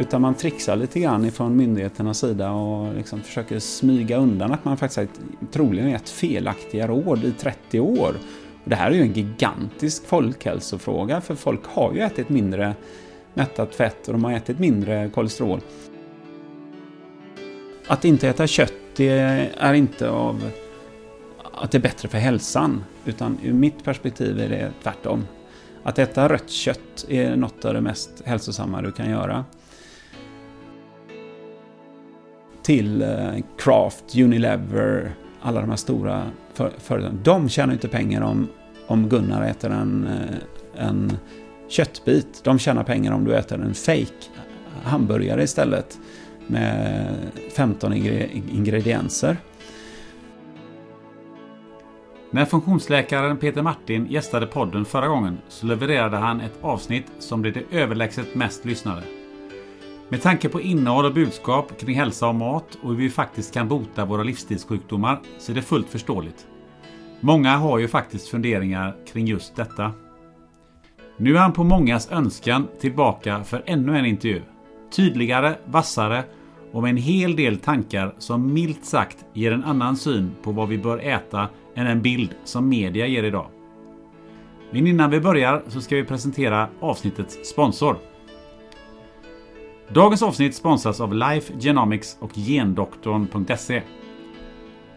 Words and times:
Utan 0.00 0.22
man 0.22 0.34
trixar 0.34 0.76
lite 0.76 1.00
grann 1.00 1.24
ifrån 1.24 1.56
myndigheternas 1.56 2.18
sida 2.18 2.50
och 2.50 2.94
liksom 2.94 3.20
försöker 3.22 3.58
smyga 3.58 4.16
undan 4.16 4.52
att 4.52 4.64
man 4.64 4.76
faktiskt 4.76 4.98
har 4.98 5.06
troligen 5.52 5.90
gett 5.90 6.08
felaktiga 6.08 6.86
råd 6.86 7.24
i 7.24 7.32
30 7.32 7.80
år. 7.80 8.14
Och 8.64 8.70
det 8.70 8.76
här 8.76 8.90
är 8.90 8.94
ju 8.94 9.02
en 9.02 9.12
gigantisk 9.12 10.06
folkhälsofråga 10.06 11.20
för 11.20 11.34
folk 11.34 11.60
har 11.64 11.92
ju 11.92 12.00
ätit 12.00 12.28
mindre 12.28 12.74
mättat 13.34 13.74
fett 13.74 14.06
och 14.06 14.12
de 14.12 14.24
har 14.24 14.32
ätit 14.32 14.58
mindre 14.58 15.10
kolesterol. 15.10 15.60
Att 17.86 18.04
inte 18.04 18.28
äta 18.28 18.46
kött 18.46 18.72
det 18.96 19.08
är 19.58 19.74
inte 19.74 20.10
av 20.10 20.50
att 21.54 21.70
det 21.70 21.78
är 21.78 21.82
bättre 21.82 22.08
för 22.08 22.18
hälsan 22.18 22.84
utan 23.04 23.38
ur 23.42 23.52
mitt 23.52 23.84
perspektiv 23.84 24.40
är 24.40 24.48
det 24.48 24.72
tvärtom. 24.82 25.26
Att 25.82 25.98
äta 25.98 26.28
rött 26.28 26.50
kött 26.50 27.06
är 27.08 27.36
något 27.36 27.64
av 27.64 27.74
det 27.74 27.80
mest 27.80 28.22
hälsosamma 28.24 28.82
du 28.82 28.92
kan 28.92 29.10
göra 29.10 29.44
till 32.62 33.02
eh, 33.02 33.34
Kraft, 33.58 34.16
Unilever, 34.16 35.12
alla 35.40 35.60
de 35.60 35.70
här 35.70 35.76
stora 35.76 36.22
företagen. 36.78 37.20
De 37.22 37.48
tjänar 37.48 37.72
inte 37.72 37.88
pengar 37.88 38.22
om, 38.22 38.48
om 38.86 39.08
Gunnar 39.08 39.42
äter 39.42 39.70
en, 39.70 40.06
eh, 40.06 40.86
en 40.86 41.12
köttbit. 41.68 42.40
De 42.44 42.58
tjänar 42.58 42.84
pengar 42.84 43.12
om 43.12 43.24
du 43.24 43.34
äter 43.34 43.60
en 43.60 43.74
fake 43.74 44.30
hamburgare 44.82 45.42
istället 45.42 45.98
med 46.46 47.06
15 47.56 47.92
ingredienser. 47.92 49.36
När 52.30 52.44
funktionsläkaren 52.44 53.36
Peter 53.36 53.62
Martin 53.62 54.06
gästade 54.06 54.46
podden 54.46 54.84
förra 54.84 55.08
gången 55.08 55.38
så 55.48 55.66
levererade 55.66 56.16
han 56.16 56.40
ett 56.40 56.58
avsnitt 56.60 57.06
som 57.18 57.42
blev 57.42 57.54
det 57.54 57.62
överlägset 57.70 58.34
mest 58.34 58.64
lyssnade. 58.64 59.02
Med 60.12 60.22
tanke 60.22 60.48
på 60.48 60.60
innehåll 60.60 61.04
och 61.04 61.14
budskap 61.14 61.80
kring 61.80 61.94
hälsa 61.94 62.28
och 62.28 62.34
mat 62.34 62.78
och 62.82 62.90
hur 62.90 62.96
vi 62.96 63.10
faktiskt 63.10 63.54
kan 63.54 63.68
bota 63.68 64.04
våra 64.04 64.22
livsstilssjukdomar 64.22 65.20
så 65.38 65.52
är 65.52 65.56
det 65.56 65.62
fullt 65.62 65.88
förståeligt. 65.88 66.46
Många 67.20 67.56
har 67.56 67.78
ju 67.78 67.88
faktiskt 67.88 68.28
funderingar 68.28 68.96
kring 69.12 69.26
just 69.26 69.56
detta. 69.56 69.92
Nu 71.16 71.36
är 71.36 71.40
han 71.40 71.52
på 71.52 71.64
mångas 71.64 72.10
önskan 72.10 72.68
tillbaka 72.80 73.44
för 73.44 73.62
ännu 73.66 73.98
en 73.98 74.06
intervju. 74.06 74.42
Tydligare, 74.96 75.54
vassare 75.64 76.24
och 76.72 76.82
med 76.82 76.90
en 76.90 76.96
hel 76.96 77.36
del 77.36 77.58
tankar 77.58 78.14
som 78.18 78.52
milt 78.52 78.84
sagt 78.84 79.24
ger 79.32 79.52
en 79.52 79.64
annan 79.64 79.96
syn 79.96 80.30
på 80.42 80.52
vad 80.52 80.68
vi 80.68 80.78
bör 80.78 80.98
äta 80.98 81.48
än 81.74 81.86
en 81.86 82.02
bild 82.02 82.34
som 82.44 82.68
media 82.68 83.06
ger 83.06 83.22
idag. 83.22 83.46
Men 84.70 84.86
innan 84.86 85.10
vi 85.10 85.20
börjar 85.20 85.62
så 85.68 85.80
ska 85.80 85.96
vi 85.96 86.04
presentera 86.04 86.68
avsnittets 86.80 87.50
sponsor. 87.50 87.96
Dagens 89.92 90.22
avsnitt 90.22 90.54
sponsras 90.54 91.00
av 91.00 91.14
Life 91.14 91.52
Genomics 91.60 92.16
och 92.20 92.30
Gendoktorn.se. 92.34 93.82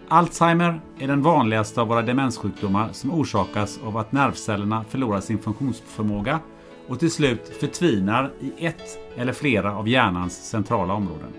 Alzheimer 0.08 0.82
är 1.00 1.08
den 1.08 1.22
vanligaste 1.22 1.82
av 1.82 1.88
våra 1.88 2.02
demenssjukdomar 2.02 2.90
som 2.92 3.12
orsakas 3.12 3.80
av 3.84 3.98
att 3.98 4.12
nervcellerna 4.12 4.84
förlorar 4.90 5.22
sin 5.22 5.40
funktionsförmåga 5.40 6.40
och 6.88 7.00
till 7.00 7.12
slut 7.12 7.58
förtvinar 7.60 8.32
i 8.40 8.66
ett 8.66 9.00
eller 9.18 9.34
flera 9.34 9.76
av 9.78 9.88
hjärnans 9.88 10.50
centrala 10.50 10.94
områden. 10.94 11.34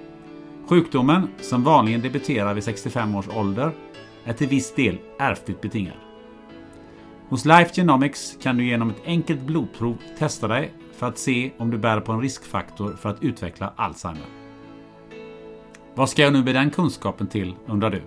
Sjukdomen, 0.69 1.29
som 1.41 1.65
vanligen 1.65 2.03
debuterar 2.03 2.55
vid 2.55 2.65
65 2.65 3.15
års 3.15 3.29
ålder, 3.29 3.73
är 4.25 4.33
till 4.33 4.49
viss 4.49 4.75
del 4.75 4.99
ärftligt 5.19 5.61
betingad. 5.61 5.97
Hos 7.29 7.45
Life 7.45 7.75
Genomics 7.75 8.37
kan 8.43 8.57
du 8.57 8.65
genom 8.65 8.91
ett 8.91 9.03
enkelt 9.05 9.41
blodprov 9.41 9.97
testa 10.19 10.49
dig 10.49 10.73
för 10.97 11.07
att 11.07 11.19
se 11.19 11.51
om 11.59 11.71
du 11.71 11.79
bär 11.79 12.01
på 12.01 12.13
en 12.13 12.21
riskfaktor 12.21 12.97
för 13.01 13.09
att 13.09 13.23
utveckla 13.23 13.73
Alzheimer. 13.77 14.27
Vad 15.95 16.11
ska 16.11 16.23
jag 16.23 16.33
nu 16.33 16.45
med 16.45 16.55
den 16.55 16.71
kunskapen 16.71 17.27
till, 17.27 17.55
undrar 17.67 17.91
du? 17.91 18.03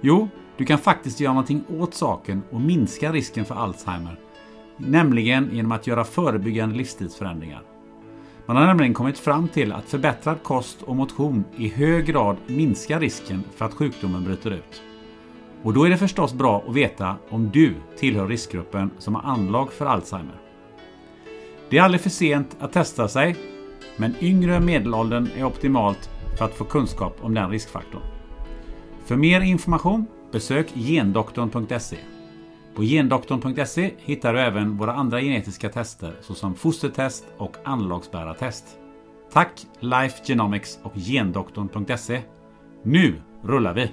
Jo, 0.00 0.28
du 0.56 0.64
kan 0.64 0.78
faktiskt 0.78 1.20
göra 1.20 1.32
någonting 1.32 1.64
åt 1.68 1.94
saken 1.94 2.42
och 2.50 2.60
minska 2.60 3.12
risken 3.12 3.44
för 3.44 3.54
Alzheimer. 3.54 4.18
Nämligen 4.76 5.50
genom 5.52 5.72
att 5.72 5.86
göra 5.86 6.04
förebyggande 6.04 6.76
livsstilsförändringar. 6.76 7.62
Man 8.46 8.56
har 8.56 8.66
nämligen 8.66 8.94
kommit 8.94 9.18
fram 9.18 9.48
till 9.48 9.72
att 9.72 9.88
förbättrad 9.88 10.42
kost 10.42 10.82
och 10.82 10.96
motion 10.96 11.44
i 11.56 11.68
hög 11.68 12.06
grad 12.06 12.36
minskar 12.46 13.00
risken 13.00 13.44
för 13.56 13.64
att 13.64 13.74
sjukdomen 13.74 14.24
bryter 14.24 14.50
ut. 14.50 14.82
Och 15.62 15.74
då 15.74 15.84
är 15.84 15.90
det 15.90 15.96
förstås 15.96 16.34
bra 16.34 16.64
att 16.68 16.74
veta 16.74 17.16
om 17.28 17.50
du 17.50 17.74
tillhör 17.96 18.28
riskgruppen 18.28 18.90
som 18.98 19.14
har 19.14 19.22
anlag 19.22 19.72
för 19.72 19.86
Alzheimer. 19.86 20.43
Det 21.70 21.78
är 21.78 21.82
aldrig 21.82 22.00
för 22.00 22.10
sent 22.10 22.56
att 22.60 22.72
testa 22.72 23.08
sig, 23.08 23.36
men 23.96 24.14
yngre 24.20 24.60
medelåldern 24.60 25.28
är 25.36 25.44
optimalt 25.44 26.10
för 26.38 26.44
att 26.44 26.54
få 26.54 26.64
kunskap 26.64 27.16
om 27.20 27.34
den 27.34 27.50
riskfaktorn. 27.50 28.02
För 29.04 29.16
mer 29.16 29.40
information 29.40 30.06
besök 30.32 30.66
gendoktorn.se. 30.74 31.96
På 32.74 32.82
gendoktorn.se 32.82 33.90
hittar 33.98 34.34
du 34.34 34.40
även 34.40 34.76
våra 34.76 34.92
andra 34.92 35.20
genetiska 35.20 35.68
tester 35.68 36.12
såsom 36.20 36.54
fostertest 36.54 37.26
och 37.38 37.56
anlagsbärartest. 37.64 38.78
Tack 39.32 39.66
Life 39.80 40.24
Genomics 40.24 40.78
och 40.82 40.92
gendoktorn.se. 40.94 42.22
Nu 42.82 43.14
rullar 43.42 43.74
vi! 43.74 43.90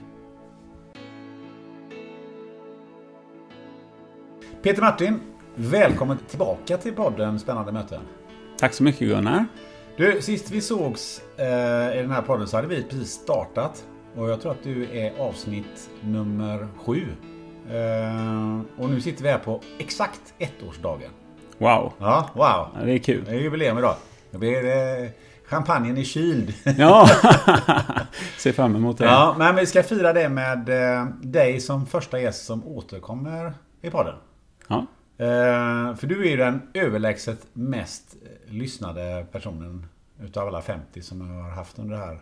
Peter 4.63 4.81
Martin, 4.81 5.19
Välkommen 5.63 6.17
tillbaka 6.29 6.77
till 6.77 6.93
podden 6.93 7.39
Spännande 7.39 7.71
möten. 7.71 8.01
Tack 8.59 8.73
så 8.73 8.83
mycket 8.83 9.07
Gunnar. 9.07 9.45
Du, 9.97 10.21
sist 10.21 10.51
vi 10.51 10.61
sågs 10.61 11.21
eh, 11.37 11.45
i 11.97 12.01
den 12.01 12.11
här 12.11 12.21
podden 12.21 12.47
så 12.47 12.57
hade 12.57 12.67
vi 12.67 12.83
precis 12.83 13.11
startat. 13.11 13.85
Och 14.15 14.29
jag 14.29 14.41
tror 14.41 14.51
att 14.51 14.63
du 14.63 14.97
är 14.97 15.19
avsnitt 15.19 15.89
nummer 16.01 16.67
sju. 16.85 17.01
Eh, 17.69 18.81
och 18.83 18.89
nu 18.89 19.01
sitter 19.01 19.23
vi 19.23 19.29
här 19.29 19.37
på 19.37 19.61
exakt 19.79 20.33
ettårsdagen. 20.39 21.11
Wow. 21.57 21.93
Ja, 21.97 22.29
wow. 22.33 22.67
Ja, 22.79 22.85
det 22.85 22.91
är 22.91 22.97
kul. 22.97 23.23
Det 23.25 23.31
är 23.31 23.39
jubileum 23.39 23.77
idag. 23.77 23.95
Det 24.31 24.37
blir 24.37 24.65
eh, 24.65 25.09
champagnen 25.45 25.97
är 25.97 26.03
kyld. 26.03 26.53
Ja, 26.77 27.07
ser 28.37 28.51
fram 28.51 28.75
emot 28.75 28.97
det. 28.97 29.05
Ja, 29.05 29.35
men 29.37 29.55
vi 29.55 29.65
ska 29.65 29.83
fira 29.83 30.13
det 30.13 30.29
med 30.29 30.69
eh, 30.69 31.05
dig 31.21 31.59
som 31.59 31.85
första 31.85 32.19
gäst 32.19 32.45
som 32.45 32.67
återkommer 32.67 33.53
i 33.81 33.89
podden. 33.89 34.15
Ja. 34.67 34.85
Eh, 35.21 35.95
för 35.95 36.07
du 36.07 36.25
är 36.25 36.29
ju 36.29 36.37
den 36.37 36.61
överlägset 36.73 37.47
mest 37.53 38.15
lyssnade 38.47 39.25
personen 39.31 39.85
utav 40.23 40.47
alla 40.47 40.61
50 40.61 41.01
som 41.01 41.21
jag 41.21 41.43
har 41.43 41.49
haft 41.49 41.79
under 41.79 41.95
det 41.95 42.05
här 42.05 42.19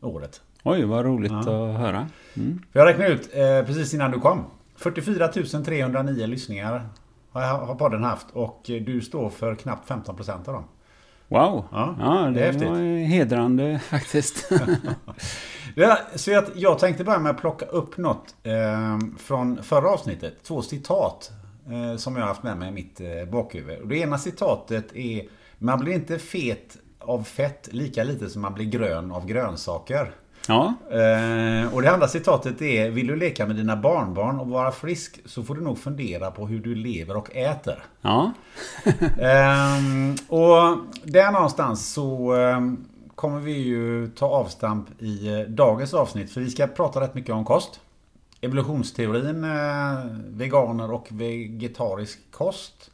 året. 0.00 0.40
Oj, 0.62 0.84
vad 0.84 1.04
roligt 1.04 1.32
ja. 1.32 1.38
att 1.38 1.80
höra. 1.80 2.08
Mm. 2.36 2.62
För 2.72 2.80
jag 2.80 2.88
räknade 2.88 3.10
ut 3.10 3.30
eh, 3.32 3.66
precis 3.66 3.94
innan 3.94 4.10
du 4.10 4.20
kom. 4.20 4.44
44 4.76 5.28
309 5.28 6.26
lyssningar 6.26 6.88
har, 7.30 7.42
har 7.42 7.74
podden 7.74 8.04
haft 8.04 8.26
och 8.32 8.60
du 8.64 9.00
står 9.00 9.30
för 9.30 9.54
knappt 9.54 9.90
15% 9.90 10.32
av 10.32 10.54
dem. 10.54 10.64
Wow! 11.28 11.64
Ja, 11.72 11.96
Ja, 12.00 12.14
det 12.14 12.30
det, 12.30 12.40
är 12.40 12.46
häftigt. 12.46 12.68
var 12.68 13.06
hedrande 13.06 13.78
faktiskt. 13.90 14.50
Ja, 15.74 15.98
så 16.14 16.30
jag, 16.30 16.44
jag 16.54 16.78
tänkte 16.78 17.04
börja 17.04 17.18
med 17.18 17.30
att 17.30 17.40
plocka 17.40 17.66
upp 17.66 17.96
något 17.96 18.34
eh, 18.42 18.98
från 19.18 19.62
förra 19.62 19.88
avsnittet. 19.88 20.34
Två 20.42 20.62
citat 20.62 21.30
som 21.96 22.16
jag 22.16 22.22
har 22.22 22.28
haft 22.28 22.42
med 22.42 22.56
mig 22.56 22.68
i 22.68 22.72
mitt 22.72 23.00
eh, 23.00 23.30
bakhuvud. 23.32 23.78
Och 23.80 23.88
det 23.88 23.96
ena 23.96 24.18
citatet 24.18 24.96
är 24.96 25.22
Man 25.58 25.78
blir 25.80 25.94
inte 25.94 26.18
fet 26.18 26.76
av 26.98 27.22
fett 27.22 27.68
lika 27.72 28.04
lite 28.04 28.28
som 28.30 28.42
man 28.42 28.54
blir 28.54 28.64
grön 28.66 29.12
av 29.12 29.26
grönsaker. 29.26 30.10
ja, 30.48 30.74
Eh, 30.90 31.74
och 31.74 31.82
det 31.82 31.90
andra 31.90 32.08
citatet 32.08 32.62
är 32.62 32.90
Vill 32.90 33.06
du 33.06 33.16
leka 33.16 33.46
med 33.46 33.56
dina 33.56 33.76
barnbarn 33.76 34.40
och 34.40 34.48
vara 34.48 34.72
frisk 34.72 35.20
så 35.24 35.42
får 35.42 35.54
du 35.54 35.60
nog 35.60 35.78
fundera 35.78 36.30
på 36.30 36.46
hur 36.46 36.58
du 36.60 36.74
lever 36.74 37.16
och 37.16 37.36
äter. 37.36 37.84
ja, 38.00 38.32
Ehm, 39.20 40.16
och 40.28 40.78
där 41.04 41.32
någonstans 41.32 41.92
så 41.92 42.32
ehm, 42.32 42.84
kommer 43.14 43.40
vi 43.40 43.52
ju 43.52 44.08
ta 44.08 44.26
avstamp 44.26 45.02
i 45.02 45.28
eh, 45.28 45.40
dagens 45.40 45.94
avsnitt. 45.94 46.30
För 46.32 46.40
vi 46.40 46.50
ska 46.50 46.66
prata 46.66 47.00
rätt 47.00 47.14
mycket 47.14 47.34
om 47.34 47.44
kost. 47.44 47.80
Evolutionsteorin, 48.40 49.44
eh, 49.44 50.04
veganer 50.28 50.92
och 50.92 51.08
vegetarisk 51.10 52.18
kost. 52.30 52.90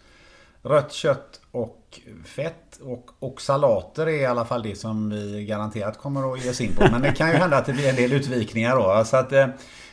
Rött 0.63 0.93
kött 0.93 1.41
och 1.51 2.01
fett 2.25 2.81
och, 2.83 3.11
och 3.19 3.41
salater 3.41 4.07
är 4.07 4.21
i 4.21 4.27
alla 4.27 4.45
fall 4.45 4.63
det 4.63 4.77
som 4.77 5.11
vi 5.11 5.45
garanterat 5.45 5.99
kommer 5.99 6.33
att 6.33 6.45
ge 6.45 6.51
oss 6.51 6.61
in 6.61 6.75
på. 6.75 6.89
Men 6.91 7.03
det 7.03 7.13
kan 7.13 7.31
ju 7.31 7.35
hända 7.35 7.57
att 7.57 7.67
det 7.67 7.73
blir 7.73 7.89
en 7.89 7.97
del 7.97 8.13
utvikningar 8.13 8.77
då. 8.77 9.05
Så 9.05 9.17
att, 9.17 9.33
eh, 9.33 9.47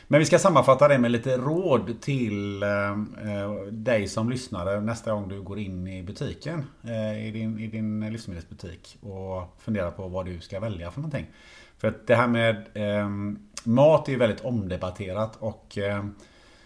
men 0.08 0.20
vi 0.20 0.26
ska 0.26 0.38
sammanfatta 0.38 0.88
det 0.88 0.98
med 0.98 1.10
lite 1.10 1.36
råd 1.36 2.00
till 2.00 2.62
eh, 2.62 2.96
dig 3.70 4.08
som 4.08 4.30
lyssnare 4.30 4.80
nästa 4.80 5.12
gång 5.12 5.28
du 5.28 5.42
går 5.42 5.58
in 5.58 5.86
i 5.86 6.02
butiken. 6.02 6.64
I, 7.24 7.30
din, 7.30 7.58
I 7.58 7.66
din 7.66 8.12
livsmedelsbutik 8.12 8.98
och 9.00 9.56
funderar 9.58 9.90
på 9.90 10.08
vad 10.08 10.26
du 10.26 10.40
ska 10.40 10.60
välja 10.60 10.90
för 10.90 11.00
någonting. 11.00 11.26
För 11.78 11.88
att 11.88 12.06
det 12.06 12.14
här 12.14 12.26
med 12.26 12.66
ehm, 12.74 13.38
mat 13.64 14.08
är 14.08 14.12
ju 14.12 14.18
väldigt 14.18 14.44
omdebatterat 14.44 15.36
och 15.40 15.78
eh, 15.78 16.04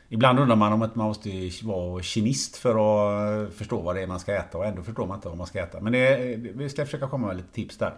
Ibland 0.08 0.38
undrar 0.38 0.56
man 0.56 0.72
om 0.72 0.82
att 0.82 0.94
man 0.94 1.06
måste 1.06 1.31
vara 1.62 2.02
kinist 2.02 2.56
för 2.56 2.70
att 2.70 3.48
eh, 3.48 3.56
förstå 3.56 3.81
vad 3.81 3.96
det 3.96 4.02
är 4.02 4.06
man 4.06 4.20
ska 4.20 4.34
äta 4.34 4.58
och 4.58 4.66
ändå 4.66 4.82
förstår 4.82 5.06
man 5.06 5.16
inte 5.16 5.28
vad 5.28 5.38
man 5.38 5.46
ska 5.46 5.60
äta. 5.60 5.81
Men 5.81 5.93
det, 5.93 6.32
eh, 6.32 6.38
vi 6.38 6.69
ska 6.69 6.84
försöka 6.84 7.08
komma 7.08 7.26
med 7.26 7.37
lite 7.37 7.52
tips 7.52 7.78
där. 7.78 7.94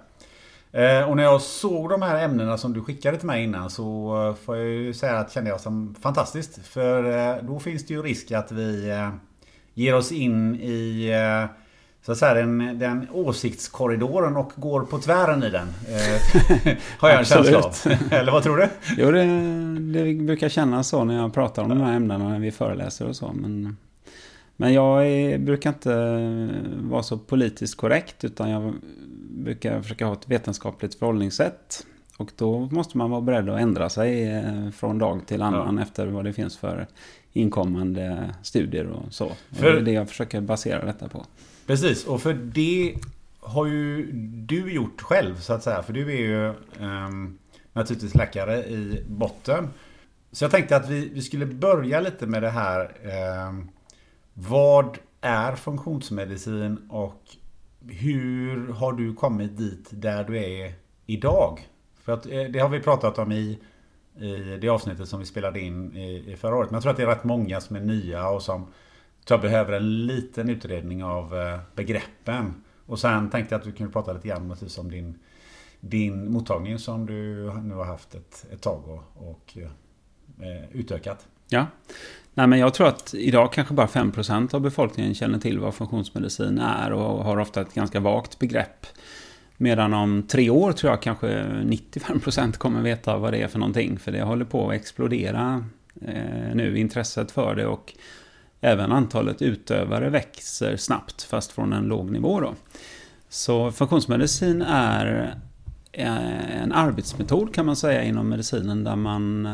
Eh, 0.72 1.08
och 1.08 1.16
när 1.16 1.22
jag 1.22 1.42
såg 1.42 1.90
de 1.90 2.02
här 2.02 2.24
ämnena 2.24 2.58
som 2.58 2.72
du 2.72 2.84
skickade 2.84 3.16
till 3.16 3.26
mig 3.26 3.44
innan 3.44 3.70
så 3.70 4.36
får 4.44 4.56
jag 4.56 4.66
ju 4.66 4.94
säga 4.94 5.18
att 5.18 5.32
kände 5.32 5.50
jag 5.50 5.60
som 5.60 5.94
fantastiskt. 6.00 6.66
För 6.66 7.42
då 7.42 7.58
finns 7.58 7.86
det 7.86 7.94
ju 7.94 8.02
risk 8.02 8.32
att 8.32 8.52
vi 8.52 8.92
ger 9.74 9.94
oss 9.94 10.12
in 10.12 10.54
i 10.54 11.10
så 12.02 12.12
att 12.12 12.18
säga, 12.18 12.34
den, 12.34 12.78
den 12.78 13.06
åsiktskorridoren 13.12 14.36
och 14.36 14.52
går 14.56 14.80
på 14.80 14.98
tvären 14.98 15.42
i 15.42 15.50
den. 15.50 15.68
Eh, 15.68 16.76
Har 16.98 17.08
jag 17.08 17.18
en 17.18 17.24
känsla 17.24 17.58
av. 17.58 17.74
Eller 18.10 18.32
vad 18.32 18.42
tror 18.42 18.56
du? 18.56 18.68
Jo, 18.96 19.10
det, 19.10 19.24
det 20.00 20.14
brukar 20.14 20.48
kännas 20.48 20.88
så 20.88 21.04
när 21.04 21.16
jag 21.16 21.34
pratar 21.34 21.62
om 21.62 21.68
de 21.68 21.80
här 21.80 21.92
ämnena 21.96 22.28
när 22.28 22.38
vi 22.38 22.50
föreläser 22.50 23.08
och 23.08 23.16
så. 23.16 23.32
Men, 23.32 23.76
men 24.56 24.72
jag 24.72 25.06
är, 25.06 25.38
brukar 25.38 25.70
inte 25.70 25.94
vara 26.82 27.02
så 27.02 27.18
politiskt 27.18 27.76
korrekt 27.76 28.24
utan 28.24 28.50
jag 28.50 28.74
brukar 29.30 29.82
försöka 29.82 30.06
ha 30.06 30.12
ett 30.12 30.28
vetenskapligt 30.28 30.94
förhållningssätt. 30.94 31.86
Och 32.16 32.30
då 32.36 32.60
måste 32.60 32.98
man 32.98 33.10
vara 33.10 33.20
beredd 33.20 33.48
att 33.48 33.60
ändra 33.60 33.88
sig 33.88 34.32
eh, 34.34 34.70
från 34.70 34.98
dag 34.98 35.20
till 35.26 35.42
annan 35.42 35.78
efter 35.78 36.06
vad 36.06 36.24
det 36.24 36.32
finns 36.32 36.58
för 36.58 36.86
inkommande 37.32 38.34
studier 38.42 38.86
och 38.86 39.12
så. 39.14 39.26
Och 39.26 39.36
För- 39.56 39.72
det 39.72 39.78
är 39.78 39.82
det 39.82 39.92
jag 39.92 40.08
försöker 40.08 40.40
basera 40.40 40.84
detta 40.84 41.08
på. 41.08 41.26
Precis, 41.68 42.06
och 42.06 42.22
för 42.22 42.34
det 42.34 42.96
har 43.40 43.66
ju 43.66 44.12
du 44.46 44.72
gjort 44.72 45.00
själv 45.00 45.36
så 45.40 45.52
att 45.52 45.62
säga. 45.62 45.82
För 45.82 45.92
du 45.92 46.12
är 46.12 46.20
ju 46.20 46.54
um, 46.86 47.38
naturligtvis 47.72 48.14
läkare 48.14 48.64
i 48.64 49.04
botten. 49.08 49.68
Så 50.32 50.44
jag 50.44 50.50
tänkte 50.50 50.76
att 50.76 50.88
vi, 50.88 51.08
vi 51.08 51.22
skulle 51.22 51.46
börja 51.46 52.00
lite 52.00 52.26
med 52.26 52.42
det 52.42 52.50
här. 52.50 52.92
Um, 53.48 53.68
vad 54.34 54.98
är 55.20 55.56
funktionsmedicin 55.56 56.90
och 56.90 57.22
hur 57.88 58.72
har 58.72 58.92
du 58.92 59.14
kommit 59.14 59.56
dit 59.56 59.88
där 59.90 60.24
du 60.24 60.38
är 60.38 60.72
idag? 61.06 61.68
För 62.02 62.12
att 62.12 62.26
eh, 62.26 62.42
det 62.42 62.58
har 62.58 62.68
vi 62.68 62.80
pratat 62.80 63.18
om 63.18 63.32
i, 63.32 63.58
i 64.18 64.58
det 64.60 64.68
avsnittet 64.68 65.08
som 65.08 65.20
vi 65.20 65.26
spelade 65.26 65.60
in 65.60 65.96
i, 65.96 66.32
i 66.32 66.36
förra 66.36 66.56
året. 66.56 66.70
Men 66.70 66.76
jag 66.76 66.82
tror 66.82 66.90
att 66.90 66.96
det 66.96 67.02
är 67.02 67.06
rätt 67.06 67.24
många 67.24 67.60
som 67.60 67.76
är 67.76 67.80
nya 67.80 68.28
och 68.28 68.42
som 68.42 68.66
så 69.28 69.34
jag 69.34 69.40
behöver 69.40 69.72
en 69.72 70.06
liten 70.06 70.50
utredning 70.50 71.04
av 71.04 71.38
eh, 71.38 71.58
begreppen. 71.74 72.54
Och 72.86 72.98
sen 72.98 73.30
tänkte 73.30 73.54
jag 73.54 73.58
att 73.58 73.64
du 73.64 73.72
kunde 73.72 73.92
prata 73.92 74.12
lite 74.12 74.28
grann 74.28 74.56
om 74.78 74.90
din, 74.90 75.18
din 75.80 76.32
mottagning 76.32 76.78
som 76.78 77.06
du 77.06 77.52
nu 77.62 77.74
har 77.74 77.84
haft 77.84 78.14
ett, 78.14 78.46
ett 78.52 78.62
tag 78.62 78.88
och, 78.88 79.28
och 79.28 79.58
eh, 80.40 80.70
utökat. 80.72 81.26
Ja. 81.48 81.66
Nej, 82.34 82.46
men 82.46 82.58
jag 82.58 82.74
tror 82.74 82.88
att 82.88 83.14
idag 83.14 83.52
kanske 83.52 83.74
bara 83.74 83.86
5% 83.86 84.54
av 84.54 84.60
befolkningen 84.60 85.14
känner 85.14 85.38
till 85.38 85.58
vad 85.58 85.74
funktionsmedicin 85.74 86.58
är 86.58 86.92
och 86.92 87.24
har 87.24 87.38
ofta 87.38 87.60
ett 87.60 87.74
ganska 87.74 88.00
vagt 88.00 88.38
begrepp. 88.38 88.86
Medan 89.56 89.94
om 89.94 90.22
tre 90.22 90.50
år 90.50 90.72
tror 90.72 90.92
jag 90.92 91.02
kanske 91.02 91.44
95% 91.44 92.52
kommer 92.52 92.82
veta 92.82 93.18
vad 93.18 93.32
det 93.32 93.42
är 93.42 93.48
för 93.48 93.58
någonting. 93.58 93.98
För 93.98 94.12
det 94.12 94.22
håller 94.22 94.44
på 94.44 94.68
att 94.68 94.74
explodera 94.74 95.64
eh, 96.02 96.54
nu, 96.54 96.78
intresset 96.78 97.30
för 97.30 97.54
det 97.54 97.66
och 97.66 97.94
även 98.60 98.92
antalet 98.92 99.42
utövare 99.42 100.10
växer 100.10 100.76
snabbt 100.76 101.22
fast 101.22 101.52
från 101.52 101.72
en 101.72 101.84
låg 101.84 102.10
nivå 102.10 102.40
då. 102.40 102.54
Så 103.28 103.72
funktionsmedicin 103.72 104.62
är 104.62 105.34
eh, 105.92 106.62
en 106.62 106.72
arbetsmetod 106.72 107.54
kan 107.54 107.66
man 107.66 107.76
säga 107.76 108.02
inom 108.02 108.28
medicinen 108.28 108.84
där 108.84 108.96
man 108.96 109.46
eh, 109.46 109.52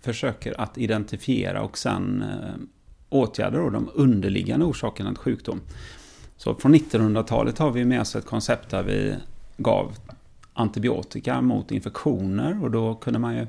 försöker 0.00 0.60
att 0.60 0.78
identifiera 0.78 1.62
och 1.62 1.78
sen 1.78 2.22
eh, 2.22 2.54
åtgärda 3.08 3.58
då 3.58 3.70
de 3.70 3.90
underliggande 3.94 4.66
orsakerna 4.66 5.10
till 5.10 5.18
sjukdom. 5.18 5.60
Så 6.36 6.54
från 6.54 6.74
1900-talet 6.74 7.58
har 7.58 7.70
vi 7.70 7.84
med 7.84 8.00
oss 8.00 8.16
ett 8.16 8.26
koncept 8.26 8.70
där 8.70 8.82
vi 8.82 9.14
gav 9.56 9.92
antibiotika 10.54 11.40
mot 11.40 11.70
infektioner 11.70 12.64
och 12.64 12.70
då 12.70 12.94
kunde 12.94 13.18
man 13.18 13.36
ju 13.36 13.46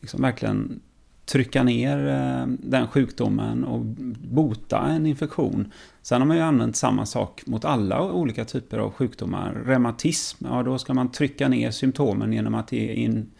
liksom 0.00 0.22
verkligen 0.22 0.80
trycka 1.26 1.62
ner 1.62 2.08
eh, 2.08 2.46
den 2.46 2.88
sjukdomen 2.88 3.64
och 3.64 3.84
bota 4.28 4.80
en 4.80 5.06
infektion. 5.06 5.72
Sen 6.02 6.20
har 6.20 6.28
man 6.28 6.36
ju 6.36 6.42
använt 6.42 6.76
samma 6.76 7.06
sak 7.06 7.42
mot 7.46 7.64
alla 7.64 8.12
olika 8.12 8.44
typer 8.44 8.78
av 8.78 8.92
sjukdomar. 8.92 9.62
Reumatism, 9.66 10.44
ja 10.48 10.62
då 10.62 10.78
ska 10.78 10.94
man 10.94 11.10
trycka 11.10 11.48
ner 11.48 11.70
symptomen 11.70 12.32
genom 12.32 12.54
att 12.54 12.72
ge 12.72 12.92
in 12.92 13.30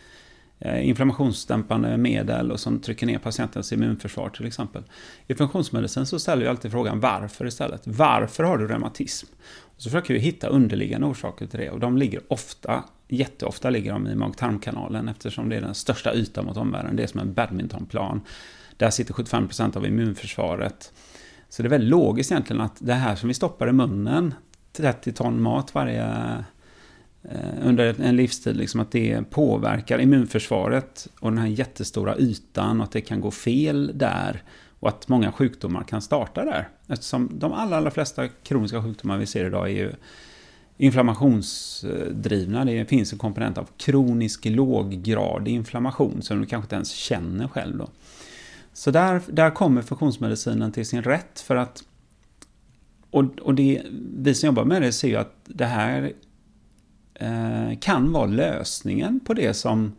eh, 0.59 0.89
inflammationsdämpande 0.89 1.97
medel 1.97 2.53
och 2.53 2.61
som 2.61 2.81
trycker 2.81 3.07
ner 3.07 3.19
patientens 3.19 3.73
immunförsvar 3.73 4.29
till 4.29 4.47
exempel. 4.47 4.83
I 5.27 5.35
funktionsmedicin 5.35 6.07
så 6.07 6.19
ställer 6.19 6.43
jag 6.43 6.51
alltid 6.51 6.71
frågan 6.71 7.01
varför 7.01 7.47
istället. 7.47 7.83
Varför 7.85 8.45
har 8.45 8.59
du 8.59 8.69
reumatism? 8.69 9.27
Så 9.77 9.91
försöker 9.91 10.15
vi 10.15 10.21
hitta 10.21 10.47
underliggande 10.49 11.07
orsaker 11.07 11.47
till 11.47 11.61
det 11.61 11.71
och 11.71 11.81
de 11.81 11.99
ligger 11.99 12.21
ofta, 12.29 12.85
jätteofta 13.09 13.71
ligger 13.71 13.93
de 13.93 14.07
i 14.07 14.15
mag-tarmkanalen 14.15 15.09
eftersom 15.09 15.49
det 15.49 15.57
är 15.57 15.61
den 15.61 15.75
största 15.75 16.15
ytan 16.15 16.45
mot 16.45 16.57
omvärlden. 16.57 16.97
Det 16.97 17.03
är 17.03 17.07
som 17.07 17.21
en 17.21 17.35
badmintonplan. 17.35 18.21
Där 18.77 18.91
sitter 18.91 19.15
75% 19.15 19.77
av 19.77 19.87
immunförsvaret. 19.87 20.93
Så 21.49 21.63
det 21.63 21.69
är 21.69 21.71
väldigt 21.71 21.91
logiskt 21.91 22.33
egentligen 22.33 22.63
att 22.63 22.77
det 22.79 22.95
här 22.95 23.17
som 23.17 23.29
vi 23.29 23.35
stoppar 23.35 23.69
i 23.69 23.73
munnen, 23.73 24.35
30 24.73 25.13
ton 25.13 25.43
mat 25.43 25.75
varje 25.75 26.05
eh, 27.23 27.41
under 27.63 28.01
en 28.01 28.17
livstid, 28.17 28.57
liksom 28.57 28.81
att 28.81 28.91
det 28.91 29.31
påverkar 29.31 29.99
immunförsvaret 29.99 31.09
och 31.21 31.31
den 31.31 31.39
här 31.39 31.47
jättestora 31.47 32.17
ytan 32.19 32.81
och 32.81 32.85
att 32.85 32.93
det 32.93 33.01
kan 33.01 33.21
gå 33.21 33.31
fel 33.31 33.93
där 33.95 34.43
och 34.81 34.89
att 34.89 35.09
många 35.09 35.33
sjukdomar 35.33 35.83
kan 35.83 36.03
starta 36.03 36.45
där. 36.45 36.69
Eftersom 36.87 37.31
de 37.33 37.53
allra, 37.53 37.77
allra 37.77 37.91
flesta 37.91 38.29
kroniska 38.29 38.83
sjukdomar 38.83 39.19
vi 39.19 39.27
ser 39.27 39.45
idag 39.45 39.69
är 39.69 39.75
ju 39.75 39.93
inflammationsdrivna. 40.77 42.65
Det 42.65 42.85
finns 42.85 43.13
en 43.13 43.19
komponent 43.19 43.59
av 43.59 43.69
kronisk 43.77 44.45
låggradig 44.45 45.53
inflammation 45.53 46.23
som 46.23 46.41
du 46.41 46.47
kanske 46.47 46.65
inte 46.65 46.75
ens 46.75 46.91
känner 46.91 47.49
själv. 47.49 47.79
Då. 47.79 47.89
Så 48.73 48.91
där, 48.91 49.23
där 49.27 49.51
kommer 49.51 49.83
funktionsmedicinen 49.83 50.73
till 50.73 50.87
sin 50.87 51.03
rätt 51.03 51.41
för 51.41 51.57
att 51.57 51.85
och, 53.11 53.25
och 53.43 53.55
det, 53.55 53.83
vi 54.17 54.35
som 54.35 54.47
jobbar 54.47 54.65
med 54.65 54.83
det 54.83 54.93
ser 54.93 55.09
ju 55.09 55.17
att 55.17 55.35
det 55.45 55.65
här 55.65 56.13
eh, 57.15 57.79
kan 57.81 58.13
vara 58.13 58.27
lösningen 58.27 59.21
på 59.21 59.35
det 59.35 59.55
som 59.55 59.93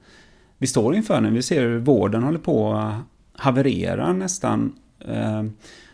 vi 0.57 0.67
står 0.67 0.95
inför 0.95 1.21
när 1.21 1.31
Vi 1.31 1.41
ser 1.41 1.61
hur 1.61 1.79
vården 1.79 2.23
håller 2.23 2.39
på 2.39 2.93
havererar 3.37 4.13
nästan. 4.13 4.75
Eh, 4.99 5.43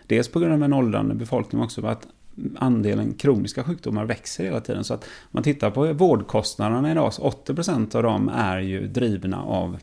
dels 0.07 0.27
på 0.27 0.39
grund 0.39 0.53
av 0.53 0.63
en 0.63 0.73
åldrande 0.73 1.15
befolkning 1.15 1.59
men 1.59 1.65
också 1.65 1.85
att 1.85 2.07
andelen 2.55 3.13
kroniska 3.13 3.63
sjukdomar 3.63 4.05
växer 4.05 4.43
hela 4.43 4.61
tiden. 4.61 4.83
Så 4.83 4.93
att 4.93 5.03
om 5.03 5.29
man 5.31 5.43
tittar 5.43 5.71
på 5.71 5.93
vårdkostnaderna 5.93 6.91
idag, 6.91 7.13
så 7.13 7.21
80% 7.21 7.95
av 7.95 8.03
dem 8.03 8.29
är 8.29 8.59
ju 8.59 8.87
drivna 8.87 9.43
av 9.43 9.77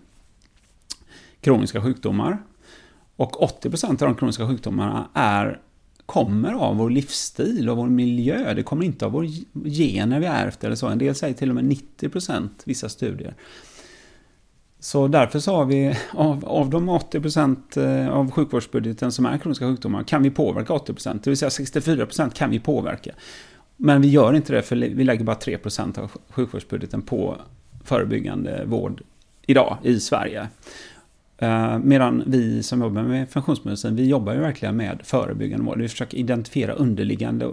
kroniska 1.40 1.82
sjukdomar. 1.82 2.38
Och 3.16 3.62
80% 3.62 3.90
av 3.90 3.96
de 3.96 4.14
kroniska 4.14 4.48
sjukdomarna 4.48 5.08
är 5.14 5.60
kommer 6.06 6.52
av 6.52 6.76
vår 6.76 6.90
livsstil 6.90 7.70
och 7.70 7.76
vår 7.76 7.86
miljö. 7.86 8.54
Det 8.54 8.62
kommer 8.62 8.84
inte 8.84 9.06
av 9.06 9.12
vår 9.12 9.26
gener 9.70 10.20
vi 10.20 10.26
ärvt 10.26 10.64
eller 10.64 10.76
så. 10.76 10.86
En 10.86 10.98
del 10.98 11.14
säger 11.14 11.34
till 11.34 11.48
och 11.48 11.54
med 11.54 11.64
90% 11.64 12.48
vissa 12.64 12.88
studier. 12.88 13.34
Så 14.80 15.08
därför 15.08 15.38
så 15.38 15.54
har 15.56 15.64
vi, 15.64 15.96
av, 16.12 16.44
av 16.44 16.70
de 16.70 16.88
80 16.88 17.20
procent 17.20 17.76
eh, 17.76 18.08
av 18.08 18.30
sjukvårdsbudgeten 18.30 19.12
som 19.12 19.26
är 19.26 19.38
kroniska 19.38 19.66
sjukdomar, 19.66 20.02
kan 20.02 20.22
vi 20.22 20.30
påverka 20.30 20.72
80 20.72 20.92
procent. 20.92 21.24
Det 21.24 21.30
vill 21.30 21.36
säga 21.36 21.50
64 21.50 22.06
procent 22.06 22.34
kan 22.34 22.50
vi 22.50 22.60
påverka. 22.60 23.10
Men 23.76 24.02
vi 24.02 24.08
gör 24.08 24.34
inte 24.34 24.52
det 24.52 24.62
för 24.62 24.76
vi 24.76 25.04
lägger 25.04 25.24
bara 25.24 25.36
3 25.36 25.58
procent 25.58 25.98
av 25.98 26.10
sjukvårdsbudgeten 26.28 27.02
på 27.02 27.36
förebyggande 27.84 28.64
vård 28.64 29.02
idag 29.46 29.78
i 29.82 30.00
Sverige. 30.00 30.48
Eh, 31.38 31.78
medan 31.78 32.22
vi 32.26 32.62
som 32.62 32.80
jobbar 32.80 33.02
med 33.02 33.30
funktionsmedicin, 33.30 33.96
vi 33.96 34.08
jobbar 34.08 34.32
ju 34.32 34.40
verkligen 34.40 34.76
med 34.76 35.00
förebyggande 35.04 35.64
vård. 35.64 35.78
Vi 35.78 35.88
försöker 35.88 36.18
identifiera 36.18 36.72
underliggande 36.72 37.50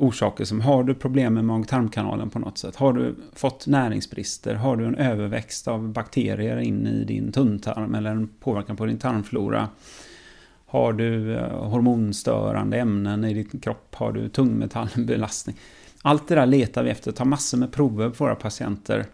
orsaker 0.00 0.44
som 0.44 0.60
har 0.60 0.84
du 0.84 0.94
problem 0.94 1.34
med 1.34 1.44
mag-tarmkanalen 1.44 2.30
på 2.30 2.38
något 2.38 2.58
sätt? 2.58 2.76
Har 2.76 2.92
du 2.92 3.14
fått 3.34 3.66
näringsbrister? 3.66 4.54
Har 4.54 4.76
du 4.76 4.86
en 4.86 4.94
överväxt 4.94 5.68
av 5.68 5.88
bakterier 5.88 6.56
in 6.56 6.86
i 6.86 7.04
din 7.04 7.32
tunntarm 7.32 7.94
eller 7.94 8.10
en 8.10 8.28
påverkan 8.28 8.76
på 8.76 8.86
din 8.86 8.98
tarmflora? 8.98 9.68
Har 10.66 10.92
du 10.92 11.36
eh, 11.36 11.68
hormonstörande 11.68 12.78
ämnen 12.78 13.24
i 13.24 13.34
din 13.34 13.60
kropp? 13.60 13.94
Har 13.94 14.12
du 14.12 14.28
tungmetallbelastning? 14.28 15.56
Allt 16.02 16.28
det 16.28 16.34
där 16.34 16.46
letar 16.46 16.82
vi 16.82 16.90
efter, 16.90 17.12
tar 17.12 17.24
massor 17.24 17.58
med 17.58 17.72
prover 17.72 18.10
på 18.10 18.24
våra 18.24 18.34
patienter. 18.34 19.06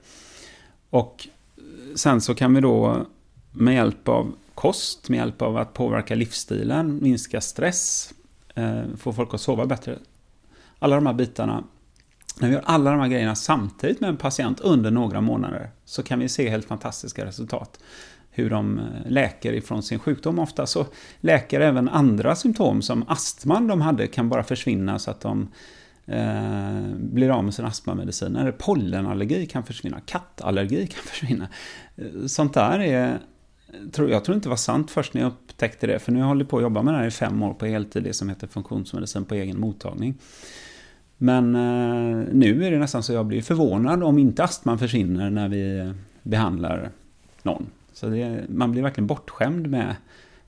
Och 0.91 1.29
eh, 1.57 1.63
sen 1.95 2.21
så 2.21 2.35
kan 2.35 2.55
vi 2.55 2.61
då 2.61 3.07
med 3.53 3.75
hjälp 3.75 4.09
av 4.09 4.35
kost, 4.55 5.09
med 5.09 5.17
hjälp 5.17 5.43
av 5.43 5.57
att 5.57 5.73
påverka 5.73 6.15
livsstilen, 6.15 6.99
minska 7.03 7.41
stress, 7.41 8.15
eh, 8.55 8.83
få 8.97 9.13
folk 9.13 9.35
att 9.35 9.41
sova 9.41 9.67
bättre. 9.67 9.99
Alla 10.79 10.97
de 10.97 11.07
här 11.07 11.15
bitarna. 11.15 11.65
När 12.41 12.49
vi 12.49 12.55
gör 12.55 12.63
alla 12.65 12.91
de 12.91 13.01
här 13.01 13.09
grejerna 13.09 13.35
samtidigt 13.35 14.01
med 14.01 14.11
en 14.11 14.17
patient 14.17 14.61
under 14.61 14.91
några 14.91 15.21
månader 15.21 15.71
så 15.85 16.03
kan 16.03 16.19
vi 16.19 16.29
se 16.29 16.51
helt 16.51 16.67
fantastiska 16.67 17.25
resultat. 17.25 17.81
Hur 18.31 18.51
de 18.51 18.79
eh, 18.79 18.85
läker 19.11 19.53
ifrån 19.53 19.83
sin 19.83 19.99
sjukdom. 19.99 20.39
Ofta 20.39 20.67
så 20.67 20.87
läker 21.21 21.61
även 21.61 21.89
andra 21.89 22.37
symptom 22.37 22.83
som 22.83 23.05
astman 23.09 23.67
de 23.67 23.81
hade 23.81 24.07
kan 24.07 24.29
bara 24.29 24.43
försvinna 24.43 24.99
så 24.99 25.11
att 25.11 25.21
de 25.21 25.49
eh, 26.07 26.97
blir 26.97 27.31
av 27.31 27.45
med 27.45 27.55
sin 27.55 27.65
astmamedicin. 27.65 28.37
Eller 28.37 28.53
Pollenallergi 28.53 29.47
kan 29.47 29.65
försvinna, 29.65 30.01
kattallergi 30.01 30.87
kan 30.87 31.05
försvinna. 31.05 31.49
Eh, 31.97 32.27
sånt 32.27 32.55
där 32.55 32.79
är 32.81 33.19
jag 33.97 34.25
tror 34.25 34.35
inte 34.35 34.47
det 34.47 34.49
var 34.49 34.57
sant 34.57 34.91
först 34.91 35.15
när 35.15 35.23
jag 35.23 35.29
upptäckte 35.29 35.87
det, 35.87 35.99
för 35.99 36.13
nu 36.13 36.19
har 36.19 36.25
jag 36.25 36.29
hållit 36.29 36.49
på 36.49 36.57
att 36.57 36.63
jobba 36.63 36.83
med 36.83 36.95
det 36.95 36.99
här 36.99 37.07
i 37.07 37.11
fem 37.11 37.43
år 37.43 37.55
på 37.55 37.67
heltid, 37.67 38.03
det 38.03 38.13
som 38.13 38.29
heter 38.29 38.47
funktionsmedicin 38.47 39.25
på 39.25 39.35
egen 39.35 39.61
mottagning. 39.61 40.15
Men 41.19 41.55
eh, 41.55 42.27
nu 42.33 42.65
är 42.65 42.71
det 42.71 42.79
nästan 42.79 43.03
så 43.03 43.13
jag 43.13 43.27
blir 43.27 43.43
förvånad 43.43 44.03
om 44.03 44.19
inte 44.19 44.45
astman 44.45 44.79
försvinner 44.79 45.31
när 45.31 45.49
vi 45.49 45.93
behandlar 46.23 46.91
någon. 47.43 47.67
Så 47.93 48.07
det, 48.07 48.45
man 48.49 48.73
blir 48.73 48.83
verkligen 48.83 49.07
bortskämd 49.07 49.67
med 49.67 49.97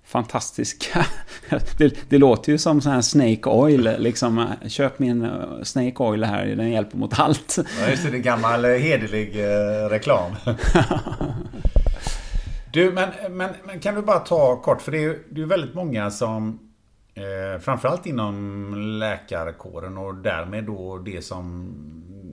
fantastiska... 0.04 1.06
det, 1.78 1.94
det, 2.08 2.18
låter 2.18 2.52
ju 2.52 2.58
som 2.58 2.80
sån 2.80 2.92
här 2.92 3.00
Snake 3.00 3.50
Oil, 3.50 3.96
liksom. 3.98 4.46
Köp 4.66 4.98
min 4.98 5.25
eh, 5.25 5.62
Snake 5.62 6.02
Oil 6.02 6.25
här, 6.25 6.46
den 6.46 6.70
hjälper 6.70 6.98
mot 6.98 7.20
allt. 7.20 7.58
Ja, 7.80 7.90
just 7.90 8.04
det. 8.04 8.10
Det 8.10 8.16
är 8.16 8.22
gammal 8.22 8.64
eh, 8.64 8.70
hederlig 8.70 9.37
reklam. 9.90 10.32
Du, 12.72 12.92
men, 12.92 13.08
men, 13.30 13.50
men, 13.64 13.80
kan 13.80 13.94
du 13.94 14.02
bara 14.02 14.18
ta 14.18 14.56
kort, 14.56 14.82
för 14.82 14.92
det 14.92 14.98
är 14.98 15.02
ju 15.02 15.25
det 15.30 15.42
är 15.42 15.46
väldigt 15.46 15.75
många 15.75 16.10
som 16.10 16.58
eh, 17.18 17.60
Framförallt 17.60 18.06
inom 18.06 18.75
läkarkåren 19.00 19.98
och 19.98 20.14
därmed 20.14 20.64
då 20.64 20.98
det 20.98 21.22
som 21.22 21.75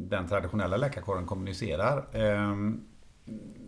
den 0.10 0.27
traditionella 0.27 0.77
läkarkåren 0.77 1.25
kommunicerar. 1.25 2.06
Eh, 2.12 2.56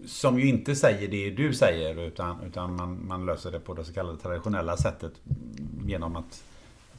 som 0.06 0.40
ju 0.40 0.48
inte 0.48 0.76
säger 0.76 1.08
det 1.08 1.30
du 1.30 1.54
säger 1.54 2.08
utan, 2.08 2.44
utan 2.44 2.76
man, 2.76 3.08
man 3.08 3.26
löser 3.26 3.52
det 3.52 3.60
på 3.60 3.74
det 3.74 3.84
så 3.84 3.94
kallade 3.94 4.18
traditionella 4.18 4.78
sättet 4.78 5.14
genom 5.86 6.16
att 6.16 6.44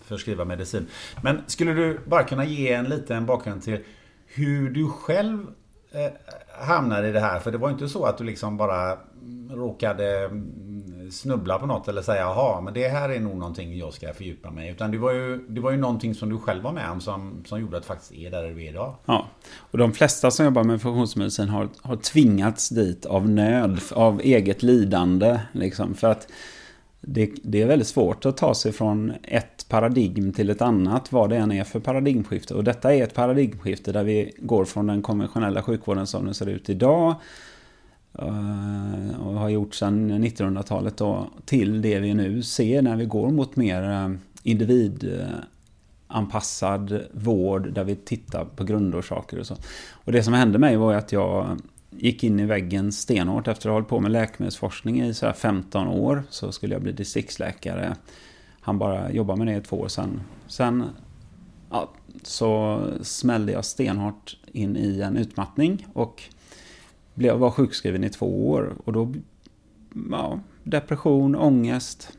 förskriva 0.00 0.44
medicin. 0.44 0.86
Men 1.22 1.42
skulle 1.46 1.72
du 1.72 2.00
bara 2.06 2.24
kunna 2.24 2.44
ge 2.44 2.72
en 2.72 2.84
liten 2.84 3.26
bakgrund 3.26 3.62
till 3.62 3.84
hur 4.26 4.70
du 4.70 4.88
själv 4.88 5.46
eh, 5.90 6.12
hamnade 6.66 7.08
i 7.08 7.12
det 7.12 7.20
här? 7.20 7.40
För 7.40 7.52
det 7.52 7.58
var 7.58 7.70
inte 7.70 7.88
så 7.88 8.04
att 8.04 8.18
du 8.18 8.24
liksom 8.24 8.56
bara 8.56 8.98
råkade 9.50 10.30
snubbla 11.10 11.58
på 11.58 11.66
något 11.66 11.88
eller 11.88 12.02
säga 12.02 12.20
jaha, 12.20 12.60
men 12.60 12.74
det 12.74 12.88
här 12.88 13.08
är 13.08 13.20
nog 13.20 13.36
någonting 13.36 13.78
jag 13.78 13.92
ska 13.92 14.12
fördjupa 14.12 14.50
mig 14.50 14.70
Utan 14.70 14.90
det 14.90 14.98
var 14.98 15.12
ju, 15.12 15.44
det 15.48 15.60
var 15.60 15.70
ju 15.70 15.76
någonting 15.76 16.14
som 16.14 16.30
du 16.30 16.38
själv 16.38 16.62
var 16.62 16.72
med 16.72 16.90
om 16.90 17.00
som, 17.00 17.44
som 17.46 17.60
gjorde 17.60 17.76
att 17.76 17.82
du 17.82 17.86
faktiskt 17.86 18.12
är 18.12 18.30
där 18.30 18.42
du 18.42 18.64
är 18.64 18.68
idag. 18.68 18.94
Ja, 19.04 19.26
och 19.70 19.78
de 19.78 19.92
flesta 19.92 20.30
som 20.30 20.44
jobbar 20.44 20.64
med 20.64 20.82
funktionsmedicin 20.82 21.48
har, 21.48 21.68
har 21.82 21.96
tvingats 21.96 22.68
dit 22.68 23.06
av 23.06 23.28
nöd, 23.28 23.80
av 23.92 24.20
eget 24.20 24.62
lidande. 24.62 25.40
Liksom, 25.52 25.94
för 25.94 26.08
att 26.08 26.28
det, 27.00 27.30
det, 27.42 27.62
är 27.62 27.66
väldigt 27.66 27.88
svårt 27.88 28.26
att 28.26 28.36
ta 28.36 28.54
sig 28.54 28.72
från 28.72 29.12
ett 29.22 29.66
paradigm 29.68 30.32
till 30.32 30.50
ett 30.50 30.62
annat, 30.62 31.12
vad 31.12 31.30
det 31.30 31.36
än 31.36 31.52
är 31.52 31.64
för 31.64 31.80
paradigmskifte. 31.80 32.54
Och 32.54 32.64
detta 32.64 32.94
är 32.94 33.02
ett 33.02 33.14
paradigmskifte 33.14 33.92
där 33.92 34.04
vi 34.04 34.32
går 34.38 34.64
från 34.64 34.86
den 34.86 35.02
konventionella 35.02 35.62
sjukvården 35.62 36.06
som 36.06 36.24
den 36.24 36.34
ser 36.34 36.46
ut 36.46 36.70
idag 36.70 37.14
Eh, 38.22 39.20
och 39.20 39.34
har 39.34 39.48
gjort 39.48 39.74
sedan 39.74 40.24
1900-talet 40.24 40.96
då, 40.96 41.30
till 41.44 41.82
det 41.82 41.98
vi 41.98 42.14
nu 42.14 42.42
ser 42.42 42.82
när 42.82 42.96
vi 42.96 43.04
går 43.04 43.30
mot 43.30 43.56
mer 43.56 43.90
eh, 43.90 44.10
individanpassad 44.42 46.92
eh, 46.92 47.00
vård 47.12 47.72
där 47.72 47.84
vi 47.84 47.96
tittar 47.96 48.44
på 48.44 48.64
grundorsaker 48.64 49.38
och 49.38 49.46
så. 49.46 49.56
Och 49.90 50.12
det 50.12 50.22
som 50.22 50.34
hände 50.34 50.58
mig 50.58 50.76
var 50.76 50.94
att 50.94 51.12
jag 51.12 51.60
gick 51.90 52.24
in 52.24 52.40
i 52.40 52.44
väggen 52.44 52.92
stenhårt 52.92 53.48
efter 53.48 53.68
att 53.68 53.70
ha 53.70 53.76
hållit 53.76 53.88
på 53.88 54.00
med 54.00 54.10
läkemedelsforskning 54.10 55.02
i 55.02 55.14
så 55.14 55.32
15 55.32 55.88
år. 55.88 56.22
Så 56.30 56.52
skulle 56.52 56.74
jag 56.74 56.82
bli 56.82 56.92
distriktsläkare. 56.92 57.96
Han 58.60 58.78
bara 58.78 59.12
jobbade 59.12 59.38
med 59.38 59.46
det 59.46 59.56
i 59.58 59.60
två 59.60 59.76
år 59.76 59.88
sedan. 59.88 60.20
Sen 60.46 60.84
ja, 61.70 61.90
så 62.22 62.82
smällde 63.02 63.52
jag 63.52 63.64
stenhårt 63.64 64.36
in 64.52 64.76
i 64.76 65.00
en 65.00 65.16
utmattning 65.16 65.86
och 65.92 66.22
blev, 67.18 67.36
var 67.36 67.50
sjukskriven 67.50 68.04
i 68.04 68.10
två 68.10 68.50
år. 68.50 68.76
Och 68.84 68.92
då, 68.92 69.14
ja, 70.10 70.40
depression, 70.62 71.36
ångest. 71.36 72.18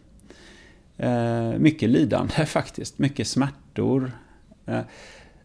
Eh, 0.97 1.59
mycket 1.59 1.89
lidande 1.89 2.33
faktiskt, 2.45 2.99
mycket 2.99 3.27
smärtor. 3.27 4.11
Eh, 4.65 4.81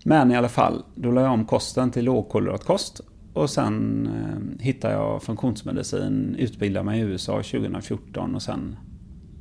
men 0.05 0.33
i 0.33 0.37
alla 0.37 0.49
fall, 0.49 0.85
då 0.95 1.11
la 1.11 1.21
jag 1.21 1.33
om 1.33 1.45
kosten 1.45 1.91
till 1.91 2.05
lågkolhydratkost. 2.05 3.01
Och 3.33 3.51
sen 3.51 4.07
eh, 4.07 4.65
hittade 4.65 4.95
jag 4.95 5.23
funktionsmedicin, 5.23 6.37
utbildade 6.39 6.85
mig 6.85 7.01
i 7.01 7.03
USA 7.03 7.33
2014 7.33 8.35
och 8.35 8.43
sen 8.43 8.77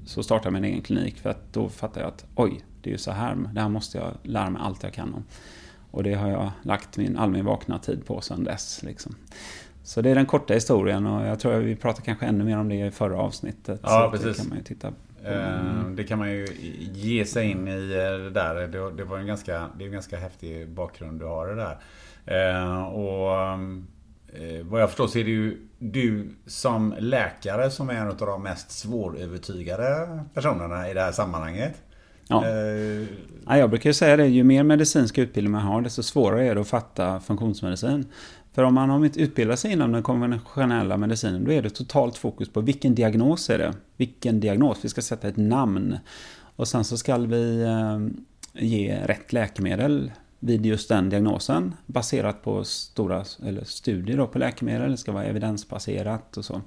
så 0.05 0.23
startade 0.23 0.47
jag 0.47 0.53
min 0.53 0.71
egen 0.71 0.81
klinik 0.81 1.17
för 1.17 1.29
att 1.29 1.53
då 1.53 1.69
fattade 1.69 1.99
jag 1.99 2.07
att 2.07 2.25
oj, 2.35 2.63
det 2.81 2.89
är 2.89 2.91
ju 2.91 2.97
så 2.97 3.11
här, 3.11 3.35
det 3.53 3.61
här 3.61 3.69
måste 3.69 3.97
jag 3.97 4.13
lära 4.23 4.49
mig 4.49 4.61
allt 4.65 4.83
jag 4.83 4.93
kan 4.93 5.13
om. 5.13 5.23
Och 5.91 6.03
det 6.03 6.13
har 6.13 6.29
jag 6.29 6.51
lagt 6.61 6.97
min, 6.97 7.17
all 7.17 7.31
min 7.31 7.45
vakna 7.45 7.79
tid 7.79 8.05
på 8.05 8.21
sedan 8.21 8.43
dess. 8.43 8.83
Liksom. 8.83 9.15
Så 9.83 10.01
det 10.01 10.09
är 10.09 10.15
den 10.15 10.25
korta 10.25 10.53
historien 10.53 11.07
och 11.07 11.25
jag 11.27 11.39
tror 11.39 11.53
att 11.53 11.63
vi 11.63 11.75
pratade 11.75 12.05
kanske 12.05 12.25
ännu 12.25 12.43
mer 12.43 12.57
om 12.57 12.69
det 12.69 12.75
i 12.75 12.91
förra 12.91 13.17
avsnittet. 13.17 13.79
Ja, 13.83 14.09
precis. 14.11 14.37
Det 14.37 14.43
kan 14.43 14.49
man 14.49 14.57
ju 14.57 14.63
titta 14.63 14.91
på. 14.91 14.95
Mm. 15.25 15.95
Det 15.95 16.03
kan 16.03 16.19
man 16.19 16.31
ju 16.31 16.47
ge 16.93 17.25
sig 17.25 17.51
in 17.51 17.67
i 17.67 17.87
det 17.87 18.29
där. 18.29 18.67
Det, 18.97 19.03
var 19.03 19.17
en 19.17 19.27
ganska, 19.27 19.69
det 19.77 19.83
är 19.83 19.85
en 19.85 19.93
ganska 19.93 20.17
häftig 20.17 20.69
bakgrund 20.69 21.19
du 21.19 21.25
har 21.25 21.47
det 21.47 21.55
där. 21.55 21.77
Eh, 22.25 22.83
och 22.83 23.31
eh, 24.41 24.65
vad 24.65 24.81
jag 24.81 24.89
förstår 24.89 25.07
så 25.07 25.19
är 25.19 25.23
det 25.23 25.29
ju 25.29 25.67
du 25.79 26.29
som 26.45 26.95
läkare 26.99 27.71
som 27.71 27.89
är 27.89 27.93
en 27.93 28.07
av 28.07 28.17
de 28.17 28.43
mest 28.43 28.71
svårövertygade 28.71 30.19
personerna 30.33 30.89
i 30.89 30.93
det 30.93 31.01
här 31.01 31.11
sammanhanget. 31.11 31.73
Ja. 32.27 32.47
ja. 33.45 33.57
jag 33.57 33.69
brukar 33.69 33.91
säga 33.91 34.17
det, 34.17 34.27
ju 34.27 34.43
mer 34.43 34.63
medicinsk 34.63 35.17
utbildning 35.17 35.51
man 35.51 35.61
har 35.61 35.81
desto 35.81 36.03
svårare 36.03 36.45
är 36.45 36.55
det 36.55 36.61
att 36.61 36.67
fatta 36.67 37.19
funktionsmedicin. 37.19 38.05
För 38.53 38.63
om 38.63 38.73
man 38.73 38.89
har 38.89 39.05
inte 39.05 39.21
utbildat 39.21 39.59
sig 39.59 39.71
inom 39.71 39.91
den 39.91 40.03
konventionella 40.03 40.97
medicinen, 40.97 41.43
då 41.43 41.51
är 41.51 41.61
det 41.61 41.69
totalt 41.69 42.17
fokus 42.17 42.49
på 42.49 42.61
vilken 42.61 42.95
diagnos 42.95 43.49
är 43.49 43.57
det? 43.57 43.73
Vilken 43.97 44.39
diagnos? 44.39 44.77
Vi 44.81 44.89
ska 44.89 45.01
sätta 45.01 45.27
ett 45.27 45.37
namn. 45.37 45.97
Och 46.55 46.67
sen 46.67 46.83
så 46.83 46.97
ska 46.97 47.17
vi 47.17 47.61
eh, 47.61 47.99
ge 48.63 48.99
rätt 49.05 49.33
läkemedel 49.33 50.11
vid 50.39 50.65
just 50.65 50.89
den 50.89 51.09
diagnosen 51.09 51.73
baserat 51.85 52.43
på 52.43 52.63
stora 52.63 53.25
eller 53.45 53.63
studier 53.63 54.25
på 54.25 54.39
läkemedel. 54.39 54.91
Det 54.91 54.97
ska 54.97 55.11
vara 55.11 55.25
evidensbaserat 55.25 56.37
och 56.37 56.45
så. 56.45 56.61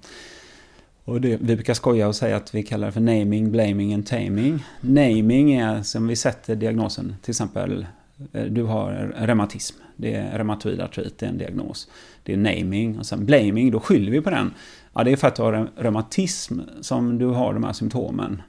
Och 1.05 1.21
det, 1.21 1.37
vi 1.37 1.57
brukar 1.57 1.75
skoja 1.75 2.09
och 2.09 2.17
säga 2.17 2.37
att 2.37 2.55
vi 2.55 2.63
kallar 2.63 2.87
det 2.87 2.93
för 2.93 3.01
naming, 3.01 3.53
blaming 3.53 3.95
and 3.95 4.07
taming. 4.07 4.65
Naming 4.81 5.53
är 5.53 5.83
som 5.83 6.07
vi 6.07 6.17
sätter 6.17 6.57
diagnosen, 6.57 7.17
till 7.23 7.31
exempel 7.31 7.87
eh, 8.33 8.45
du 8.45 8.63
har 8.63 8.93
reumatism. 9.17 9.77
Det 9.97 10.15
är 10.15 10.39
reumatoid 10.39 10.81
artrit, 10.81 11.19
det 11.19 11.27
är 11.27 11.31
en 11.31 11.39
diagnos. 11.39 11.89
Det 12.23 12.33
är 12.33 12.37
naming 12.37 12.99
och 12.99 13.07
sen 13.07 13.27
blaming, 13.27 13.71
då 13.71 13.81
skyller 13.81 14.13
vi 14.13 14.21
på 14.21 14.31
den. 14.31 14.55
Ja, 14.95 15.05
det 15.05 15.13
är 15.13 15.17
för 15.17 15.29
att 15.29 15.37
du 15.37 15.43
har 15.43 15.71
reumatism 15.77 16.61
som 16.81 17.19
du 17.19 17.27
har 17.27 17.55
de 17.55 17.65
här 17.65 17.73
symptomen 17.73 18.43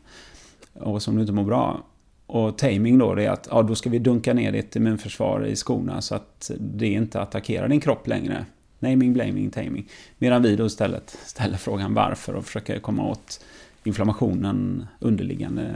och 0.74 1.02
som 1.02 1.16
du 1.16 1.22
inte 1.22 1.34
mår 1.34 1.44
bra. 1.44 1.84
och 2.26 2.58
taming 2.58 2.98
då, 2.98 3.16
det 3.16 3.26
är 3.26 3.30
att 3.30 3.48
ja, 3.52 3.62
då 3.62 3.76
ska 3.76 3.90
vi 3.90 4.00
dunka 4.00 4.34
ner 4.34 4.52
ditt 4.52 4.76
immunförsvar 4.76 5.46
i 5.46 5.56
skorna 5.56 6.02
så 6.02 6.16
att 6.16 6.52
det 6.60 6.88
inte 6.88 7.22
attackerar 7.22 7.68
din 7.68 7.80
kropp 7.80 8.08
längre. 8.08 8.46
Naming, 8.80 9.14
blaming, 9.14 9.50
taming. 9.50 9.90
Medan 10.18 10.42
vi 10.42 10.56
då 10.56 10.66
istället 10.66 11.18
ställer 11.26 11.58
frågan 11.58 11.94
varför 11.94 12.36
och 12.36 12.46
försöker 12.46 12.80
komma 12.80 13.10
åt 13.10 13.46
inflammationen 13.84 14.88
underliggande. 15.00 15.76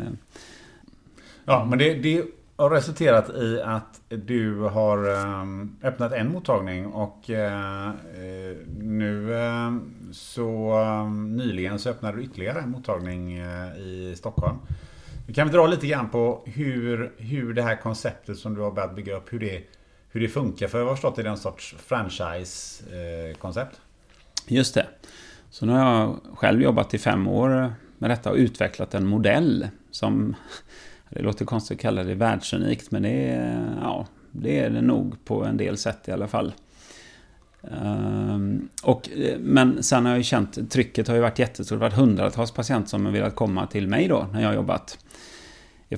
Ja, 1.45 1.65
men 1.69 1.79
det, 1.79 1.93
det 1.93 2.23
har 2.61 2.69
resulterat 2.69 3.29
i 3.29 3.61
att 3.61 4.01
du 4.09 4.59
har 4.59 5.09
ehm, 5.09 5.77
öppnat 5.83 6.11
en 6.11 6.31
mottagning 6.31 6.85
och 6.85 7.29
eh, 7.29 7.89
eh, 7.89 8.57
nu 8.77 9.39
ehm, 9.39 10.09
så 10.13 10.73
ehm, 10.73 11.37
nyligen 11.37 11.79
så 11.79 11.89
öppnade 11.89 12.17
du 12.17 12.23
ytterligare 12.23 12.59
en 12.59 12.69
mottagning 12.69 13.37
eh, 13.37 13.77
i 13.77 14.13
Stockholm. 14.17 14.57
Vi 15.27 15.33
kan 15.33 15.47
vi 15.47 15.53
dra 15.53 15.67
lite 15.67 15.87
grann 15.87 16.09
på 16.09 16.43
hur, 16.45 17.11
hur 17.17 17.53
det 17.53 17.61
här 17.61 17.75
konceptet 17.75 18.37
som 18.37 18.55
du 18.55 18.61
har 18.61 18.71
börjat 18.71 18.95
bygga 18.95 19.17
upp, 19.17 19.33
hur 19.33 19.39
det, 19.39 19.63
hur 20.09 20.21
det 20.21 20.27
funkar. 20.27 20.67
För 20.67 20.79
jag 20.79 20.85
har 20.85 20.95
förstått 20.95 21.09
att 21.09 21.15
det 21.15 21.21
är 21.21 21.31
en 21.31 21.37
sorts 21.37 21.75
franchise-koncept. 21.79 23.81
Just 24.47 24.75
det. 24.75 24.85
Så 25.49 25.65
nu 25.65 25.71
har 25.71 25.99
jag 25.99 26.19
själv 26.35 26.61
jobbat 26.61 26.93
i 26.93 26.97
fem 26.97 27.27
år 27.27 27.73
med 27.97 28.09
detta 28.09 28.29
och 28.29 28.35
utvecklat 28.35 28.93
en 28.93 29.07
modell 29.07 29.67
som 29.91 30.35
det 31.15 31.21
låter 31.21 31.45
konstigt 31.45 31.77
att 31.77 31.81
kalla 31.81 32.03
det 32.03 32.15
världsunikt, 32.15 32.91
men 32.91 33.01
det 33.01 33.09
är, 33.09 33.77
ja, 33.81 34.07
det 34.31 34.59
är 34.59 34.69
det 34.69 34.81
nog 34.81 35.25
på 35.25 35.45
en 35.45 35.57
del 35.57 35.77
sätt 35.77 36.07
i 36.07 36.11
alla 36.11 36.27
fall. 36.27 36.53
Um, 37.61 38.69
och, 38.83 39.09
men 39.39 39.83
sen 39.83 40.05
har 40.05 40.11
jag 40.11 40.17
ju 40.17 40.23
känt, 40.23 40.71
trycket 40.71 41.07
har 41.07 41.15
ju 41.15 41.21
varit 41.21 41.39
jättestort. 41.39 41.79
Det 41.79 41.85
har 41.85 41.89
varit 41.89 41.99
hundratals 41.99 42.51
patienter 42.51 42.89
som 42.89 43.05
har 43.05 43.11
velat 43.11 43.35
komma 43.35 43.67
till 43.67 43.87
mig 43.87 44.07
då, 44.07 44.27
när 44.33 44.41
jag 44.41 44.47
har 44.47 44.55
jobbat. 44.55 44.97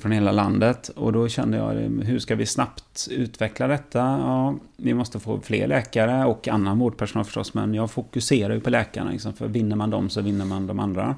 Från 0.00 0.12
hela 0.12 0.32
landet. 0.32 0.88
Och 0.88 1.12
då 1.12 1.28
kände 1.28 1.56
jag, 1.56 1.72
hur 2.04 2.18
ska 2.18 2.34
vi 2.34 2.46
snabbt 2.46 3.08
utveckla 3.10 3.66
detta? 3.66 3.98
Ja, 3.98 4.54
vi 4.76 4.94
måste 4.94 5.20
få 5.20 5.40
fler 5.40 5.66
läkare 5.66 6.24
och 6.24 6.48
annan 6.48 6.78
vårdpersonal 6.78 7.24
förstås. 7.24 7.54
Men 7.54 7.74
jag 7.74 7.90
fokuserar 7.90 8.54
ju 8.54 8.60
på 8.60 8.70
läkarna, 8.70 9.10
liksom, 9.10 9.32
för 9.32 9.48
vinner 9.48 9.76
man 9.76 9.90
dem 9.90 10.10
så 10.10 10.20
vinner 10.20 10.44
man 10.44 10.66
de 10.66 10.80
andra. 10.80 11.16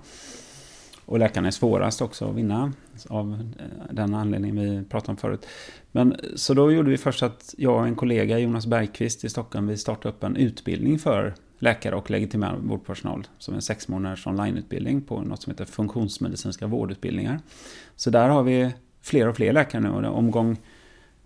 Och 1.07 1.19
läkarna 1.19 1.47
är 1.47 1.53
svårast 1.53 2.03
också 2.03 2.31
att 2.31 2.35
vinna 2.37 2.73
av 3.09 3.53
eh, 3.59 3.95
den 3.95 4.15
anledningen 4.15 4.61
vi 4.61 4.85
pratade 4.85 5.11
om 5.11 5.17
förut. 5.17 5.47
Men 5.93 6.17
så 6.35 6.55
då 6.55 6.73
gjorde 6.73 6.91
vi 6.91 6.99
först 6.99 7.23
att 7.23 7.55
jag 7.59 7.77
och 7.77 7.87
en 7.87 7.95
kollega, 7.95 8.39
Jonas 8.39 8.67
Bergqvist 8.67 9.25
i 9.25 9.29
Stockholm, 9.29 9.67
vi 9.67 9.77
startade 9.77 10.15
upp 10.15 10.25
en 10.25 10.37
utbildning 10.37 10.99
för 10.99 11.35
läkare 11.59 11.95
och 11.95 12.11
legitimerad 12.11 12.63
vårdpersonal 12.63 13.27
som 13.39 13.55
en 13.55 13.63
sex 13.63 13.89
månaders 13.89 14.27
onlineutbildning 14.27 15.03
på 15.03 15.21
något 15.21 15.43
som 15.43 15.51
heter 15.51 15.65
funktionsmedicinska 15.65 16.67
vårdutbildningar. 16.67 17.41
Så 17.97 18.11
där 18.11 18.29
har 18.29 18.43
vi 18.43 18.73
fler 19.03 19.29
och 19.29 19.37
fler 19.37 19.53
läkare 19.53 19.83
nu 19.83 19.89
och 19.89 20.19
omgång 20.19 20.59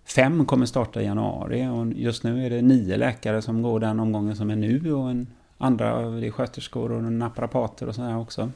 fem 0.05 0.45
kommer 0.45 0.65
starta 0.65 1.01
i 1.01 1.05
januari 1.05 1.67
och 1.67 1.93
just 1.93 2.23
nu 2.23 2.45
är 2.45 2.49
det 2.49 2.61
nio 2.61 2.97
läkare 2.97 3.41
som 3.41 3.61
går 3.61 3.79
den 3.79 3.99
omgången 3.99 4.35
som 4.35 4.49
är 4.49 4.55
nu 4.55 4.93
och 4.93 5.09
en 5.09 5.27
andra 5.57 6.09
det 6.09 6.27
är 6.27 6.31
sköterskor 6.31 6.91
och 6.91 7.03
naprapater 7.03 7.87
och 7.87 7.95
sådär 7.95 8.17
också. 8.17 8.51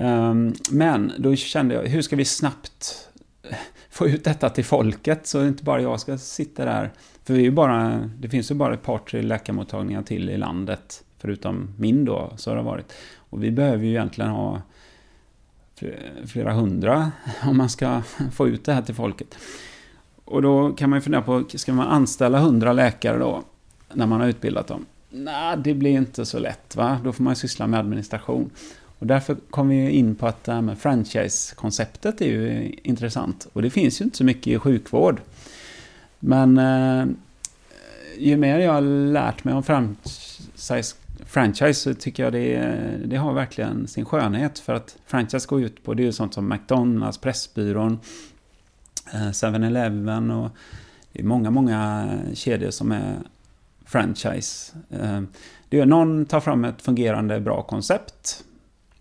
Ehm, 0.00 0.54
men 0.70 1.12
då 1.18 1.36
kände 1.36 1.74
jag, 1.74 1.82
hur 1.82 2.02
ska 2.02 2.16
vi 2.16 2.24
snabbt 2.24 3.08
få 3.90 4.08
ut 4.08 4.24
detta 4.24 4.50
till 4.50 4.64
folket 4.64 5.26
så 5.26 5.46
inte 5.46 5.64
bara 5.64 5.82
jag 5.82 6.00
ska 6.00 6.18
sitta 6.18 6.64
där. 6.64 6.92
För 7.24 7.34
vi 7.34 7.46
är 7.46 7.50
bara, 7.50 8.10
det 8.18 8.28
finns 8.28 8.50
ju 8.50 8.54
bara 8.54 8.74
ett 8.74 8.82
par, 8.82 8.98
tre 8.98 9.22
läkarmottagningar 9.22 10.02
till 10.02 10.30
i 10.30 10.36
landet. 10.36 11.04
Förutom 11.18 11.74
min 11.78 12.04
då, 12.04 12.32
så 12.36 12.50
har 12.50 12.56
det 12.56 12.62
varit. 12.62 12.92
Och 13.16 13.44
vi 13.44 13.50
behöver 13.50 13.84
ju 13.84 13.90
egentligen 13.90 14.30
ha 14.30 14.62
flera 16.26 16.52
hundra 16.52 17.12
om 17.42 17.56
man 17.56 17.68
ska 17.68 18.02
få 18.32 18.48
ut 18.48 18.64
det 18.64 18.72
här 18.72 18.82
till 18.82 18.94
folket. 18.94 19.38
Och 20.24 20.42
då 20.42 20.72
kan 20.72 20.90
man 20.90 20.96
ju 20.96 21.00
fundera 21.00 21.22
på, 21.22 21.44
ska 21.54 21.72
man 21.72 21.86
anställa 21.86 22.38
hundra 22.38 22.72
läkare 22.72 23.18
då? 23.18 23.42
När 23.92 24.06
man 24.06 24.20
har 24.20 24.28
utbildat 24.28 24.66
dem? 24.66 24.86
Nej, 25.10 25.56
det 25.64 25.74
blir 25.74 25.90
inte 25.90 26.26
så 26.26 26.38
lätt 26.38 26.76
va? 26.76 27.00
Då 27.04 27.12
får 27.12 27.22
man 27.22 27.30
ju 27.30 27.36
syssla 27.36 27.66
med 27.66 27.80
administration. 27.80 28.50
Och 28.98 29.06
därför 29.06 29.36
kom 29.50 29.68
vi 29.68 29.90
in 29.90 30.14
på 30.14 30.26
att 30.26 30.44
det 30.44 30.52
här 30.52 30.60
med 30.60 30.78
franchise-konceptet 30.78 32.20
är 32.20 32.26
ju 32.26 32.74
intressant. 32.82 33.48
Och 33.52 33.62
det 33.62 33.70
finns 33.70 34.00
ju 34.00 34.04
inte 34.04 34.16
så 34.16 34.24
mycket 34.24 34.46
i 34.46 34.58
sjukvård. 34.58 35.20
Men 36.20 36.58
eh, 36.58 37.06
ju 38.18 38.36
mer 38.36 38.58
jag 38.58 38.72
har 38.72 38.80
lärt 39.12 39.44
mig 39.44 39.54
om 39.54 39.62
franchise, 39.62 40.96
franchise 41.26 41.74
så 41.74 41.94
tycker 41.94 42.22
jag 42.22 42.32
det, 42.32 42.60
det 43.04 43.16
har 43.16 43.32
verkligen 43.32 43.88
sin 43.88 44.04
skönhet. 44.04 44.58
För 44.58 44.74
att 44.74 44.96
franchise 45.06 45.48
går 45.48 45.62
ut 45.62 45.84
på, 45.84 45.94
det 45.94 46.02
är 46.02 46.04
ju 46.04 46.12
sånt 46.12 46.34
som 46.34 46.48
McDonalds, 46.48 47.18
Pressbyrån, 47.18 47.98
eh, 49.12 49.30
7-Eleven 49.30 50.30
och 50.30 50.50
det 51.12 51.20
är 51.20 51.24
många, 51.24 51.50
många 51.50 52.10
kedjor 52.34 52.70
som 52.70 52.92
är 52.92 53.16
franchise. 53.84 54.76
Eh, 54.90 55.20
det 55.68 55.80
är 55.80 55.86
någon 55.86 56.26
tar 56.26 56.40
fram 56.40 56.64
ett 56.64 56.82
fungerande 56.82 57.40
bra 57.40 57.62
koncept 57.62 58.44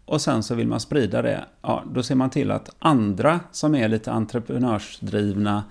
och 0.08 0.22
sen 0.22 0.43
så 0.43 0.56
vill 0.56 0.67
man 0.67 0.80
sprida 0.80 1.22
det, 1.22 1.46
ja, 1.62 1.84
då 1.93 2.04
ser 2.04 2.15
man 2.15 2.30
till 2.30 2.52
att 2.52 2.70
andra 2.80 3.39
som 3.52 3.76
är 3.76 3.88
lite 3.88 4.12
entreprenörsdrivna 4.12 5.63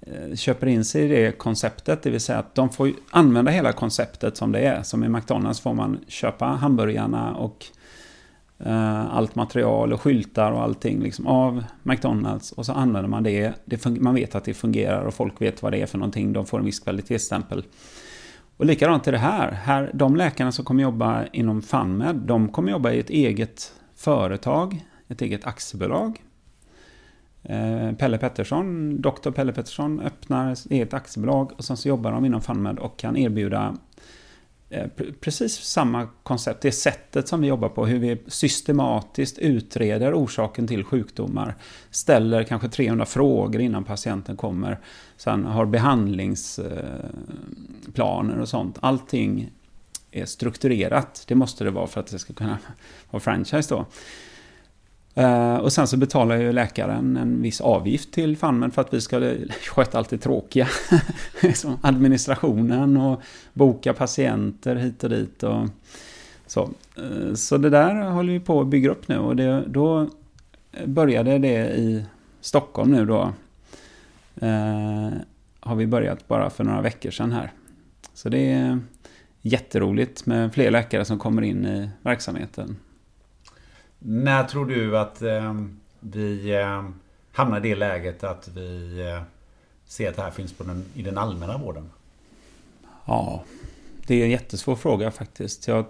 eh, 0.00 0.34
köper 0.34 0.66
in 0.66 0.84
sig 0.84 1.04
i 1.04 1.08
det 1.08 1.38
konceptet, 1.38 2.02
det 2.02 2.10
vill 2.10 2.20
säga 2.20 2.38
att 2.38 2.54
de 2.54 2.70
får 2.70 2.92
använda 3.10 3.50
hela 3.50 3.72
konceptet 3.72 4.36
som 4.36 4.52
det 4.52 4.60
är. 4.60 4.82
Som 4.82 5.04
i 5.04 5.08
McDonalds 5.08 5.60
får 5.60 5.74
man 5.74 5.98
köpa 6.08 6.44
hamburgarna 6.44 7.34
och 7.34 7.66
eh, 8.58 9.16
allt 9.16 9.34
material 9.34 9.92
och 9.92 10.00
skyltar 10.00 10.52
och 10.52 10.62
allting 10.62 11.02
liksom 11.02 11.26
av 11.26 11.64
McDonalds 11.82 12.52
och 12.52 12.66
så 12.66 12.72
använder 12.72 13.08
man 13.08 13.22
det. 13.22 13.52
det 13.64 13.86
man 13.86 14.14
vet 14.14 14.34
att 14.34 14.44
det 14.44 14.54
fungerar 14.54 15.02
och 15.02 15.14
folk 15.14 15.42
vet 15.42 15.62
vad 15.62 15.72
det 15.72 15.82
är 15.82 15.86
för 15.86 15.98
någonting, 15.98 16.32
de 16.32 16.46
får 16.46 16.58
en 16.58 16.64
viss 16.64 16.80
kvalitetsstämpel. 16.80 17.64
Och 18.58 18.66
likadant 18.66 19.06
är 19.06 19.12
det 19.12 19.18
här. 19.18 19.50
här. 19.52 19.90
De 19.94 20.16
läkarna 20.16 20.52
som 20.52 20.64
kommer 20.64 20.82
jobba 20.82 21.26
inom 21.26 21.62
FunMed, 21.62 22.16
de 22.16 22.48
kommer 22.48 22.72
jobba 22.72 22.90
i 22.90 22.98
ett 22.98 23.10
eget 23.10 23.72
företag, 23.96 24.84
ett 25.08 25.22
eget 25.22 25.46
aktiebolag. 25.46 26.22
Eh, 27.42 27.92
Pelle 27.92 28.18
Pettersson, 28.18 29.00
doktor 29.00 29.30
Pelle 29.30 29.52
Pettersson 29.52 30.00
öppnar 30.00 30.52
ett 30.52 30.66
eget 30.70 30.94
aktiebolag 30.94 31.52
och 31.56 31.64
sen 31.64 31.76
så 31.76 31.88
jobbar 31.88 32.12
de 32.12 32.24
inom 32.24 32.40
FunMed 32.40 32.78
och 32.78 32.98
kan 32.98 33.16
erbjuda 33.16 33.76
Eh, 34.70 34.86
precis 35.20 35.54
samma 35.54 36.08
koncept, 36.22 36.62
det 36.62 36.72
sättet 36.72 37.28
som 37.28 37.40
vi 37.40 37.46
jobbar 37.46 37.68
på, 37.68 37.86
hur 37.86 37.98
vi 37.98 38.18
systematiskt 38.26 39.38
utreder 39.38 40.14
orsaken 40.14 40.66
till 40.66 40.84
sjukdomar, 40.84 41.54
ställer 41.90 42.44
kanske 42.44 42.68
300 42.68 43.06
frågor 43.06 43.60
innan 43.60 43.84
patienten 43.84 44.36
kommer, 44.36 44.78
sen 45.16 45.44
har 45.44 45.66
behandlingsplaner 45.66 48.36
eh, 48.36 48.40
och 48.40 48.48
sånt. 48.48 48.78
Allting 48.80 49.50
är 50.10 50.24
strukturerat, 50.24 51.24
det 51.28 51.34
måste 51.34 51.64
det 51.64 51.70
vara 51.70 51.86
för 51.86 52.00
att 52.00 52.06
det 52.06 52.18
ska 52.18 52.32
kunna 52.32 52.58
vara 53.10 53.20
franchise 53.20 53.74
då. 53.74 53.86
Eh, 55.18 55.56
och 55.56 55.72
sen 55.72 55.86
så 55.86 55.96
betalar 55.96 56.36
ju 56.36 56.52
läkaren 56.52 57.16
en 57.16 57.42
viss 57.42 57.60
avgift 57.60 58.12
till 58.12 58.36
FANMEN 58.36 58.70
för 58.70 58.82
att 58.82 58.94
vi 58.94 59.00
ska 59.00 59.20
sköta 59.70 59.98
allt 59.98 60.10
det 60.10 60.18
tråkiga. 60.18 60.68
Som 61.54 61.78
administrationen 61.82 62.96
och 62.96 63.22
boka 63.52 63.92
patienter 63.92 64.76
hit 64.76 65.04
och 65.04 65.10
dit. 65.10 65.42
Och 65.42 65.68
så. 66.46 66.70
Eh, 66.96 67.34
så 67.34 67.56
det 67.56 67.70
där 67.70 68.10
håller 68.10 68.32
vi 68.32 68.40
på 68.40 68.60
att 68.60 68.66
bygga 68.66 68.90
upp 68.90 69.08
nu 69.08 69.18
och 69.18 69.36
det, 69.36 69.64
då 69.66 70.10
började 70.84 71.38
det 71.38 71.76
i 71.76 72.04
Stockholm 72.40 72.92
nu 72.92 73.06
då. 73.06 73.32
Eh, 74.40 75.10
har 75.60 75.76
vi 75.76 75.86
börjat 75.86 76.28
bara 76.28 76.50
för 76.50 76.64
några 76.64 76.80
veckor 76.80 77.10
sedan 77.10 77.32
här. 77.32 77.52
Så 78.14 78.28
det 78.28 78.52
är 78.52 78.78
jätteroligt 79.42 80.26
med 80.26 80.54
fler 80.54 80.70
läkare 80.70 81.04
som 81.04 81.18
kommer 81.18 81.42
in 81.42 81.66
i 81.66 81.90
verksamheten. 82.02 82.76
När 83.98 84.44
tror 84.44 84.66
du 84.66 84.98
att 84.98 85.22
eh, 85.22 85.54
vi 86.00 86.54
eh, 86.54 86.88
hamnar 87.32 87.58
i 87.58 87.60
det 87.60 87.74
läget 87.74 88.24
att 88.24 88.48
vi 88.54 89.00
eh, 89.00 89.22
ser 89.86 90.08
att 90.08 90.16
det 90.16 90.22
här 90.22 90.30
finns 90.30 90.52
på 90.52 90.64
den, 90.64 90.84
i 90.94 91.02
den 91.02 91.18
allmänna 91.18 91.58
vården? 91.58 91.90
Ja, 93.04 93.44
det 94.06 94.14
är 94.14 94.24
en 94.24 94.30
jättesvår 94.30 94.76
fråga 94.76 95.10
faktiskt. 95.10 95.68
Jag, 95.68 95.84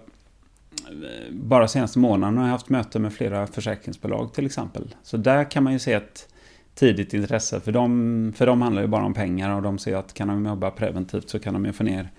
bara 1.31 1.67
senaste 1.67 1.99
månaden 1.99 2.37
har 2.37 2.43
jag 2.43 2.51
haft 2.51 2.69
möte 2.69 2.99
med 2.99 3.13
flera 3.13 3.47
försäkringsbolag 3.47 4.33
till 4.33 4.45
exempel. 4.45 4.95
Så 5.03 5.17
där 5.17 5.51
kan 5.51 5.63
man 5.63 5.73
ju 5.73 5.79
se 5.79 5.93
ett 5.93 6.27
tidigt 6.75 7.13
intresse. 7.13 7.59
För 7.59 7.71
dem, 7.71 8.33
för 8.37 8.45
dem 8.45 8.61
handlar 8.61 8.81
det 8.81 8.87
bara 8.87 9.05
om 9.05 9.13
pengar 9.13 9.55
och 9.55 9.61
de 9.61 9.77
ser 9.77 9.95
att 9.95 10.13
kan 10.13 10.27
de 10.27 10.45
jobba 10.45 10.71
preventivt 10.71 11.29
så 11.29 11.39
kan 11.39 11.53
de 11.53 11.65
ju 11.65 11.73
få 11.73 11.83
ner 11.83 12.01
Eh, 12.03 12.09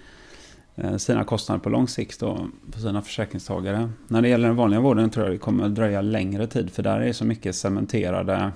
Eh, 0.80 0.96
sina 0.96 1.24
kostnader 1.24 1.60
på 1.60 1.68
lång 1.68 1.88
sikt 1.88 2.20
då, 2.20 2.46
för 2.72 2.80
sina 2.80 3.02
försäkringstagare. 3.02 3.90
När 4.08 4.22
det 4.22 4.28
gäller 4.28 4.48
den 4.48 4.56
vanliga 4.56 4.80
vården 4.80 5.10
tror 5.10 5.26
jag 5.26 5.34
det 5.34 5.38
kommer 5.38 5.64
att 5.64 5.74
dröja 5.74 6.00
längre 6.00 6.46
tid 6.46 6.70
för 6.70 6.82
där 6.82 7.00
är 7.00 7.06
det 7.06 7.14
så 7.14 7.24
mycket 7.24 7.56
cementerade 7.56 8.52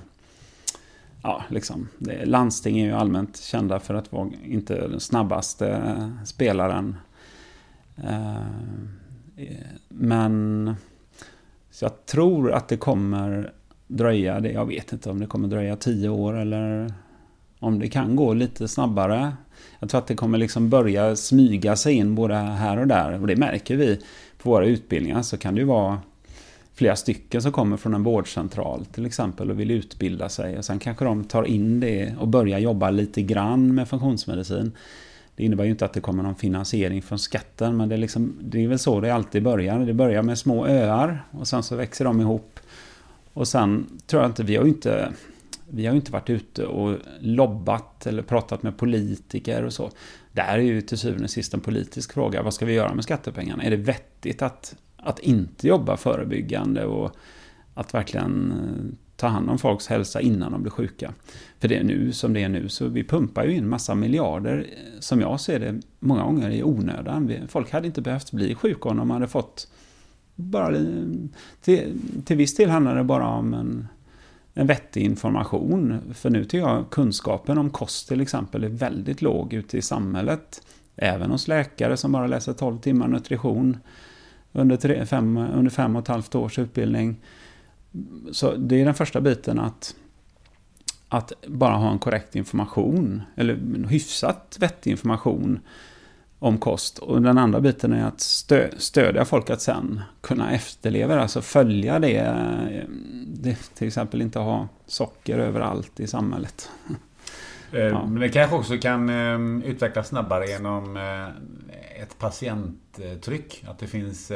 Ja, 1.27 1.45
liksom. 1.49 1.89
Landsting 2.25 2.81
är 2.81 2.85
ju 2.85 2.93
allmänt 2.93 3.37
kända 3.37 3.81
för 3.81 3.95
att 3.95 4.13
vara 4.13 4.31
inte 4.45 4.89
den 4.89 5.01
snabbaste 5.01 5.69
eh, 5.69 6.25
spelaren. 6.25 6.97
Eh, 7.97 8.37
men 9.89 10.75
så 11.71 11.85
jag 11.85 12.07
tror 12.07 12.53
att 12.53 12.69
det 12.69 12.77
kommer 12.77 13.53
dröja, 13.87 14.41
det, 14.41 14.53
jag 14.53 14.67
vet 14.67 14.93
inte 14.93 15.11
om 15.11 15.21
det 15.21 15.27
kommer 15.27 15.49
dröja 15.49 15.77
tio 15.77 16.09
år 16.09 16.37
eller 16.37 16.93
om 17.59 17.79
det 17.79 17.89
kan 17.89 18.17
gå 18.17 18.35
lite 18.35 18.69
snabbare. 18.69 19.33
Jag 19.85 19.91
tror 19.91 19.99
att 19.99 20.07
det 20.07 20.15
kommer 20.15 20.39
liksom 20.39 20.69
börja 20.71 21.17
smyga 21.17 21.77
sig 21.77 21.95
in 21.95 22.15
både 22.15 22.35
här 22.35 22.79
och 22.79 22.87
där. 22.87 23.21
Och 23.21 23.27
det 23.27 23.37
märker 23.37 23.77
vi 23.77 24.01
på 24.39 24.51
våra 24.51 24.67
utbildningar. 24.67 25.23
Så 25.23 25.37
kan 25.37 25.55
det 25.55 25.61
ju 25.61 25.67
vara 25.67 25.99
flera 26.75 26.97
stycken 26.97 27.43
som 27.43 27.53
kommer 27.53 27.77
från 27.77 27.95
en 27.95 28.03
vårdcentral 28.03 28.85
till 28.85 29.07
exempel 29.07 29.51
och 29.51 29.61
vill 29.61 29.71
utbilda 29.71 30.29
sig. 30.29 30.59
Och 30.59 30.65
sen 30.65 30.79
kanske 30.79 31.05
de 31.05 31.25
tar 31.25 31.45
in 31.45 31.81
det 31.81 32.15
och 32.19 32.29
börjar 32.29 32.59
jobba 32.59 32.91
lite 32.91 33.23
grann 33.23 33.75
med 33.75 33.89
funktionsmedicin. 33.89 34.73
Det 35.37 35.45
innebär 35.45 35.65
ju 35.65 35.71
inte 35.71 35.85
att 35.85 35.93
det 35.93 36.01
kommer 36.01 36.23
någon 36.23 36.35
finansiering 36.35 37.03
från 37.03 37.19
skatten, 37.19 37.77
men 37.77 37.89
det 37.89 37.95
är, 37.95 37.99
liksom, 37.99 38.39
det 38.41 38.65
är 38.65 38.69
väl 38.69 38.79
så 38.79 39.01
det 39.01 39.15
alltid 39.15 39.43
börjar. 39.43 39.79
Det 39.79 39.95
börjar 39.95 40.23
med 40.23 40.39
små 40.39 40.67
öar 40.67 41.25
och 41.31 41.49
sen 41.49 41.63
så 41.63 41.77
växer 41.77 42.05
de 42.05 42.21
ihop. 42.21 42.61
Och 43.33 43.49
sen 43.49 43.87
tror 44.07 44.23
jag 44.23 44.31
inte, 44.31 44.43
vi 44.43 44.57
har 44.57 44.65
ju 44.65 44.71
inte, 44.71 45.13
vi 45.75 45.87
har 45.87 45.93
ju 45.93 45.99
inte 45.99 46.13
varit 46.13 46.31
ute 46.31 46.67
och 46.67 46.99
lobbat 47.21 48.07
eller 48.07 48.23
pratat 48.23 48.63
med 48.63 48.77
politiker 48.77 49.63
och 49.63 49.73
så. 49.73 49.91
Det 50.33 50.43
här 50.43 50.59
är 50.59 50.63
ju 50.63 50.81
till 50.81 50.99
syvende 50.99 51.25
och 51.25 51.31
sist 51.31 51.55
en 51.55 51.61
politisk 51.61 52.13
fråga. 52.13 52.43
Vad 52.43 52.55
ska 52.55 52.67
vi 52.67 52.73
göra 52.73 52.95
med 52.95 53.05
skattepengarna? 53.05 53.63
Är 53.63 53.71
det 53.71 53.77
vettigt 53.77 54.43
att, 54.43 54.77
att 54.97 55.19
inte 55.19 55.69
jobba 55.69 55.97
förebyggande 55.97 56.85
och 56.85 57.17
att 57.75 57.95
verkligen 57.95 58.53
eh, 58.53 58.97
ta 59.17 59.27
hand 59.27 59.51
om 59.51 59.59
folks 59.59 59.87
hälsa 59.87 60.21
innan 60.21 60.53
de 60.53 60.63
blir 60.63 60.71
sjuka. 60.71 61.15
För 61.61 61.69
det 61.69 61.77
är 61.77 61.85
nu 61.85 62.13
som 62.13 62.33
det 62.33 62.43
är 62.43 62.49
nu, 62.49 62.69
så 62.69 62.89
vi 62.89 63.05
pumpar 63.05 63.45
ju 63.45 63.55
in 63.55 63.69
massa 63.69 63.95
miljarder, 63.95 64.59
eh, 64.59 65.01
som 65.01 65.21
jag 65.21 65.41
ser 65.41 65.61
det, 65.61 65.81
många 65.99 66.23
gånger 66.23 66.51
i 66.51 66.63
onödan. 66.63 67.33
Folk 67.49 67.71
hade 67.71 67.87
inte 67.87 68.03
behövt 68.03 68.33
bli 68.33 68.55
sjuka 68.55 68.89
om 68.89 68.97
de 68.97 69.11
hade 69.11 69.29
fått 69.29 69.69
bara... 70.35 70.77
Till, 71.61 72.01
till 72.25 72.37
viss 72.37 72.57
del 72.57 72.71
handlar 72.71 72.97
det 72.97 73.05
bara 73.05 73.27
om 73.27 73.55
en, 73.55 73.89
en 74.55 74.67
vettig 74.67 75.03
information. 75.03 76.01
För 76.15 76.31
nu 76.31 76.45
tycker 76.45 76.59
jag 76.59 76.91
kunskapen 76.91 77.59
om 77.59 77.71
kost 77.71 78.09
till 78.09 78.21
exempel 78.21 78.65
är 78.65 78.69
väldigt 78.69 79.23
låg 79.23 79.53
ute 79.53 79.79
i 79.79 79.83
samhället. 79.83 80.63
Även 80.97 81.31
hos 81.31 81.49
läkare 81.49 81.97
som 81.97 82.13
bara 82.13 82.27
läser 82.27 82.53
12 82.53 82.79
timmar 82.79 83.09
nutrition 83.09 83.79
under, 84.53 84.77
tre, 84.77 85.07
fem, 85.07 85.37
under 85.37 85.71
fem 85.71 85.97
och 85.97 86.03
ett 86.03 86.09
halvt 86.09 86.35
års 86.35 86.59
utbildning. 86.59 87.17
Så 88.33 88.57
det 88.57 88.81
är 88.81 88.85
den 88.85 88.95
första 88.95 89.21
biten 89.21 89.59
att, 89.59 89.95
att 91.09 91.33
bara 91.47 91.75
ha 91.75 91.91
en 91.91 91.99
korrekt 91.99 92.37
information, 92.37 93.23
eller 93.37 93.87
hyfsat 93.89 94.57
vettig 94.61 94.91
information 94.91 95.61
om 96.45 96.59
kost. 96.59 96.99
Och 96.99 97.23
den 97.23 97.39
andra 97.39 97.61
biten 97.61 97.93
är 97.93 98.07
att 98.07 98.21
stö 98.21 98.69
stödja 98.77 99.25
folk 99.25 99.51
att 99.51 99.61
sen 99.61 100.03
kunna 100.21 100.53
efterleva 100.53 101.15
det, 101.15 101.23
alltså 101.23 101.43
följa 101.43 101.99
det. 101.99 102.23
det. 103.27 103.75
Till 103.75 103.87
exempel 103.87 104.23
inte 104.23 104.39
ha 104.39 104.69
socker 104.87 105.39
överallt 105.39 106.01
i 106.01 106.07
samhället. 106.07 106.71
Eh, 107.73 107.81
ja. 107.81 108.07
Men 108.07 108.21
det 108.21 108.29
kanske 108.29 108.57
också 108.57 108.79
kan 108.79 109.09
eh, 109.09 109.69
utvecklas 109.69 110.09
snabbare 110.09 110.47
genom 110.47 110.97
eh, 110.97 112.03
ett 112.03 112.19
patienttryck. 112.19 113.65
Att 113.69 113.79
det 113.79 113.87
finns 113.87 114.33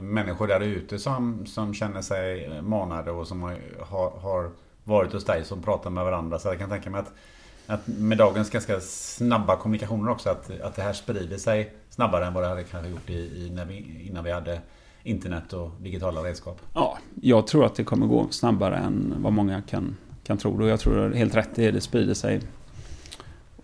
människor 0.00 0.46
där 0.46 0.60
ute 0.60 0.98
som, 0.98 1.46
som 1.46 1.74
känner 1.74 2.02
sig 2.02 2.60
manade 2.62 3.10
och 3.10 3.28
som 3.28 3.42
har, 3.42 4.20
har 4.20 4.50
varit 4.84 5.12
hos 5.12 5.24
dig 5.24 5.44
som 5.44 5.62
pratar 5.62 5.90
med 5.90 6.04
varandra. 6.04 6.38
Så 6.38 6.48
jag 6.48 6.58
kan 6.58 6.70
tänka 6.70 6.90
mig 6.90 7.00
att, 7.00 7.12
att 7.66 7.86
med 7.86 8.18
dagens 8.18 8.50
ganska 8.50 8.80
snabba 8.80 9.56
kommunikationer 9.56 10.10
också 10.10 10.30
att, 10.30 10.60
att 10.60 10.76
det 10.76 10.82
här 10.82 10.92
sprider 10.92 11.36
sig 11.36 11.72
snabbare 11.90 12.26
än 12.26 12.34
vad 12.34 12.42
det 12.42 12.48
hade 12.48 12.64
kanske 12.64 12.90
gjort 12.90 13.10
i, 13.10 13.12
i 13.12 13.50
när 13.54 13.64
vi, 13.64 14.06
innan 14.08 14.24
vi 14.24 14.32
hade 14.32 14.60
internet 15.02 15.52
och 15.52 15.70
digitala 15.80 16.20
redskap. 16.20 16.60
Ja, 16.74 16.98
jag 17.22 17.46
tror 17.46 17.66
att 17.66 17.74
det 17.74 17.84
kommer 17.84 18.06
gå 18.06 18.26
snabbare 18.30 18.76
än 18.76 19.14
vad 19.18 19.32
många 19.32 19.62
kan, 19.62 19.96
kan 20.24 20.38
tro. 20.38 20.62
Och 20.62 20.68
jag 20.68 20.80
tror 20.80 21.12
helt 21.12 21.36
rätt 21.36 21.50
det, 21.54 21.70
det 21.70 21.80
sprider 21.80 22.14
sig 22.14 22.40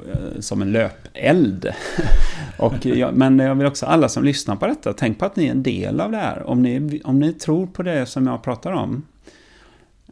eh, 0.06 0.40
som 0.40 0.62
en 0.62 0.72
löpeld. 0.72 1.72
och 2.58 2.86
jag, 2.86 3.14
men 3.14 3.38
jag 3.38 3.54
vill 3.54 3.66
också 3.66 3.86
alla 3.86 4.08
som 4.08 4.24
lyssnar 4.24 4.56
på 4.56 4.66
detta, 4.66 4.92
tänk 4.92 5.18
på 5.18 5.24
att 5.24 5.36
ni 5.36 5.46
är 5.46 5.50
en 5.50 5.62
del 5.62 6.00
av 6.00 6.10
det 6.10 6.18
här. 6.18 6.42
Om 6.42 6.62
ni, 6.62 7.00
om 7.04 7.18
ni 7.18 7.32
tror 7.32 7.66
på 7.66 7.82
det 7.82 8.06
som 8.06 8.26
jag 8.26 8.42
pratar 8.42 8.72
om, 8.72 9.02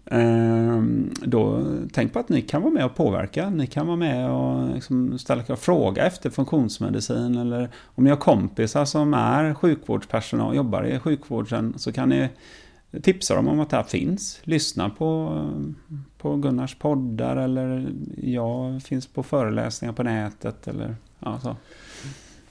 Ehm, 0.06 1.10
då 1.24 1.64
tänk 1.92 2.12
på 2.12 2.18
att 2.18 2.28
ni 2.28 2.42
kan 2.42 2.62
vara 2.62 2.72
med 2.72 2.84
och 2.84 2.94
påverka. 2.94 3.50
Ni 3.50 3.66
kan 3.66 3.86
vara 3.86 3.96
med 3.96 4.30
och 4.30 4.74
liksom 4.74 5.18
ställa 5.18 5.56
fråga 5.56 6.06
efter 6.06 6.30
funktionsmedicin. 6.30 7.38
Eller 7.38 7.70
om 7.84 8.04
ni 8.04 8.10
har 8.10 8.16
kompisar 8.16 8.84
som 8.84 9.14
är 9.14 9.54
sjukvårdspersonal 9.54 10.48
och 10.48 10.56
jobbar 10.56 10.86
i 10.86 10.98
sjukvården 10.98 11.74
så 11.76 11.92
kan 11.92 12.08
ni 12.08 12.28
tipsa 13.02 13.34
dem 13.34 13.48
om 13.48 13.60
att 13.60 13.70
det 13.70 13.76
här 13.76 13.84
finns. 13.84 14.40
Lyssna 14.42 14.90
på, 14.90 15.40
på 16.18 16.36
Gunnars 16.36 16.74
poddar 16.74 17.36
eller 17.36 17.92
jag 18.22 18.82
finns 18.82 19.06
på 19.06 19.22
föreläsningar 19.22 19.92
på 19.92 20.02
nätet 20.02 20.68
eller 20.68 20.96
ja, 21.18 21.40
så. 21.42 21.56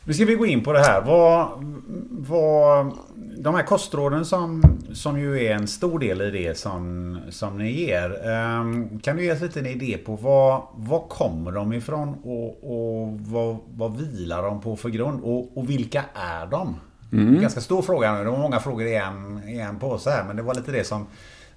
Nu 0.06 0.14
ska 0.14 0.26
vi 0.26 0.36
gå 0.36 0.46
in 0.46 0.64
på 0.64 0.74
det 0.74 0.80
här. 0.80 1.02
Vad, 1.02 1.50
vad, 2.10 2.98
de 3.38 3.56
här 3.56 3.64
kostråden 3.64 4.26
som, 4.26 4.64
som 4.94 5.20
ju 5.20 5.46
är 5.46 5.56
en 5.56 5.68
stor 5.68 6.00
del 6.00 6.22
i 6.22 6.32
det 6.32 6.58
som, 6.58 7.20
som 7.30 7.58
ni 7.58 7.72
ger. 7.72 8.28
Um, 8.60 9.00
kan 9.00 9.16
du 9.16 9.24
ge 9.24 9.34
oss 9.34 9.42
lite 9.42 9.60
en 9.60 9.66
idé 9.66 9.98
på 9.98 10.16
vad, 10.16 10.62
vad 10.76 11.10
kommer 11.10 11.52
de 11.52 11.74
ifrån 11.74 12.16
och, 12.24 12.48
och 12.64 13.20
vad, 13.20 13.58
vad 13.74 13.98
vilar 13.98 14.44
de 14.44 14.62
på 14.62 14.76
för 14.76 14.90
grund? 14.90 15.22
Och, 15.24 15.58
och 15.58 15.70
vilka 15.70 16.04
är 16.14 16.48
de? 16.48 16.76
Mm. 17.12 17.42
Ganska 17.42 17.62
stor 17.62 17.82
fråga 17.82 18.14
nu. 18.14 18.24
Det 18.24 18.30
var 18.30 18.38
många 18.38 18.60
frågor 18.60 18.88
i 18.88 18.96
en, 18.96 19.50
i 19.50 19.60
en 19.60 19.80
påse 19.80 20.10
här. 20.10 20.24
Men 20.24 20.36
det 20.36 20.44
var 20.44 20.56
lite 20.56 20.72
det 20.72 20.84
som, 20.84 21.08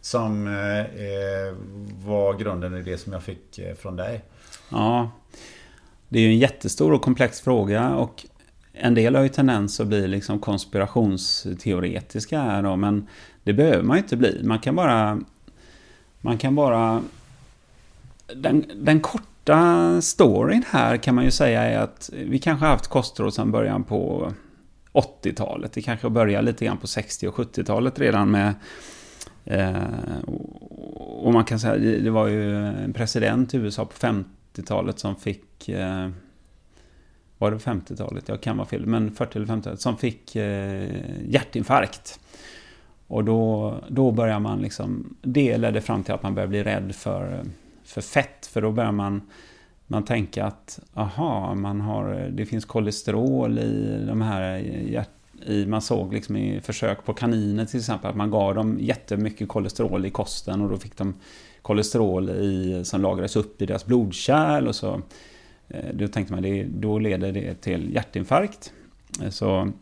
som 0.00 0.46
eh, 0.46 1.54
var 2.06 2.38
grunden 2.38 2.76
i 2.76 2.82
det 2.82 2.98
som 2.98 3.12
jag 3.12 3.22
fick 3.22 3.59
eh, 3.59 3.74
från 3.74 3.96
dig. 3.96 4.24
Ja. 4.68 5.11
Det 6.09 6.18
är 6.18 6.22
ju 6.22 6.28
en 6.28 6.38
jättestor 6.38 6.92
och 6.92 7.02
komplex 7.02 7.40
fråga. 7.40 7.94
Och 7.94 8.24
en 8.78 8.94
del 8.94 9.14
har 9.14 9.22
ju 9.22 9.28
tendens 9.28 9.80
att 9.80 9.86
bli 9.86 10.08
liksom 10.08 10.38
konspirationsteoretiska 10.38 12.40
här 12.40 12.62
då, 12.62 12.76
men 12.76 13.06
det 13.42 13.52
behöver 13.52 13.82
man 13.82 13.96
ju 13.96 14.02
inte 14.02 14.16
bli. 14.16 14.40
Man 14.44 14.58
kan 14.58 14.76
bara... 14.76 15.20
Man 16.20 16.38
kan 16.38 16.54
bara... 16.54 17.02
Den, 18.34 18.64
den 18.74 19.00
korta 19.00 20.00
storyn 20.00 20.64
här 20.70 20.96
kan 20.96 21.14
man 21.14 21.24
ju 21.24 21.30
säga 21.30 21.62
är 21.62 21.78
att 21.78 22.10
vi 22.12 22.38
kanske 22.38 22.66
har 22.66 22.72
haft 22.72 22.88
kostråd 22.88 23.34
sedan 23.34 23.52
början 23.52 23.84
på 23.84 24.32
80-talet. 24.92 25.72
Det 25.72 25.82
kanske 25.82 26.10
börjar 26.10 26.42
lite 26.42 26.64
grann 26.64 26.78
på 26.78 26.86
60 26.86 27.28
och 27.28 27.34
70-talet 27.34 27.98
redan 27.98 28.30
med 28.30 28.54
eh, 29.44 29.82
och 31.26 31.32
man 31.32 31.44
kan 31.44 31.60
säga, 31.60 32.00
det 32.02 32.10
var 32.10 32.26
ju 32.26 32.66
en 32.66 32.92
president 32.92 33.54
i 33.54 33.56
USA 33.56 33.84
på 33.84 34.06
50-talet 34.06 34.98
som 34.98 35.16
fick 35.16 35.68
eh, 35.68 36.08
var 37.38 37.51
det 37.51 37.57
50-talet? 37.57 38.29
Jag 38.29 38.40
kan 38.40 38.57
vara 38.57 38.68
fel, 38.68 38.87
men 38.87 39.11
40 39.11 39.38
eller 39.38 39.46
50-talet 39.46 39.81
som 39.81 39.96
fick 39.96 40.37
eh, 40.37 40.88
hjärtinfarkt. 41.29 42.20
Och 43.07 43.25
då, 43.25 43.75
då 43.88 44.11
börjar 44.11 44.38
man 44.38 44.59
liksom, 44.59 45.16
det 45.22 45.59
ledde 45.59 45.81
fram 45.81 46.03
till 46.03 46.14
att 46.14 46.22
man 46.22 46.35
börjar 46.35 46.49
bli 46.49 46.62
rädd 46.62 46.94
för, 46.94 47.44
för 47.85 48.01
fett, 48.01 48.46
för 48.46 48.62
då 48.62 48.72
börjar 48.72 48.92
man 48.92 49.20
man 49.87 50.05
tänker 50.05 50.42
att 50.42 50.79
aha, 50.94 51.55
man 51.55 51.81
har, 51.81 52.31
det 52.33 52.46
finns 52.46 52.64
kolesterol 52.64 53.59
i 53.59 54.05
de 54.09 54.20
här 54.20 54.57
hjärt, 54.59 55.11
i, 55.46 55.66
man 55.66 55.83
såg 55.83 56.14
liksom 56.14 56.37
i 56.37 56.61
försök 56.61 57.05
på 57.05 57.14
kaniner 57.14 57.64
till 57.64 57.79
exempel 57.79 58.11
att 58.11 58.16
man 58.16 58.31
gav 58.31 58.55
dem 58.55 58.79
jättemycket 58.81 59.49
kolesterol 59.49 60.07
i 60.07 60.11
kosten 60.11 60.62
och 60.62 60.70
då 60.70 60.77
fick 60.77 60.96
de 60.96 61.14
kolesterol 61.62 62.31
i, 62.31 62.83
som 62.85 63.01
lagrades 63.01 63.37
upp 63.37 63.62
i 63.62 63.66
deras 63.66 63.87
blodkärl 63.87 64.68
och 64.68 64.75
så 64.75 65.03
Eh, 65.68 65.94
då 65.94 66.09
tänkte 66.09 66.35
man 66.35 66.42
det, 66.42 66.64
då 66.64 66.98
leder 66.98 67.33
det 67.33 67.55
till 67.55 67.94
hjärtinfarkt. 67.94 68.72
Eh, 69.22 69.31
så 69.31 69.72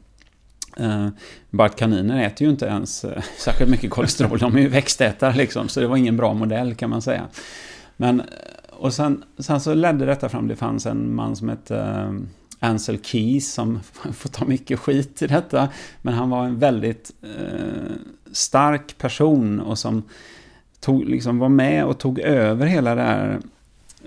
eh, 0.77 1.09
bara 1.51 1.67
att 1.67 1.77
kaniner 1.77 2.27
äter 2.27 2.45
ju 2.45 2.51
inte 2.51 2.67
ens 2.67 3.05
eh, 3.05 3.23
särskilt 3.39 3.71
mycket 3.71 3.91
kolesterol, 3.91 4.39
de 4.39 4.57
är 4.57 4.61
ju 4.61 4.69
växtätare 4.69 5.37
liksom, 5.37 5.69
så 5.69 5.81
det 5.81 5.87
var 5.87 5.97
ingen 5.97 6.17
bra 6.17 6.35
modell 6.35 6.75
kan 6.75 6.91
man 6.91 7.03
säga. 7.03 7.29
Men 7.97 8.21
eh, 8.21 8.27
och 8.71 8.95
sen, 8.95 9.25
sen 9.39 9.61
så 9.61 9.75
ledde 9.75 10.07
detta 10.07 10.29
fram, 10.29 10.49
det 10.49 10.57
fanns 10.57 10.87
en 10.87 11.15
man 11.15 11.37
som 11.37 11.49
hette 11.49 11.79
eh, 11.79 12.13
Ansel 12.59 12.99
Keys 13.03 13.53
som 13.53 13.81
får 14.13 14.29
ta 14.29 14.45
mycket 14.45 14.79
skit 14.79 15.23
i 15.23 15.27
detta. 15.27 15.69
Men 16.03 16.15
han 16.15 16.31
var 16.31 16.45
en 16.45 16.59
väldigt 16.59 17.11
eh, 17.23 17.93
stark 18.33 18.99
person 18.99 19.61
och 19.61 19.79
som 19.79 20.03
tog, 20.81 21.05
liksom 21.05 21.39
var 21.39 21.49
med 21.49 21.85
och 21.85 21.99
tog 21.99 22.19
över 22.19 22.67
hela 22.67 22.95
det 22.95 23.03
här 23.03 23.41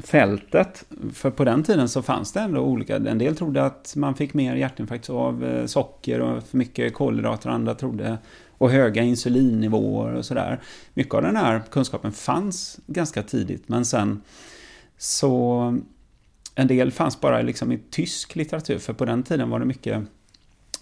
fältet. 0.03 0.85
För 1.13 1.31
på 1.31 1.43
den 1.43 1.63
tiden 1.63 1.89
så 1.89 2.01
fanns 2.01 2.33
det 2.33 2.39
ändå 2.39 2.61
olika. 2.61 2.95
En 2.95 3.17
del 3.17 3.35
trodde 3.35 3.65
att 3.65 3.93
man 3.95 4.15
fick 4.15 4.33
mer 4.33 4.55
hjärtinfarkt 4.55 5.09
av 5.09 5.45
eh, 5.45 5.65
socker 5.65 6.21
och 6.21 6.43
för 6.43 6.57
mycket 6.57 6.93
kolhydrater. 6.93 7.49
Andra 7.49 7.75
trodde 7.75 8.17
och 8.57 8.71
höga 8.71 9.03
insulinnivåer 9.03 10.13
och 10.13 10.25
sådär. 10.25 10.61
Mycket 10.93 11.13
av 11.13 11.21
den 11.21 11.35
här 11.35 11.61
kunskapen 11.71 12.11
fanns 12.11 12.79
ganska 12.87 13.23
tidigt 13.23 13.69
men 13.69 13.85
sen 13.85 14.21
så 14.97 15.77
en 16.55 16.67
del 16.67 16.91
fanns 16.91 17.21
bara 17.21 17.41
liksom 17.41 17.71
i 17.71 17.79
tysk 17.89 18.35
litteratur, 18.35 18.77
för 18.77 18.93
på 18.93 19.05
den 19.05 19.23
tiden 19.23 19.49
var 19.49 19.59
det 19.59 19.65
mycket 19.65 20.03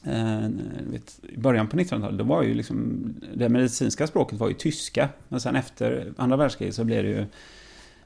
eh, 0.03 0.49
vet, 0.91 1.19
i 1.23 1.37
början 1.37 1.67
på 1.67 1.77
1900-talet, 1.77 2.17
då 2.17 2.23
var 2.23 2.43
ju 2.43 2.53
liksom, 2.53 3.03
det 3.33 3.49
medicinska 3.49 4.07
språket 4.07 4.39
var 4.39 4.47
ju 4.47 4.53
tyska. 4.53 5.09
Men 5.27 5.41
sen 5.41 5.55
efter 5.55 6.13
andra 6.17 6.37
världskriget 6.37 6.75
så 6.75 6.83
blev 6.83 7.03
det 7.03 7.09
ju 7.09 7.25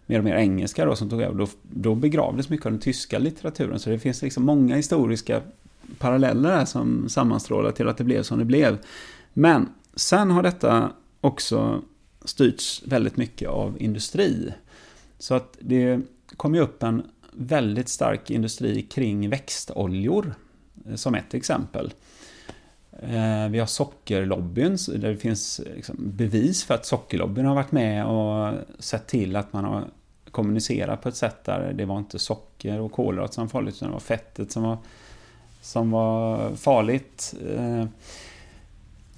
mer 0.09 0.17
och 0.17 0.23
mer 0.23 0.35
engelska 0.35 0.85
då 0.85 0.95
som 0.95 1.09
tog 1.09 1.21
över. 1.21 1.35
Då, 1.35 1.47
då 1.61 1.95
begravdes 1.95 2.49
mycket 2.49 2.65
av 2.65 2.71
den 2.71 2.81
tyska 2.81 3.19
litteraturen. 3.19 3.79
Så 3.79 3.89
det 3.89 3.99
finns 3.99 4.21
liksom 4.21 4.45
många 4.45 4.75
historiska 4.75 5.41
paralleller 5.97 6.49
här 6.49 6.65
som 6.65 7.09
sammanstrålar 7.09 7.71
till 7.71 7.87
att 7.87 7.97
det 7.97 8.03
blev 8.03 8.23
som 8.23 8.39
det 8.39 8.45
blev. 8.45 8.77
Men 9.33 9.69
sen 9.95 10.31
har 10.31 10.43
detta 10.43 10.91
också 11.21 11.81
styrts 12.25 12.83
väldigt 12.85 13.17
mycket 13.17 13.49
av 13.49 13.77
industri. 13.79 14.53
Så 15.19 15.33
att 15.33 15.57
det 15.59 16.01
kom 16.35 16.55
ju 16.55 16.61
upp 16.61 16.83
en 16.83 17.03
väldigt 17.33 17.89
stark 17.89 18.29
industri 18.29 18.81
kring 18.81 19.29
växtoljor, 19.29 20.33
eh, 20.85 20.95
som 20.95 21.15
ett 21.15 21.33
exempel. 21.33 21.93
Eh, 22.91 23.49
vi 23.49 23.59
har 23.59 23.65
sockerlobbyn, 23.65 24.77
där 24.87 25.09
det 25.09 25.17
finns 25.17 25.61
liksom 25.75 25.95
bevis 25.99 26.63
för 26.63 26.73
att 26.73 26.85
sockerlobbyn 26.85 27.45
har 27.45 27.55
varit 27.55 27.71
med 27.71 28.05
och 28.05 28.53
sett 28.79 29.07
till 29.07 29.35
att 29.35 29.53
man 29.53 29.63
har 29.63 29.85
kommunicera 30.31 30.97
på 30.97 31.09
ett 31.09 31.15
sätt 31.15 31.43
där 31.43 31.73
det 31.73 31.85
var 31.85 31.97
inte 31.97 32.19
socker 32.19 32.79
och 32.79 32.91
kolhydrater 32.91 33.33
som 33.33 33.43
var 33.43 33.49
farligt, 33.49 33.75
utan 33.75 33.87
det 33.87 33.93
var 33.93 33.99
fettet 33.99 34.51
som 34.51 34.63
var, 34.63 34.77
som 35.61 35.91
var 35.91 36.55
farligt. 36.55 37.33
Eh, 37.55 37.85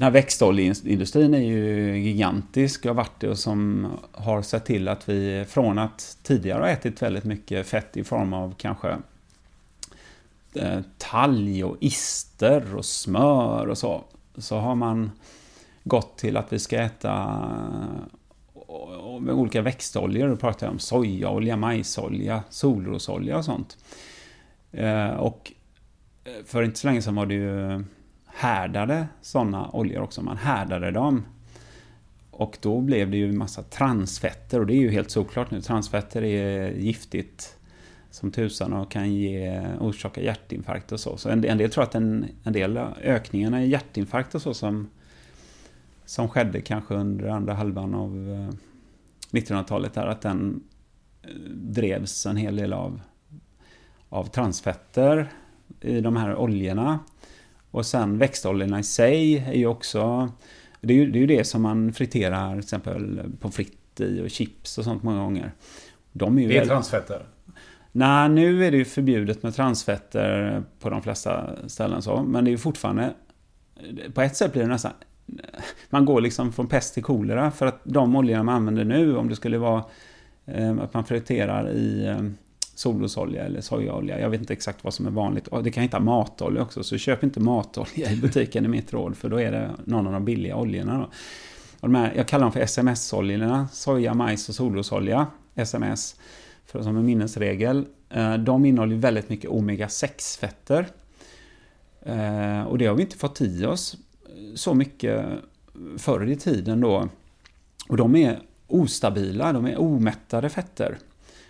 den 0.01 0.05
här 0.05 0.11
växtoljeindustrin 0.11 1.33
är 1.33 1.39
ju 1.39 1.97
gigantisk 1.97 2.85
och 2.85 2.89
har 2.89 2.95
varit 2.95 3.19
det 3.19 3.29
och 3.29 3.39
som 3.39 3.87
har 4.11 4.41
sett 4.41 4.65
till 4.65 4.87
att 4.87 5.09
vi 5.09 5.45
från 5.49 5.79
att 5.79 6.17
tidigare 6.23 6.59
ha 6.59 6.69
ätit 6.69 7.01
väldigt 7.01 7.23
mycket 7.23 7.67
fett 7.67 7.97
i 7.97 8.03
form 8.03 8.33
av 8.33 8.53
kanske 8.57 8.97
eh, 10.53 10.79
talg 10.97 11.63
och 11.63 11.77
ister 11.79 12.75
och 12.75 12.85
smör 12.85 13.67
och 13.67 13.77
så, 13.77 14.03
så 14.37 14.57
har 14.57 14.75
man 14.75 15.11
gått 15.83 16.17
till 16.17 16.37
att 16.37 16.53
vi 16.53 16.59
ska 16.59 16.81
äta 16.81 17.39
med 19.21 19.35
olika 19.35 19.61
växtoljor. 19.61 20.29
Då 20.29 20.35
pratar 20.35 20.67
jag 20.67 20.73
om 20.73 20.79
sojaolja, 20.79 21.57
majsolja, 21.57 22.43
solrosolja 22.49 23.37
och 23.37 23.45
sånt. 23.45 23.77
Eh, 24.71 25.09
och 25.09 25.51
eh, 26.23 26.45
för 26.45 26.63
inte 26.63 26.79
så 26.79 26.87
länge 26.87 27.01
sedan 27.01 27.15
var 27.15 27.25
det 27.25 27.33
ju 27.33 27.71
eh, 27.71 27.79
härdade 28.25 29.07
sådana 29.21 29.69
oljor 29.73 30.01
också. 30.01 30.21
Man 30.21 30.37
härdade 30.37 30.91
dem. 30.91 31.25
Och 32.31 32.57
då 32.61 32.81
blev 32.81 33.11
det 33.11 33.17
ju 33.17 33.29
en 33.29 33.37
massa 33.37 33.63
transfetter 33.63 34.59
och 34.59 34.67
det 34.67 34.73
är 34.73 34.81
ju 34.81 34.91
helt 34.91 35.11
såklart 35.11 35.51
nu. 35.51 35.61
Transfetter 35.61 36.23
är 36.23 36.71
giftigt 36.71 37.57
som 38.11 38.31
tusan 38.31 38.73
och 38.73 38.91
kan 38.91 39.13
ge, 39.13 39.67
orsaka 39.79 40.21
hjärtinfarkt 40.21 40.91
och 40.91 40.99
så. 40.99 41.17
Så 41.17 41.29
en, 41.29 41.45
en 41.45 41.57
del 41.57 41.71
tror 41.71 41.83
att 41.83 41.95
en, 41.95 42.25
en 42.43 42.53
del 42.53 42.77
ökningarna 43.03 43.63
i 43.63 43.69
hjärtinfarkt 43.69 44.35
och 44.35 44.41
så 44.41 44.53
som, 44.53 44.89
som 46.11 46.29
skedde 46.29 46.61
kanske 46.61 46.93
under 46.93 47.27
andra 47.27 47.53
halvan 47.53 47.95
av 47.95 48.11
1900-talet 49.31 49.97
eh, 49.97 50.03
är 50.03 50.07
att 50.07 50.21
den 50.21 50.63
eh, 51.21 51.29
drevs 51.49 52.25
en 52.25 52.37
hel 52.37 52.55
del 52.55 52.73
av, 52.73 53.01
av 54.09 54.25
transfetter 54.25 55.31
i 55.81 56.01
de 56.01 56.15
här 56.15 56.35
oljorna. 56.35 56.99
Och 57.71 57.85
sen 57.85 58.17
växtoljorna 58.17 58.79
i 58.79 58.83
sig 58.83 59.37
är 59.37 59.53
ju 59.53 59.65
också... 59.65 60.31
Det 60.81 60.93
är 60.93 60.97
ju 60.97 61.11
det, 61.11 61.17
är 61.17 61.21
ju 61.21 61.27
det 61.27 61.43
som 61.43 61.61
man 61.61 61.93
friterar 61.93 62.51
till 62.51 62.59
exempel 62.59 63.21
pommes 63.39 63.55
frites 63.55 64.07
i 64.07 64.21
och 64.21 64.29
chips 64.29 64.77
och 64.77 64.83
sånt 64.83 65.03
många 65.03 65.19
gånger. 65.19 65.51
De 66.11 66.37
är 66.37 66.41
ju 66.41 66.47
det 66.47 66.55
är 66.55 66.59
väl... 66.59 66.67
transfetter? 66.67 67.25
Nej, 67.91 68.29
nu 68.29 68.65
är 68.65 68.71
det 68.71 68.77
ju 68.77 68.85
förbjudet 68.85 69.43
med 69.43 69.55
transfetter 69.55 70.63
på 70.79 70.89
de 70.89 71.01
flesta 71.01 71.49
ställen 71.67 72.01
så. 72.01 72.23
Men 72.23 72.43
det 72.43 72.49
är 72.49 72.51
ju 72.51 72.57
fortfarande... 72.57 73.13
På 74.13 74.21
ett 74.21 74.35
sätt 74.35 74.53
blir 74.53 74.61
det 74.61 74.69
nästan... 74.69 74.91
Man 75.89 76.05
går 76.05 76.21
liksom 76.21 76.53
från 76.53 76.67
pest 76.67 76.93
till 76.93 77.03
kolera 77.03 77.51
för 77.51 77.65
att 77.65 77.81
de 77.83 78.15
oljorna 78.15 78.43
man 78.43 78.55
använder 78.55 78.85
nu, 78.85 79.17
om 79.17 79.29
det 79.29 79.35
skulle 79.35 79.57
vara 79.57 79.83
eh, 80.45 80.77
att 80.77 80.93
man 80.93 81.05
friterar 81.05 81.69
i 81.69 82.05
eh, 82.05 82.21
solrosolja 82.75 83.43
eller 83.43 83.61
sojaolja. 83.61 84.19
Jag 84.19 84.29
vet 84.29 84.39
inte 84.39 84.53
exakt 84.53 84.83
vad 84.83 84.93
som 84.93 85.07
är 85.07 85.11
vanligt. 85.11 85.47
Och 85.47 85.63
det 85.63 85.71
kan 85.71 85.83
hitta 85.83 85.99
matolja 85.99 86.61
också, 86.61 86.83
så 86.83 86.97
köp 86.97 87.23
inte 87.23 87.39
matolja 87.39 88.11
i 88.11 88.15
butiken 88.15 88.65
i 88.65 88.67
mitt 88.67 88.93
råd, 88.93 89.17
för 89.17 89.29
då 89.29 89.41
är 89.41 89.51
det 89.51 89.71
någon 89.85 90.07
av 90.07 90.13
de 90.13 90.25
billiga 90.25 90.55
oljorna. 90.55 90.97
Då. 90.97 91.03
Och 91.79 91.89
de 91.89 91.95
här, 91.95 92.13
jag 92.15 92.27
kallar 92.27 92.45
dem 92.45 92.51
för 92.51 92.59
SMS-oljorna, 92.59 93.67
soja, 93.71 94.13
majs 94.13 94.49
och 94.49 94.55
solrosolja, 94.55 95.27
SMS, 95.55 96.15
för, 96.65 96.83
som 96.83 96.97
en 96.97 97.05
minnesregel. 97.05 97.85
Eh, 98.09 98.33
de 98.33 98.65
innehåller 98.65 98.95
väldigt 98.95 99.29
mycket 99.29 99.49
omega-6-fetter. 99.49 100.85
Och 102.67 102.77
det 102.77 102.85
har 102.85 102.95
vi 102.95 103.01
inte 103.01 103.17
fått 103.17 103.41
i 103.41 103.65
oss 103.65 103.97
så 104.55 104.73
mycket 104.73 105.25
förr 105.97 106.29
i 106.29 106.35
tiden 106.35 106.81
då. 106.81 107.09
Och 107.89 107.97
de 107.97 108.15
är 108.15 108.39
ostabila, 108.67 109.53
de 109.53 109.65
är 109.65 109.81
omättade 109.81 110.49
fetter. 110.49 110.97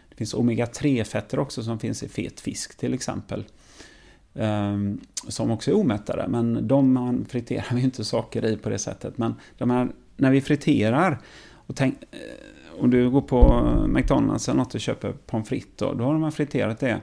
Det 0.10 0.16
finns 0.16 0.34
omega-3-fetter 0.34 1.40
också 1.40 1.64
som 1.64 1.80
finns 1.80 2.04
i 2.04 2.10
fet 2.10 2.40
fisk 2.40 2.78
till 2.78 2.94
exempel. 2.94 3.46
Ehm, 4.34 5.00
som 5.28 5.52
också 5.52 5.72
är 5.72 5.76
omättade, 5.76 6.28
men 6.28 6.68
de 6.68 7.26
friterar 7.30 7.66
vi 7.76 7.82
inte 7.82 8.04
saker 8.04 8.46
i 8.46 8.58
på 8.58 8.70
det 8.70 8.80
sättet. 8.80 9.18
Men 9.18 9.36
de 9.58 9.70
här, 9.70 9.92
när 10.18 10.32
vi 10.32 10.42
friterar, 10.42 11.20
och 11.54 11.76
tänk, 11.76 11.96
eh, 12.12 12.82
om 12.82 12.90
du 12.90 13.10
går 13.10 13.22
på 13.22 13.66
McDonalds 13.88 14.50
eller 14.50 14.58
något 14.58 14.76
och 14.76 14.82
köper 14.82 15.12
pommes 15.12 15.50
frites, 15.50 15.74
då, 15.76 15.94
då 15.94 16.04
har 16.04 16.14
de 16.14 16.32
friterat 16.32 16.80
det. 16.80 17.02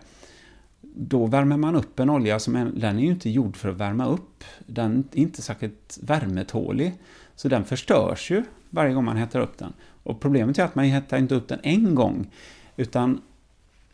Då 1.01 1.27
värmer 1.27 1.57
man 1.57 1.75
upp 1.75 2.01
en 2.01 2.11
olja 2.11 2.39
som 2.39 2.57
är, 2.57 2.65
den 2.65 2.99
är 2.99 3.03
ju 3.03 3.11
inte 3.11 3.31
gjord 3.31 3.57
för 3.57 3.69
att 3.69 3.77
värma 3.77 4.07
upp. 4.07 4.45
Den 4.67 5.09
är 5.13 5.19
inte 5.19 5.43
särskilt 5.43 5.99
värmetålig. 6.03 6.95
Så 7.37 7.49
den 7.49 7.65
förstörs 7.65 8.31
ju 8.31 8.45
varje 8.71 8.95
gång 8.95 9.05
man 9.05 9.17
hettar 9.17 9.41
upp 9.41 9.59
den. 9.59 9.73
Och 10.03 10.21
problemet 10.21 10.59
är 10.59 10.65
att 10.65 10.75
man 10.75 10.85
hettar 10.85 11.19
inte 11.19 11.35
upp 11.35 11.49
den 11.49 11.61
en 11.63 11.95
gång. 11.95 12.31
Utan 12.77 13.21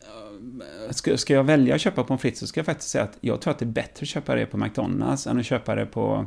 eh, 0.02 0.90
ska, 0.90 1.16
ska 1.16 1.34
jag 1.34 1.44
välja 1.44 1.74
att 1.74 1.80
köpa 1.80 2.04
pommes 2.04 2.22
frites 2.22 2.40
så 2.40 2.46
ska 2.46 2.58
jag 2.58 2.66
faktiskt 2.66 2.90
säga 2.90 3.04
att 3.04 3.18
jag 3.20 3.40
tror 3.40 3.50
att 3.50 3.58
det 3.58 3.64
är 3.64 3.66
bättre 3.66 4.04
att 4.04 4.08
köpa 4.08 4.34
det 4.34 4.46
på 4.46 4.56
McDonalds 4.56 5.26
än 5.26 5.38
att 5.38 5.46
köpa 5.46 5.74
det 5.74 5.86
på, 5.86 6.26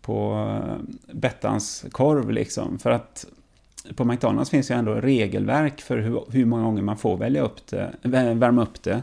på 0.00 0.46
eh, 0.62 1.14
Bettans 1.14 1.84
korv 1.90 2.30
liksom. 2.30 2.78
För 2.78 2.90
att 2.90 3.26
på 3.96 4.04
McDonalds 4.04 4.50
finns 4.50 4.70
ju 4.70 4.74
ändå 4.74 4.94
regelverk 4.94 5.80
för 5.80 5.98
hur, 5.98 6.24
hur 6.30 6.44
många 6.44 6.62
gånger 6.62 6.82
man 6.82 6.96
får 6.96 7.16
välja 7.16 7.42
upp 7.42 7.66
det, 7.66 7.92
värma 8.02 8.62
upp 8.62 8.82
det. 8.82 9.02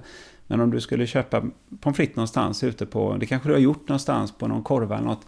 Men 0.50 0.62
om 0.62 0.72
du 0.72 0.82
skulle 0.82 1.08
köpa 1.08 1.44
pommes 1.80 1.98
frites 1.98 2.16
någonstans 2.16 2.64
ute 2.64 2.86
på, 2.86 3.18
det 3.20 3.26
kanske 3.26 3.50
du 3.50 3.54
har 3.54 3.60
gjort 3.60 3.88
någonstans 3.88 4.32
på 4.32 4.48
någon 4.48 4.64
korv 4.64 4.92
eller 4.92 5.04
något, 5.04 5.28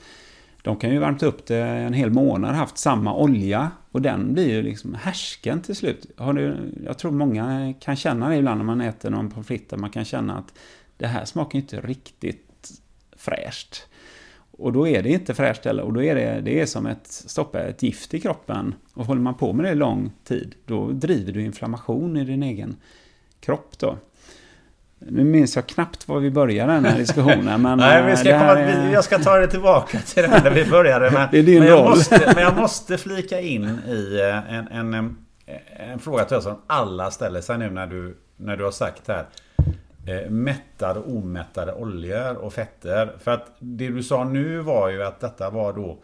de 0.62 0.76
kan 0.76 0.90
ju 0.90 1.00
värmt 1.00 1.24
upp 1.24 1.46
det 1.46 1.58
en 1.58 1.94
hel 1.94 2.12
månad, 2.12 2.56
haft 2.56 2.78
samma 2.78 3.16
olja 3.16 3.72
och 3.92 4.02
den 4.02 4.34
blir 4.34 4.50
ju 4.50 4.62
liksom 4.62 4.94
härsken 4.94 5.62
till 5.62 5.76
slut. 5.76 6.06
Har 6.18 6.34
du, 6.34 6.58
jag 6.86 6.98
tror 6.98 7.12
många 7.12 7.74
kan 7.80 7.96
känna 7.96 8.30
det 8.30 8.36
ibland 8.36 8.58
när 8.58 8.66
man 8.66 8.82
äter 8.82 9.10
någon 9.10 9.30
pommes 9.30 9.48
frites, 9.48 9.80
man 9.80 9.90
kan 9.90 10.06
känna 10.06 10.38
att 10.38 10.54
det 10.98 11.08
här 11.08 11.26
smakar 11.26 11.60
inte 11.60 11.82
riktigt 11.82 12.72
fräscht. 13.16 13.88
Och 14.52 14.74
då 14.74 14.88
är 14.88 15.04
det 15.04 15.10
inte 15.10 15.34
fräscht 15.34 15.66
heller, 15.66 15.84
och 15.84 15.94
då 15.94 16.04
är 16.04 16.16
det, 16.16 16.42
det 16.42 16.62
är 16.62 16.66
som 16.66 16.86
att 16.86 17.08
stoppa 17.08 17.60
ett 17.60 17.84
gift 17.84 18.14
i 18.14 18.20
kroppen. 18.20 18.76
Och 18.94 19.06
håller 19.06 19.22
man 19.22 19.36
på 19.36 19.54
med 19.54 19.66
det 19.66 19.76
lång 19.76 20.12
tid, 20.24 20.56
då 20.66 20.92
driver 20.92 21.34
du 21.34 21.44
inflammation 21.44 22.18
i 22.18 22.26
din 22.26 22.44
egen 22.44 22.76
kropp 23.40 23.80
då. 23.80 23.98
Nu 25.08 25.24
minns 25.24 25.56
jag 25.56 25.68
knappt 25.68 26.08
var 26.08 26.20
vi 26.20 26.32
började 26.32 26.74
den 26.74 26.86
här 26.86 26.98
diskussionen. 26.98 27.62
Men 27.62 27.78
Nej, 27.78 28.04
vi 28.06 28.18
ska 28.18 28.40
komma, 28.40 28.60
är... 28.60 28.94
jag 28.94 29.04
ska 29.04 29.20
ta 29.20 29.38
det 29.38 29.48
tillbaka 29.48 30.00
till 30.00 30.24
det 30.24 30.42
där 30.44 30.52
vi 30.52 30.66
började. 30.66 31.12
Men, 31.12 31.28
det 31.32 31.40
är 31.40 31.44
din 31.44 31.60
men, 31.60 31.68
jag 31.68 31.90
måste, 31.90 32.32
men 32.36 32.44
jag 32.44 32.58
måste 32.58 32.98
flika 32.98 33.40
in 33.40 33.80
i 33.88 34.20
eh, 34.20 34.54
en, 34.54 34.68
en, 34.68 34.94
en, 34.94 35.18
en 35.92 36.00
fråga 36.00 36.26
till 36.26 36.42
som 36.42 36.62
alla 36.68 37.12
ställer 37.12 37.42
sig 37.42 37.58
nu 37.58 37.70
när 37.70 37.88
du, 37.88 38.18
när 38.38 38.58
du 38.58 38.64
har 38.64 38.72
sagt 38.72 39.08
här. 39.08 39.26
Eh, 40.08 40.30
mättade 40.30 41.00
och 41.00 41.12
omättade 41.12 41.74
oljor 41.74 42.36
och 42.36 42.54
fetter. 42.54 43.16
För 43.20 43.32
att 43.32 43.56
det 43.60 43.90
du 43.90 44.04
sa 44.04 44.24
nu 44.24 44.60
var 44.60 44.90
ju 44.90 45.04
att 45.04 45.20
detta 45.20 45.50
var 45.50 45.74
då 45.74 45.98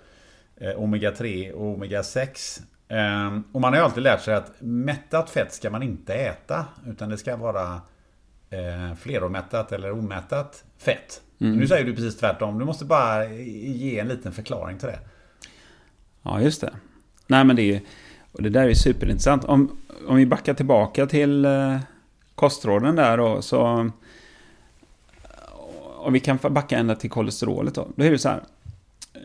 eh, 0.58 0.80
Omega 0.84 1.12
3 1.12 1.52
och 1.52 1.66
Omega 1.66 2.04
6. 2.04 2.62
Eh, 2.88 3.40
och 3.52 3.62
man 3.62 3.74
har 3.74 3.80
ju 3.80 3.86
alltid 3.86 4.04
lärt 4.04 4.22
sig 4.22 4.36
att 4.36 4.52
mättat 4.60 5.30
fett 5.30 5.54
ska 5.54 5.70
man 5.70 5.84
inte 5.84 6.14
äta. 6.14 6.66
Utan 6.88 7.10
det 7.10 7.18
ska 7.18 7.36
vara 7.36 7.82
eh, 8.50 8.96
fleromättat 8.96 9.72
eller 9.72 9.92
omättat 9.92 10.64
fett. 10.78 11.22
Mm. 11.40 11.58
Nu 11.58 11.68
säger 11.68 11.86
du 11.86 11.96
precis 11.96 12.18
tvärtom. 12.18 12.60
Du 12.60 12.66
måste 12.66 12.86
bara 12.86 13.26
ge 13.34 14.00
en 14.00 14.08
liten 14.08 14.32
förklaring 14.32 14.78
till 14.78 14.88
det. 14.88 15.00
Ja, 16.22 16.42
just 16.42 16.62
det. 16.62 16.74
Nej, 17.28 17.44
men 17.44 17.56
det 17.56 17.62
är 17.62 17.82
och 18.38 18.44
det 18.44 18.50
där 18.50 18.70
är 18.70 18.74
superintressant. 18.74 19.44
Om, 19.44 19.78
om 20.08 20.16
vi 20.16 20.26
backar 20.26 20.54
tillbaka 20.54 21.06
till 21.06 21.46
eh, 21.46 21.80
kostråden 22.36 22.96
där 22.96 23.18
då, 23.18 23.42
så... 23.42 23.92
Och 25.98 26.16
vi 26.16 26.20
kan 26.20 26.40
backa 26.42 26.78
ända 26.78 26.96
till 26.96 27.10
kolesterolet 27.10 27.76
då. 27.76 27.88
Då 27.96 28.04
är 28.04 28.12
det 28.12 28.20
så 28.20 28.30
här. 28.30 28.44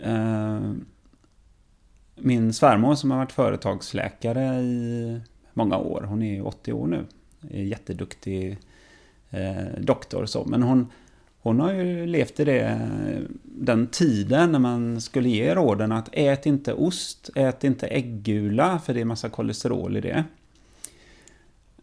Eh, 0.02 0.72
min 2.14 2.52
svärmor 2.52 2.94
som 2.94 3.10
har 3.10 3.18
varit 3.18 3.32
företagsläkare 3.32 4.60
i 4.60 5.20
många 5.52 5.76
år, 5.76 6.02
hon 6.02 6.22
är 6.22 6.46
80 6.46 6.72
år 6.72 6.86
nu, 6.86 7.06
är 7.50 7.62
jätteduktig 7.62 8.58
doktor 9.78 10.26
så, 10.26 10.44
men 10.44 10.62
hon, 10.62 10.90
hon 11.42 11.60
har 11.60 11.72
ju 11.72 12.06
levt 12.06 12.40
i 12.40 12.44
det, 12.44 12.88
den 13.44 13.86
tiden 13.86 14.52
när 14.52 14.58
man 14.58 15.00
skulle 15.00 15.28
ge 15.28 15.54
råden 15.54 15.92
att 15.92 16.08
ät 16.12 16.46
inte 16.46 16.72
ost, 16.72 17.30
ät 17.34 17.64
inte 17.64 17.86
äggula 17.86 18.78
för 18.78 18.94
det 18.94 19.00
är 19.00 19.04
massa 19.04 19.28
kolesterol 19.28 19.96
i 19.96 20.00
det. 20.00 20.24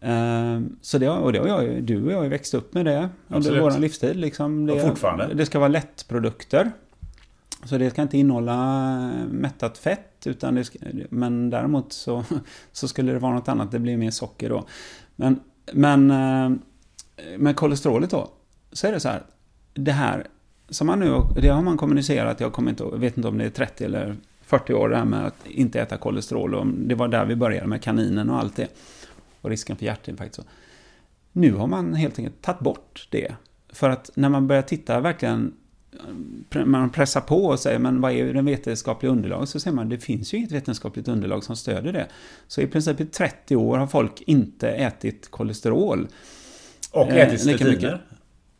Ehm, 0.00 0.76
så 0.80 0.98
det, 0.98 1.08
och 1.08 1.32
det 1.32 1.38
har 1.38 1.62
jag, 1.62 1.82
du 1.82 2.04
och 2.04 2.12
jag 2.12 2.16
har 2.16 2.24
ju 2.24 2.30
växt 2.30 2.54
upp 2.54 2.74
med 2.74 2.84
det 2.84 3.08
under 3.28 3.60
vår 3.60 3.78
livstid. 3.78 4.16
Liksom 4.16 4.66
det, 4.66 4.72
och 4.72 4.80
fortfarande. 4.80 5.34
Det 5.34 5.46
ska 5.46 5.58
vara 5.58 5.68
lättprodukter. 5.68 6.70
Så 7.64 7.78
det 7.78 7.90
ska 7.90 8.02
inte 8.02 8.18
innehålla 8.18 8.56
mättat 9.30 9.78
fett, 9.78 10.26
utan 10.26 10.54
det 10.54 10.70
men 11.10 11.50
däremot 11.50 11.92
så, 11.92 12.24
så 12.72 12.88
skulle 12.88 13.12
det 13.12 13.18
vara 13.18 13.34
något 13.34 13.48
annat, 13.48 13.72
det 13.72 13.78
blir 13.78 13.96
mer 13.96 14.10
socker 14.10 14.48
då. 14.48 14.66
Men, 15.16 15.40
men 15.72 16.10
eh, 16.10 16.50
med 17.38 17.56
kolesterolet 17.56 18.10
då, 18.10 18.30
så 18.72 18.86
är 18.86 18.92
det 18.92 19.00
så 19.00 19.08
här, 19.08 19.22
det 19.74 19.92
här 19.92 20.26
som 20.68 20.86
man 20.86 20.98
nu, 20.98 21.20
det 21.36 21.48
har 21.48 21.62
man 21.62 21.76
kommunicerat, 21.76 22.40
jag 22.40 22.52
kommer 22.52 22.70
inte, 22.70 22.84
vet 22.84 23.16
inte 23.16 23.28
om 23.28 23.38
det 23.38 23.44
är 23.44 23.50
30 23.50 23.84
eller 23.84 24.16
40 24.50 24.74
år 24.74 24.88
det 24.88 24.96
här 24.96 25.04
med 25.04 25.26
att 25.26 25.46
inte 25.46 25.80
äta 25.80 25.96
kolesterol. 25.96 26.54
Och 26.54 26.66
det 26.66 26.94
var 26.94 27.08
där 27.08 27.24
vi 27.24 27.36
började 27.36 27.66
med 27.66 27.82
kaninen 27.82 28.30
och 28.30 28.38
allt 28.38 28.56
det. 28.56 28.68
Och 29.40 29.50
risken 29.50 29.76
för 29.76 29.84
hjärtinfarkt. 29.84 30.34
Så. 30.34 30.42
Nu 31.32 31.52
har 31.52 31.66
man 31.66 31.94
helt 31.94 32.18
enkelt 32.18 32.42
tagit 32.42 32.60
bort 32.60 33.08
det. 33.10 33.34
För 33.72 33.90
att 33.90 34.10
när 34.14 34.28
man 34.28 34.46
börjar 34.46 34.62
titta 34.62 35.00
verkligen 35.00 35.52
man 36.64 36.90
pressar 36.90 37.20
på 37.20 37.44
och 37.44 37.60
säger 37.60 37.78
men 37.78 38.00
vad 38.00 38.12
är 38.12 38.34
det 38.34 38.42
vetenskapliga 38.42 39.12
underlaget? 39.12 39.48
Så 39.48 39.60
ser 39.60 39.72
man 39.72 39.88
det 39.88 39.98
finns 39.98 40.34
ju 40.34 40.38
inget 40.38 40.52
vetenskapligt 40.52 41.08
underlag 41.08 41.44
som 41.44 41.56
stödjer 41.56 41.92
det. 41.92 42.06
Så 42.46 42.60
i 42.60 42.66
princip 42.66 43.00
i 43.00 43.06
30 43.06 43.56
år 43.56 43.78
har 43.78 43.86
folk 43.86 44.22
inte 44.26 44.68
ätit 44.68 45.30
kolesterol. 45.30 46.08
Och 46.92 47.08
ätit 47.08 47.46
eh, 47.46 47.56
statiner? 47.56 48.02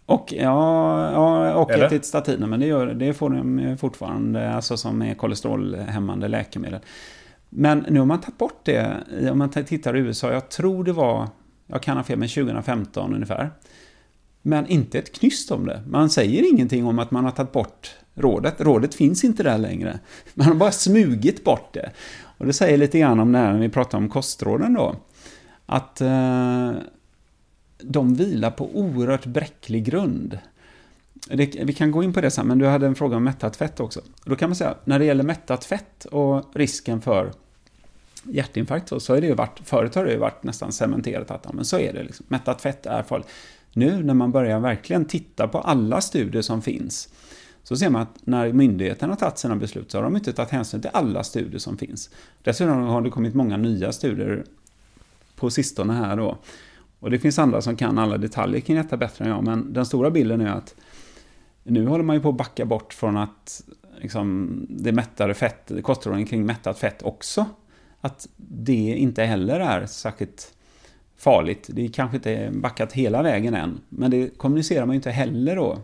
Och, 0.06 0.32
ja, 0.36 1.12
ja, 1.12 1.54
och 1.54 1.70
Eller? 1.70 1.86
ätit 1.86 2.04
statiner, 2.04 2.46
men 2.46 2.60
det, 2.60 2.66
gör, 2.66 2.86
det 2.86 3.14
får 3.14 3.30
de 3.30 3.76
fortfarande, 3.80 4.50
alltså 4.50 4.76
som 4.76 5.02
är 5.02 5.14
kolesterolhämmande 5.14 6.28
läkemedel. 6.28 6.80
Men 7.48 7.84
nu 7.88 7.98
har 7.98 8.06
man 8.06 8.20
tagit 8.20 8.38
bort 8.38 8.60
det, 8.64 9.02
om 9.30 9.38
man 9.38 9.50
tittar 9.50 9.96
i 9.96 10.00
USA, 10.00 10.32
jag 10.32 10.48
tror 10.48 10.84
det 10.84 10.92
var, 10.92 11.28
jag 11.66 11.82
kan 11.82 11.96
ha 11.96 12.04
fel, 12.04 12.18
men 12.18 12.28
2015 12.28 13.14
ungefär. 13.14 13.50
Men 14.42 14.66
inte 14.66 14.98
ett 14.98 15.18
knyst 15.18 15.50
om 15.50 15.66
det. 15.66 15.82
Man 15.86 16.10
säger 16.10 16.52
ingenting 16.52 16.86
om 16.86 16.98
att 16.98 17.10
man 17.10 17.24
har 17.24 17.30
tagit 17.30 17.52
bort 17.52 17.94
rådet. 18.14 18.54
Rådet 18.58 18.94
finns 18.94 19.24
inte 19.24 19.42
där 19.42 19.58
längre. 19.58 19.98
Man 20.34 20.46
har 20.46 20.54
bara 20.54 20.72
smugit 20.72 21.44
bort 21.44 21.74
det. 21.74 21.90
Och 22.38 22.46
det 22.46 22.52
säger 22.52 22.78
lite 22.78 22.98
grann 22.98 23.20
om 23.20 23.32
när 23.32 23.58
vi 23.58 23.68
pratar 23.68 23.98
om 23.98 24.08
kostråden 24.08 24.74
då. 24.74 24.96
Att 25.66 26.00
eh, 26.00 26.72
de 27.82 28.14
vilar 28.14 28.50
på 28.50 28.70
oerhört 28.74 29.26
bräcklig 29.26 29.84
grund. 29.84 30.38
Det, 31.28 31.64
vi 31.64 31.72
kan 31.72 31.90
gå 31.90 32.02
in 32.02 32.12
på 32.12 32.20
det 32.20 32.30
sen, 32.30 32.46
men 32.46 32.58
du 32.58 32.66
hade 32.66 32.86
en 32.86 32.94
fråga 32.94 33.16
om 33.16 33.24
mättat 33.24 33.56
fett 33.56 33.80
också. 33.80 34.00
Då 34.24 34.36
kan 34.36 34.48
man 34.48 34.56
säga, 34.56 34.74
när 34.84 34.98
det 34.98 35.04
gäller 35.04 35.24
mättat 35.24 35.64
fett 35.64 36.04
och 36.04 36.44
risken 36.54 37.00
för 37.00 37.32
hjärtinfarkt 38.22 38.88
så, 38.88 39.00
så 39.00 39.14
är 39.14 39.20
det 39.20 39.26
ju 39.26 39.34
varit, 39.34 39.60
förut 39.64 39.94
har 39.94 40.04
det 40.04 40.12
ju 40.12 40.18
varit 40.18 40.42
nästan 40.42 40.72
cementerat 40.72 41.30
att 41.30 41.40
ja, 41.44 41.50
men 41.52 41.64
så 41.64 41.78
är 41.78 41.92
det. 41.92 42.02
Liksom. 42.02 42.26
Mättat 42.28 42.62
fett 42.62 42.86
är 42.86 43.02
farligt. 43.02 43.28
Nu 43.72 44.02
när 44.02 44.14
man 44.14 44.32
börjar 44.32 44.60
verkligen 44.60 45.04
titta 45.04 45.48
på 45.48 45.58
alla 45.58 46.00
studier 46.00 46.42
som 46.42 46.62
finns 46.62 47.08
så 47.62 47.76
ser 47.76 47.90
man 47.90 48.02
att 48.02 48.26
när 48.26 48.52
myndigheterna 48.52 49.12
har 49.12 49.18
tagit 49.18 49.38
sina 49.38 49.56
beslut 49.56 49.90
så 49.90 49.98
har 49.98 50.02
de 50.02 50.16
inte 50.16 50.32
tagit 50.32 50.50
hänsyn 50.50 50.80
till 50.80 50.90
alla 50.92 51.24
studier 51.24 51.58
som 51.58 51.78
finns. 51.78 52.10
Dessutom 52.42 52.82
har 52.82 53.00
det 53.00 53.10
kommit 53.10 53.34
många 53.34 53.56
nya 53.56 53.92
studier 53.92 54.44
på 55.36 55.50
sistone 55.50 55.92
här 55.92 56.16
då. 56.16 56.38
Och 57.00 57.10
det 57.10 57.18
finns 57.18 57.38
andra 57.38 57.62
som 57.62 57.76
kan 57.76 57.98
alla 57.98 58.18
detaljer 58.18 58.60
kring 58.60 58.76
detta 58.76 58.96
bättre 58.96 59.24
än 59.24 59.30
jag, 59.30 59.44
men 59.44 59.72
den 59.72 59.86
stora 59.86 60.10
bilden 60.10 60.40
är 60.40 60.50
att 60.50 60.74
nu 61.62 61.86
håller 61.86 62.04
man 62.04 62.16
ju 62.16 62.22
på 62.22 62.28
att 62.28 62.36
backa 62.36 62.64
bort 62.64 62.94
från 62.94 63.16
att 63.16 63.62
liksom, 63.98 64.50
det 64.68 64.92
mättade 64.92 65.34
fett, 65.34 65.72
kostråden 65.82 66.26
kring 66.26 66.46
mättat 66.46 66.78
fett 66.78 67.02
också, 67.02 67.46
att 68.00 68.28
det 68.36 68.96
inte 68.96 69.24
heller 69.24 69.60
är 69.60 69.86
särskilt 69.86 70.54
farligt. 71.16 71.70
Det 71.72 71.84
är 71.84 71.88
kanske 71.88 72.16
inte 72.16 72.50
backat 72.52 72.92
hela 72.92 73.22
vägen 73.22 73.54
än, 73.54 73.80
men 73.88 74.10
det 74.10 74.38
kommunicerar 74.38 74.86
man 74.86 74.94
ju 74.94 74.96
inte 74.96 75.10
heller 75.10 75.56
då. 75.56 75.78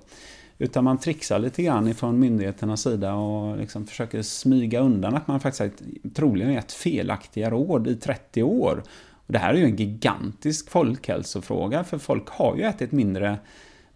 Utan 0.58 0.84
man 0.84 0.98
trixar 0.98 1.38
lite 1.38 1.62
grann 1.62 1.88
ifrån 1.88 2.18
myndigheternas 2.18 2.82
sida 2.82 3.14
och 3.14 3.58
liksom 3.58 3.86
försöker 3.86 4.22
smyga 4.22 4.80
undan 4.80 5.14
att 5.14 5.28
man 5.28 5.40
faktiskt 5.40 5.60
har 5.60 5.70
troligen 6.10 6.52
gett 6.52 6.72
felaktiga 6.72 7.50
råd 7.50 7.88
i 7.88 7.94
30 7.94 8.42
år. 8.42 8.82
Och 9.26 9.32
det 9.32 9.38
här 9.38 9.54
är 9.54 9.58
ju 9.58 9.64
en 9.64 9.76
gigantisk 9.76 10.70
folkhälsofråga, 10.70 11.84
för 11.84 11.98
folk 11.98 12.28
har 12.28 12.56
ju 12.56 12.62
ätit 12.62 12.92
mindre 12.92 13.38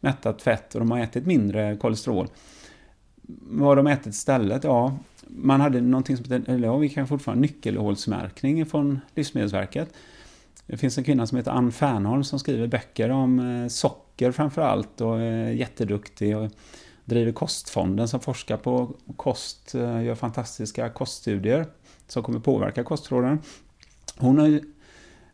mättat 0.01 0.43
fett 0.43 0.75
och 0.75 0.81
de 0.81 0.91
har 0.91 0.99
ätit 0.99 1.27
mindre 1.27 1.77
kolesterol. 1.77 2.29
Vad 3.43 3.69
har 3.69 3.77
de 3.77 3.87
ätit 3.87 4.07
istället? 4.07 4.65
Ja, 4.65 4.99
man 5.27 5.61
hade 5.61 5.81
någonting 5.81 6.17
som 6.17 6.25
heter, 6.25 6.53
eller 6.53 6.69
ja, 6.69 6.77
vi 6.77 6.89
kan 6.89 7.09
fortfarande 7.09 7.43
nyckelhålsmärkning 7.43 8.67
från 8.67 9.01
Livsmedelsverket. 9.15 9.95
Det 10.67 10.77
finns 10.77 10.99
en 10.99 11.05
kvinna 11.05 11.27
som 11.27 11.39
heter 11.39 11.51
Ann 11.51 11.73
Fernholm 11.73 12.25
som 12.25 12.39
skriver 12.39 12.67
böcker 12.67 13.11
om 13.11 13.39
eh, 13.39 13.69
socker 13.69 14.33
framför 14.33 14.63
allt 14.63 15.01
och 15.01 15.21
är 15.21 15.51
jätteduktig 15.51 16.37
och 16.37 16.51
driver 17.05 17.33
Kostfonden 17.33 18.09
som 18.09 18.21
forskar 18.21 18.57
på 18.57 18.95
kost, 19.17 19.75
eh, 19.75 20.03
gör 20.03 20.15
fantastiska 20.15 20.89
koststudier 20.89 21.67
som 22.07 22.23
kommer 22.23 22.41
påverka 22.41 22.85
kostråden. 22.85 23.39
Hon 24.17 24.39
har 24.39 24.61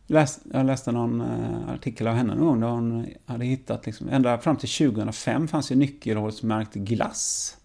läst, 0.07 0.41
jag 0.53 0.67
läste 0.67 0.93
någon 0.93 1.21
eh, 1.21 1.75
artikel 1.75 2.07
av 2.07 2.15
henne 2.15 2.35
någon 2.35 2.47
gång 2.47 2.61
där 2.61 2.69
hon 2.69 3.07
hade 3.27 3.45
hittat, 3.45 3.87
liksom, 3.87 4.09
ända 4.09 4.39
fram 4.39 4.57
till 4.57 4.69
2005 4.69 5.49
fanns 5.49 5.73
ju 5.73 5.77
nyckelhålsmärkt 5.77 6.75
glass. 6.75 7.57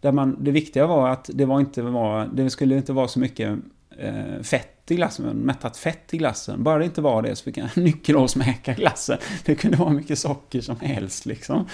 Där 0.00 0.12
man, 0.12 0.36
det 0.44 0.50
viktiga 0.50 0.86
var 0.86 1.08
att 1.08 1.30
det, 1.34 1.44
var 1.44 1.60
inte 1.60 1.82
var, 1.82 2.30
det 2.32 2.50
skulle 2.50 2.76
inte 2.76 2.92
vara 2.92 3.08
så 3.08 3.18
mycket 3.18 3.58
eh, 3.98 4.42
fett 4.42 4.90
i 4.90 4.96
glassen, 4.96 5.36
mättat 5.36 5.76
fett 5.76 6.14
i 6.14 6.16
glassen. 6.16 6.62
Bara 6.62 6.78
det 6.78 6.84
inte 6.84 7.00
var 7.00 7.22
det 7.22 7.36
så 7.36 7.44
fick 7.44 7.56
jag 7.56 7.68
nyckelhålsmäka 7.76 8.74
glassen. 8.74 9.18
Det 9.44 9.54
kunde 9.54 9.76
vara 9.76 9.90
mycket 9.90 10.18
socker 10.18 10.60
som 10.60 10.76
helst 10.80 11.26
liksom. 11.26 11.66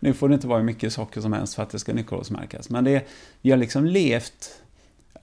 Nu 0.00 0.14
får 0.14 0.28
det 0.28 0.34
inte 0.34 0.46
vara 0.46 0.58
hur 0.58 0.66
mycket 0.66 0.92
socker 0.92 1.20
som 1.20 1.32
helst 1.32 1.54
för 1.54 1.62
att 1.62 1.70
det 1.70 1.78
ska 1.78 1.92
nyckelhålsmärkas. 1.92 2.70
Men 2.70 2.84
det, 2.84 3.08
vi 3.42 3.50
har 3.50 3.58
liksom 3.58 3.84
levt 3.84 4.62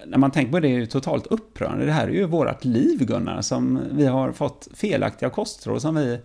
när 0.06 0.18
man 0.18 0.32
tänker 0.32 0.52
på 0.52 0.60
det 0.60 0.68
är 0.68 0.80
det 0.80 0.88
totalt 0.88 1.28
upprörande. 1.28 1.86
Det 1.86 1.92
här 1.92 2.08
är 2.08 2.12
ju 2.12 2.26
vårt 2.26 2.66
liv 2.66 3.06
Gunnar, 3.06 3.42
som 3.42 3.80
vi 3.92 4.06
har 4.06 4.32
fått 4.32 4.68
felaktiga 4.74 5.30
kostråd 5.30 5.82
som 5.82 5.96
vi 5.96 6.20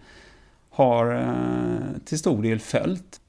har 0.71 1.15
eh, 1.15 2.05
till 2.05 2.19
stor 2.19 2.43
del 2.43 2.61
följt. 2.61 3.21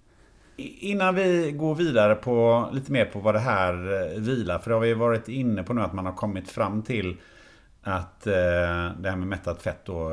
Innan 0.57 1.15
vi 1.15 1.51
går 1.51 1.75
vidare 1.75 2.15
på 2.15 2.65
lite 2.73 2.91
mer 2.91 3.05
på 3.05 3.19
vad 3.19 3.35
det 3.35 3.39
här 3.39 3.73
eh, 3.73 4.21
vilar, 4.21 4.59
för 4.59 4.69
det 4.69 4.75
har 4.75 4.81
vi 4.81 4.93
varit 4.93 5.27
inne 5.27 5.63
på 5.63 5.73
nu 5.73 5.81
att 5.81 5.93
man 5.93 6.05
har 6.05 6.13
kommit 6.13 6.49
fram 6.49 6.81
till 6.81 7.17
att 7.81 8.27
eh, 8.27 8.33
det 8.99 9.09
här 9.09 9.15
med 9.15 9.27
mättat 9.27 9.61
fett 9.61 9.85
då 9.85 10.11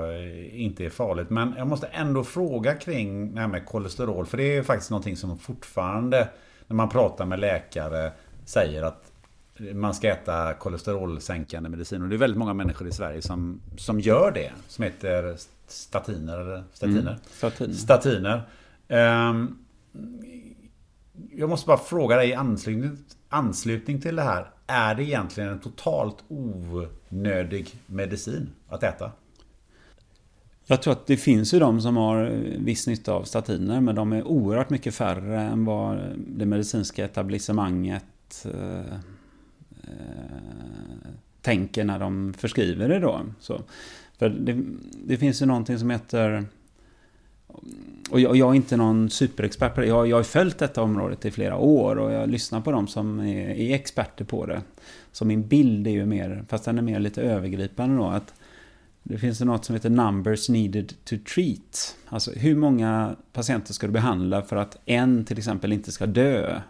inte 0.52 0.84
är 0.84 0.90
farligt. 0.90 1.30
Men 1.30 1.54
jag 1.58 1.66
måste 1.66 1.86
ändå 1.86 2.24
fråga 2.24 2.74
kring 2.74 3.34
det 3.34 3.40
här 3.40 3.48
med 3.48 3.66
kolesterol. 3.66 4.26
För 4.26 4.36
det 4.36 4.42
är 4.44 4.54
ju 4.54 4.64
faktiskt 4.64 4.90
någonting 4.90 5.16
som 5.16 5.38
fortfarande 5.38 6.28
när 6.66 6.76
man 6.76 6.88
pratar 6.88 7.26
med 7.26 7.40
läkare 7.40 8.12
säger 8.44 8.82
att 8.82 9.11
man 9.74 9.94
ska 9.94 10.08
äta 10.08 10.54
kolesterolsänkande 10.54 11.68
medicin. 11.68 12.02
Och 12.02 12.08
det 12.08 12.16
är 12.16 12.18
väldigt 12.18 12.38
många 12.38 12.54
människor 12.54 12.88
i 12.88 12.92
Sverige 12.92 13.22
som, 13.22 13.60
som 13.76 14.00
gör 14.00 14.32
det. 14.32 14.52
Som 14.68 14.84
heter 14.84 15.36
statiner. 15.66 16.38
Eller 16.38 16.64
statiner. 16.72 17.00
Mm, 17.00 17.16
statiner. 17.30 17.74
statiner. 17.74 18.42
Um, 18.88 19.58
jag 21.32 21.48
måste 21.48 21.66
bara 21.66 21.78
fråga 21.78 22.16
dig 22.16 22.28
i 22.28 22.34
anslutning, 22.34 22.98
anslutning 23.28 24.00
till 24.00 24.16
det 24.16 24.22
här. 24.22 24.50
Är 24.66 24.94
det 24.94 25.02
egentligen 25.02 25.50
en 25.50 25.60
totalt 25.60 26.16
onödig 26.28 27.74
medicin 27.86 28.50
att 28.68 28.82
äta? 28.82 29.12
Jag 30.66 30.82
tror 30.82 30.92
att 30.92 31.06
det 31.06 31.16
finns 31.16 31.54
ju 31.54 31.58
de 31.58 31.80
som 31.80 31.96
har 31.96 32.24
viss 32.58 32.86
nytta 32.86 33.12
av 33.12 33.24
statiner, 33.24 33.80
men 33.80 33.94
de 33.94 34.12
är 34.12 34.22
oerhört 34.22 34.70
mycket 34.70 34.94
färre 34.94 35.40
än 35.40 35.64
vad 35.64 35.98
det 36.16 36.46
medicinska 36.46 37.04
etablissemanget 37.04 38.46
eh, 38.54 38.98
Eh, 40.00 41.10
tänker 41.40 41.84
när 41.84 41.98
de 41.98 42.34
förskriver 42.38 42.88
det 42.88 42.98
då. 42.98 43.20
Så, 43.40 43.62
för 44.18 44.28
det, 44.28 44.62
det 45.04 45.16
finns 45.16 45.42
ju 45.42 45.46
någonting 45.46 45.78
som 45.78 45.90
heter 45.90 46.44
och 48.10 48.20
jag, 48.20 48.36
jag, 48.36 48.50
är 48.50 48.54
inte 48.54 48.76
någon 48.76 49.10
superexpert 49.10 49.74
på 49.74 49.80
det. 49.80 49.86
Jag, 49.86 50.08
jag 50.08 50.16
har 50.16 50.22
följt 50.22 50.58
detta 50.58 50.82
området 50.82 51.24
i 51.24 51.30
flera 51.30 51.56
år 51.56 51.96
och 51.96 52.12
jag 52.12 52.30
lyssnar 52.30 52.60
på 52.60 52.72
dem 52.72 52.88
som 52.88 53.20
är, 53.20 53.50
är, 53.50 53.74
experter 53.74 54.24
på 54.24 54.46
det. 54.46 54.62
Så 55.12 55.24
min 55.24 55.48
bild 55.48 55.86
är 55.86 55.90
ju 55.90 56.06
mer, 56.06 56.44
fast 56.48 56.64
den 56.64 56.78
är 56.78 56.82
mer 56.82 57.00
lite 57.00 57.22
övergripande 57.22 57.96
då, 57.96 58.06
att 58.06 58.34
det 59.02 59.18
finns 59.18 59.40
något 59.40 59.64
som 59.64 59.74
heter 59.74 59.90
numbers 59.90 60.48
needed 60.48 60.94
to 61.04 61.16
treat. 61.34 61.96
Alltså 62.08 62.30
hur 62.30 62.56
många 62.56 63.16
patienter 63.32 63.72
ska 63.72 63.86
du 63.86 63.92
behandla 63.92 64.42
för 64.42 64.56
att 64.56 64.76
en 64.84 65.24
till 65.24 65.38
exempel 65.38 65.72
inte 65.72 65.92
ska 65.92 66.06
dö? 66.06 66.60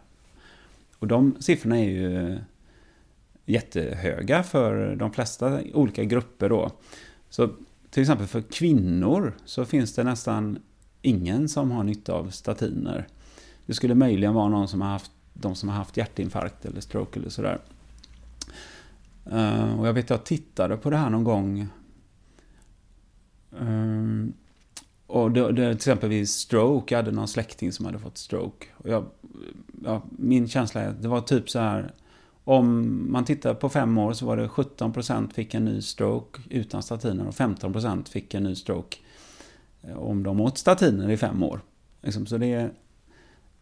Och 0.98 1.06
de 1.06 1.36
siffrorna 1.40 1.78
är 1.78 1.90
ju 1.90 2.38
jättehöga 3.45 4.43
för 4.43 4.97
de 4.97 5.12
flesta 5.12 5.61
olika 5.74 6.05
grupper 6.05 6.49
då. 6.49 6.70
Så 7.30 7.51
till 7.90 8.01
exempel 8.01 8.26
för 8.26 8.40
kvinnor 8.40 9.34
så 9.45 9.64
finns 9.64 9.95
det 9.95 10.05
nästan 10.05 10.59
ingen 11.03 11.49
som 11.49 11.70
har 11.70 11.84
nytta 11.84 12.12
av 12.12 12.30
statiner. 12.30 13.07
Det 13.66 13.74
skulle 13.74 13.95
möjligen 13.95 14.34
vara 14.34 14.49
någon 14.49 14.68
som 14.68 14.80
har 14.80 14.88
haft, 14.88 15.11
de 15.32 15.55
som 15.55 15.68
har 15.68 15.76
haft 15.76 15.97
hjärtinfarkt 15.97 16.64
eller 16.64 16.80
stroke 16.80 17.18
eller 17.18 17.30
sådär. 17.30 17.59
Eh, 19.30 19.80
och 19.80 19.88
jag 19.88 19.93
vet 19.93 20.05
att 20.05 20.11
jag 20.11 20.24
tittade 20.24 20.76
på 20.76 20.90
det 20.90 20.97
här 20.97 21.11
någon 21.11 21.24
gång. 21.24 21.68
Eh, 23.61 24.32
och 25.07 25.30
det, 25.30 25.53
det, 25.53 25.66
till 25.66 25.76
exempel 25.76 26.09
vid 26.09 26.28
stroke, 26.28 26.95
jag 26.95 26.99
hade 26.99 27.11
någon 27.11 27.28
släkting 27.28 27.72
som 27.72 27.86
hade 27.86 27.99
fått 27.99 28.18
stroke. 28.18 28.66
Och 28.76 28.88
jag, 28.88 29.07
ja, 29.84 30.03
min 30.11 30.49
känsla 30.49 30.80
är 30.80 30.88
att 30.88 31.03
det 31.03 31.09
var 31.09 31.20
typ 31.20 31.51
så 31.51 31.59
här. 31.59 31.93
Om 32.45 33.07
man 33.12 33.24
tittar 33.24 33.55
på 33.55 33.68
fem 33.68 33.99
år 33.99 34.12
så 34.12 34.26
var 34.26 34.36
det 34.36 34.47
17% 34.47 35.32
fick 35.32 35.55
en 35.55 35.64
ny 35.64 35.82
stroke 35.82 36.40
utan 36.51 36.82
statiner 36.82 37.26
och 37.26 37.34
15% 37.34 38.09
fick 38.09 38.34
en 38.34 38.43
ny 38.43 38.55
stroke 38.55 38.97
eh, 39.82 39.99
om 39.99 40.22
de 40.22 40.40
åt 40.40 40.59
statiner 40.59 41.11
i 41.11 41.16
fem 41.16 41.43
år. 41.43 41.61
Liksom, 42.03 42.26
så 42.26 42.38
det 42.38 42.47
är 42.47 42.70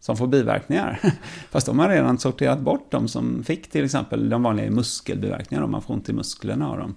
som 0.00 0.16
får 0.16 0.26
biverkningar. 0.26 1.00
Fast 1.50 1.66
de 1.66 1.78
har 1.78 1.88
redan 1.88 2.18
sorterat 2.18 2.60
bort 2.60 2.90
de 2.90 3.08
som 3.08 3.44
fick 3.44 3.70
till 3.70 3.84
exempel 3.84 4.28
de 4.28 4.42
vanliga 4.42 4.70
muskelbiverkningar, 4.70 5.62
om 5.62 5.70
man 5.70 5.82
får 5.82 5.94
ont 5.94 6.08
i 6.08 6.12
musklerna 6.12 6.70
av 6.70 6.78
dem. 6.78 6.94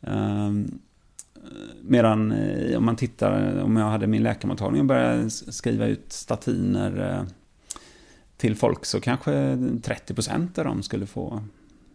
Um, 0.00 0.78
medan 1.82 2.32
eh, 2.32 2.76
om 2.78 2.84
man 2.84 2.96
tittar, 2.96 3.62
om 3.62 3.76
jag 3.76 3.86
hade 3.86 4.06
min 4.06 4.22
läkarmottagning 4.22 4.80
och 4.80 4.86
började 4.86 5.30
skriva 5.30 5.86
ut 5.86 6.12
statiner 6.12 7.10
eh, 7.10 7.24
till 8.36 8.56
folk 8.56 8.84
så 8.84 9.00
kanske 9.00 9.30
30% 9.32 10.58
av 10.58 10.64
dem 10.64 10.82
skulle 10.82 11.06
få 11.06 11.42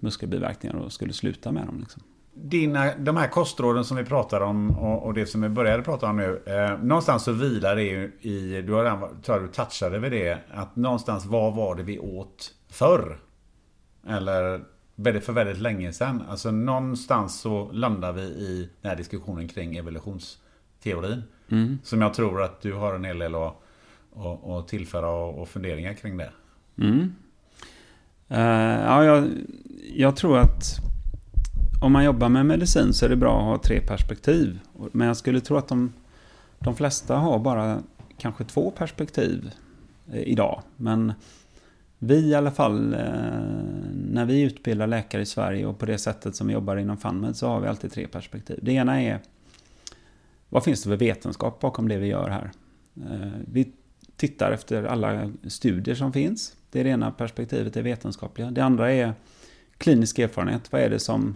muskelbiverkningar 0.01 0.75
och 0.75 0.93
skulle 0.93 1.13
sluta 1.13 1.51
med 1.51 1.65
dem. 1.65 1.79
Liksom 1.79 2.03
dina, 2.33 2.95
de 2.97 3.17
här 3.17 3.27
kostråden 3.27 3.85
som 3.85 3.97
vi 3.97 4.03
pratar 4.03 4.41
om 4.41 4.71
och, 4.71 5.05
och 5.05 5.13
det 5.13 5.25
som 5.25 5.41
vi 5.41 5.49
började 5.49 5.83
prata 5.83 6.09
om 6.09 6.17
nu. 6.17 6.43
Eh, 6.45 6.83
någonstans 6.83 7.23
så 7.23 7.31
vilar 7.31 7.75
det 7.75 7.83
ju 7.83 8.11
i, 8.21 8.61
du 8.61 8.73
har 8.73 8.83
redan, 8.83 9.21
tror 9.21 9.39
du 9.39 9.47
touchade 9.47 9.99
vid 9.99 10.11
det, 10.11 10.39
att 10.51 10.75
någonstans 10.75 11.25
vad 11.25 11.55
var 11.55 11.75
det 11.75 11.83
vi 11.83 11.99
åt 11.99 12.53
förr? 12.69 13.19
Eller 14.07 14.63
för 15.21 15.33
väldigt 15.33 15.57
länge 15.57 15.93
sedan. 15.93 16.23
Alltså 16.29 16.51
någonstans 16.51 17.39
så 17.39 17.71
landar 17.71 18.13
vi 18.13 18.21
i 18.21 18.69
den 18.81 18.89
här 18.89 18.97
diskussionen 18.97 19.47
kring 19.47 19.77
evolutionsteorin. 19.77 21.23
Mm. 21.49 21.77
Som 21.83 22.01
jag 22.01 22.13
tror 22.13 22.41
att 22.41 22.61
du 22.61 22.73
har 22.73 22.95
en 22.95 23.03
hel 23.03 23.19
del 23.19 23.35
att, 23.35 23.61
att, 24.15 24.47
att 24.47 24.67
tillföra 24.67 25.09
och, 25.09 25.41
och 25.41 25.49
funderingar 25.49 25.93
kring 25.93 26.17
det. 26.17 26.31
Mm. 26.77 27.15
Uh, 28.31 28.39
ja, 28.39 29.03
jag, 29.03 29.29
jag 29.95 30.15
tror 30.15 30.37
att 30.37 30.81
om 31.81 31.91
man 31.91 32.03
jobbar 32.03 32.29
med 32.29 32.45
medicin 32.45 32.93
så 32.93 33.05
är 33.05 33.09
det 33.09 33.15
bra 33.15 33.39
att 33.39 33.45
ha 33.45 33.57
tre 33.57 33.81
perspektiv. 33.81 34.59
Men 34.91 35.07
jag 35.07 35.17
skulle 35.17 35.39
tro 35.39 35.57
att 35.57 35.67
de, 35.67 35.93
de 36.59 36.75
flesta 36.75 37.15
har 37.15 37.39
bara 37.39 37.83
kanske 38.17 38.43
två 38.43 38.71
perspektiv 38.71 39.51
eh, 40.11 40.21
idag. 40.21 40.61
Men 40.77 41.13
vi 41.99 42.15
i 42.15 42.35
alla 42.35 42.51
fall, 42.51 42.93
eh, 42.93 42.99
när 43.93 44.25
vi 44.25 44.41
utbildar 44.41 44.87
läkare 44.87 45.21
i 45.21 45.25
Sverige 45.25 45.65
och 45.65 45.79
på 45.79 45.85
det 45.85 45.97
sättet 45.97 46.35
som 46.35 46.47
vi 46.47 46.53
jobbar 46.53 46.77
inom 46.77 46.97
FunMed 46.97 47.35
så 47.35 47.47
har 47.47 47.61
vi 47.61 47.67
alltid 47.67 47.91
tre 47.91 48.07
perspektiv. 48.07 48.59
Det 48.61 48.71
ena 48.71 49.01
är, 49.01 49.19
vad 50.49 50.63
finns 50.63 50.83
det 50.83 50.89
för 50.89 50.97
vetenskap 50.97 51.59
bakom 51.59 51.87
det 51.87 51.97
vi 51.97 52.07
gör 52.07 52.29
här? 52.29 52.51
Vi 53.45 53.71
tittar 54.15 54.51
efter 54.51 54.83
alla 54.83 55.31
studier 55.47 55.95
som 55.95 56.13
finns. 56.13 56.55
Det 56.71 56.79
är 56.79 56.83
det 56.83 56.89
ena 56.89 57.11
perspektivet, 57.11 57.73
det 57.73 57.81
vetenskapliga. 57.81 58.51
Det 58.51 58.61
andra 58.61 58.91
är 58.91 59.13
klinisk 59.77 60.19
erfarenhet. 60.19 60.71
Vad 60.71 60.81
är 60.81 60.89
det 60.89 60.99
som 60.99 61.35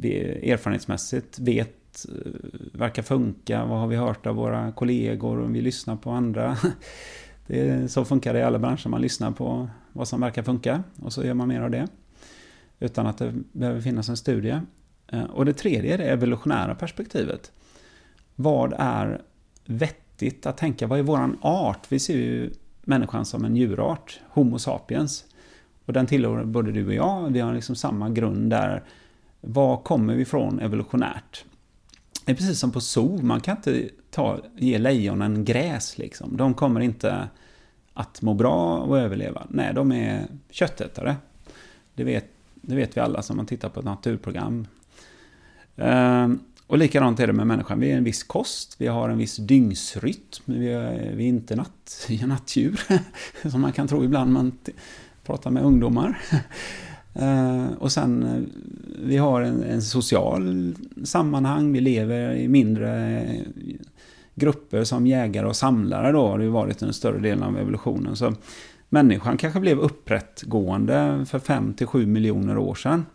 vi 0.00 0.50
erfarenhetsmässigt 0.50 1.38
vet 1.38 2.06
eh, 2.08 2.32
verkar 2.72 3.02
funka. 3.02 3.64
Vad 3.64 3.78
har 3.78 3.86
vi 3.86 3.96
hört 3.96 4.26
av 4.26 4.36
våra 4.36 4.72
kollegor? 4.72 5.40
Om 5.40 5.52
vi 5.52 5.60
lyssnar 5.60 5.96
på 5.96 6.10
andra. 6.10 6.56
Det 7.46 7.68
är, 7.68 7.88
så 7.88 8.04
funkar 8.04 8.34
det 8.34 8.40
i 8.40 8.42
alla 8.42 8.58
branscher. 8.58 8.88
Man 8.88 9.02
lyssnar 9.02 9.30
på 9.30 9.68
vad 9.92 10.08
som 10.08 10.20
verkar 10.20 10.42
funka 10.42 10.82
och 11.02 11.12
så 11.12 11.24
gör 11.24 11.34
man 11.34 11.48
mer 11.48 11.60
av 11.60 11.70
det. 11.70 11.88
Utan 12.80 13.06
att 13.06 13.18
det 13.18 13.34
behöver 13.52 13.80
finnas 13.80 14.08
en 14.08 14.16
studie. 14.16 14.60
Eh, 15.06 15.24
och 15.24 15.44
det 15.44 15.52
tredje 15.52 15.94
är 15.94 15.98
det 15.98 16.04
evolutionära 16.04 16.74
perspektivet. 16.74 17.52
Vad 18.34 18.74
är 18.78 19.22
vettigt 19.64 20.46
att 20.46 20.56
tänka? 20.56 20.86
Vad 20.86 20.98
är 20.98 21.02
våran 21.02 21.38
art? 21.42 21.86
Vi 21.88 21.98
ser 21.98 22.14
ju 22.14 22.50
människan 22.82 23.24
som 23.24 23.44
en 23.44 23.56
djurart, 23.56 24.20
Homo 24.28 24.58
sapiens. 24.58 25.24
Och 25.86 25.92
den 25.92 26.06
tillhör 26.06 26.44
både 26.44 26.72
du 26.72 26.86
och 26.86 26.94
jag. 26.94 27.30
Vi 27.30 27.40
har 27.40 27.54
liksom 27.54 27.76
samma 27.76 28.10
grund 28.10 28.50
där 28.50 28.82
var 29.40 29.76
kommer 29.76 30.14
vi 30.14 30.22
ifrån 30.22 30.60
evolutionärt? 30.60 31.44
Det 32.24 32.32
är 32.32 32.36
precis 32.36 32.58
som 32.58 32.72
på 32.72 32.80
zoo, 32.80 33.22
man 33.22 33.40
kan 33.40 33.56
inte 33.56 33.88
ta, 34.10 34.38
ge 34.56 34.78
lejonen 34.78 35.44
gräs 35.44 35.98
liksom. 35.98 36.36
De 36.36 36.54
kommer 36.54 36.80
inte 36.80 37.28
att 37.92 38.22
må 38.22 38.34
bra 38.34 38.78
och 38.78 38.98
överleva. 38.98 39.46
Nej, 39.48 39.74
de 39.74 39.92
är 39.92 40.26
köttätare. 40.50 41.16
Det 41.94 42.04
vet, 42.04 42.26
det 42.54 42.74
vet 42.74 42.96
vi 42.96 43.00
alla 43.00 43.22
som 43.22 43.36
man 43.36 43.46
tittar 43.46 43.68
på 43.68 43.80
ett 43.80 43.86
naturprogram. 43.86 44.66
Ehm, 45.76 46.40
och 46.70 46.78
likadant 46.78 47.20
är 47.20 47.26
det 47.26 47.32
med 47.32 47.46
människan. 47.46 47.80
Vi 47.80 47.92
är 47.92 47.96
en 47.96 48.04
viss 48.04 48.22
kost, 48.22 48.74
vi 48.78 48.86
har 48.86 49.08
en 49.08 49.18
viss 49.18 49.36
dygnsrytm. 49.36 50.42
Vi 50.44 50.72
är, 50.72 51.12
vi 51.14 51.24
är 51.24 51.28
inte 51.28 51.56
natt, 51.56 52.06
vi 52.08 52.22
är 52.22 52.26
nattdjur, 52.26 52.80
som 53.50 53.60
man 53.60 53.72
kan 53.72 53.88
tro 53.88 54.04
ibland 54.04 54.32
när 54.32 54.42
man 54.42 54.52
pratar 55.24 55.50
med 55.50 55.62
ungdomar. 55.62 56.18
Eh, 57.14 57.66
och 57.78 57.92
sen, 57.92 58.22
eh, 58.22 58.42
vi 59.02 59.16
har 59.16 59.40
en, 59.40 59.62
en, 59.62 59.82
social 59.82 60.74
sammanhang, 61.04 61.72
vi 61.72 61.80
lever 61.80 62.34
i 62.34 62.48
mindre 62.48 63.20
eh, 63.20 63.42
grupper 64.34 64.84
som 64.84 65.06
jägare 65.06 65.46
och 65.46 65.56
samlare 65.56 66.12
då, 66.12 66.28
har 66.28 66.38
det 66.38 66.44
ju 66.44 66.50
varit 66.50 66.82
under 66.82 66.92
större 66.92 67.18
delen 67.18 67.42
av 67.42 67.58
evolutionen. 67.58 68.16
Så 68.16 68.34
människan 68.88 69.36
kanske 69.36 69.60
blev 69.60 69.78
upprättgående 69.78 71.26
för 71.28 71.38
5 71.38 71.74
7 71.86 72.06
miljoner 72.06 72.58
år 72.58 72.74
sedan. 72.74 73.06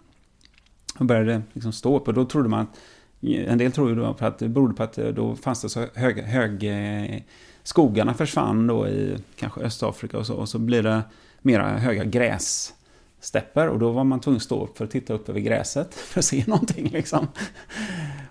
och 0.99 1.05
började 1.05 1.41
liksom 1.53 1.73
stå 1.73 1.97
upp. 1.97 2.07
Och 2.07 2.13
då 2.13 2.25
trodde 2.25 2.49
man 2.49 2.59
att, 2.59 2.77
en 3.21 3.57
del 3.57 3.71
tror 3.71 3.89
ju 3.89 3.95
då 3.95 4.15
att 4.19 4.39
det 4.39 4.49
berodde 4.49 4.73
på 4.73 4.83
att 4.83 4.97
eh, 4.97 5.07
då 5.07 5.35
fanns 5.35 5.61
det 5.61 5.69
så 5.69 5.85
hög, 5.93 6.23
hög 6.23 6.63
eh, 6.63 7.21
skogarna 7.63 8.13
försvann 8.13 8.67
då 8.67 8.87
i 8.87 9.17
kanske 9.35 9.61
Östafrika 9.61 10.17
och 10.17 10.25
så, 10.25 10.35
och 10.35 10.49
så 10.49 10.59
blir 10.59 10.83
det 10.83 11.01
mera 11.41 11.77
höga 11.77 12.03
grässtäpper 12.03 13.67
och 13.67 13.79
då 13.79 13.91
var 13.91 14.03
man 14.03 14.19
tvungen 14.19 14.37
att 14.37 14.43
stå 14.43 14.63
upp 14.63 14.77
för 14.77 14.85
att 14.85 14.91
titta 14.91 15.13
upp 15.13 15.29
över 15.29 15.39
gräset 15.39 15.93
för 15.95 16.19
att 16.19 16.25
se 16.25 16.43
någonting 16.47 16.89
liksom. 16.89 17.27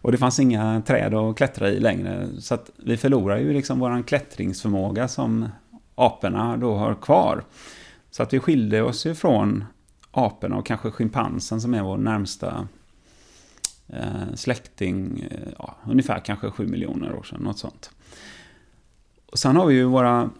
Och 0.00 0.12
det 0.12 0.18
fanns 0.18 0.40
inga 0.40 0.82
träd 0.86 1.14
att 1.14 1.36
klättra 1.36 1.70
i 1.70 1.80
längre, 1.80 2.28
så 2.38 2.54
att 2.54 2.70
vi 2.76 2.96
förlorar 2.96 3.38
ju 3.38 3.52
liksom 3.52 3.78
våran 3.78 4.02
klättringsförmåga 4.02 5.08
som 5.08 5.48
aporna 5.94 6.56
då 6.56 6.74
har 6.74 6.94
kvar. 6.94 7.44
Så 8.10 8.22
att 8.22 8.32
vi 8.32 8.40
skilde 8.40 8.82
oss 8.82 9.06
från 9.16 9.64
aporna 10.10 10.56
och 10.56 10.66
kanske 10.66 10.90
schimpansen 10.90 11.60
som 11.60 11.74
är 11.74 11.82
vår 11.82 11.96
närmsta 11.96 12.68
eh, 13.88 14.34
släkting, 14.34 15.28
eh, 15.30 15.52
ja, 15.58 15.76
ungefär 15.86 16.20
kanske 16.20 16.50
7 16.50 16.66
miljoner 16.66 17.14
år 17.14 17.22
sedan, 17.22 17.40
något 17.42 17.58
sånt. 17.58 17.90
Och 19.26 19.38
sen 19.38 19.56
har 19.56 19.66
vi 19.66 19.74
ju 19.74 19.84
våra 19.84 20.30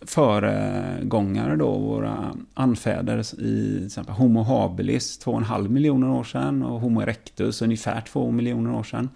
föregångare 0.00 1.56
då, 1.56 1.78
våra 1.78 2.36
anfäder 2.54 3.18
i 3.18 3.76
till 3.76 3.86
exempel 3.86 4.14
Homo 4.14 4.42
habilis 4.42 5.20
2,5 5.24 5.68
miljoner 5.68 6.10
år 6.10 6.24
sedan 6.24 6.62
och 6.62 6.80
Homo 6.80 7.02
erectus 7.02 7.62
ungefär 7.62 8.00
2 8.00 8.30
miljoner 8.30 8.74
år 8.74 8.82
sedan. 8.82 9.08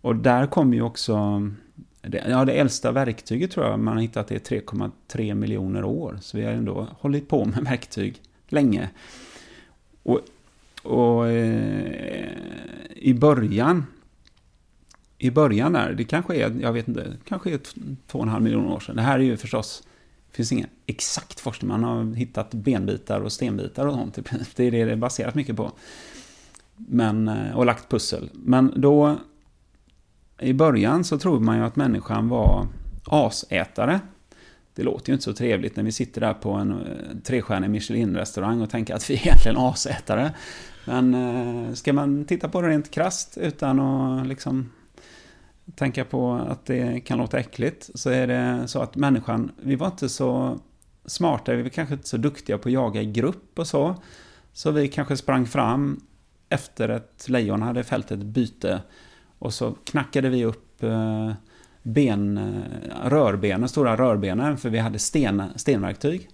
Och 0.00 0.16
där 0.16 0.46
kommer 0.46 0.76
ju 0.76 0.82
också, 0.82 1.42
det, 2.00 2.24
ja 2.28 2.44
det 2.44 2.52
äldsta 2.52 2.92
verktyget 2.92 3.50
tror 3.50 3.66
jag 3.66 3.80
man 3.80 3.94
har 3.94 4.02
hittat 4.02 4.30
är 4.30 4.38
3,3 4.38 5.34
miljoner 5.34 5.84
år. 5.84 6.18
Så 6.20 6.36
vi 6.36 6.44
har 6.44 6.52
ändå 6.52 6.88
hållit 7.00 7.28
på 7.28 7.44
med 7.44 7.64
verktyg 7.64 8.22
länge. 8.48 8.90
Och, 10.02 10.20
och 10.84 11.28
eh, 11.28 12.32
i 12.96 13.14
början 13.14 13.86
i 15.18 15.30
början 15.30 15.72
där, 15.72 15.92
det 15.92 16.04
kanske 16.04 16.36
är, 16.36 16.56
jag 16.60 16.72
vet 16.72 16.88
inte, 16.88 17.12
kanske 17.24 17.50
är 17.50 17.60
två 18.06 18.18
och 18.18 18.22
en 18.22 18.28
halv 18.28 18.44
miljon 18.44 18.66
år 18.66 18.80
sedan. 18.80 18.96
Det 18.96 19.02
här 19.02 19.18
är 19.18 19.22
ju 19.22 19.36
förstås, 19.36 19.82
det 20.30 20.36
finns 20.36 20.52
ingen 20.52 20.68
exakt 20.86 21.40
forskning, 21.40 21.68
man 21.68 21.84
har 21.84 22.14
hittat 22.14 22.54
benbitar 22.54 23.20
och 23.20 23.32
stenbitar 23.32 23.86
och 23.86 23.94
sånt. 23.94 24.14
Det 24.56 24.64
är 24.64 24.70
det 24.70 24.84
det 24.84 24.92
är 24.92 24.96
baserat 24.96 25.34
mycket 25.34 25.56
på. 25.56 25.72
Men, 26.76 27.28
eh, 27.28 27.56
och 27.56 27.66
lagt 27.66 27.88
pussel. 27.90 28.30
Men 28.32 28.72
då, 28.76 29.16
i 30.38 30.52
början 30.52 31.04
så 31.04 31.18
tror 31.18 31.40
man 31.40 31.56
ju 31.56 31.64
att 31.64 31.76
människan 31.76 32.28
var 32.28 32.66
asätare. 33.04 34.00
Det 34.74 34.82
låter 34.82 35.10
ju 35.10 35.14
inte 35.14 35.24
så 35.24 35.32
trevligt 35.32 35.76
när 35.76 35.84
vi 35.84 35.92
sitter 35.92 36.20
där 36.20 36.34
på 36.34 36.52
en 36.52 36.72
eh, 36.72 37.16
trestjärnig 37.24 37.70
Michelin-restaurang 37.70 38.60
och 38.60 38.70
tänker 38.70 38.94
att 38.94 39.10
vi 39.10 39.14
är 39.14 39.18
egentligen 39.18 39.56
asätare. 39.56 40.34
Men 40.84 41.14
eh, 41.14 41.74
ska 41.74 41.92
man 41.92 42.24
titta 42.24 42.48
på 42.48 42.62
det 42.62 42.68
rent 42.68 42.90
krast 42.90 43.38
utan 43.38 43.80
att 43.80 44.26
liksom 44.26 44.70
tänka 45.74 46.04
på 46.04 46.32
att 46.32 46.66
det 46.66 47.00
kan 47.00 47.18
låta 47.18 47.38
äckligt, 47.38 47.90
så 47.94 48.10
är 48.10 48.26
det 48.26 48.68
så 48.68 48.82
att 48.82 48.96
människan, 48.96 49.52
vi 49.62 49.76
var 49.76 49.86
inte 49.86 50.08
så 50.08 50.58
smarta, 51.06 51.52
vi 51.52 51.62
var 51.62 51.68
kanske 51.68 51.94
inte 51.94 52.08
så 52.08 52.16
duktiga 52.16 52.58
på 52.58 52.68
att 52.68 52.72
jaga 52.72 53.02
i 53.02 53.06
grupp 53.06 53.58
och 53.58 53.66
så. 53.66 53.94
Så 54.52 54.70
vi 54.70 54.88
kanske 54.88 55.16
sprang 55.16 55.46
fram 55.46 56.00
efter 56.48 56.88
ett 56.88 57.28
lejon 57.28 57.62
hade 57.62 57.84
fällt 57.84 58.10
ett 58.10 58.18
byte 58.18 58.82
och 59.38 59.54
så 59.54 59.76
knackade 59.84 60.28
vi 60.28 60.44
upp 60.44 60.82
eh, 60.82 61.32
ben, 61.82 62.38
eh, 62.38 63.08
rörbenen, 63.08 63.68
stora 63.68 63.96
rörbenen, 63.96 64.56
för 64.56 64.70
vi 64.70 64.78
hade 64.78 64.98
sten, 64.98 65.42
stenverktyg. 65.56 66.28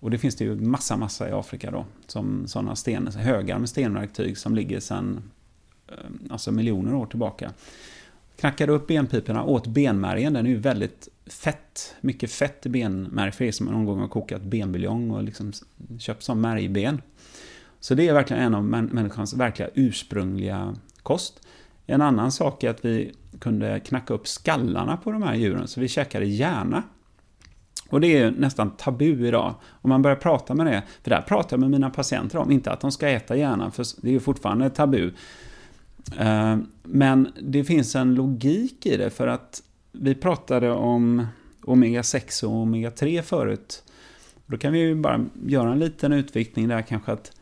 Och 0.00 0.10
det 0.10 0.18
finns 0.18 0.36
det 0.36 0.44
ju 0.44 0.54
massa, 0.54 0.96
massa 0.96 1.28
i 1.28 1.32
Afrika 1.32 1.70
då, 1.70 1.86
som 2.06 2.46
sådana 2.46 2.76
sten, 2.76 3.06
högar 3.06 3.58
med 3.58 3.68
stenverktyg 3.68 4.38
som 4.38 4.54
ligger 4.54 4.80
sedan 4.80 5.22
eh, 5.88 5.94
alltså 6.30 6.52
miljoner 6.52 6.94
år 6.94 7.06
tillbaka. 7.06 7.52
Knackade 8.36 8.72
upp 8.72 8.86
benpiporna, 8.86 9.44
åt 9.44 9.66
benmärgen. 9.66 10.32
Den 10.32 10.46
är 10.46 10.50
ju 10.50 10.56
väldigt 10.56 11.08
fett. 11.26 11.94
Mycket 12.00 12.32
fett 12.32 12.66
i 12.66 12.68
benmärg 12.68 13.32
för 13.32 13.44
er 13.44 13.52
som 13.52 13.66
någon 13.66 13.84
gång 13.84 14.00
har 14.00 14.08
kokat 14.08 14.42
benbuljong 14.42 15.10
och 15.10 15.22
liksom 15.22 15.52
köpt 15.98 16.22
som 16.22 16.40
märgben. 16.40 17.02
Så 17.80 17.94
det 17.94 18.08
är 18.08 18.14
verkligen 18.14 18.42
en 18.42 18.54
av 18.54 18.64
människans 18.64 19.34
verkliga 19.34 19.70
ursprungliga 19.74 20.76
kost. 21.02 21.40
En 21.86 22.02
annan 22.02 22.32
sak 22.32 22.64
är 22.64 22.70
att 22.70 22.84
vi 22.84 23.12
kunde 23.38 23.80
knacka 23.80 24.14
upp 24.14 24.28
skallarna 24.28 24.96
på 24.96 25.12
de 25.12 25.22
här 25.22 25.34
djuren, 25.34 25.68
så 25.68 25.80
vi 25.80 25.88
käkade 25.88 26.26
hjärna. 26.26 26.82
Och 27.88 28.00
det 28.00 28.06
är 28.06 28.24
ju 28.24 28.30
nästan 28.30 28.70
tabu 28.70 29.26
idag. 29.26 29.54
Om 29.68 29.88
man 29.88 30.02
börjar 30.02 30.16
prata 30.16 30.54
med 30.54 30.66
det, 30.66 30.82
för 31.02 31.10
där 31.10 31.22
pratar 31.22 31.56
jag 31.56 31.60
med 31.60 31.70
mina 31.70 31.90
patienter 31.90 32.38
om, 32.38 32.50
inte 32.50 32.70
att 32.70 32.80
de 32.80 32.92
ska 32.92 33.08
äta 33.08 33.36
hjärnan, 33.36 33.72
för 33.72 33.86
det 34.02 34.08
är 34.08 34.12
ju 34.12 34.20
fortfarande 34.20 34.70
tabu. 34.70 35.12
Eh, 36.18 36.56
men 36.82 37.28
det 37.42 37.64
finns 37.64 37.96
en 37.96 38.14
logik 38.14 38.86
i 38.86 38.96
det 38.96 39.10
för 39.10 39.26
att 39.26 39.62
vi 39.92 40.14
pratade 40.14 40.70
om 40.70 41.26
omega-6 41.62 42.44
och 42.44 42.66
omega-3 42.66 43.22
förut. 43.22 43.82
Då 44.46 44.58
kan 44.58 44.72
vi 44.72 44.78
ju 44.78 44.94
bara 44.94 45.24
göra 45.46 45.72
en 45.72 45.78
liten 45.78 46.12
utvikning 46.12 46.68
där 46.68 46.82
kanske 46.82 47.12
att 47.12 47.32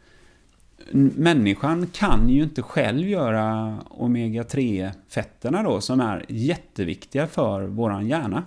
människan 1.17 1.87
kan 1.87 2.29
ju 2.29 2.43
inte 2.43 2.63
själv 2.63 3.09
göra 3.09 3.79
omega-3-fetterna 3.91 5.63
då 5.63 5.81
som 5.81 6.01
är 6.01 6.25
jätteviktiga 6.29 7.27
för 7.27 7.67
våran 7.67 8.07
hjärna. 8.07 8.43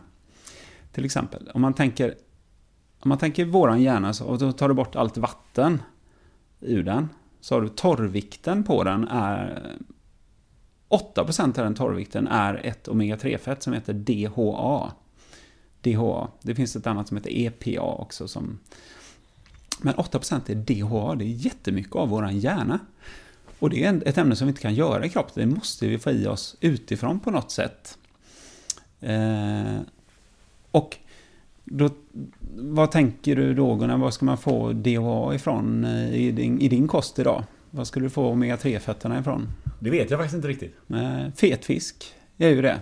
Till 0.92 1.06
exempel, 1.06 1.52
om 1.54 1.62
man 1.62 1.74
tänker, 1.74 2.16
om 3.00 3.10
man 3.10 3.18
tänker 3.18 3.46
våran 3.46 3.82
hjärna 3.82 4.14
så, 4.14 4.26
och 4.26 4.40
då 4.40 4.52
tar 4.52 4.68
du 4.68 4.74
bort 4.74 4.96
allt 4.96 5.18
vatten 5.18 5.82
ur 6.60 6.84
den, 6.84 7.10
så 7.42 7.56
har 7.56 7.62
du 7.62 7.70
torrvikten 7.70 8.64
på 8.64 8.84
den 8.84 9.08
är 9.08 9.64
8% 10.90 11.44
av 11.44 11.54
den 11.54 11.76
torrvikten 11.76 12.28
är 12.28 12.66
ett 12.66 12.88
omega-3-fett 12.88 13.64
som 13.64 13.74
heter 13.74 13.94
DHA. 13.94 14.92
DHA. 15.82 16.32
Det 16.42 16.56
finns 16.56 16.76
ett 16.76 16.88
annat 16.88 17.08
som 17.08 17.18
heter 17.18 17.38
EPA 17.38 17.82
också. 17.82 18.28
Som... 18.28 18.60
Men 19.82 19.94
8% 19.94 20.52
är 20.52 20.56
DHA, 20.56 21.16
det 21.16 21.26
är 21.26 21.46
jättemycket 21.46 21.96
av 21.96 22.10
vår 22.10 22.30
hjärna. 22.32 22.80
Och 23.60 23.70
det 23.70 23.86
är 23.86 24.08
ett 24.08 24.18
ämne 24.18 24.36
som 24.36 24.48
vi 24.48 24.50
inte 24.50 24.62
kan 24.62 24.74
göra 24.74 25.06
i 25.06 25.10
kroppen, 25.10 25.50
det 25.50 25.56
måste 25.56 25.88
vi 25.88 26.00
få 26.00 26.12
i 26.12 26.28
oss 26.28 26.56
utifrån 26.60 27.20
på 27.20 27.32
något 27.32 27.52
sätt. 27.52 27.98
Eh 29.00 29.78
och 30.72 30.98
då, 31.66 31.90
vad 32.56 32.92
tänker 32.92 33.36
du 33.36 33.54
då 33.54 33.76
Gunnar, 33.76 33.98
var 33.98 34.12
ska 34.12 34.26
man 34.26 34.38
få 34.38 34.74
DHA 34.74 35.36
ifrån 35.36 35.86
eh, 35.86 36.14
i 36.14 36.32
din, 36.32 36.62
i 36.62 36.68
din 36.68 36.88
kost 36.88 37.20
idag? 37.20 37.44
Vad 37.72 37.88
skulle 37.88 38.06
du 38.06 38.10
få 38.10 38.34
omega-3-fetterna 38.34 39.20
ifrån? 39.20 39.48
Det 39.80 39.90
vet 39.90 40.10
jag 40.10 40.20
faktiskt 40.20 40.36
inte 40.36 40.48
riktigt. 40.48 40.76
Fet 41.36 41.66
fisk 41.66 42.14
är 42.38 42.50
ju 42.50 42.62
det. 42.62 42.82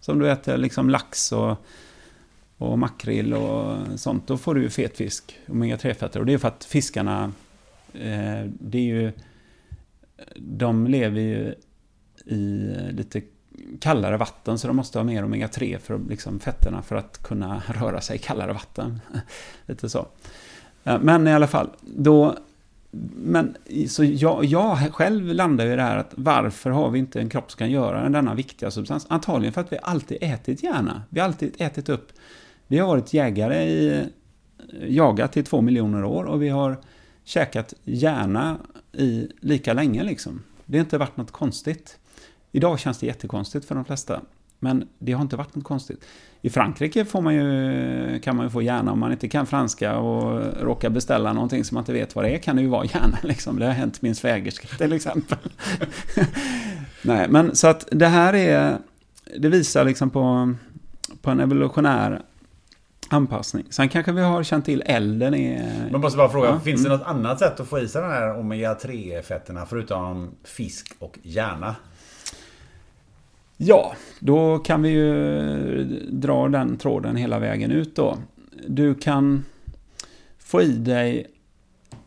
Som 0.00 0.18
du 0.18 0.30
äter 0.30 0.56
liksom 0.56 0.90
lax 0.90 1.32
och, 1.32 1.56
och 2.56 2.78
makrill 2.78 3.34
och 3.34 3.76
sånt. 3.96 4.26
Då 4.26 4.36
får 4.36 4.54
du 4.54 4.62
ju 4.62 4.70
fetfisk, 4.70 5.38
omega-3-fetter. 5.46 6.18
Och 6.18 6.26
det 6.26 6.32
är 6.32 6.38
för 6.38 6.48
att 6.48 6.64
fiskarna, 6.64 7.32
eh, 7.92 8.44
det 8.60 8.78
är 8.78 8.82
ju, 8.82 9.12
de 10.36 10.86
lever 10.86 11.20
ju 11.20 11.54
i 12.26 12.74
lite 12.90 13.22
kallare 13.80 14.16
vatten 14.16 14.58
så 14.58 14.66
de 14.66 14.76
måste 14.76 14.98
ha 14.98 15.04
mer 15.04 15.22
omega-3 15.24 15.78
för 15.78 16.00
liksom 16.08 16.40
fetterna 16.40 16.82
för 16.82 16.96
att 16.96 17.22
kunna 17.22 17.62
röra 17.80 18.00
sig 18.00 18.16
i 18.16 18.18
kallare 18.18 18.52
vatten. 18.52 19.00
lite 19.66 19.88
så. 19.88 20.06
Men 21.00 21.26
i 21.26 21.32
alla 21.32 21.46
fall, 21.46 21.70
då 21.82 22.36
men 23.16 23.56
så 23.88 24.04
jag, 24.04 24.44
jag 24.44 24.94
själv 24.94 25.34
landar 25.34 25.66
i 25.66 25.76
det 25.76 25.82
här 25.82 25.96
att 25.96 26.14
varför 26.16 26.70
har 26.70 26.90
vi 26.90 26.98
inte 26.98 27.20
en 27.20 27.28
kropp 27.28 27.50
som 27.50 27.58
kan 27.58 27.70
göra 27.70 28.08
denna 28.08 28.34
viktiga 28.34 28.70
substans? 28.70 29.06
Antagligen 29.08 29.52
för 29.52 29.60
att 29.60 29.72
vi 29.72 29.78
alltid 29.82 30.18
ätit 30.20 30.62
hjärna. 30.62 31.02
Vi 31.08 31.20
har 31.20 31.26
alltid 31.26 31.54
ätit 31.58 31.88
upp. 31.88 32.12
Vi 32.66 32.78
har 32.78 32.86
varit 32.88 33.14
jägare 33.14 33.64
i, 33.64 34.04
jagat 34.88 35.36
i 35.36 35.42
två 35.42 35.60
miljoner 35.60 36.04
år 36.04 36.24
och 36.24 36.42
vi 36.42 36.48
har 36.48 36.76
käkat 37.24 37.74
hjärna 37.84 38.58
i 38.92 39.28
lika 39.40 39.72
länge 39.72 40.02
liksom. 40.02 40.42
Det 40.64 40.78
har 40.78 40.84
inte 40.84 40.98
varit 40.98 41.16
något 41.16 41.30
konstigt. 41.30 41.98
Idag 42.56 42.78
känns 42.78 42.98
det 42.98 43.06
jättekonstigt 43.06 43.64
för 43.64 43.74
de 43.74 43.84
flesta. 43.84 44.20
Men 44.58 44.88
det 44.98 45.12
har 45.12 45.22
inte 45.22 45.36
varit 45.36 45.54
något 45.54 45.64
konstigt. 45.64 46.04
I 46.42 46.50
Frankrike 46.50 47.04
får 47.04 47.20
man 47.20 47.34
ju, 47.34 48.20
kan 48.20 48.36
man 48.36 48.46
ju 48.46 48.50
få 48.50 48.62
hjärna 48.62 48.92
om 48.92 48.98
man 48.98 49.12
inte 49.12 49.28
kan 49.28 49.46
franska 49.46 49.98
och 49.98 50.42
råkar 50.62 50.90
beställa 50.90 51.32
någonting 51.32 51.64
som 51.64 51.74
man 51.74 51.82
inte 51.82 51.92
vet 51.92 52.14
vad 52.14 52.24
det 52.24 52.30
är 52.30 52.38
kan 52.38 52.56
det 52.56 52.62
ju 52.62 52.68
vara 52.68 52.84
hjärna. 52.84 53.18
Liksom. 53.22 53.58
Det 53.58 53.66
har 53.66 53.72
hänt 53.72 54.02
min 54.02 54.14
svägerska 54.14 54.68
till 54.68 54.92
exempel. 54.92 55.38
Nej, 57.02 57.28
men 57.28 57.56
så 57.56 57.66
att 57.66 57.88
det 57.90 58.06
här 58.06 58.34
är, 58.34 58.78
det 59.38 59.48
visar 59.48 59.84
liksom 59.84 60.10
på, 60.10 60.54
på 61.22 61.30
en 61.30 61.40
evolutionär 61.40 62.22
anpassning. 63.08 63.64
Sen 63.70 63.88
kanske 63.88 64.12
vi 64.12 64.22
har 64.22 64.42
känt 64.42 64.64
till 64.64 64.82
elden 64.86 65.34
är... 65.34 65.90
Man 65.90 66.00
måste 66.00 66.16
bara 66.16 66.28
fråga, 66.28 66.48
ja. 66.48 66.60
finns 66.60 66.82
det 66.84 66.88
något 66.88 67.06
annat 67.06 67.38
sätt 67.38 67.60
att 67.60 67.68
få 67.68 67.78
i 67.78 67.88
sig 67.88 68.02
de 68.02 68.08
här 68.08 68.38
omega-3-fetterna 68.38 69.66
förutom 69.66 70.30
fisk 70.44 70.94
och 70.98 71.18
hjärna? 71.22 71.74
Ja, 73.56 73.94
då 74.20 74.58
kan 74.58 74.82
vi 74.82 74.88
ju 74.88 75.84
dra 76.10 76.48
den 76.48 76.76
tråden 76.76 77.16
hela 77.16 77.38
vägen 77.38 77.70
ut 77.70 77.96
då. 77.96 78.18
Du 78.66 78.94
kan 78.94 79.44
få 80.38 80.62
i 80.62 80.72
dig 80.72 81.26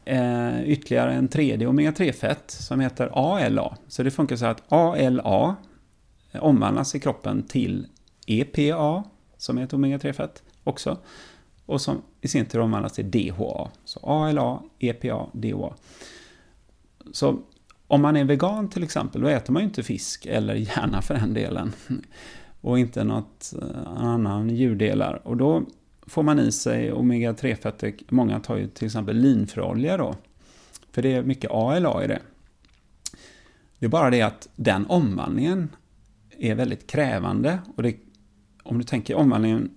eh, 0.06 0.64
ytterligare 0.64 1.14
en 1.14 1.28
tredje 1.28 1.68
omega-3-fett 1.68 2.52
som 2.52 2.80
heter 2.80 3.10
ALA. 3.14 3.78
Så 3.88 4.04
det 4.04 4.12
funkar 4.12 4.36
så 4.36 4.46
att 4.46 4.74
ALA 4.74 5.56
omvandlas 6.34 6.96
i 6.96 7.00
kroppen 7.00 7.44
till 7.44 7.88
EPA, 8.28 9.04
som 9.38 9.58
är 9.58 9.64
ett 9.64 9.74
omega-3-fett 9.74 10.44
också. 10.64 10.98
Och 11.66 11.82
som 11.82 12.02
i 12.22 12.28
sin 12.28 12.46
tur 12.46 12.60
omvandlas 12.60 12.94
till 12.94 13.12
DHA. 13.12 13.70
Så 13.86 14.00
ALA, 14.00 14.62
EPA, 14.80 15.30
DHA. 15.34 15.74
Så 17.12 17.40
om 17.90 18.02
man 18.02 18.16
är 18.16 18.24
vegan 18.24 18.70
till 18.70 18.84
exempel, 18.84 19.22
då 19.22 19.28
äter 19.28 19.54
man 19.54 19.62
ju 19.62 19.68
inte 19.68 19.84
fisk, 19.84 20.26
eller 20.26 20.56
gärna 20.56 21.02
för 21.02 21.14
den 21.14 21.34
delen. 21.34 21.74
Och 22.62 22.80
inte 22.80 23.04
något 23.04 23.54
eh, 23.62 24.04
annan 24.04 24.50
djurdelar. 24.50 25.22
Och 25.28 25.38
då 25.38 25.64
får 26.08 26.24
man 26.24 26.40
i 26.40 26.52
sig 26.52 26.92
omega-3-fetter. 26.92 27.94
Många 28.10 28.40
tar 28.40 28.58
ju 28.58 28.68
till 28.68 28.86
exempel 28.86 29.18
linfröolja 29.18 29.98
då. 29.98 30.16
För 30.92 31.02
det 31.02 31.14
är 31.14 31.24
mycket 31.24 31.52
ALA 31.52 32.04
i 32.04 32.08
det. 32.08 32.20
Det 33.80 33.86
är 33.86 33.90
bara 33.90 34.10
det 34.10 34.22
att 34.22 34.50
den 34.56 34.86
omvandlingen 34.86 35.70
är 36.38 36.56
väldigt 36.56 36.88
krävande. 36.88 37.60
Och 37.76 37.84
det, 37.84 37.96
om 38.64 38.78
du 38.78 38.84
tänker 38.84 39.16
omvandlingen 39.16 39.72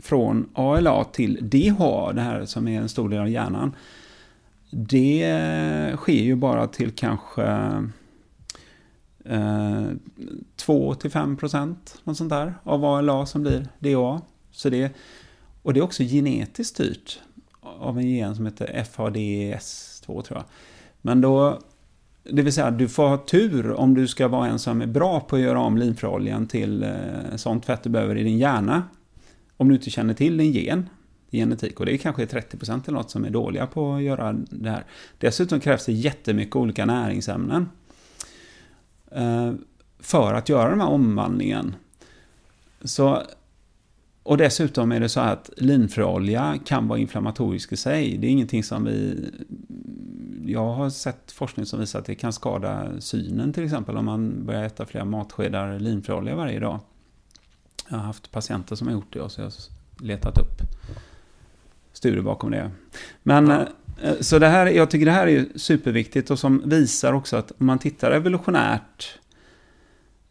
från 0.00 0.48
ALA 0.52 1.04
till 1.04 1.38
DHA, 1.50 2.12
det 2.12 2.20
här 2.20 2.44
som 2.44 2.68
är 2.68 2.80
en 2.80 2.88
stor 2.88 3.08
del 3.08 3.20
av 3.20 3.28
hjärnan. 3.28 3.74
Det 4.70 5.96
sker 5.96 6.22
ju 6.22 6.34
bara 6.34 6.66
till 6.66 6.90
kanske 6.90 7.44
eh, 9.24 9.88
2-5 10.56 11.36
procent, 11.36 12.00
något 12.04 12.16
sånt 12.16 12.30
där, 12.30 12.54
av 12.62 12.84
ALA 12.84 13.26
som 13.26 13.42
blir 13.42 13.68
DHA. 13.78 14.20
Så 14.50 14.68
det, 14.68 14.92
och 15.62 15.74
det 15.74 15.80
är 15.80 15.84
också 15.84 16.02
genetiskt 16.02 16.74
styrt 16.74 17.20
av 17.60 17.98
en 17.98 18.08
gen 18.08 18.36
som 18.36 18.46
heter 18.46 18.84
FADS2 18.92 20.22
tror 20.22 20.38
jag. 20.38 20.44
Men 21.02 21.20
då, 21.20 21.60
det 22.22 22.42
vill 22.42 22.52
säga 22.52 22.70
du 22.70 22.88
får 22.88 23.08
ha 23.08 23.16
tur 23.16 23.72
om 23.72 23.94
du 23.94 24.08
ska 24.08 24.28
vara 24.28 24.46
en 24.46 24.58
som 24.58 24.82
är 24.82 24.86
bra 24.86 25.20
på 25.20 25.36
att 25.36 25.42
göra 25.42 25.60
om 25.60 25.76
linfröoljan 25.76 26.46
till 26.46 26.82
eh, 26.82 27.36
sånt 27.36 27.64
fett 27.64 27.82
du 27.82 27.90
behöver 27.90 28.16
i 28.16 28.22
din 28.22 28.38
hjärna. 28.38 28.82
Om 29.56 29.68
du 29.68 29.74
inte 29.74 29.90
känner 29.90 30.14
till 30.14 30.36
din 30.36 30.52
gen, 30.52 30.88
genetik. 31.30 31.80
Och 31.80 31.86
det 31.86 31.94
är 31.94 31.98
kanske 31.98 32.24
30% 32.24 32.82
eller 32.88 32.98
något 32.98 33.10
som 33.10 33.24
är 33.24 33.30
dåliga 33.30 33.66
på 33.66 33.94
att 33.94 34.02
göra 34.02 34.32
det 34.32 34.70
här. 34.70 34.84
Dessutom 35.18 35.60
krävs 35.60 35.86
det 35.86 35.92
jättemycket 35.92 36.56
olika 36.56 36.86
näringsämnen. 36.86 37.68
Eh, 39.10 39.52
för 39.98 40.34
att 40.34 40.48
göra 40.48 40.70
den 40.70 40.80
här 40.80 40.88
omvandlingen. 40.88 41.74
Så, 42.84 43.22
och 44.22 44.36
dessutom 44.36 44.92
är 44.92 45.00
det 45.00 45.08
så 45.08 45.20
att 45.20 45.50
linfröolja 45.56 46.58
kan 46.64 46.88
vara 46.88 46.98
inflammatorisk 46.98 47.72
i 47.72 47.76
sig. 47.76 48.18
Det 48.18 48.26
är 48.26 48.30
ingenting 48.30 48.64
som 48.64 48.84
vi... 48.84 49.30
Jag 50.46 50.74
har 50.74 50.90
sett 50.90 51.32
forskning 51.32 51.66
som 51.66 51.80
visar 51.80 51.98
att 51.98 52.04
det 52.04 52.14
kan 52.14 52.32
skada 52.32 53.00
synen 53.00 53.52
till 53.52 53.64
exempel 53.64 53.96
om 53.96 54.04
man 54.04 54.46
börjar 54.46 54.64
äta 54.64 54.86
flera 54.86 55.04
matskedar 55.04 55.78
linfröolja 55.78 56.36
varje 56.36 56.60
dag. 56.60 56.80
Jag 57.88 57.96
har 57.96 58.04
haft 58.04 58.30
patienter 58.30 58.76
som 58.76 58.86
har 58.86 58.94
gjort 58.94 59.12
det 59.12 59.20
och 59.20 59.32
så 59.32 59.40
jag 59.40 59.46
har 59.46 59.52
letat 60.06 60.38
upp 60.38 60.62
studier 61.96 62.22
bakom 62.22 62.50
det. 62.50 62.70
Men 63.22 63.48
ja. 63.48 63.66
Eh, 64.02 64.14
så 64.20 64.38
det 64.38 64.48
här, 64.48 64.66
jag 64.66 64.90
tycker 64.90 65.06
det 65.06 65.12
här 65.12 65.26
är 65.26 65.46
superviktigt 65.56 66.30
och 66.30 66.38
som 66.38 66.62
visar 66.64 67.12
också 67.12 67.36
att 67.36 67.50
om 67.50 67.66
man 67.66 67.78
tittar 67.78 68.10
evolutionärt 68.10 69.18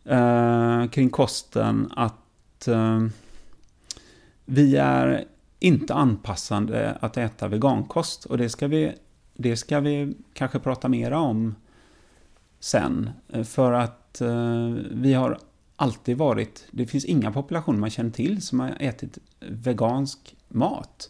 eh, 0.05 0.88
kring 0.88 1.09
kosten 1.09 1.91
att 1.95 2.68
eh, 2.68 3.05
vi 4.45 4.76
är 4.76 5.26
inte 5.59 5.93
anpassande 5.93 6.97
att 7.01 7.18
äta 7.18 7.47
vegankost 7.47 8.26
och 8.26 8.38
det 8.38 8.49
ska 8.49 8.68
vi, 8.68 8.93
det 9.34 9.57
ska 9.57 9.80
vi 9.80 10.16
kanske 10.34 10.59
prata 10.59 10.88
mera 10.88 11.20
om 11.20 11.55
sen. 12.59 13.09
Eh, 13.30 13.43
för 13.43 13.72
att 13.72 14.22
eh, 14.22 14.70
vi 14.91 15.13
har 15.13 15.39
alltid 15.76 16.18
varit, 16.18 16.68
det 16.72 16.86
finns 16.86 17.05
inga 17.05 17.32
populationer 17.32 17.80
man 17.80 17.89
känner 17.89 18.11
till 18.11 18.41
som 18.41 18.59
har 18.59 18.76
ätit 18.80 19.18
vegansk 19.39 20.36
mat. 20.47 21.09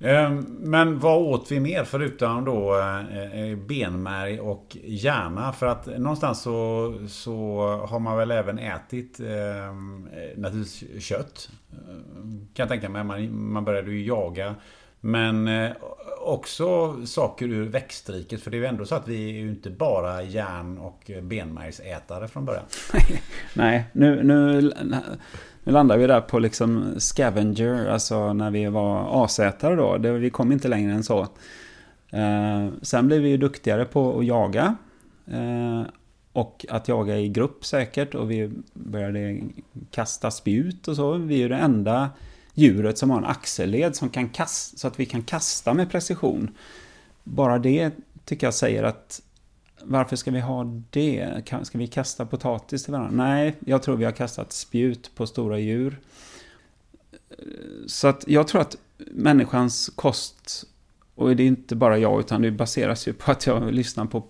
Ehm, 0.00 0.46
men 0.60 0.98
vad 0.98 1.22
åt 1.22 1.52
vi 1.52 1.60
mer 1.60 1.84
förutom 1.84 2.44
då 2.44 2.78
eh, 2.78 3.40
eh, 3.40 3.56
benmärg 3.56 4.40
och 4.40 4.76
hjärna? 4.84 5.52
För 5.52 5.66
att 5.66 5.86
någonstans 5.86 6.42
så, 6.42 6.94
så 7.08 7.60
har 7.88 7.98
man 7.98 8.16
väl 8.16 8.30
även 8.30 8.58
ätit 8.58 9.20
ehm, 9.20 10.08
eh, 10.12 10.38
naturligtvis 10.38 11.04
kött. 11.04 11.50
Eh, 11.72 11.78
kan 12.54 12.62
jag 12.62 12.68
tänka 12.68 12.88
mig. 12.88 13.04
Man, 13.04 13.52
man 13.52 13.64
började 13.64 13.90
ju 13.90 14.06
jaga. 14.06 14.54
Men 15.00 15.48
också 16.20 16.96
saker 17.06 17.46
ur 17.46 17.68
växtriket. 17.68 18.40
För 18.42 18.50
det 18.50 18.56
är 18.56 18.58
ju 18.58 18.66
ändå 18.66 18.84
så 18.84 18.94
att 18.94 19.08
vi 19.08 19.30
är 19.30 19.34
ju 19.34 19.48
inte 19.48 19.70
bara 19.70 20.22
järn 20.22 20.78
och 20.78 21.10
benmärgsätare 21.22 22.28
från 22.28 22.44
början. 22.44 22.64
Nej, 23.54 23.84
nu, 23.92 24.22
nu 24.22 24.72
nu 25.66 25.72
landar 25.72 25.98
vi 25.98 26.06
där 26.06 26.20
på 26.20 26.38
liksom 26.38 26.94
scavenger, 26.98 27.86
alltså 27.86 28.32
när 28.32 28.50
vi 28.50 28.66
var 28.66 29.24
asätare 29.24 29.76
då. 29.76 29.98
Det, 29.98 30.12
vi 30.12 30.30
kom 30.30 30.52
inte 30.52 30.68
längre 30.68 30.92
än 30.92 31.04
så. 31.04 31.20
Eh, 32.10 32.68
sen 32.82 33.06
blev 33.06 33.22
vi 33.22 33.28
ju 33.28 33.36
duktigare 33.36 33.84
på 33.84 34.18
att 34.18 34.26
jaga. 34.26 34.76
Eh, 35.26 35.82
och 36.32 36.66
att 36.68 36.88
jaga 36.88 37.18
i 37.18 37.28
grupp 37.28 37.66
säkert. 37.66 38.14
Och 38.14 38.30
vi 38.30 38.50
började 38.72 39.40
kasta 39.90 40.30
spjut 40.30 40.88
och 40.88 40.96
så. 40.96 41.12
Vi 41.12 41.34
är 41.34 41.38
ju 41.38 41.48
det 41.48 41.56
enda 41.56 42.10
djuret 42.54 42.98
som 42.98 43.10
har 43.10 43.18
en 43.18 43.24
axelled 43.24 43.96
som 43.96 44.08
kan 44.08 44.28
kasta, 44.28 44.76
så 44.76 44.88
att 44.88 45.00
vi 45.00 45.06
kan 45.06 45.22
kasta 45.22 45.74
med 45.74 45.90
precision. 45.90 46.50
Bara 47.24 47.58
det 47.58 47.90
tycker 48.24 48.46
jag 48.46 48.54
säger 48.54 48.82
att 48.82 49.22
varför 49.82 50.16
ska 50.16 50.30
vi 50.30 50.40
ha 50.40 50.64
det? 50.90 51.42
Ska 51.62 51.78
vi 51.78 51.86
kasta 51.86 52.26
potatis 52.26 52.84
till 52.84 52.92
varandra? 52.92 53.24
Nej, 53.24 53.56
jag 53.66 53.82
tror 53.82 53.96
vi 53.96 54.04
har 54.04 54.12
kastat 54.12 54.52
spjut 54.52 55.10
på 55.14 55.26
stora 55.26 55.58
djur. 55.58 56.00
Så 57.86 58.08
att 58.08 58.24
jag 58.26 58.48
tror 58.48 58.60
att 58.60 58.76
människans 59.10 59.90
kost, 59.96 60.64
och 61.14 61.36
det 61.36 61.42
är 61.42 61.46
inte 61.46 61.76
bara 61.76 61.98
jag, 61.98 62.20
utan 62.20 62.42
det 62.42 62.50
baseras 62.50 63.08
ju 63.08 63.12
på 63.12 63.30
att 63.30 63.46
jag 63.46 63.72
lyssnar 63.72 64.06
på 64.06 64.22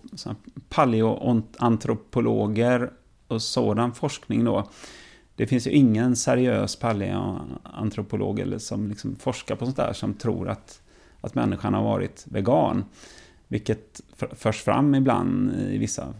paleoantropologer 0.69 2.91
och 3.29 3.43
sådan 3.43 3.95
forskning 3.95 4.45
då. 4.45 4.71
Det 5.35 5.47
finns 5.47 5.67
ju 5.67 5.71
ingen 5.71 6.17
seriös 6.17 6.77
paleoantropolog 6.77 8.41
eller 8.41 8.59
som 8.59 8.89
liksom 8.89 9.17
forskar 9.17 9.57
på 9.57 9.65
sånt 9.65 9.77
där 9.77 9.93
som 9.93 10.15
tror 10.15 10.49
att, 10.49 10.81
att 11.21 11.35
människan 11.35 11.75
har 11.75 11.83
varit 11.83 12.25
vegan. 12.29 12.85
Vilket 13.49 14.01
förs 14.33 14.63
fram 14.63 14.95
ibland 14.95 15.55
i 15.61 15.79
vissa 15.79 16.15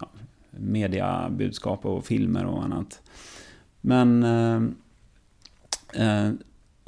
ja, 0.00 0.08
mediabudskap 0.50 1.86
och 1.86 2.04
filmer 2.04 2.44
och 2.46 2.64
annat. 2.64 3.02
Men... 3.80 4.22
Eh, 4.22 4.62
eh, 6.02 6.32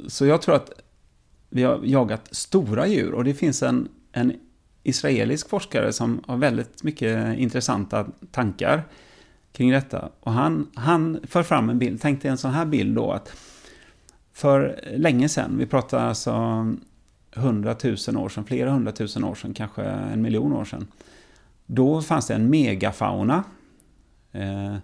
så 0.07 0.25
jag 0.25 0.41
tror 0.41 0.55
att 0.55 0.71
vi 1.49 1.63
har 1.63 1.79
jagat 1.83 2.35
stora 2.35 2.87
djur 2.87 3.13
och 3.13 3.23
det 3.23 3.33
finns 3.33 3.63
en, 3.63 3.89
en 4.11 4.33
israelisk 4.83 5.49
forskare 5.49 5.93
som 5.93 6.23
har 6.27 6.37
väldigt 6.37 6.83
mycket 6.83 7.37
intressanta 7.37 8.07
tankar 8.31 8.83
kring 9.51 9.71
detta. 9.71 10.09
Och 10.19 10.31
han, 10.31 10.69
han 10.75 11.19
för 11.23 11.43
fram 11.43 11.69
en 11.69 11.79
bild, 11.79 12.01
tänk 12.01 12.21
dig 12.21 12.31
en 12.31 12.37
sån 12.37 12.51
här 12.51 12.65
bild 12.65 12.95
då 12.95 13.11
att 13.11 13.35
för 14.33 14.79
länge 14.97 15.29
sedan, 15.29 15.57
vi 15.57 15.65
pratar 15.65 16.07
alltså 16.07 16.31
hundratusen 17.35 18.17
år 18.17 18.29
sedan, 18.29 18.45
flera 18.45 18.71
hundratusen 18.71 19.23
år 19.23 19.35
sedan, 19.35 19.53
kanske 19.53 19.83
en 19.83 20.21
miljon 20.21 20.53
år 20.53 20.65
sedan. 20.65 20.87
Då 21.65 22.01
fanns 22.01 22.27
det 22.27 22.33
en 22.33 22.49
megafauna. 22.49 23.43
Eh, 24.31 24.75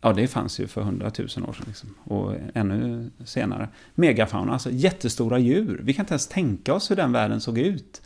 ja, 0.00 0.12
det 0.12 0.28
fanns 0.28 0.60
ju 0.60 0.66
för 0.66 0.80
hundratusen 0.82 1.44
år 1.44 1.52
sedan. 1.52 1.64
Liksom, 1.66 1.94
och 2.04 2.34
ännu 2.54 3.10
senare. 3.24 3.68
Megafauna, 3.94 4.52
alltså 4.52 4.70
jättestora 4.70 5.38
djur. 5.38 5.80
Vi 5.84 5.94
kan 5.94 6.02
inte 6.02 6.12
ens 6.12 6.28
tänka 6.28 6.74
oss 6.74 6.90
hur 6.90 6.96
den 6.96 7.12
världen 7.12 7.40
såg 7.40 7.58
ut. 7.58 8.02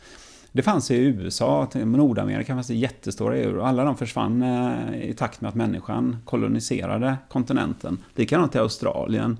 Det 0.51 0.63
fanns 0.63 0.91
i 0.91 0.95
USA, 0.95 1.69
i 1.75 1.85
Nordamerika 1.85 2.53
fanns 2.55 2.67
det 2.67 2.75
jättestora 2.75 3.37
djur 3.37 3.57
och 3.57 3.67
alla 3.67 3.83
de 3.83 3.97
försvann 3.97 4.43
eh, 4.43 5.09
i 5.09 5.13
takt 5.13 5.41
med 5.41 5.49
att 5.49 5.55
människan 5.55 6.17
koloniserade 6.25 7.17
kontinenten. 7.29 7.97
Likadant 8.15 8.55
i 8.55 8.57
Australien 8.57 9.37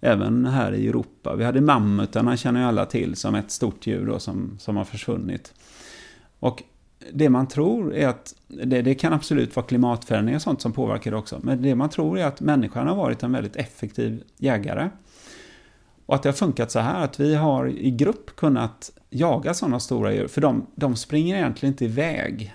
även 0.00 0.46
här 0.46 0.72
i 0.72 0.88
Europa. 0.88 1.36
Vi 1.36 1.44
hade 1.44 1.60
mammutarna, 1.60 2.36
känner 2.36 2.60
ju 2.60 2.66
alla 2.66 2.86
till, 2.86 3.16
som 3.16 3.34
ett 3.34 3.50
stort 3.50 3.86
djur 3.86 4.06
då, 4.06 4.18
som, 4.18 4.56
som 4.58 4.76
har 4.76 4.84
försvunnit. 4.84 5.54
Och 6.40 6.62
det 7.12 7.28
man 7.28 7.48
tror 7.48 7.94
är 7.94 8.08
att, 8.08 8.34
det, 8.48 8.82
det 8.82 8.94
kan 8.94 9.12
absolut 9.12 9.56
vara 9.56 9.66
klimatförändringar 9.66 10.38
och 10.38 10.42
sånt 10.42 10.60
som 10.60 10.72
påverkar 10.72 11.10
det 11.10 11.16
också, 11.16 11.40
men 11.42 11.62
det 11.62 11.74
man 11.74 11.88
tror 11.88 12.18
är 12.18 12.24
att 12.24 12.40
människan 12.40 12.86
har 12.86 12.96
varit 12.96 13.22
en 13.22 13.32
väldigt 13.32 13.56
effektiv 13.56 14.22
jägare. 14.36 14.90
Och 16.06 16.14
att 16.14 16.22
det 16.22 16.28
har 16.28 16.34
funkat 16.34 16.70
så 16.70 16.78
här 16.78 17.04
att 17.04 17.20
vi 17.20 17.34
har 17.34 17.68
i 17.68 17.90
grupp 17.90 18.36
kunnat 18.36 18.90
jaga 19.10 19.54
sådana 19.54 19.80
stora 19.80 20.14
djur, 20.14 20.28
för 20.28 20.40
de, 20.40 20.66
de 20.74 20.96
springer 20.96 21.36
egentligen 21.36 21.72
inte 21.72 21.84
iväg. 21.84 22.54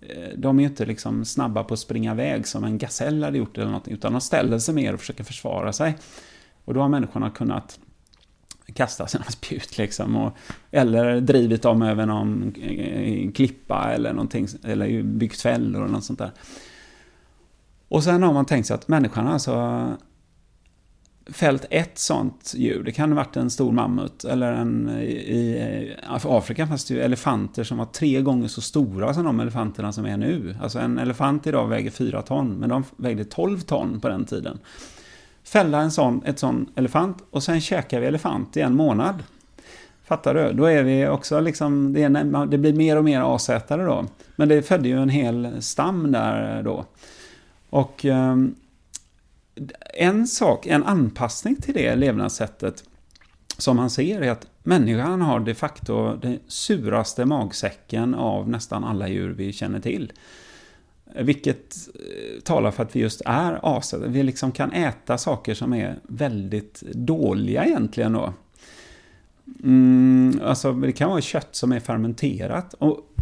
Eh, 0.00 0.38
de 0.38 0.58
är 0.58 0.62
ju 0.62 0.68
inte 0.68 0.84
liksom 0.86 1.24
snabba 1.24 1.64
på 1.64 1.74
att 1.74 1.80
springa 1.80 2.12
iväg 2.12 2.46
som 2.46 2.64
en 2.64 2.78
gasell 2.78 3.24
hade 3.24 3.38
gjort 3.38 3.56
eller 3.56 3.66
någonting, 3.66 3.94
utan 3.94 4.12
de 4.12 4.20
ställer 4.20 4.58
sig 4.58 4.74
mer 4.74 4.94
och 4.94 5.00
försöker 5.00 5.24
försvara 5.24 5.72
sig. 5.72 5.94
Och 6.64 6.74
då 6.74 6.80
har 6.80 6.88
människorna 6.88 7.30
kunnat, 7.30 7.78
kasta 8.74 9.06
sina 9.06 9.24
spjut 9.28 9.78
liksom. 9.78 10.16
Och, 10.16 10.36
eller 10.70 11.20
drivit 11.20 11.62
dem 11.62 11.82
över 11.82 12.06
någon 12.06 12.54
eh, 12.56 13.32
klippa 13.32 13.92
eller 13.92 14.12
någonting, 14.12 14.46
eller 14.64 15.02
byggt 15.02 15.40
fällor 15.40 15.82
eller 15.82 15.92
något 15.92 16.04
sånt 16.04 16.18
där. 16.18 16.30
Och 17.88 18.04
sen 18.04 18.22
har 18.22 18.32
man 18.32 18.46
tänkt 18.46 18.66
sig 18.66 18.74
att 18.74 18.88
människan 18.88 19.26
alltså 19.26 19.86
fällt 21.26 21.66
ett 21.70 21.98
sånt 21.98 22.54
djur. 22.56 22.82
Det 22.82 22.92
kan 22.92 23.12
ha 23.12 23.16
varit 23.16 23.36
en 23.36 23.50
stor 23.50 23.72
mammut 23.72 24.24
eller 24.24 24.52
en 24.52 24.88
i 24.90 25.96
Afrika 26.08 26.66
fanns 26.66 26.84
det 26.84 26.94
ju 26.94 27.00
elefanter 27.00 27.64
som 27.64 27.78
var 27.78 27.86
tre 27.86 28.22
gånger 28.22 28.48
så 28.48 28.60
stora 28.60 29.14
som 29.14 29.24
de 29.24 29.40
elefanterna 29.40 29.92
som 29.92 30.06
är 30.06 30.16
nu. 30.16 30.56
Alltså 30.62 30.78
en 30.78 30.98
elefant 30.98 31.46
idag 31.46 31.68
väger 31.68 31.90
fyra 31.90 32.22
ton, 32.22 32.48
men 32.48 32.68
de 32.68 32.84
vägde 32.96 33.24
12 33.24 33.60
ton 33.60 34.00
på 34.00 34.08
den 34.08 34.24
tiden. 34.24 34.58
Fälla 35.44 35.80
en 35.80 35.90
sån, 35.90 36.22
ett 36.24 36.38
sån 36.38 36.72
elefant 36.74 37.18
och 37.30 37.42
sen 37.42 37.60
käkar 37.60 38.00
vi 38.00 38.06
elefant 38.06 38.56
i 38.56 38.60
en 38.60 38.74
månad. 38.74 39.22
Fattar 40.04 40.34
du? 40.34 40.52
Då 40.52 40.64
är 40.64 40.82
vi 40.82 41.08
också 41.08 41.40
liksom, 41.40 41.92
det, 41.92 42.02
är, 42.02 42.46
det 42.46 42.58
blir 42.58 42.72
mer 42.72 42.96
och 42.96 43.04
mer 43.04 43.34
asätare 43.34 43.84
då. 43.84 44.04
Men 44.36 44.48
det 44.48 44.62
födde 44.62 44.88
ju 44.88 45.02
en 45.02 45.08
hel 45.08 45.62
stam 45.62 46.12
där 46.12 46.62
då. 46.62 46.84
Och 47.70 48.04
ehm, 48.04 48.54
en 49.94 50.26
sak, 50.26 50.66
en 50.66 50.84
anpassning 50.84 51.56
till 51.56 51.74
det 51.74 51.94
levnadssättet 51.94 52.84
som 53.58 53.76
man 53.76 53.90
ser 53.90 54.20
är 54.20 54.30
att 54.30 54.46
människan 54.62 55.20
har 55.20 55.40
de 55.40 55.54
facto 55.54 56.16
den 56.16 56.38
suraste 56.48 57.24
magsäcken 57.24 58.14
av 58.14 58.48
nästan 58.48 58.84
alla 58.84 59.08
djur 59.08 59.34
vi 59.34 59.52
känner 59.52 59.80
till. 59.80 60.12
Vilket 61.14 61.88
eh, 61.94 62.40
talar 62.40 62.70
för 62.70 62.82
att 62.82 62.96
vi 62.96 63.00
just 63.00 63.22
är 63.24 63.60
asätare. 63.62 64.08
Vi 64.08 64.22
liksom 64.22 64.52
kan 64.52 64.72
äta 64.72 65.18
saker 65.18 65.54
som 65.54 65.74
är 65.74 65.98
väldigt 66.02 66.80
dåliga 66.80 67.64
egentligen 67.64 68.12
då. 68.12 68.32
Mm, 69.62 70.40
alltså 70.44 70.72
det 70.72 70.92
kan 70.92 71.10
vara 71.10 71.20
kött 71.20 71.48
som 71.50 71.72
är 71.72 71.80
fermenterat. 71.80 72.74
Och 72.74 73.14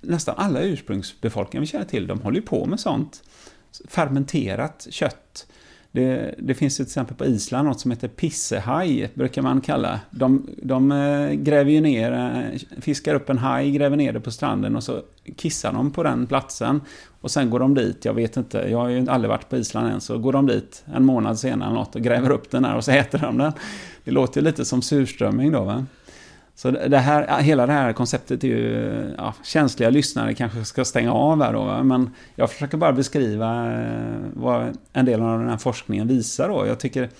nästan 0.00 0.34
alla 0.38 0.60
ursprungsbefolkningar 0.60 1.60
vi 1.60 1.66
känner 1.66 1.84
till, 1.84 2.06
de 2.06 2.20
håller 2.20 2.36
ju 2.36 2.46
på 2.46 2.66
med 2.66 2.80
sånt. 2.80 3.22
Fermenterat 3.88 4.86
kött 4.90 5.46
det, 5.94 6.34
det, 6.38 6.54
finns 6.54 6.76
till 6.76 6.84
exempel 6.84 7.16
på 7.16 7.24
Island 7.24 7.68
något 7.68 7.80
som 7.80 7.90
heter 7.90 8.08
pissehaj, 8.08 9.10
brukar 9.14 9.42
man 9.42 9.60
kalla. 9.60 10.00
De, 10.10 10.48
de 10.62 10.92
eh, 10.92 11.30
gräver 11.30 11.70
ju 11.70 11.80
ner, 11.80 12.12
eh, 12.12 12.80
fiskar 12.80 13.14
upp 13.14 13.30
en 13.30 13.38
haj, 13.38 13.70
gräver 13.70 13.96
ner 13.96 14.12
det 14.12 14.20
på 14.20 14.30
stranden 14.30 14.76
och 14.76 14.82
så 14.82 15.02
kissar 15.36 15.72
de 15.72 15.90
på 15.90 16.02
den 16.02 16.26
platsen. 16.26 16.80
Och 17.20 17.30
sen 17.30 17.50
går 17.50 17.58
de 17.58 17.74
dit, 17.74 18.04
jag 18.04 18.14
vet 18.14 18.36
inte, 18.36 18.58
jag 18.58 18.78
har 18.78 18.88
ju 18.88 19.08
aldrig 19.08 19.28
varit 19.28 19.48
på 19.48 19.56
Island 19.56 19.88
än, 19.88 20.00
så 20.00 20.18
går 20.18 20.32
de 20.32 20.46
dit 20.46 20.84
en 20.94 21.04
månad 21.04 21.38
senare 21.38 21.74
något 21.74 21.94
och 21.94 22.02
gräver 22.02 22.30
upp 22.30 22.50
den 22.50 22.64
här 22.64 22.76
och 22.76 22.84
så 22.84 22.90
äter 22.90 23.18
de 23.18 23.38
den. 23.38 23.52
Det 24.04 24.10
låter 24.10 24.40
ju 24.40 24.44
lite 24.44 24.64
som 24.64 24.82
surströmming 24.82 25.52
då 25.52 25.64
va. 25.64 25.86
Så 26.56 26.70
det 26.70 26.98
här, 26.98 27.42
hela 27.42 27.66
det 27.66 27.72
här 27.72 27.92
konceptet 27.92 28.44
är 28.44 28.48
ju, 28.48 29.14
ja, 29.18 29.34
känsliga 29.42 29.90
lyssnare 29.90 30.34
kanske 30.34 30.64
ska 30.64 30.84
stänga 30.84 31.12
av 31.12 31.42
här 31.42 31.52
då, 31.52 31.82
men 31.82 32.10
jag 32.34 32.50
försöker 32.50 32.76
bara 32.76 32.92
beskriva 32.92 33.72
eh, 33.72 34.16
vad 34.32 34.76
en 34.92 35.04
del 35.04 35.22
av 35.22 35.38
den 35.38 35.48
här 35.48 35.56
forskningen 35.56 36.08
visar 36.08 36.48
då. 36.48 36.66
Jag 36.66 36.80
tycker 36.80 37.10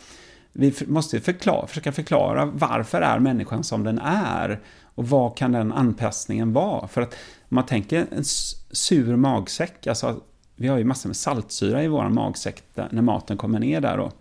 vi 0.53 0.75
måste 0.87 1.21
förklara, 1.21 1.67
försöka 1.67 1.93
förklara 1.93 2.45
varför 2.45 3.01
är 3.01 3.19
människan 3.19 3.65
som 3.65 3.85
den 3.85 3.99
är 4.05 4.61
och 4.95 5.09
vad 5.09 5.37
kan 5.37 5.53
den 5.53 5.73
anpassningen 5.73 6.53
vara? 6.53 6.89
För 6.89 7.03
att 7.03 7.13
om 7.49 7.55
man 7.55 7.67
tänker 7.67 8.07
en 8.11 8.25
sur 8.71 9.17
magsäck, 9.17 9.87
alltså 9.87 10.21
vi 10.57 10.69
har 10.69 10.79
ju 10.79 10.85
massor 10.85 11.09
med 11.09 11.17
saltsyra 11.17 11.83
i 11.83 11.89
vår 11.89 12.09
magsäck 12.09 12.63
när 12.75 13.03
maten 13.03 13.37
kommer 13.37 13.59
ner 13.59 13.81
där 13.81 13.97
då 13.97 14.13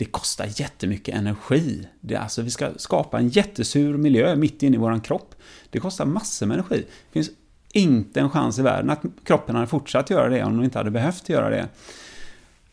det 0.00 0.04
kostar 0.04 0.48
jättemycket 0.56 1.14
energi. 1.14 1.88
Det, 2.00 2.16
alltså, 2.16 2.42
vi 2.42 2.50
ska 2.50 2.70
skapa 2.76 3.18
en 3.18 3.28
jättesur 3.28 3.96
miljö 3.96 4.36
mitt 4.36 4.62
inne 4.62 4.76
i 4.76 4.78
vår 4.78 5.04
kropp. 5.04 5.34
Det 5.70 5.80
kostar 5.80 6.04
massor 6.04 6.46
med 6.46 6.54
energi. 6.54 6.76
Det 6.78 7.12
finns 7.12 7.30
inte 7.72 8.20
en 8.20 8.30
chans 8.30 8.58
i 8.58 8.62
världen 8.62 8.90
att 8.90 9.02
kroppen 9.24 9.54
hade 9.54 9.66
fortsatt 9.66 10.10
göra 10.10 10.28
det 10.28 10.44
om 10.44 10.56
de 10.56 10.64
inte 10.64 10.78
hade 10.78 10.90
behövt 10.90 11.28
göra 11.28 11.50
det. 11.50 11.68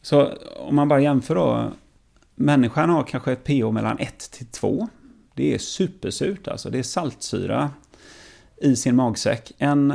Så 0.01 0.33
om 0.57 0.75
man 0.75 0.87
bara 0.87 0.99
jämför 0.99 1.35
då. 1.35 1.71
Människan 2.35 2.89
har 2.89 3.03
kanske 3.03 3.31
ett 3.31 3.43
pH 3.43 3.71
mellan 3.71 3.99
1 3.99 4.31
till 4.31 4.45
2. 4.45 4.87
Det 5.33 5.53
är 5.53 5.57
supersurt 5.57 6.47
alltså. 6.47 6.69
Det 6.69 6.79
är 6.79 6.83
saltsyra 6.83 7.71
i 8.57 8.75
sin 8.75 8.95
magsäck. 8.95 9.51
En 9.57 9.93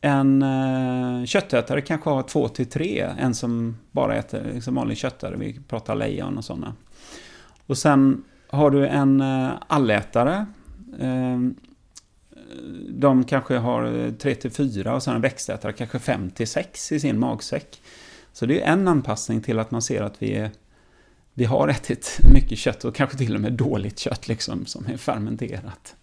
en 0.00 0.42
eh, 0.42 1.24
köttätare 1.24 1.80
kanske 1.80 2.10
har 2.10 2.22
två 2.22 2.48
till 2.48 2.66
tre, 2.66 3.08
en 3.18 3.34
som 3.34 3.76
bara 3.90 4.16
äter 4.16 4.50
liksom 4.54 4.74
vanlig 4.74 4.96
köttare, 4.96 5.36
vi 5.36 5.60
pratar 5.68 5.94
lejon 5.94 6.38
och 6.38 6.44
sådana. 6.44 6.74
Och 7.66 7.78
sen 7.78 8.24
har 8.48 8.70
du 8.70 8.86
en 8.86 9.20
eh, 9.20 9.50
allätare. 9.66 10.46
eh, 11.00 11.38
de 12.88 13.24
kanske 13.24 13.56
har 13.56 14.12
tre 14.18 14.34
till 14.34 14.50
fyra 14.50 14.94
och 14.94 15.02
sen 15.02 15.14
en 15.14 15.20
växtätare 15.20 15.72
kanske 15.72 15.98
fem 15.98 16.30
till 16.30 16.48
sex 16.48 16.92
i 16.92 17.00
sin 17.00 17.18
magsäck. 17.18 17.80
Så 18.32 18.46
det 18.46 18.62
är 18.62 18.72
en 18.72 18.88
anpassning 18.88 19.40
till 19.40 19.58
att 19.58 19.70
man 19.70 19.82
ser 19.82 20.02
att 20.02 20.22
vi, 20.22 20.32
är, 20.34 20.50
vi 21.34 21.44
har 21.44 21.68
ätit 21.68 22.18
mycket 22.34 22.58
kött 22.58 22.84
och 22.84 22.94
kanske 22.94 23.16
till 23.16 23.34
och 23.34 23.40
med 23.40 23.52
dåligt 23.52 23.98
kött 23.98 24.28
liksom 24.28 24.66
som 24.66 24.86
är 24.86 24.96
fermenterat. 24.96 25.96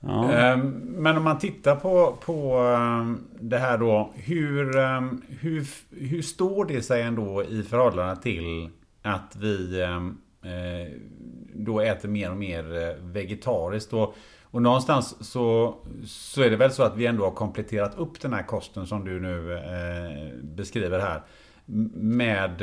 Ja. 0.00 0.32
Ehm, 0.32 0.70
men 0.80 1.16
om 1.16 1.24
man 1.24 1.38
tittar 1.38 1.76
på, 1.76 2.16
på 2.20 2.56
ehm, 2.56 3.24
det 3.40 3.58
här 3.58 3.78
då. 3.78 4.12
Hur, 4.14 4.76
ehm, 4.76 5.22
hur, 5.28 5.66
hur 5.90 6.22
står 6.22 6.64
det 6.64 6.82
sig 6.82 7.02
ändå 7.02 7.44
i 7.44 7.62
förhållande 7.62 8.22
till 8.22 8.70
att 9.02 9.36
vi 9.36 9.82
eh, 9.82 10.98
då 11.54 11.80
äter 11.80 12.08
mer 12.08 12.30
och 12.30 12.36
mer 12.36 12.88
eh, 12.88 13.04
vegetariskt? 13.04 13.92
Och, 13.92 14.14
och 14.42 14.62
någonstans 14.62 15.30
så, 15.30 15.74
så 16.06 16.42
är 16.42 16.50
det 16.50 16.56
väl 16.56 16.70
så 16.70 16.82
att 16.82 16.96
vi 16.96 17.06
ändå 17.06 17.24
har 17.24 17.30
kompletterat 17.30 17.98
upp 17.98 18.20
den 18.20 18.32
här 18.32 18.42
kosten 18.42 18.86
som 18.86 19.04
du 19.04 19.20
nu 19.20 19.52
eh, 19.52 20.34
beskriver 20.42 20.98
här. 21.00 21.22
Med 21.94 22.62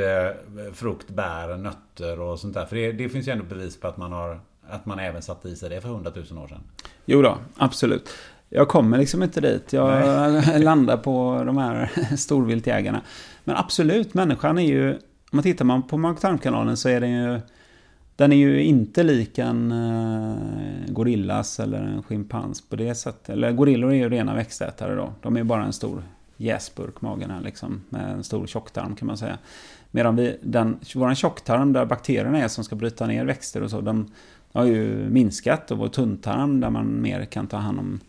frukt, 0.74 1.10
bär, 1.10 1.58
nötter 1.58 2.20
och 2.20 2.40
sånt 2.40 2.54
där. 2.54 2.66
För 2.66 2.76
det, 2.76 2.92
det 2.92 3.10
finns 3.10 3.28
ju 3.28 3.32
ändå 3.32 3.46
bevis 3.46 3.80
på 3.80 3.88
att 3.88 3.98
man 3.98 4.12
har 4.12 4.40
att 4.70 4.86
man 4.86 5.00
även 5.00 5.22
satte 5.22 5.50
i 5.50 5.56
sig 5.56 5.70
det 5.70 5.82
för 5.82 5.90
hundratusen 5.90 6.38
år 6.38 6.48
sedan. 6.48 6.62
Jo 7.06 7.22
då, 7.22 7.38
absolut. 7.58 8.10
Jag 8.50 8.68
kommer 8.68 8.98
liksom 8.98 9.24
inte 9.24 9.42
dit. 9.42 9.74
Jag 9.74 10.08
Nej. 10.34 10.60
landar 10.64 10.98
på 10.98 11.44
de 11.46 11.58
här 11.58 11.92
storviltjägarna. 12.18 13.02
Men 13.44 13.56
absolut, 13.56 14.14
människan 14.14 14.58
är 14.58 14.68
ju... 14.68 14.94
Om 15.32 15.38
man 15.38 15.44
tittar 15.44 15.82
på 15.82 15.98
mag-tarmkanalen 15.98 16.78
så 16.78 16.90
är 16.90 17.02
den 17.02 17.12
ju... 17.12 17.40
Den 18.16 18.32
är 18.32 18.38
ju 18.38 18.64
inte 18.64 19.04
lik 19.04 19.38
en 19.38 19.72
uh, 19.72 20.38
gorillas 20.88 21.60
eller 21.60 21.82
en 21.82 22.04
schimpans 22.04 22.62
på 22.70 22.76
det 22.76 22.96
sättet. 22.96 23.30
Eller 23.30 23.52
gorillor 23.52 23.92
är 23.92 23.96
ju 23.96 24.10
rena 24.10 24.36
växtätare 24.36 24.96
då. 24.96 25.14
De 25.22 25.38
är 25.38 25.44
bara 25.44 25.66
en 25.66 25.74
stor 25.74 26.04
jäsburk, 26.38 27.02
magen 27.02 27.32
här 27.32 27.42
liksom. 27.42 27.82
Med 27.90 28.12
en 28.12 28.24
stor 28.24 28.48
tjocktarm 28.48 28.96
kan 28.96 29.08
man 29.08 29.18
säga. 29.18 29.38
Medan 29.92 30.16
vi, 30.16 30.38
den, 30.42 30.80
våran 30.96 31.16
tjocktarm 31.16 31.74
där 31.74 31.86
bakterierna 31.86 32.40
är 32.40 32.48
som 32.48 32.64
ska 32.64 32.76
bryta 32.76 33.08
ner 33.08 33.26
växter 33.26 33.64
och 33.64 33.70
så. 33.70 33.82
De, 33.82 34.12
har 34.56 34.66
ju 34.66 35.10
minskat 35.10 35.72
och 35.72 35.78
vår 35.78 35.88
tunntarm 35.88 36.60
där 36.60 36.70
man 36.70 37.02
mer 37.02 37.26
kan 37.26 37.48
ta 37.48 37.58
hand 37.58 37.80
om 37.80 38.00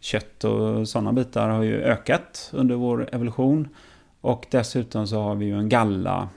kött 0.00 0.44
och 0.44 0.88
sådana 0.88 1.12
bitar 1.12 1.48
har 1.48 1.62
ju 1.62 1.82
ökat 1.82 2.50
under 2.52 2.74
vår 2.74 3.08
evolution. 3.12 3.68
Och 4.20 4.46
dessutom 4.50 5.06
så 5.06 5.22
har 5.22 5.34
vi 5.34 5.44
ju 5.44 5.58
en 5.58 5.68
galla, 5.68 6.28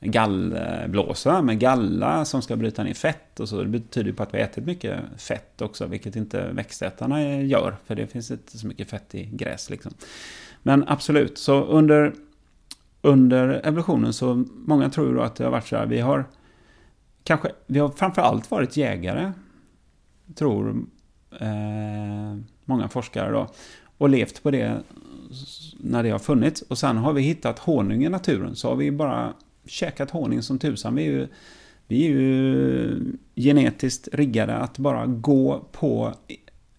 gallblåsa 0.00 1.42
med 1.42 1.58
galla 1.58 2.24
som 2.24 2.42
ska 2.42 2.56
bryta 2.56 2.84
ner 2.84 2.94
fett 2.94 3.40
och 3.40 3.48
så. 3.48 3.62
Det 3.62 3.68
betyder 3.68 4.12
på 4.12 4.22
att 4.22 4.34
vi 4.34 4.38
har 4.38 4.44
ätit 4.44 4.66
mycket 4.66 5.00
fett 5.16 5.62
också, 5.62 5.86
vilket 5.86 6.16
inte 6.16 6.48
växtätarna 6.52 7.42
gör, 7.42 7.76
för 7.86 7.94
det 7.94 8.06
finns 8.06 8.30
inte 8.30 8.58
så 8.58 8.66
mycket 8.66 8.90
fett 8.90 9.14
i 9.14 9.24
gräs 9.24 9.70
liksom. 9.70 9.92
Men 10.62 10.84
absolut, 10.88 11.38
så 11.38 11.64
under, 11.64 12.12
under 13.02 13.60
evolutionen 13.64 14.12
så, 14.12 14.44
många 14.54 14.90
tror 14.90 15.14
då 15.14 15.22
att 15.22 15.36
det 15.36 15.44
har 15.44 15.50
varit 15.50 15.66
så 15.66 15.76
här, 15.76 15.86
vi 15.86 16.00
har 16.00 16.24
kanske, 17.24 17.52
vi 17.66 17.78
har 17.78 17.88
framförallt 17.88 18.50
varit 18.50 18.76
jägare, 18.76 19.32
tror 20.34 20.86
eh, 21.40 22.36
många 22.64 22.88
forskare 22.88 23.32
då, 23.32 23.48
och 23.98 24.08
levt 24.08 24.42
på 24.42 24.50
det 24.50 24.82
när 25.78 26.02
det 26.02 26.10
har 26.10 26.18
funnits. 26.18 26.62
Och 26.62 26.78
sen 26.78 26.96
har 26.96 27.12
vi 27.12 27.22
hittat 27.22 27.58
honung 27.58 28.04
i 28.04 28.08
naturen, 28.08 28.56
så 28.56 28.68
har 28.68 28.76
vi 28.76 28.90
bara 28.90 29.32
käkat 29.66 30.10
honung 30.10 30.42
som 30.42 30.58
tusan. 30.58 30.94
Vi 30.94 31.02
är 31.02 31.10
ju, 31.10 31.28
vi 31.86 32.06
är 32.06 32.10
ju 32.10 33.12
genetiskt 33.36 34.08
riggade 34.12 34.54
att 34.54 34.78
bara 34.78 35.06
gå 35.06 35.68
på 35.72 36.14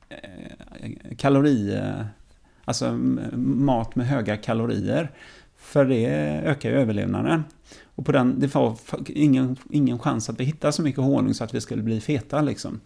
eh, 0.09 1.15
kalorier, 1.17 2.07
alltså 2.65 2.93
mat 3.37 3.95
med 3.95 4.07
höga 4.07 4.37
kalorier. 4.37 5.11
För 5.57 5.85
det 5.85 6.05
ökar 6.45 6.69
ju 6.69 6.75
överlevnaden. 6.75 7.43
Och 7.95 8.05
på 8.05 8.11
den, 8.11 8.39
det 8.39 8.55
var 8.55 8.77
ingen, 9.07 9.57
ingen 9.69 9.99
chans 9.99 10.29
att 10.29 10.39
vi 10.39 10.43
hittade 10.43 10.73
så 10.73 10.81
mycket 10.81 11.03
honung 11.03 11.33
så 11.33 11.43
att 11.43 11.53
vi 11.53 11.61
skulle 11.61 11.83
bli 11.83 12.01
feta 12.01 12.41
liksom. 12.41 12.79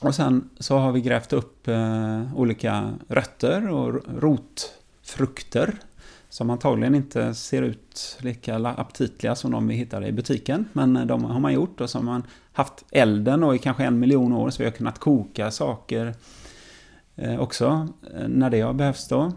Och 0.00 0.14
sen 0.14 0.50
så 0.58 0.78
har 0.78 0.92
vi 0.92 1.00
grävt 1.00 1.32
upp 1.32 1.68
eh, 1.68 2.34
olika 2.36 2.92
rötter 3.08 3.70
och 3.70 4.02
rotfrukter 4.18 5.74
Som 6.28 6.50
antagligen 6.50 6.94
inte 6.94 7.34
ser 7.34 7.62
ut 7.62 8.18
lika 8.20 8.56
aptitliga 8.56 9.34
som 9.34 9.50
de 9.50 9.68
vi 9.68 9.74
hittade 9.74 10.06
i 10.06 10.12
butiken. 10.12 10.68
Men 10.72 10.96
eh, 10.96 11.06
de 11.06 11.24
har 11.24 11.40
man 11.40 11.52
gjort 11.52 11.80
och 11.80 11.90
så 11.90 11.98
har 11.98 12.04
man 12.04 12.22
haft 12.52 12.84
elden 12.90 13.42
och 13.42 13.54
i 13.54 13.58
kanske 13.58 13.84
en 13.84 13.98
miljon 13.98 14.32
år 14.32 14.50
så 14.50 14.58
vi 14.58 14.64
har 14.64 14.72
kunnat 14.72 14.98
koka 14.98 15.50
saker 15.50 16.14
eh, 17.16 17.40
också 17.40 17.88
eh, 18.14 18.28
när 18.28 18.50
det 18.50 18.60
har 18.60 18.72
behövts 18.72 19.08
då. 19.08 19.32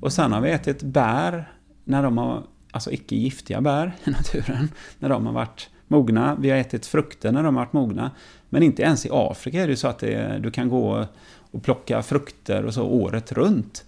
Och 0.00 0.12
sen 0.12 0.32
har 0.32 0.40
vi 0.40 0.50
ätit 0.50 0.82
bär 0.82 1.52
när 1.84 2.02
de 2.02 2.18
har, 2.18 2.42
alltså 2.74 2.92
icke 2.92 3.16
giftiga 3.16 3.60
bär 3.60 3.92
i 4.04 4.10
naturen, 4.10 4.68
när 4.98 5.08
de 5.08 5.26
har 5.26 5.32
varit 5.32 5.70
mogna. 5.88 6.36
Vi 6.40 6.50
har 6.50 6.56
ätit 6.56 6.86
frukter 6.86 7.32
när 7.32 7.42
de 7.42 7.56
har 7.56 7.64
varit 7.64 7.72
mogna. 7.72 8.10
Men 8.48 8.62
inte 8.62 8.82
ens 8.82 9.06
i 9.06 9.08
Afrika 9.12 9.62
är 9.62 9.68
det 9.68 9.76
så 9.76 9.88
att 9.88 9.98
det, 9.98 10.38
du 10.42 10.50
kan 10.50 10.68
gå 10.68 11.06
och 11.50 11.62
plocka 11.62 12.02
frukter 12.02 12.64
och 12.64 12.74
så 12.74 12.82
året 12.82 13.32
runt. 13.32 13.84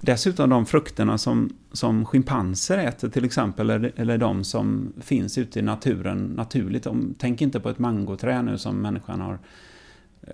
Dessutom 0.00 0.50
de 0.50 0.66
frukterna 0.66 1.18
som, 1.18 1.56
som 1.72 2.06
schimpanser 2.06 2.78
äter 2.78 3.08
till 3.08 3.24
exempel, 3.24 3.70
eller, 3.70 3.92
eller 3.96 4.18
de 4.18 4.44
som 4.44 4.92
finns 5.00 5.38
ute 5.38 5.58
i 5.58 5.62
naturen 5.62 6.24
naturligt. 6.24 6.82
De, 6.82 7.14
tänk 7.18 7.42
inte 7.42 7.60
på 7.60 7.70
ett 7.70 7.78
mangoträd 7.78 8.44
nu 8.44 8.58
som 8.58 8.82
människan 8.82 9.20
har, 9.20 9.38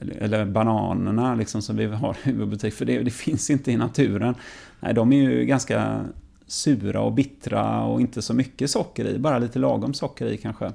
eller, 0.01 0.15
eller 0.15 0.45
bananerna 0.45 1.35
liksom 1.35 1.63
som 1.63 1.77
vi 1.77 1.87
har 1.87 2.17
i 2.23 2.33
vår 2.33 2.47
butik, 2.47 2.75
för 2.75 2.85
det, 2.85 3.03
det, 3.03 3.11
finns 3.11 3.51
inte 3.51 3.73
i 3.73 3.77
naturen. 3.77 4.35
Nej, 4.81 4.95
de 4.95 5.13
är 5.13 5.31
ju 5.31 5.45
ganska 5.45 6.05
sura 6.51 7.01
och 7.01 7.13
bittra 7.13 7.85
och 7.85 8.01
inte 8.01 8.23
så 8.23 8.35
mycket 8.35 8.71
socker 8.71 9.05
i, 9.05 9.19
bara 9.19 9.39
lite 9.39 9.59
lagom 9.59 9.95
socker 9.95 10.27
i 10.27 10.37
kanske. 10.37 10.73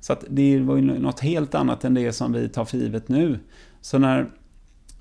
Så 0.00 0.12
att 0.12 0.24
det 0.28 0.60
var 0.60 0.76
ju 0.76 0.82
något 0.82 1.20
helt 1.20 1.54
annat 1.54 1.84
än 1.84 1.94
det 1.94 2.12
som 2.12 2.32
vi 2.32 2.48
tar 2.48 2.64
för 2.64 2.78
givet 2.78 3.08
nu. 3.08 3.38
Så 3.80 3.98
när 3.98 4.30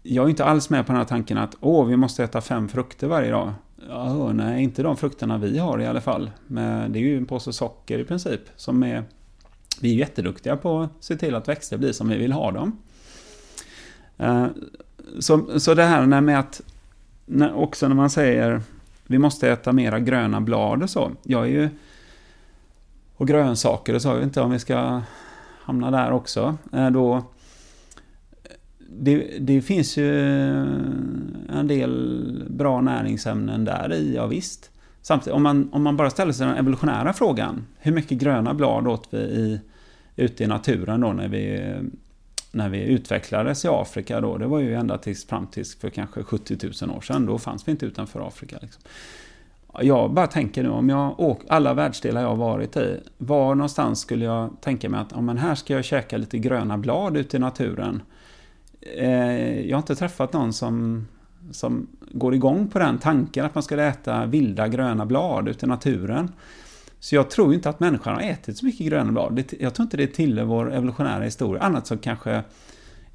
jag 0.03 0.25
är 0.25 0.29
inte 0.29 0.45
alls 0.45 0.69
med 0.69 0.85
på 0.85 0.91
den 0.91 0.99
här 0.99 1.05
tanken 1.05 1.37
att 1.37 1.55
åh, 1.59 1.85
vi 1.85 1.97
måste 1.97 2.23
äta 2.23 2.41
fem 2.41 2.67
frukter 2.67 3.07
varje 3.07 3.31
dag. 3.31 3.53
Ja, 3.89 4.33
nej, 4.33 4.63
inte 4.63 4.83
de 4.83 4.97
frukterna 4.97 5.37
vi 5.37 5.57
har 5.57 5.81
i 5.81 5.85
alla 5.85 6.01
fall. 6.01 6.31
Men 6.47 6.91
det 6.91 6.99
är 6.99 7.01
ju 7.01 7.17
en 7.17 7.25
påse 7.25 7.53
socker 7.53 7.99
i 7.99 8.03
princip. 8.03 8.41
Som 8.55 8.83
är, 8.83 9.03
vi 9.81 9.93
är 9.93 9.95
jätteduktiga 9.95 10.57
på 10.57 10.81
att 10.81 10.91
se 10.99 11.15
till 11.15 11.35
att 11.35 11.47
växter 11.47 11.77
blir 11.77 11.91
som 11.91 12.09
vi 12.09 12.17
vill 12.17 12.31
ha 12.31 12.51
dem. 12.51 12.79
Eh, 14.17 14.47
så, 15.19 15.59
så 15.59 15.73
det 15.73 15.83
här 15.83 16.21
med 16.21 16.39
att, 16.39 16.61
också 17.53 17.87
när 17.87 17.95
man 17.95 18.09
säger 18.09 18.61
vi 19.07 19.17
måste 19.17 19.49
äta 19.49 19.73
mera 19.73 19.99
gröna 19.99 20.41
blad 20.41 20.83
och 20.83 20.89
så. 20.89 21.11
Jag 21.23 21.43
är 21.43 21.49
ju, 21.49 21.69
och 23.15 23.27
grönsaker 23.27 23.93
och 23.93 24.01
så, 24.01 24.07
jag 24.07 24.15
vet 24.15 24.23
inte 24.23 24.41
om 24.41 24.51
vi 24.51 24.59
ska 24.59 25.01
hamna 25.61 25.91
där 25.91 26.11
också. 26.11 26.57
Eh, 26.73 26.89
då, 26.89 27.23
det, 28.89 29.37
det, 29.39 29.61
finns 29.61 29.97
ju 29.97 30.21
en 31.49 31.67
del 31.67 32.45
bra 32.49 32.81
näringsämnen 32.81 33.65
där 33.65 33.93
i, 33.93 34.15
ja 34.15 34.27
visst. 34.27 34.71
Samtidigt, 35.01 35.35
om 35.35 35.43
man, 35.43 35.69
om 35.73 35.83
man 35.83 35.97
bara 35.97 36.09
ställer 36.09 36.33
sig 36.33 36.47
den 36.47 36.55
evolutionära 36.55 37.13
frågan, 37.13 37.65
hur 37.77 37.91
mycket 37.91 38.17
gröna 38.17 38.53
blad 38.53 38.87
åt 38.87 39.07
vi 39.11 39.17
i, 39.17 39.59
ute 40.15 40.43
i 40.43 40.47
naturen 40.47 41.01
då 41.01 41.13
när 41.13 41.27
vi, 41.27 41.73
när 42.55 42.69
vi 42.69 42.83
utvecklades 42.83 43.65
i 43.65 43.67
Afrika 43.67 44.21
då? 44.21 44.37
Det 44.37 44.47
var 44.47 44.59
ju 44.59 44.75
ända 44.75 44.97
tills 44.97 45.25
fram 45.25 45.47
tills 45.47 45.75
för 45.75 45.89
kanske 45.89 46.23
70 46.23 46.57
000 46.85 46.97
år 46.97 47.01
sedan, 47.01 47.25
då 47.25 47.37
fanns 47.37 47.67
vi 47.67 47.71
inte 47.71 47.85
utanför 47.85 48.27
Afrika. 48.27 48.57
Liksom. 48.61 48.81
Jag 49.81 50.11
bara 50.13 50.27
tänker 50.27 50.63
nu, 50.63 50.69
om 50.69 50.89
jag 50.89 51.19
åker, 51.19 51.51
alla 51.51 51.73
världsdelar 51.73 52.21
jag 52.21 52.29
har 52.29 52.35
varit 52.35 52.77
i, 52.77 52.99
var 53.17 53.55
någonstans 53.55 53.99
skulle 53.99 54.25
jag 54.25 54.49
tänka 54.61 54.89
mig 54.89 54.99
att, 54.99 55.13
om 55.13 55.25
men 55.25 55.37
här 55.37 55.55
ska 55.55 55.73
jag 55.73 55.85
käka 55.85 56.17
lite 56.17 56.37
gröna 56.37 56.77
blad 56.77 57.17
ute 57.17 57.37
i 57.37 57.39
naturen. 57.39 58.01
Eh, 58.97 59.59
jag 59.61 59.75
har 59.75 59.81
inte 59.81 59.95
träffat 59.95 60.33
någon 60.33 60.53
som, 60.53 61.07
som 61.51 61.87
går 62.11 62.35
igång 62.35 62.67
på 62.67 62.79
den 62.79 62.97
tanken 62.97 63.45
att 63.45 63.55
man 63.55 63.63
ska 63.63 63.81
äta 63.81 64.25
vilda 64.25 64.67
gröna 64.67 65.05
blad 65.05 65.47
ute 65.47 65.65
i 65.65 65.69
naturen. 65.69 66.31
Så 67.05 67.15
jag 67.15 67.29
tror 67.29 67.53
inte 67.53 67.69
att 67.69 67.79
människan 67.79 68.15
har 68.15 68.21
ätit 68.21 68.57
så 68.57 68.65
mycket 68.65 68.87
gröna 68.87 69.11
blad. 69.11 69.43
Jag 69.59 69.73
tror 69.73 69.83
inte 69.83 69.97
det 69.97 70.07
tillhör 70.07 70.45
vår 70.45 70.73
evolutionära 70.73 71.23
historia, 71.23 71.63
annat 71.63 71.87
som 71.87 71.97
kanske 71.97 72.43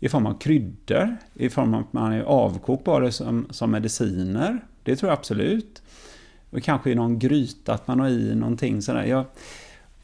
i 0.00 0.08
form 0.08 0.26
av 0.26 0.38
kryddor, 0.38 1.16
i 1.34 1.50
form 1.50 1.74
av 1.74 1.80
att 1.80 1.92
man 1.92 2.12
är 2.12 2.22
avkokbara 2.22 3.12
som, 3.12 3.46
som 3.50 3.70
mediciner. 3.70 4.58
Det 4.82 4.96
tror 4.96 5.10
jag 5.10 5.18
absolut. 5.18 5.82
Och 6.50 6.62
kanske 6.62 6.90
i 6.90 6.94
någon 6.94 7.18
gryta, 7.18 7.74
att 7.74 7.86
man 7.86 8.00
har 8.00 8.08
i 8.08 8.34
någonting 8.34 8.82
sådär. 8.82 9.04
Jag, 9.04 9.24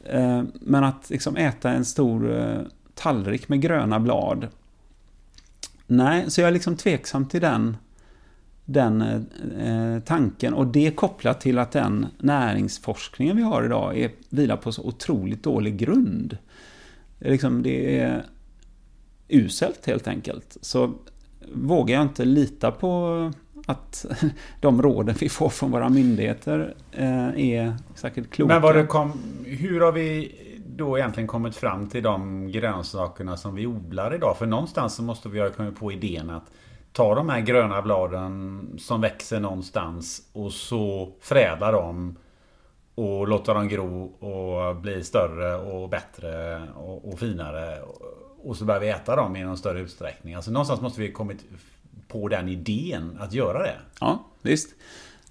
eh, 0.03 0.43
men 0.53 0.83
att 0.83 1.09
liksom 1.09 1.35
äta 1.35 1.69
en 1.69 1.85
stor 1.85 2.39
eh, 2.39 2.61
tallrik 2.95 3.49
med 3.49 3.61
gröna 3.61 3.99
blad 3.99 4.47
Nej, 5.87 6.31
så 6.31 6.41
jag 6.41 6.47
är 6.47 6.51
liksom 6.51 6.75
tveksam 6.75 7.27
till 7.27 7.41
den, 7.41 7.77
den 8.69 9.01
eh, 9.01 9.99
tanken. 10.05 10.53
Och 10.53 10.67
det 10.67 10.95
kopplat 10.95 11.41
till 11.41 11.59
att 11.59 11.71
den 11.71 12.07
näringsforskningen 12.17 13.37
vi 13.37 13.43
har 13.43 13.63
idag 13.63 13.97
är, 13.97 14.11
vilar 14.29 14.57
på 14.57 14.71
så 14.71 14.83
otroligt 14.83 15.43
dålig 15.43 15.77
grund. 15.77 16.37
Liksom, 17.19 17.63
det 17.63 17.99
är 17.99 18.25
uselt 19.27 19.85
helt 19.85 20.07
enkelt. 20.07 20.57
Så 20.61 20.93
vågar 21.53 21.95
jag 21.95 22.03
inte 22.03 22.25
lita 22.25 22.71
på 22.71 23.31
att 23.65 24.05
de 24.61 24.81
råden 24.81 25.15
vi 25.19 25.29
får 25.29 25.49
från 25.49 25.71
våra 25.71 25.89
myndigheter 25.89 26.75
eh, 26.91 27.27
är 27.27 27.75
säkert 27.95 28.29
kloka. 28.29 28.53
Men 28.53 28.61
vad 28.61 28.75
det 28.75 28.85
kom, 28.85 29.13
hur 29.45 29.81
har 29.81 29.91
vi 29.91 30.35
då 30.67 30.97
egentligen 30.97 31.27
kommit 31.27 31.55
fram 31.55 31.89
till 31.89 32.03
de 32.03 32.47
grönsakerna 32.51 33.37
som 33.37 33.55
vi 33.55 33.67
odlar 33.67 34.15
idag? 34.15 34.37
För 34.37 34.45
någonstans 34.45 34.95
så 34.95 35.03
måste 35.03 35.29
vi 35.29 35.39
ha 35.39 35.49
kommit 35.49 35.79
på 35.79 35.91
idén 35.91 36.29
att 36.29 36.51
ta 36.97 37.15
de 37.15 37.29
här 37.29 37.41
gröna 37.41 37.81
bladen 37.81 38.69
som 38.79 39.01
växer 39.01 39.39
någonstans 39.39 40.21
och 40.33 40.51
så 40.51 41.11
fräda 41.21 41.71
dem 41.71 42.17
och 42.95 43.27
låta 43.27 43.53
dem 43.53 43.67
gro 43.67 44.03
och 44.05 44.75
bli 44.75 45.03
större 45.03 45.55
och 45.55 45.89
bättre 45.89 46.61
och, 46.75 47.13
och 47.13 47.19
finare. 47.19 47.77
Och 48.43 48.57
så 48.57 48.65
börjar 48.65 48.81
vi 48.81 48.89
äta 48.89 49.15
dem 49.15 49.35
i 49.35 49.43
någon 49.43 49.57
större 49.57 49.79
utsträckning. 49.79 50.33
Alltså 50.33 50.51
någonstans 50.51 50.81
måste 50.81 51.01
vi 51.01 51.11
kommit 51.11 51.45
på 52.07 52.27
den 52.27 52.49
idén 52.49 53.17
att 53.19 53.33
göra 53.33 53.59
det. 53.59 53.75
Ja, 53.99 54.23
visst. 54.41 54.69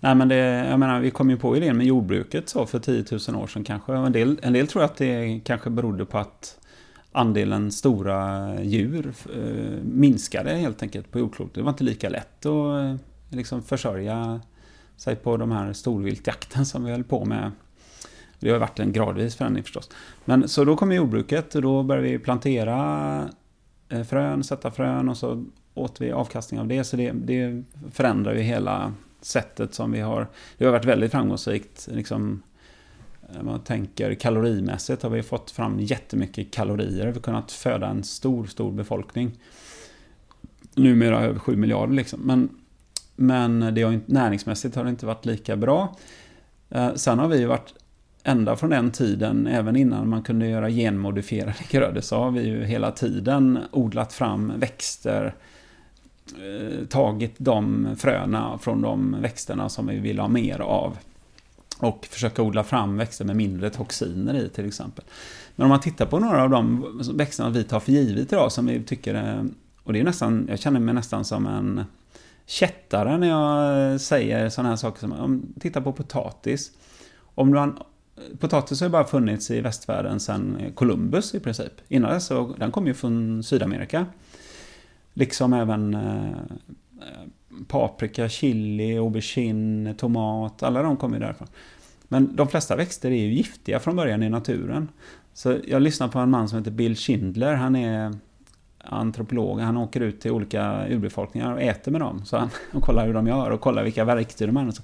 Nej 0.01 0.15
men 0.15 0.29
det, 0.29 0.37
jag 0.71 0.81
menar, 0.81 1.01
vi 1.01 1.11
kom 1.11 1.31
ju 1.31 1.37
på 1.37 1.57
idén 1.57 1.77
med 1.77 1.87
jordbruket 1.87 2.49
så 2.49 2.67
för 2.67 2.79
10 2.79 3.05
000 3.29 3.43
år 3.43 3.47
sedan 3.47 3.65
kanske. 3.65 3.93
En 3.93 4.13
del, 4.13 4.39
en 4.43 4.53
del 4.53 4.67
tror 4.67 4.83
att 4.83 4.97
det 4.97 5.41
kanske 5.45 5.71
berodde 5.71 6.05
på 6.05 6.19
att 6.19 6.59
andelen 7.17 7.73
stora 7.73 8.55
djur 8.63 9.15
eh, 9.35 9.83
minskade 9.83 10.55
helt 10.55 10.83
enkelt 10.83 11.11
på 11.11 11.19
jordklotet. 11.19 11.55
Det 11.55 11.63
var 11.63 11.71
inte 11.71 11.85
lika 11.85 12.09
lätt 12.09 12.47
att 12.47 12.83
eh, 12.83 12.97
liksom 13.29 13.63
försörja 13.63 14.41
sig 14.97 15.17
på 15.17 15.37
de 15.37 15.51
här 15.51 15.73
storviltjakten 15.73 16.67
som 16.67 16.85
vi 16.85 16.91
höll 16.91 17.05
på 17.05 17.25
med. 17.25 17.53
Det 18.41 18.51
har 18.51 18.59
varit 18.59 18.79
en 18.79 18.93
gradvis 18.93 19.37
förändring 19.37 19.65
förstås. 19.65 19.91
Men 20.25 20.49
så 20.49 20.65
då 20.65 20.77
kom 20.77 20.93
jordbruket 20.93 21.55
och 21.55 21.63
då 21.63 21.83
började 21.83 22.09
vi 22.09 22.19
plantera 22.19 23.29
eh, 23.89 24.03
frön, 24.03 24.45
sätta 24.45 24.71
frön 24.71 25.09
och 25.09 25.17
så 25.17 25.45
åt 25.75 26.01
vi 26.01 26.13
avkastning 26.13 26.61
av 26.61 26.67
det. 26.69 26.85
Så 26.85 26.97
det, 26.97 27.13
det 27.13 27.65
förändrar 27.93 28.35
ju 28.35 28.41
hela 28.41 28.93
sättet 29.21 29.75
som 29.75 29.93
vi 29.93 30.01
har. 30.01 30.27
Det 30.59 30.65
har 30.65 30.73
varit 30.73 30.85
väldigt 30.85 31.11
framgångsrikt. 31.11 31.89
Liksom, 31.93 32.33
eh, 32.33 32.39
Eh, 33.35 33.43
man 33.43 33.61
tänker 33.61 34.15
kalorimässigt 34.15 35.03
har 35.03 35.11
vi 35.11 35.23
fått 35.23 35.51
fram 35.51 35.81
jättemycket 35.81 36.51
kalorier. 36.51 37.07
Vi 37.07 37.13
har 37.13 37.21
kunnat 37.21 37.53
föda 37.53 37.87
en 37.87 38.05
stor, 38.05 38.47
stor 38.47 38.73
befolkning. 38.73 39.31
Numera 40.75 41.21
över 41.21 41.39
7 41.39 41.57
miljarder 41.57 41.95
liksom. 41.95 42.21
Men, 42.21 42.49
men 43.17 43.75
det 43.75 43.83
har, 43.83 44.01
näringsmässigt 44.07 44.77
har 44.77 44.85
det 44.85 44.91
inte 44.91 45.07
varit 45.07 45.27
lika 45.27 45.57
bra. 45.57 45.97
Eh, 46.71 46.95
sen 46.95 47.19
har 47.19 47.29
vi 47.29 47.45
varit 47.45 47.75
ända 48.23 48.57
från 48.57 48.71
den 48.71 48.91
tiden, 48.91 49.47
även 49.47 49.77
innan 49.77 50.09
man 50.09 50.23
kunde 50.23 50.47
göra 50.47 50.71
genmodifierade 50.71 51.55
grödor, 51.71 52.01
så 52.01 52.17
har 52.17 52.31
vi 52.31 52.43
ju 52.43 52.65
hela 52.65 52.93
tiden 52.93 53.59
odlat 53.73 54.13
fram 54.13 54.53
växter 54.57 55.35
eh, 56.27 56.87
tagit 56.87 57.35
de 57.39 57.89
fröna 57.97 58.59
från 58.59 58.83
de 58.83 59.17
växterna 59.21 59.69
som 59.69 59.87
vi 59.87 59.99
vill 59.99 60.19
ha 60.19 60.29
mer 60.29 60.61
av. 60.61 60.97
Och 61.79 62.07
försöka 62.11 62.43
odla 62.43 62.65
fram 62.65 62.97
växter 62.97 63.25
med 63.25 63.37
mindre 63.37 63.71
toxiner 63.71 64.35
i 64.35 64.49
till 64.49 64.67
exempel. 64.67 65.05
Men 65.57 65.65
om 65.65 65.69
man 65.69 65.81
tittar 65.81 66.07
på 66.07 66.19
några 66.19 66.43
av 66.43 66.51
de 66.51 66.85
växterna 67.15 67.51
vi 67.51 67.65
tar 67.65 67.81
för 67.81 67.93
givet 67.93 68.33
idag 68.33 68.53
som 68.53 68.67
vi 68.67 68.83
tycker 68.83 69.15
är... 69.15 69.47
och 69.83 69.93
det 69.93 70.01
är 70.01 70.05
nästan, 70.05 70.47
jag 70.49 70.59
känner 70.59 70.81
mig 70.81 70.95
nästan 70.95 71.25
som 71.25 71.47
en 71.47 71.85
kättare 72.47 73.19
när 73.19 73.29
jag 73.29 74.01
säger 74.01 74.49
sådana 74.49 74.69
här 74.69 74.77
saker 74.77 75.01
som, 75.01 75.13
om, 75.13 75.55
titta 75.61 75.81
på 75.81 75.93
potatis. 75.93 76.71
Om 77.19 77.51
man, 77.51 77.79
potatis 78.39 78.81
har 78.81 78.87
ju 78.87 78.93
bara 78.93 79.05
funnits 79.05 79.51
i 79.51 79.61
västvärlden 79.61 80.21
sedan 80.21 80.73
Columbus 80.75 81.35
i 81.35 81.41
princip. 81.41 81.73
Innan 81.89 82.11
dess 82.11 82.29
den 82.59 82.73
kom 82.73 82.87
ju 82.87 82.95
från 82.95 83.43
Sydamerika. 83.43 84.07
Liksom 85.15 85.53
även 85.53 85.95
eh, 85.95 86.31
paprika, 87.69 88.29
chili, 88.29 88.99
aubergine, 88.99 89.95
tomat. 89.95 90.63
Alla 90.63 90.83
de 90.83 90.97
kommer 90.97 91.21
därifrån. 91.21 91.49
Men 92.09 92.37
de 92.37 92.49
flesta 92.49 92.77
växter 92.77 93.11
är 93.11 93.25
ju 93.25 93.33
giftiga 93.33 93.81
från 93.81 93.97
början 93.97 94.23
i 94.23 94.29
naturen. 94.29 94.89
Så 95.35 95.57
jag 95.67 95.83
lyssnar 95.83 96.09
på 96.09 96.19
en 96.19 96.31
man 96.31 96.49
som 96.49 96.59
heter 96.59 96.71
Bill 96.71 96.97
Schindler. 96.97 97.55
Han 97.55 97.77
är 97.77 98.15
antropolog. 98.85 99.61
Han 99.61 99.77
åker 99.77 100.01
ut 100.01 100.21
till 100.21 100.31
olika 100.31 100.89
urbefolkningar 100.89 101.53
och 101.53 101.63
äter 101.63 101.93
med 101.93 102.01
dem. 102.01 102.25
Så 102.25 102.37
han 102.37 102.51
och 102.73 102.83
kollar 102.83 103.07
hur 103.07 103.15
de 103.15 103.27
gör 103.27 103.51
och 103.51 103.61
kollar 103.61 103.85
vilka 103.85 104.05
verktyg 104.05 104.49
de 104.49 104.57
använder. 104.57 104.83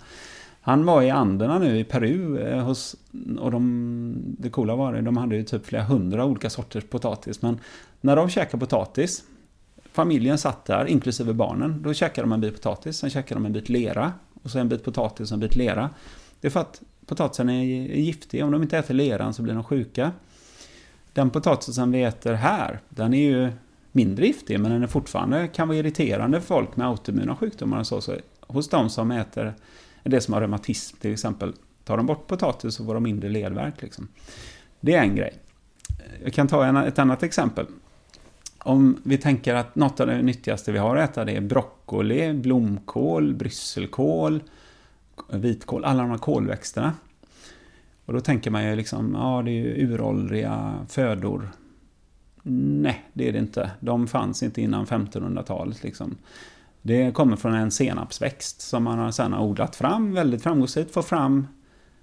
Han 0.65 0.85
var 0.85 1.03
i 1.03 1.11
Anderna 1.11 1.59
nu 1.59 1.79
i 1.79 1.85
Peru 1.85 2.39
eh, 2.39 2.65
hos, 2.65 2.97
och 3.39 3.51
de, 3.51 4.15
det 4.39 4.51
coola 4.51 4.77
var 4.77 4.93
det, 4.93 5.01
de 5.01 5.17
hade 5.17 5.37
ju 5.37 5.43
typ 5.43 5.67
flera 5.67 5.83
hundra 5.83 6.25
olika 6.25 6.51
sorters 6.51 6.85
potatis. 6.85 7.43
Men 7.43 7.59
när 8.01 8.17
de 8.17 8.29
käkar 8.29 8.59
potatis, 8.59 9.25
familjen 9.93 10.39
satt 10.39 10.65
där, 10.65 10.87
inklusive 10.87 11.33
barnen, 11.33 11.83
då 11.83 11.95
käkade 11.95 12.23
de 12.23 12.33
en 12.33 12.41
bit 12.41 12.55
potatis, 12.55 12.97
sen 12.97 13.11
käkade 13.11 13.41
de 13.41 13.47
en 13.47 13.53
bit 13.53 13.69
lera, 13.69 14.13
och 14.43 14.51
sen 14.51 14.61
en 14.61 14.69
bit 14.69 14.85
potatis 14.85 15.31
och 15.31 15.35
en 15.35 15.41
bit 15.41 15.57
lera. 15.57 15.91
Det 16.41 16.49
är 16.49 16.51
för 16.51 16.61
att 16.61 16.83
potatisen 17.07 17.49
är 17.49 17.63
giftig, 17.97 18.45
om 18.45 18.51
de 18.51 18.63
inte 18.63 18.79
äter 18.79 18.95
leran 18.95 19.35
så 19.35 19.43
blir 19.43 19.55
de 19.55 19.65
sjuka. 19.65 20.13
Den 21.13 21.31
potatisen 21.31 21.93
vi 21.93 22.03
äter 22.03 22.33
här, 22.33 22.81
den 22.89 23.15
är 23.15 23.31
ju 23.31 23.53
mindre 23.93 24.27
giftig, 24.27 24.61
men 24.61 24.71
den 24.71 24.83
är 24.83 24.87
fortfarande 24.87 25.49
kan 25.49 25.69
vara 25.69 25.79
irriterande 25.79 26.41
för 26.41 26.47
folk 26.47 26.77
med 26.77 26.87
autoimmuna 26.87 27.37
sjukdomar 27.37 27.79
och 27.79 27.87
så. 27.87 28.01
så 28.01 28.17
hos 28.47 28.69
de 28.69 28.91
som 28.91 29.11
äter 29.11 29.55
det 30.03 30.21
som 30.21 30.35
har 30.35 30.41
reumatism 30.41 30.97
till 31.01 31.13
exempel, 31.13 31.53
tar 31.85 31.97
de 31.97 32.07
bort 32.07 32.27
potatis 32.27 32.75
så 32.75 32.85
får 32.85 32.95
de 32.95 33.03
mindre 33.03 33.29
ledvärk. 33.29 33.83
Liksom. 33.83 34.09
Det 34.81 34.95
är 34.95 35.03
en 35.03 35.17
grej. 35.17 35.33
Jag 36.25 36.33
kan 36.33 36.49
ta 36.49 36.65
en, 36.65 36.77
ett 36.77 36.99
annat 36.99 37.23
exempel. 37.23 37.67
Om 38.65 38.97
vi 39.03 39.19
tänker 39.19 39.55
att 39.55 39.75
något 39.77 40.01
av 40.01 40.07
det 40.07 40.23
nyttigaste 40.23 40.73
vi 40.73 40.79
har 40.79 40.97
att 40.97 41.11
äta 41.11 41.25
det 41.25 41.37
är 41.37 41.41
broccoli, 41.41 42.33
blomkål, 42.33 43.35
brysselkål, 43.35 44.43
vitkål, 45.33 45.85
alla 45.85 46.03
de 46.03 46.11
här 46.11 46.19
kolväxterna. 46.19 46.93
Och 48.05 48.13
då 48.13 48.21
tänker 48.21 48.51
man 48.51 48.65
ju 48.65 48.77
liksom, 48.77 49.15
ja 49.15 49.43
det 49.45 49.51
är 49.51 49.55
ju 49.55 49.87
uråldriga 49.87 50.75
födor. 50.89 51.51
Nej, 52.43 53.05
det 53.13 53.29
är 53.29 53.33
det 53.33 53.39
inte. 53.39 53.71
De 53.81 54.07
fanns 54.07 54.43
inte 54.43 54.63
innan 54.63 54.87
1500-talet. 54.87 55.83
Liksom. 55.83 56.17
Det 56.83 57.15
kommer 57.15 57.37
från 57.37 57.55
en 57.55 57.71
senapsväxt 57.71 58.61
som 58.61 58.85
man 58.85 58.99
har 58.99 59.11
sedan 59.11 59.35
odlat 59.35 59.77
fram 59.77 60.15
väldigt 60.15 60.43
framgångsrikt. 60.43 60.95
Får 60.95 61.03
fram 61.03 61.47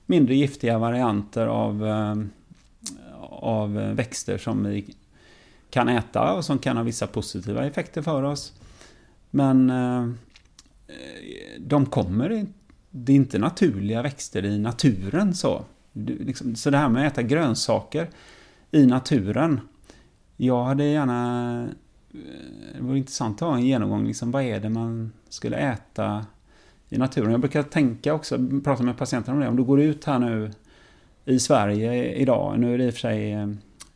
mindre 0.05 0.36
giftiga 0.36 0.78
varianter 0.78 1.47
av, 1.47 1.88
eh, 1.88 2.16
av 3.30 3.74
växter 3.74 4.38
som 4.38 4.64
vi 4.64 4.95
kan 5.70 5.89
äta 5.89 6.34
och 6.34 6.45
som 6.45 6.59
kan 6.59 6.78
ha 6.78 6.84
vissa 6.84 7.07
positiva 7.07 7.65
effekter 7.65 8.01
för 8.01 8.24
oss. 8.24 8.53
Men 9.30 9.70
eh, 9.70 10.07
de 11.59 11.86
kommer, 11.86 12.45
det 12.89 13.11
är 13.11 13.15
inte 13.15 13.39
naturliga 13.39 14.01
växter 14.01 14.45
i 14.45 14.59
naturen 14.59 15.36
så. 15.36 15.65
Liksom, 15.93 16.55
så 16.55 16.70
det 16.70 16.78
här 16.78 16.89
med 16.89 17.07
att 17.07 17.13
äta 17.13 17.22
grönsaker 17.22 18.09
i 18.72 18.86
naturen. 18.86 19.59
Jag 20.38 20.63
hade 20.63 20.84
gärna 20.84 21.70
eh, 22.13 22.20
det 22.76 22.82
vore 22.82 22.97
intressant 22.97 23.41
att 23.41 23.47
ha 23.47 23.55
en 23.55 23.65
genomgång, 23.65 24.07
liksom, 24.07 24.32
vad 24.32 24.43
är 24.43 24.59
det 24.59 24.70
man 24.70 25.11
skulle 25.30 25.57
äta 25.57 26.26
i 26.89 26.97
naturen? 26.97 27.32
Jag 27.32 27.39
brukar 27.39 27.63
tänka 27.63 28.13
också, 28.13 28.38
prata 28.63 28.84
med 28.84 28.97
patienter 28.97 29.32
om 29.32 29.39
det, 29.39 29.47
om 29.47 29.55
du 29.55 29.63
går 29.63 29.82
ut 29.82 30.05
här 30.05 30.20
nu 30.20 30.51
i 31.26 31.39
Sverige 31.39 32.13
idag, 32.13 32.59
nu 32.59 32.74
är 32.74 32.78
det 32.78 32.86
i 32.86 32.89
och 32.89 32.93
för 32.93 32.99
sig 32.99 33.32
eh, 33.32 33.47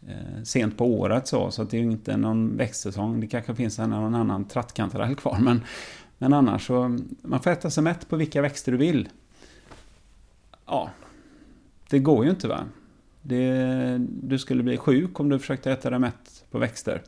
Eh, 0.07 0.43
sent 0.43 0.77
på 0.77 0.85
året 0.85 1.27
så, 1.27 1.51
så 1.51 1.63
det 1.63 1.77
är 1.77 1.81
ju 1.81 1.91
inte 1.91 2.17
någon 2.17 2.57
växtsäsong, 2.57 3.19
det 3.19 3.27
kanske 3.27 3.55
finns 3.55 3.79
en 3.79 3.89
någon 3.89 4.15
annan 4.15 4.45
trattkantarell 4.45 5.15
kvar, 5.15 5.37
men, 5.39 5.61
men 6.17 6.33
annars 6.33 6.67
så, 6.67 6.99
man 7.21 7.39
får 7.39 7.51
äta 7.51 7.69
sig 7.69 7.83
mätt 7.83 8.09
på 8.09 8.15
vilka 8.15 8.41
växter 8.41 8.71
du 8.71 8.77
vill. 8.77 9.09
Ja, 10.65 10.89
det 11.89 11.99
går 11.99 12.25
ju 12.25 12.31
inte 12.31 12.47
va? 12.47 12.59
Det, 13.21 13.97
du 14.07 14.39
skulle 14.39 14.63
bli 14.63 14.77
sjuk 14.77 15.19
om 15.19 15.29
du 15.29 15.39
försökte 15.39 15.71
äta 15.71 15.89
dig 15.89 15.99
mätt 15.99 16.45
på 16.51 16.57
växter. 16.57 17.01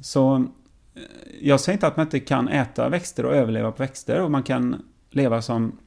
Så 0.00 0.36
eh, 0.94 1.02
jag 1.40 1.60
säger 1.60 1.76
inte 1.76 1.86
att 1.86 1.96
man 1.96 2.06
inte 2.06 2.20
kan 2.20 2.48
äta 2.48 2.88
växter 2.88 3.26
och 3.26 3.34
överleva 3.34 3.72
på 3.72 3.82
växter 3.82 4.20
och 4.20 4.30
man 4.30 4.42
kan 4.42 4.82
leva 5.10 5.42
som 5.42 5.78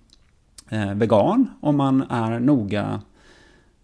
eh, 0.70 0.94
vegan 0.94 1.50
om 1.62 1.78
man 1.78 2.02
är 2.10 2.40
noga, 2.40 3.02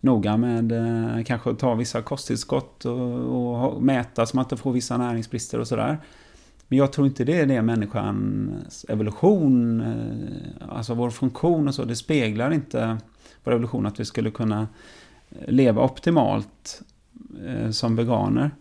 noga 0.08 0.38
med 0.38 0.72
eh, 0.72 1.24
kanske 1.24 1.50
att 1.50 1.60
ta 1.60 1.74
vissa 1.76 2.02
kosttillskott 2.02 2.86
och, 2.86 3.74
och 3.74 3.84
mäta 3.84 4.26
så 4.26 4.38
man 4.38 4.46
inte 4.46 4.58
får 4.58 4.72
vissa 4.72 4.98
näringsbrister 4.98 5.60
och 5.60 5.68
sådär. 5.68 5.98
Men 6.68 6.80
jag 6.80 6.94
tror 6.94 7.08
inte 7.08 7.24
det 7.24 7.40
är 7.40 7.46
det 7.46 7.62
människans 7.62 8.86
evolution, 8.90 9.82
eh, 9.82 10.78
alltså 10.78 10.94
vår 10.94 11.10
funktion 11.10 11.68
och 11.68 11.76
så, 11.76 11.84
det 11.84 11.96
speglar 11.96 12.54
inte 12.54 12.98
vår 13.44 13.52
evolution 13.52 13.86
att 13.86 14.00
vi 14.00 14.06
skulle 14.06 14.32
kunna 14.32 14.68
eh, 15.30 15.52
leva 15.52 15.82
optimalt 15.82 16.82
eh, 17.46 17.70
som 17.72 17.96
veganer. 17.96 18.52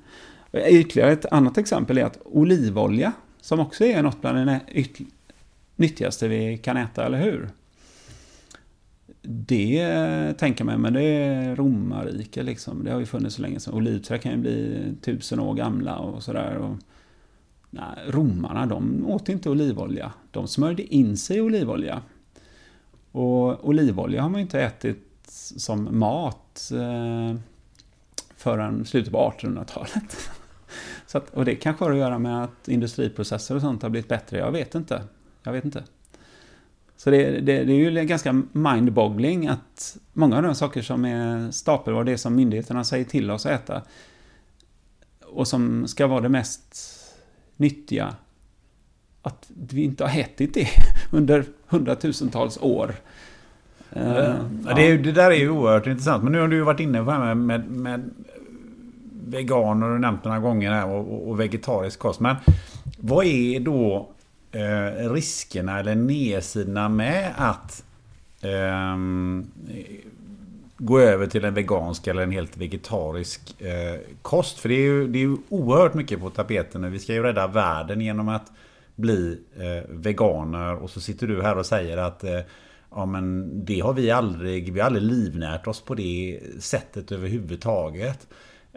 Ytterligare 0.52 1.12
ett 1.12 1.26
annat 1.26 1.58
exempel 1.58 1.98
är 1.98 2.04
att 2.04 2.18
olivolja, 2.24 3.12
som 3.40 3.60
också 3.60 3.84
är 3.84 4.02
något 4.02 4.20
bland 4.20 4.46
det 4.46 4.60
nyttigaste 5.76 6.28
vi 6.28 6.58
kan 6.58 6.76
äta, 6.76 7.06
eller 7.06 7.22
hur? 7.22 7.48
Det 9.28 10.34
tänker 10.38 10.64
man, 10.64 10.80
men 10.80 10.92
det 10.92 11.02
är 11.02 11.56
romarrike 11.56 12.42
liksom. 12.42 12.84
Det 12.84 12.92
har 12.92 13.00
ju 13.00 13.06
funnits 13.06 13.36
så 13.36 13.42
länge 13.42 13.60
sedan. 13.60 13.74
Olivträd 13.74 14.22
kan 14.22 14.32
ju 14.32 14.38
bli 14.38 14.92
tusen 15.02 15.40
år 15.40 15.54
gamla 15.54 15.96
och 15.98 16.22
sådär. 16.22 16.76
Nej, 17.70 17.98
romarna, 18.06 18.66
de 18.66 19.06
åt 19.06 19.28
inte 19.28 19.50
olivolja. 19.50 20.12
De 20.30 20.48
smörjde 20.48 20.94
in 20.94 21.16
sig 21.16 21.36
i 21.36 21.40
olivolja. 21.40 22.02
Och 23.12 23.68
olivolja 23.68 24.22
har 24.22 24.28
man 24.28 24.40
ju 24.40 24.42
inte 24.42 24.60
ätit 24.60 25.02
som 25.56 25.98
mat 25.98 26.70
eh, 26.72 27.38
förrän 28.36 28.84
slutet 28.84 29.12
på 29.12 29.32
1800-talet. 29.38 30.16
Så 31.06 31.18
att, 31.18 31.30
och 31.30 31.44
det 31.44 31.54
kanske 31.54 31.84
har 31.84 31.92
att 31.92 31.98
göra 31.98 32.18
med 32.18 32.44
att 32.44 32.68
industriprocesser 32.68 33.54
och 33.54 33.60
sånt 33.60 33.82
har 33.82 33.90
blivit 33.90 34.08
bättre. 34.08 34.38
Jag 34.38 34.52
vet 34.52 34.74
inte. 34.74 35.02
Jag 35.42 35.52
vet 35.52 35.64
inte. 35.64 35.84
Så 36.96 37.10
det, 37.10 37.30
det, 37.30 37.64
det 37.64 37.72
är 37.72 37.90
ju 37.90 38.04
ganska 38.04 38.42
mind-boggling 38.52 39.46
att 39.46 39.96
många 40.12 40.36
av 40.36 40.42
de 40.42 40.54
saker 40.54 40.82
som 40.82 41.04
är 41.04 41.50
stapelvaror, 41.50 42.04
det 42.04 42.18
som 42.18 42.36
myndigheterna 42.36 42.84
säger 42.84 43.04
till 43.04 43.30
oss 43.30 43.46
att 43.46 43.52
äta 43.52 43.82
och 45.24 45.48
som 45.48 45.88
ska 45.88 46.06
vara 46.06 46.20
det 46.20 46.28
mest 46.28 46.76
nyttiga, 47.56 48.14
att 49.22 49.50
vi 49.70 49.82
inte 49.82 50.04
har 50.04 50.20
ätit 50.20 50.54
det 50.54 50.68
under 51.12 51.44
hundratusentals 51.66 52.58
år. 52.58 52.94
Ja, 53.94 54.36
det, 54.76 54.96
det, 54.96 55.12
där 55.12 55.30
är 55.30 55.36
ju 55.36 55.50
oerhört 55.50 55.86
intressant. 55.86 56.22
Men 56.24 56.32
nu 56.32 56.40
har 56.40 56.48
du 56.48 56.56
ju 56.56 56.62
varit 56.62 56.80
inne 56.80 56.98
på 56.98 57.04
det 57.04 57.12
här 57.12 57.34
med, 57.34 57.36
med, 57.36 57.70
med 57.70 58.10
veganer 59.26 59.86
har 59.86 59.98
nämnt 59.98 60.24
några 60.24 60.38
gånger 60.38 60.70
här 60.72 60.86
och, 60.86 61.28
och, 61.28 61.40
vegetarisk 61.40 61.98
kost. 61.98 62.20
Men 62.20 62.36
vad 62.98 63.26
är 63.26 63.60
då 63.60 64.08
eh, 64.56 65.12
riskerna 65.12 65.80
eller 65.80 65.94
nedsidorna 65.94 66.88
med 66.88 67.34
att 67.36 67.84
eh, 68.40 68.96
gå 70.78 71.00
över 71.00 71.26
till 71.26 71.44
en 71.44 71.54
vegansk 71.54 72.06
eller 72.06 72.22
en 72.22 72.30
helt 72.30 72.56
vegetarisk 72.56 73.60
eh, 73.60 74.00
kost? 74.22 74.58
För 74.58 74.68
det 74.68 74.74
är, 74.74 74.84
ju, 74.84 75.08
det 75.08 75.18
är 75.18 75.20
ju 75.20 75.36
oerhört 75.48 75.94
mycket 75.94 76.20
på 76.20 76.30
tapeten 76.30 76.80
nu. 76.80 76.90
Vi 76.90 76.98
ska 76.98 77.12
ju 77.12 77.22
rädda 77.22 77.46
världen 77.46 78.00
genom 78.00 78.28
att 78.28 78.52
bli 78.94 79.38
eh, 79.56 79.90
veganer 79.90 80.74
och 80.74 80.90
så 80.90 81.00
sitter 81.00 81.26
du 81.26 81.42
här 81.42 81.58
och 81.58 81.66
säger 81.66 81.96
att 81.96 82.24
eh, 82.24 82.40
Ja 82.96 83.06
men 83.06 83.50
det 83.64 83.80
har 83.80 83.92
vi 83.92 84.10
aldrig, 84.10 84.72
vi 84.72 84.80
har 84.80 84.86
aldrig 84.86 85.04
livnärt 85.04 85.66
oss 85.66 85.80
på 85.80 85.94
det 85.94 86.40
sättet 86.60 87.12
överhuvudtaget. 87.12 88.26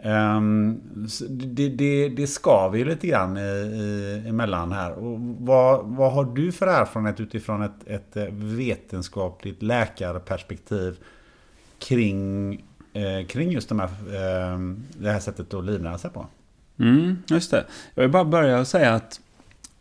Ehm, 0.02 0.80
det, 1.28 1.68
det, 1.68 2.08
det 2.08 2.26
skaver 2.26 2.78
ju 2.78 2.84
lite 2.84 3.06
grann 3.06 3.36
i, 3.36 3.40
i, 3.40 4.22
emellan 4.28 4.72
här. 4.72 4.92
Och 4.92 5.20
vad, 5.20 5.84
vad 5.84 6.12
har 6.12 6.24
du 6.24 6.52
för 6.52 6.66
erfarenhet 6.66 7.20
utifrån 7.20 7.62
ett, 7.62 7.86
ett 7.86 8.16
eh, 8.16 8.24
vetenskapligt 8.32 9.62
läkarperspektiv 9.62 10.98
kring, 11.78 12.52
eh, 12.92 13.26
kring 13.26 13.50
just 13.50 13.68
de 13.68 13.80
här, 13.80 13.88
eh, 13.88 14.58
det 14.98 15.10
här 15.10 15.20
sättet 15.20 15.54
att 15.54 15.64
livnära 15.64 15.98
sig 15.98 16.10
på? 16.10 16.26
Mm, 16.78 17.16
just 17.26 17.50
det. 17.50 17.64
Jag 17.94 18.02
vill 18.02 18.12
bara 18.12 18.24
börja 18.24 18.60
och 18.60 18.66
säga 18.66 18.94
att 18.94 19.20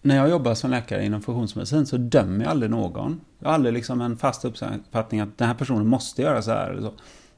när 0.02 0.16
jag 0.16 0.30
jobbar 0.30 0.54
som 0.54 0.72
läkare 0.72 1.06
inom 1.06 1.22
funktionsmedicin 1.22 1.86
så 1.86 1.98
dömer 1.98 2.44
jag 2.44 2.52
aldrig 2.52 2.72
någon. 2.72 3.22
Jag 3.40 3.48
har 3.48 3.54
aldrig 3.54 3.74
liksom 3.74 4.02
en 4.02 4.18
fast 4.18 4.46
uppfattning 4.46 5.20
att 5.20 5.38
den 5.38 5.48
här 5.48 5.56
personen 5.56 5.88
måste 5.88 6.22
göra 6.22 6.42
så 6.42 6.52
här 6.52 6.70
eller 6.72 6.82
så. 6.82 6.94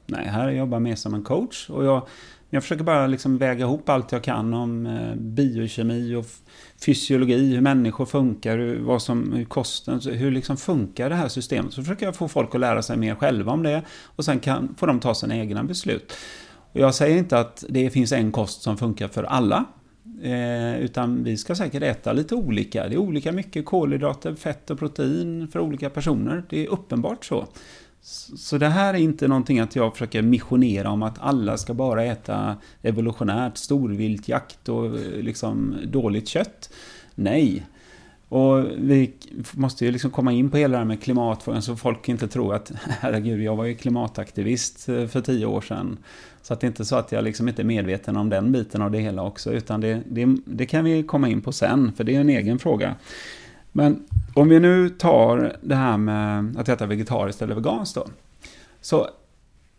Nej, 0.06 0.26
här 0.26 0.50
jobbar 0.50 0.74
jag 0.74 0.82
mer 0.82 0.94
som 0.94 1.14
en 1.14 1.22
coach 1.22 1.70
och 1.70 1.84
jag 1.84 2.06
jag 2.54 2.62
försöker 2.62 2.84
bara 2.84 3.06
liksom 3.06 3.38
väga 3.38 3.64
ihop 3.64 3.88
allt 3.88 4.12
jag 4.12 4.22
kan 4.22 4.54
om 4.54 4.86
eh, 4.86 5.14
biokemi 5.14 6.14
och 6.14 6.26
fysiologi, 6.84 7.54
hur 7.54 7.60
människor 7.60 8.06
funkar, 8.06 8.58
hur, 8.58 8.80
vad 8.80 9.02
som, 9.02 9.32
hur 9.32 9.44
kosten, 9.44 10.00
hur 10.00 10.30
liksom 10.30 10.56
funkar 10.56 11.08
det 11.08 11.14
här 11.14 11.28
systemet. 11.28 11.72
Så 11.72 11.82
försöker 11.82 12.06
jag 12.06 12.16
få 12.16 12.28
folk 12.28 12.54
att 12.54 12.60
lära 12.60 12.82
sig 12.82 12.96
mer 12.96 13.14
själva 13.14 13.52
om 13.52 13.62
det 13.62 13.82
och 13.90 14.24
sen 14.24 14.40
kan, 14.40 14.74
får 14.78 14.86
de 14.86 15.00
ta 15.00 15.14
sina 15.14 15.36
egna 15.36 15.64
beslut. 15.64 16.12
Och 16.72 16.80
jag 16.80 16.94
säger 16.94 17.18
inte 17.18 17.38
att 17.38 17.64
det 17.68 17.90
finns 17.90 18.12
en 18.12 18.32
kost 18.32 18.62
som 18.62 18.76
funkar 18.76 19.08
för 19.08 19.24
alla. 19.24 19.64
Eh, 20.22 20.80
utan 20.80 21.24
vi 21.24 21.36
ska 21.36 21.54
säkert 21.54 21.82
äta 21.82 22.12
lite 22.12 22.34
olika. 22.34 22.88
Det 22.88 22.94
är 22.94 22.98
olika 22.98 23.32
mycket 23.32 23.64
kolhydrater, 23.64 24.34
fett 24.34 24.70
och 24.70 24.78
protein 24.78 25.48
för 25.48 25.60
olika 25.60 25.90
personer. 25.90 26.44
Det 26.48 26.64
är 26.64 26.68
uppenbart 26.68 27.24
så. 27.24 27.46
Så 28.04 28.58
det 28.58 28.68
här 28.68 28.94
är 28.94 28.98
inte 28.98 29.28
någonting 29.28 29.60
att 29.60 29.76
jag 29.76 29.92
försöker 29.92 30.22
missionera 30.22 30.90
om 30.90 31.02
att 31.02 31.18
alla 31.18 31.56
ska 31.56 31.74
bara 31.74 32.04
äta 32.04 32.56
evolutionärt 32.82 33.56
storviltjakt 33.56 34.68
och 34.68 34.86
eh, 34.86 34.92
liksom 35.22 35.76
dåligt 35.84 36.28
kött. 36.28 36.72
Nej. 37.14 37.66
Och 38.28 38.64
vi 38.78 39.12
måste 39.52 39.84
ju 39.84 39.90
liksom 39.90 40.10
komma 40.10 40.32
in 40.32 40.50
på 40.50 40.56
hela 40.56 40.72
det 40.72 40.78
här 40.78 40.84
med 40.84 41.02
klimatfrågan 41.02 41.62
så 41.62 41.76
folk 41.76 42.08
inte 42.08 42.28
tror 42.28 42.54
att 42.54 42.72
herregud, 43.00 43.42
jag 43.42 43.56
var 43.56 43.64
ju 43.64 43.74
klimataktivist 43.74 44.88
eh, 44.88 45.06
för 45.06 45.20
tio 45.20 45.46
år 45.46 45.60
sedan. 45.60 45.98
Så 46.42 46.52
att 46.52 46.60
det 46.60 46.64
är 46.64 46.68
inte 46.68 46.84
så 46.84 46.96
att 46.96 47.12
jag 47.12 47.24
liksom 47.24 47.48
inte 47.48 47.62
är 47.62 47.66
medveten 47.66 48.16
om 48.16 48.28
den 48.28 48.52
biten 48.52 48.82
av 48.82 48.90
det 48.90 48.98
hela 48.98 49.22
också, 49.22 49.52
utan 49.52 49.80
det, 49.80 50.02
det, 50.08 50.36
det 50.44 50.66
kan 50.66 50.84
vi 50.84 51.02
komma 51.02 51.28
in 51.28 51.40
på 51.40 51.52
sen, 51.52 51.92
för 51.96 52.04
det 52.04 52.14
är 52.16 52.20
en 52.20 52.30
egen 52.30 52.58
fråga. 52.58 52.96
Men 53.72 54.04
om 54.34 54.48
vi 54.48 54.60
nu 54.60 54.88
tar 54.88 55.56
det 55.62 55.74
här 55.74 55.96
med 55.96 56.56
att 56.56 56.68
äta 56.68 56.86
vegetariskt 56.86 57.42
eller 57.42 57.54
veganskt 57.54 57.94
då. 57.94 58.06
Så 58.80 59.08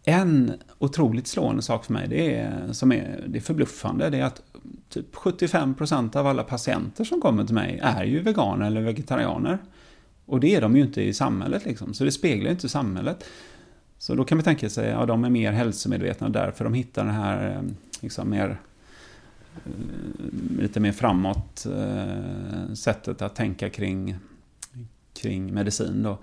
en 0.06 0.54
otroligt 0.80 1.28
slående 1.28 1.62
sak 1.62 1.86
för 1.86 1.94
mig, 1.94 2.08
det 2.08 2.36
är, 2.36 2.74
som 2.74 2.91
är, 2.91 3.24
det 3.28 3.39
är 3.39 3.41
förbluffande, 3.41 4.10
det 4.10 4.18
är 4.18 4.24
att 4.24 4.41
typ 4.89 5.16
75% 5.16 6.18
av 6.18 6.28
alla 6.28 6.44
patienter 6.44 7.04
som 7.04 7.22
kommer 7.22 7.46
till 7.46 7.56
mig 7.56 7.80
är 7.84 8.04
ju 8.04 8.20
veganer 8.20 8.66
eller 8.66 8.82
vegetarianer. 8.82 9.58
Och 10.26 10.39
det 10.39 10.56
är 10.56 10.62
de 10.62 10.76
ju 10.76 10.82
inte 10.82 11.02
i 11.02 11.14
samhället 11.14 11.66
liksom, 11.66 11.94
så 11.94 12.04
det 12.04 12.12
speglar 12.12 12.46
ju 12.46 12.52
inte 12.52 12.70
samhället. 12.70 13.26
Så 13.98 14.16
då 14.16 14.24
kan 14.24 14.38
man 14.38 14.44
tänka 14.44 14.70
sig 14.70 14.91
att 14.91 15.00
ja, 15.00 15.06
de 15.06 15.24
är 15.24 15.30
mer 15.30 15.52
hälsomedvetna 15.52 16.28
och 16.28 16.34
därför 16.34 16.64
de 16.64 16.74
hittar 16.74 17.06
det 17.06 17.12
här 17.12 17.52
eh, 17.52 17.62
liksom 18.02 18.30
mer 18.30 18.60
Eh, 19.66 20.62
lite 20.62 20.80
mer 20.80 20.91
framåt 20.91 21.66
eh, 21.66 22.74
sättet 22.74 23.22
att 23.22 23.36
tänka 23.36 23.70
kring, 23.70 24.16
kring 25.14 25.54
medicin. 25.54 26.04
Då. 26.04 26.18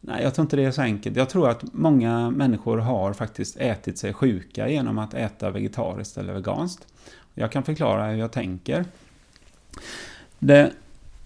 Nej, 0.00 0.22
jag 0.22 0.34
tror 0.34 0.44
inte 0.44 0.56
det 0.56 0.64
är 0.64 0.70
så 0.70 0.82
enkelt. 0.82 1.16
Jag 1.16 1.28
tror 1.28 1.50
att 1.50 1.64
många 1.72 2.30
människor 2.30 2.78
har 2.78 3.12
faktiskt 3.12 3.56
ätit 3.56 3.98
sig 3.98 4.12
sjuka 4.12 4.68
genom 4.68 4.98
att 4.98 5.14
äta 5.14 5.50
vegetariskt 5.50 6.18
eller 6.18 6.32
veganskt. 6.32 6.86
Jag 7.34 7.52
kan 7.52 7.62
förklara 7.62 8.06
hur 8.06 8.18
jag 8.18 8.32
tänker. 8.32 8.84
Det, 10.38 10.72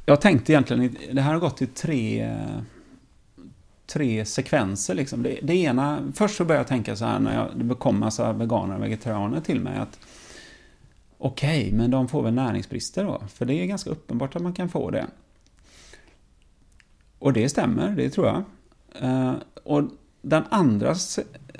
jag 0.06 0.20
tänkte 0.20 0.52
egentligen, 0.52 0.96
det 1.12 1.20
här 1.20 1.32
har 1.32 1.40
gått 1.40 1.62
i 1.62 1.66
tre, 1.66 2.36
tre 3.86 4.24
sekvenser. 4.24 4.94
Liksom. 4.94 5.22
Det, 5.22 5.38
det 5.42 5.54
ena, 5.54 6.12
först 6.14 6.36
så 6.36 6.44
började 6.44 6.60
jag 6.60 6.68
tänka 6.68 6.96
så 6.96 7.04
här 7.04 7.18
när 7.18 7.34
jag, 7.34 7.66
det 7.66 7.74
kom 7.74 8.00
massa 8.00 8.32
veganer 8.32 8.76
och 8.76 8.82
vegetarianer 8.82 9.40
till 9.40 9.60
mig. 9.60 9.78
att 9.78 9.98
Okej, 11.24 11.66
okay, 11.66 11.72
men 11.72 11.90
de 11.90 12.08
får 12.08 12.22
väl 12.22 12.34
näringsbrister 12.34 13.04
då? 13.04 13.22
För 13.28 13.44
det 13.44 13.54
är 13.54 13.66
ganska 13.66 13.90
uppenbart 13.90 14.36
att 14.36 14.42
man 14.42 14.52
kan 14.52 14.68
få 14.68 14.90
det. 14.90 15.06
Och 17.18 17.32
det 17.32 17.48
stämmer, 17.48 17.90
det 17.90 18.10
tror 18.10 18.26
jag. 18.26 18.44
Eh, 19.00 19.34
och 19.64 19.82
den 20.22 20.44
andra 20.50 20.94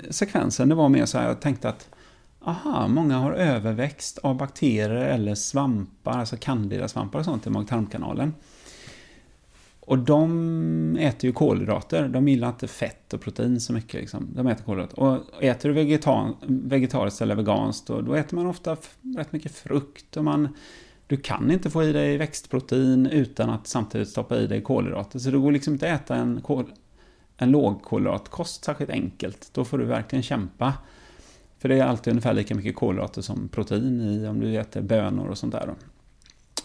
sekvensen, 0.09 0.69
det 0.69 0.75
var 0.75 0.89
mer 0.89 1.05
så 1.05 1.17
här, 1.17 1.27
jag 1.27 1.41
tänkte 1.41 1.69
att 1.69 1.89
aha, 2.41 2.87
många 2.87 3.17
har 3.17 3.31
överväxt 3.31 4.17
av 4.17 4.37
bakterier 4.37 4.89
eller 4.89 5.35
svampar, 5.35 6.19
alltså 6.19 6.37
candidasvampar 6.39 7.19
och 7.19 7.25
sånt 7.25 7.47
i 7.47 7.49
mag-tarmkanalen. 7.49 8.33
Och 9.85 9.99
de 9.99 10.97
äter 10.99 11.27
ju 11.27 11.33
kolhydrater, 11.33 12.07
de 12.07 12.27
gillar 12.27 12.49
inte 12.49 12.67
fett 12.67 13.13
och 13.13 13.21
protein 13.21 13.59
så 13.59 13.73
mycket. 13.73 13.93
Liksom. 13.93 14.29
De 14.35 14.47
äter 14.47 14.63
kolhydrater. 14.63 14.99
Och 14.99 15.43
äter 15.43 15.69
du 15.69 15.75
vegetan, 15.75 16.35
vegetariskt 16.47 17.21
eller 17.21 17.35
veganskt, 17.35 17.87
då, 17.87 18.01
då 18.01 18.13
äter 18.13 18.35
man 18.35 18.47
ofta 18.47 18.77
rätt 19.17 19.31
mycket 19.31 19.51
frukt. 19.51 20.17
Och 20.17 20.23
man, 20.23 20.49
du 21.07 21.17
kan 21.17 21.51
inte 21.51 21.69
få 21.69 21.83
i 21.83 21.93
dig 21.93 22.17
växtprotein 22.17 23.05
utan 23.05 23.49
att 23.49 23.67
samtidigt 23.67 24.09
stoppa 24.09 24.37
i 24.37 24.47
dig 24.47 24.61
kolhydrater. 24.61 25.19
Så 25.19 25.29
det 25.29 25.37
går 25.37 25.51
liksom 25.51 25.73
inte 25.73 25.93
att 25.93 26.01
äta 26.01 26.15
en, 26.15 26.41
kol, 26.41 26.65
en 27.37 27.51
lågkolhydratkost 27.51 28.63
särskilt 28.63 28.89
enkelt. 28.89 29.49
Då 29.53 29.65
får 29.65 29.77
du 29.77 29.85
verkligen 29.85 30.23
kämpa. 30.23 30.73
För 31.59 31.69
det 31.69 31.79
är 31.79 31.83
alltid 31.83 32.11
ungefär 32.11 32.33
lika 32.33 32.55
mycket 32.55 32.75
kolhydrater 32.75 33.21
som 33.21 33.47
protein 33.47 34.01
i 34.01 34.27
om 34.27 34.39
du 34.39 34.55
äter 34.55 34.81
bönor 34.81 35.27
och 35.27 35.37
sånt 35.37 35.53
där. 35.53 35.73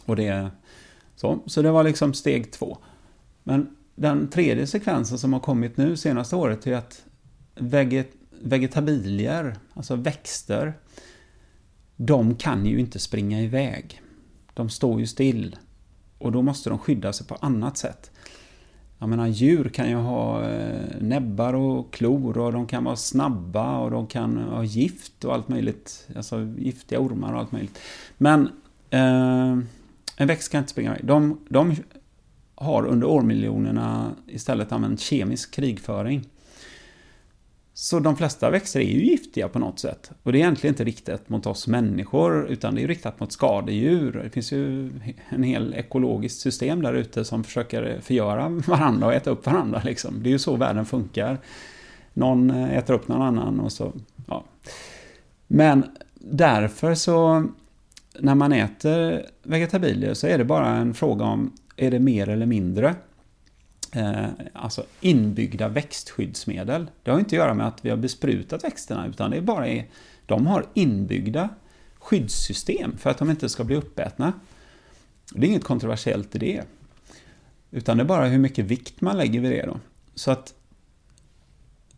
Och 0.04 0.16
det 0.16 0.50
så. 1.16 1.38
så 1.46 1.62
det 1.62 1.70
var 1.70 1.84
liksom 1.84 2.14
steg 2.14 2.52
två. 2.52 2.78
Men 3.42 3.76
den 3.94 4.28
tredje 4.28 4.66
sekvensen 4.66 5.18
som 5.18 5.32
har 5.32 5.40
kommit 5.40 5.76
nu 5.76 5.96
senaste 5.96 6.36
året 6.36 6.66
är 6.66 6.72
att 6.72 7.04
veget 7.54 8.10
vegetabilier, 8.42 9.56
alltså 9.74 9.96
växter, 9.96 10.74
de 11.96 12.34
kan 12.34 12.66
ju 12.66 12.80
inte 12.80 12.98
springa 12.98 13.40
iväg. 13.40 14.02
De 14.54 14.68
står 14.68 15.00
ju 15.00 15.06
still. 15.06 15.56
Och 16.18 16.32
då 16.32 16.42
måste 16.42 16.70
de 16.70 16.78
skydda 16.78 17.12
sig 17.12 17.26
på 17.26 17.34
annat 17.34 17.76
sätt. 17.76 18.10
Jag 18.98 19.08
menar 19.08 19.26
djur 19.26 19.68
kan 19.68 19.88
ju 19.88 19.94
ha 19.94 20.48
eh, 20.48 21.00
näbbar 21.00 21.54
och 21.54 21.92
klor 21.92 22.38
och 22.38 22.52
de 22.52 22.66
kan 22.66 22.84
vara 22.84 22.96
snabba 22.96 23.78
och 23.78 23.90
de 23.90 24.06
kan 24.06 24.36
ha 24.36 24.64
gift 24.64 25.24
och 25.24 25.34
allt 25.34 25.48
möjligt. 25.48 26.08
Alltså 26.16 26.48
giftiga 26.58 27.00
ormar 27.00 27.32
och 27.32 27.38
allt 27.38 27.52
möjligt. 27.52 27.78
Men 28.18 28.48
eh, 28.90 29.58
en 30.16 30.26
växt 30.26 30.52
kan 30.52 30.58
inte 30.58 30.70
springa 30.70 30.90
iväg. 30.90 31.06
De, 31.06 31.40
de 31.48 31.76
har 32.60 32.86
under 32.86 33.06
årmiljonerna 33.06 34.12
istället 34.26 34.72
använt 34.72 35.00
kemisk 35.00 35.54
krigföring. 35.54 36.28
Så 37.74 37.98
de 37.98 38.16
flesta 38.16 38.50
växter 38.50 38.80
är 38.80 38.84
ju 38.84 39.04
giftiga 39.04 39.48
på 39.48 39.58
något 39.58 39.78
sätt. 39.78 40.10
Och 40.22 40.32
det 40.32 40.38
är 40.38 40.40
egentligen 40.40 40.74
inte 40.74 40.84
riktat 40.84 41.28
mot 41.28 41.46
oss 41.46 41.66
människor, 41.66 42.46
utan 42.48 42.74
det 42.74 42.82
är 42.82 42.88
riktat 42.88 43.20
mot 43.20 43.32
skadedjur. 43.32 44.20
Det 44.24 44.30
finns 44.30 44.52
ju 44.52 44.92
en 45.28 45.42
hel 45.42 45.74
ekologiskt 45.74 46.40
system 46.40 46.82
där 46.82 46.94
ute 46.94 47.24
som 47.24 47.44
försöker 47.44 48.00
förgöra 48.00 48.48
varandra 48.48 49.06
och 49.06 49.14
äta 49.14 49.30
upp 49.30 49.46
varandra. 49.46 49.82
Liksom. 49.84 50.22
Det 50.22 50.28
är 50.28 50.32
ju 50.32 50.38
så 50.38 50.56
världen 50.56 50.86
funkar. 50.86 51.38
Någon 52.12 52.50
äter 52.50 52.94
upp 52.94 53.08
någon 53.08 53.22
annan 53.22 53.60
och 53.60 53.72
så... 53.72 53.92
Ja. 54.26 54.44
Men 55.46 55.84
därför 56.14 56.94
så... 56.94 57.44
När 58.18 58.34
man 58.34 58.52
äter 58.52 59.26
vegetabilier 59.42 60.14
så 60.14 60.26
är 60.26 60.38
det 60.38 60.44
bara 60.44 60.68
en 60.68 60.94
fråga 60.94 61.24
om 61.24 61.52
är 61.80 61.90
det 61.90 61.98
mer 61.98 62.28
eller 62.28 62.46
mindre 62.46 62.94
eh, 63.92 64.26
alltså 64.52 64.84
inbyggda 65.00 65.68
växtskyddsmedel. 65.68 66.90
Det 67.02 67.10
har 67.10 67.18
inte 67.18 67.28
att 67.28 67.32
göra 67.32 67.54
med 67.54 67.66
att 67.66 67.84
vi 67.84 67.90
har 67.90 67.96
besprutat 67.96 68.64
växterna, 68.64 69.06
utan 69.06 69.30
det 69.30 69.36
är 69.36 69.40
bara 69.40 69.68
är, 69.68 69.86
de 70.26 70.46
har 70.46 70.66
inbyggda 70.74 71.48
skyddssystem 71.98 72.96
för 72.96 73.10
att 73.10 73.18
de 73.18 73.30
inte 73.30 73.48
ska 73.48 73.64
bli 73.64 73.76
uppätna. 73.76 74.32
Det 75.34 75.46
är 75.46 75.48
inget 75.48 75.64
kontroversiellt 75.64 76.34
i 76.34 76.38
det. 76.38 76.62
Utan 77.70 77.96
det 77.96 78.02
är 78.02 78.06
bara 78.06 78.26
hur 78.26 78.38
mycket 78.38 78.64
vikt 78.64 79.00
man 79.00 79.16
lägger 79.16 79.40
vid 79.40 79.50
det 79.50 79.66
då. 79.66 79.76
Så 80.14 80.30
att 80.30 80.54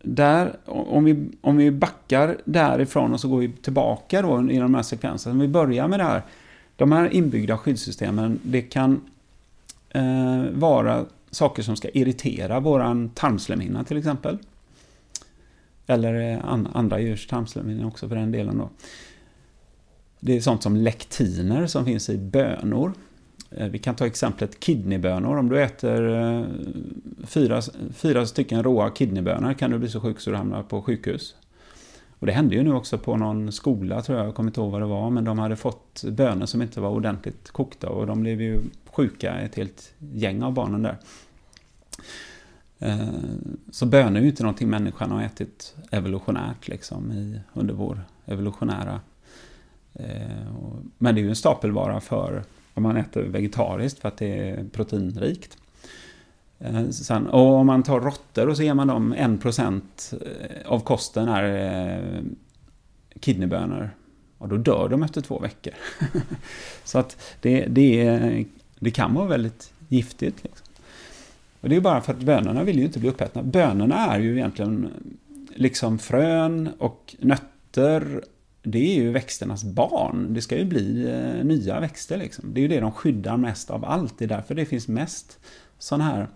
där, 0.03 0.57
om 0.67 1.05
vi, 1.05 1.31
om 1.41 1.57
vi 1.57 1.71
backar 1.71 2.39
därifrån 2.45 3.13
och 3.13 3.21
så 3.21 3.29
går 3.29 3.39
vi 3.39 3.53
tillbaka 3.53 4.23
då 4.23 4.51
i 4.51 4.59
de 4.59 4.75
här 4.75 4.83
sekvenserna. 4.83 5.33
Om 5.33 5.41
vi 5.41 5.49
börjar 5.49 5.89
med 5.89 6.01
det 6.01 6.05
här. 6.05 6.23
De 6.77 6.93
här 6.93 7.15
inbyggda 7.15 7.59
skyddssystemen, 7.59 8.41
det 8.43 8.63
kan 8.63 9.01
eh, 9.95 10.43
vara 10.53 11.07
saker 11.31 11.63
som 11.63 11.77
ska 11.77 11.89
irritera 11.89 12.61
våran 12.61 13.09
tarmslemhinna 13.09 13.85
till 13.85 13.97
exempel. 13.97 14.39
Eller 15.87 16.33
eh, 16.33 16.45
an, 16.45 16.69
andra 16.73 17.01
djurs 17.01 17.27
tarmslemhinna 17.27 17.87
också 17.87 18.09
för 18.09 18.17
den 18.17 18.33
delen 18.33 18.59
då. 18.59 18.71
Det 20.21 20.37
är 20.37 20.41
sånt 20.41 20.63
som 20.63 20.77
lektiner 20.77 21.67
som 21.67 21.85
finns 21.85 22.11
i 22.11 22.19
bönor. 22.19 22.93
Eh, 23.51 23.69
vi 23.69 23.79
kan 23.79 23.95
ta 23.95 24.07
exemplet 24.07 24.61
kidneybönor. 24.61 25.37
Om 25.37 25.49
du 25.49 25.63
äter 25.63 26.15
eh, 26.15 26.45
fyra, 27.25 27.63
fyra 27.95 28.27
stycken 28.27 28.63
råa 28.63 28.91
kidneybönor 28.91 29.53
kan 29.55 29.71
du 29.71 29.79
bli 29.79 29.89
så 29.89 30.01
sjuk 30.01 30.21
så 30.21 30.31
du 30.31 30.37
hamnar 30.37 30.63
på 30.63 30.83
sjukhus. 30.83 31.35
Och 32.19 32.27
det 32.27 32.33
hände 32.33 32.55
ju 32.55 32.63
nu 32.63 32.73
också 32.73 32.99
på 32.99 33.17
någon 33.17 33.53
skola 33.53 34.03
tror 34.03 34.19
jag, 34.19 34.27
jag 34.27 34.35
kommer 34.35 34.51
inte 34.51 34.61
ihåg 34.61 34.73
vad 34.73 34.81
det 34.81 34.87
var, 34.87 35.11
men 35.11 35.25
de 35.25 35.39
hade 35.39 35.57
fått 35.57 36.05
bönor 36.05 36.47
som 36.47 36.63
inte 36.63 36.81
var 36.81 36.91
ordentligt 36.91 37.51
kokta 37.51 37.89
och 37.89 38.07
de 38.07 38.21
blev 38.21 38.43
ju 38.43 38.61
sjuka, 38.93 39.41
ett 39.41 39.55
helt 39.55 39.95
gäng 39.99 40.43
av 40.43 40.53
barnen 40.53 40.83
där. 40.83 40.97
Eh, 42.79 43.09
så 43.71 43.87
bönor 43.87 44.17
är 44.17 44.23
ju 44.23 44.29
inte 44.29 44.43
någonting 44.43 44.71
människan 44.71 45.11
har 45.11 45.23
ätit 45.23 45.75
evolutionärt 45.91 46.69
liksom 46.69 47.13
i, 47.13 47.41
under 47.53 47.75
vår 47.75 48.05
evolutionära... 48.27 49.01
Eh, 49.95 50.53
men 50.99 51.15
det 51.15 51.21
är 51.21 51.23
ju 51.23 51.29
en 51.29 51.37
stapelvara 51.37 52.01
för 52.01 52.43
om 52.75 52.83
man 52.83 52.97
äter 52.97 53.23
vegetariskt 53.23 53.99
för 53.99 54.09
att 54.09 54.17
det 54.17 54.51
är 54.51 54.65
proteinrikt. 54.73 55.59
Eh, 56.59 56.89
sen, 56.89 57.27
och 57.27 57.55
om 57.55 57.67
man 57.67 57.83
tar 57.83 58.01
råttor 58.01 58.49
och 58.49 58.57
så 58.57 58.63
ger 58.63 58.75
man 58.75 58.87
dem 58.87 59.15
1% 59.15 59.83
av 60.67 60.81
kosten 60.81 61.29
är 61.29 62.23
kidneybönor. 63.21 63.91
Och 64.39 64.49
då 64.49 64.57
dör 64.57 64.89
de 64.89 65.03
efter 65.03 65.21
två 65.21 65.39
veckor. 65.39 65.73
så 66.85 66.99
att 66.99 67.37
det, 67.41 67.67
det, 67.67 68.47
det 68.85 68.91
kan 68.91 69.15
vara 69.15 69.27
väldigt 69.27 69.73
giftigt. 69.89 70.45
Liksom. 70.45 70.67
Och 71.61 71.69
det 71.69 71.77
är 71.77 71.81
bara 71.81 72.01
för 72.01 72.13
att 72.13 72.21
bönorna 72.21 72.65
vill 72.65 72.79
ju 72.79 72.85
inte 72.85 72.99
bli 72.99 73.09
uppätna. 73.09 73.43
Bönorna 73.43 73.97
är 73.97 74.21
ju 74.21 74.37
egentligen 74.37 74.89
liksom 75.55 75.99
frön 75.99 76.71
och 76.79 77.17
nötter. 77.19 78.25
Det 78.63 78.79
är 78.79 78.95
ju 78.95 79.11
växternas 79.11 79.65
barn. 79.65 80.35
Det 80.35 80.41
ska 80.41 80.59
ju 80.59 80.65
bli 80.65 81.11
eh, 81.11 81.45
nya 81.45 81.81
växter 81.81 82.17
liksom. 82.17 82.55
Det 82.55 82.61
är 82.61 82.63
ju 82.63 82.69
det 82.69 82.81
de 82.81 82.93
skyddar 82.93 83.37
mest 83.37 83.71
av 83.71 83.85
allt. 83.85 84.19
Det 84.19 84.25
är 84.25 84.29
därför 84.29 84.55
det 84.55 84.65
finns 84.65 84.89
mest 84.89 85.39
sådana 85.79 86.05
här 86.05 86.29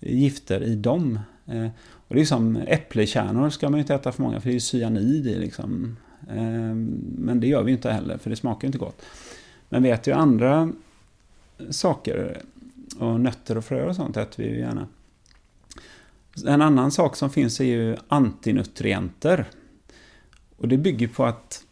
gifter 0.00 0.62
i 0.62 0.74
dem. 0.74 1.20
Eh, 1.46 1.68
och 1.80 2.14
det 2.14 2.20
är 2.20 2.24
som 2.24 2.56
äppelkärnor 2.56 3.50
ska 3.50 3.68
man 3.68 3.78
ju 3.78 3.82
inte 3.82 3.94
äta 3.94 4.12
för 4.12 4.22
många 4.22 4.40
för 4.40 4.48
det 4.48 4.52
är 4.52 4.54
ju 4.54 4.60
cyanid 4.60 5.26
i 5.26 5.34
liksom. 5.34 5.96
Eh, 6.30 6.74
men 7.18 7.40
det 7.40 7.46
gör 7.46 7.62
vi 7.62 7.72
inte 7.72 7.90
heller 7.90 8.18
för 8.18 8.30
det 8.30 8.36
smakar 8.36 8.62
ju 8.62 8.68
inte 8.68 8.78
gott. 8.78 9.02
Men 9.68 9.82
vi 9.82 9.90
äter 9.90 10.14
ju 10.14 10.20
andra 10.20 10.72
saker 11.70 12.42
Och 12.98 13.20
nötter 13.20 13.56
och 13.56 13.64
fröer 13.64 13.86
och 13.86 13.96
sånt 13.96 14.16
äter 14.16 14.42
vi 14.42 14.50
ju 14.50 14.58
gärna. 14.58 14.88
En 16.46 16.62
annan 16.62 16.90
sak 16.90 17.16
som 17.16 17.30
finns 17.30 17.60
är 17.60 17.64
ju 17.64 17.96
antinutrienter. 18.08 19.44
Och 20.56 20.68
det 20.68 20.78
bygger 20.78 21.08
på 21.08 21.24
att 21.24 21.64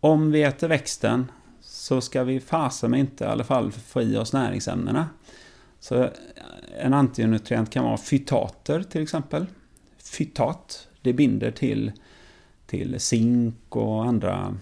om 0.00 0.30
vi 0.30 0.42
äter 0.42 0.68
växten 0.68 1.32
så 1.60 2.00
ska 2.00 2.24
vi 2.24 2.40
fasen 2.40 2.90
med 2.90 3.00
inte 3.00 3.24
i 3.24 3.26
alla 3.26 3.44
fall 3.44 3.72
få 3.72 4.02
i 4.02 4.16
oss 4.16 4.32
näringsämnena. 4.32 5.08
Så 5.80 6.08
en 6.78 6.94
antinutrient 6.94 7.70
kan 7.70 7.84
vara 7.84 7.96
fytater 7.96 8.82
till 8.82 9.02
exempel. 9.02 9.46
Fytat, 9.98 10.88
det 11.02 11.12
binder 11.12 11.50
till, 11.50 11.92
till 12.66 13.00
zink 13.00 13.76
och 13.76 14.04
andra, 14.04 14.56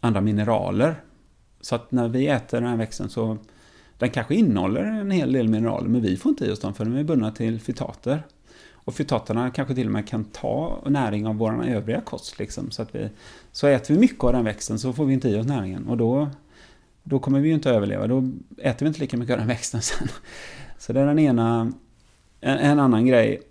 andra 0.00 0.20
mineraler. 0.20 1.02
Så 1.68 1.74
att 1.74 1.92
när 1.92 2.08
vi 2.08 2.26
äter 2.26 2.60
den 2.60 2.70
här 2.70 2.76
växten 2.76 3.10
så 3.10 3.38
den 3.98 4.10
kanske 4.10 4.34
innehåller 4.34 4.84
en 4.84 5.10
hel 5.10 5.32
del 5.32 5.48
mineraler 5.48 5.88
men 5.88 6.02
vi 6.02 6.16
får 6.16 6.30
inte 6.30 6.46
i 6.46 6.50
oss 6.50 6.60
dem 6.60 6.74
för 6.74 6.84
de 6.84 6.96
är 6.96 7.04
bundna 7.04 7.30
till 7.30 7.60
fytater. 7.60 8.22
Och 8.72 8.94
fytaterna 8.94 9.50
kanske 9.50 9.74
till 9.74 9.86
och 9.86 9.92
med 9.92 10.08
kan 10.08 10.24
ta 10.24 10.82
näring 10.86 11.26
av 11.26 11.36
vår 11.36 11.64
övriga 11.66 12.00
kost. 12.00 12.38
Liksom, 12.38 12.70
så, 12.70 12.82
att 12.82 12.94
vi, 12.94 13.08
så 13.52 13.66
äter 13.66 13.94
vi 13.94 14.00
mycket 14.00 14.24
av 14.24 14.32
den 14.32 14.44
växten 14.44 14.78
så 14.78 14.92
får 14.92 15.04
vi 15.04 15.14
inte 15.14 15.28
i 15.28 15.38
oss 15.40 15.46
näringen. 15.46 15.88
Och 15.88 15.96
då, 15.96 16.28
då 17.02 17.18
kommer 17.18 17.40
vi 17.40 17.48
ju 17.48 17.54
inte 17.54 17.70
överleva. 17.70 18.06
Då 18.06 18.30
äter 18.58 18.86
vi 18.86 18.88
inte 18.88 19.00
lika 19.00 19.16
mycket 19.16 19.32
av 19.32 19.38
den 19.38 19.48
växten 19.48 19.82
sen. 19.82 20.08
Så 20.78 20.92
det 20.92 21.00
är 21.00 21.06
den 21.06 21.18
ena. 21.18 21.72
En, 22.40 22.58
en 22.58 22.78
annan 22.78 23.06
grej. 23.06 23.42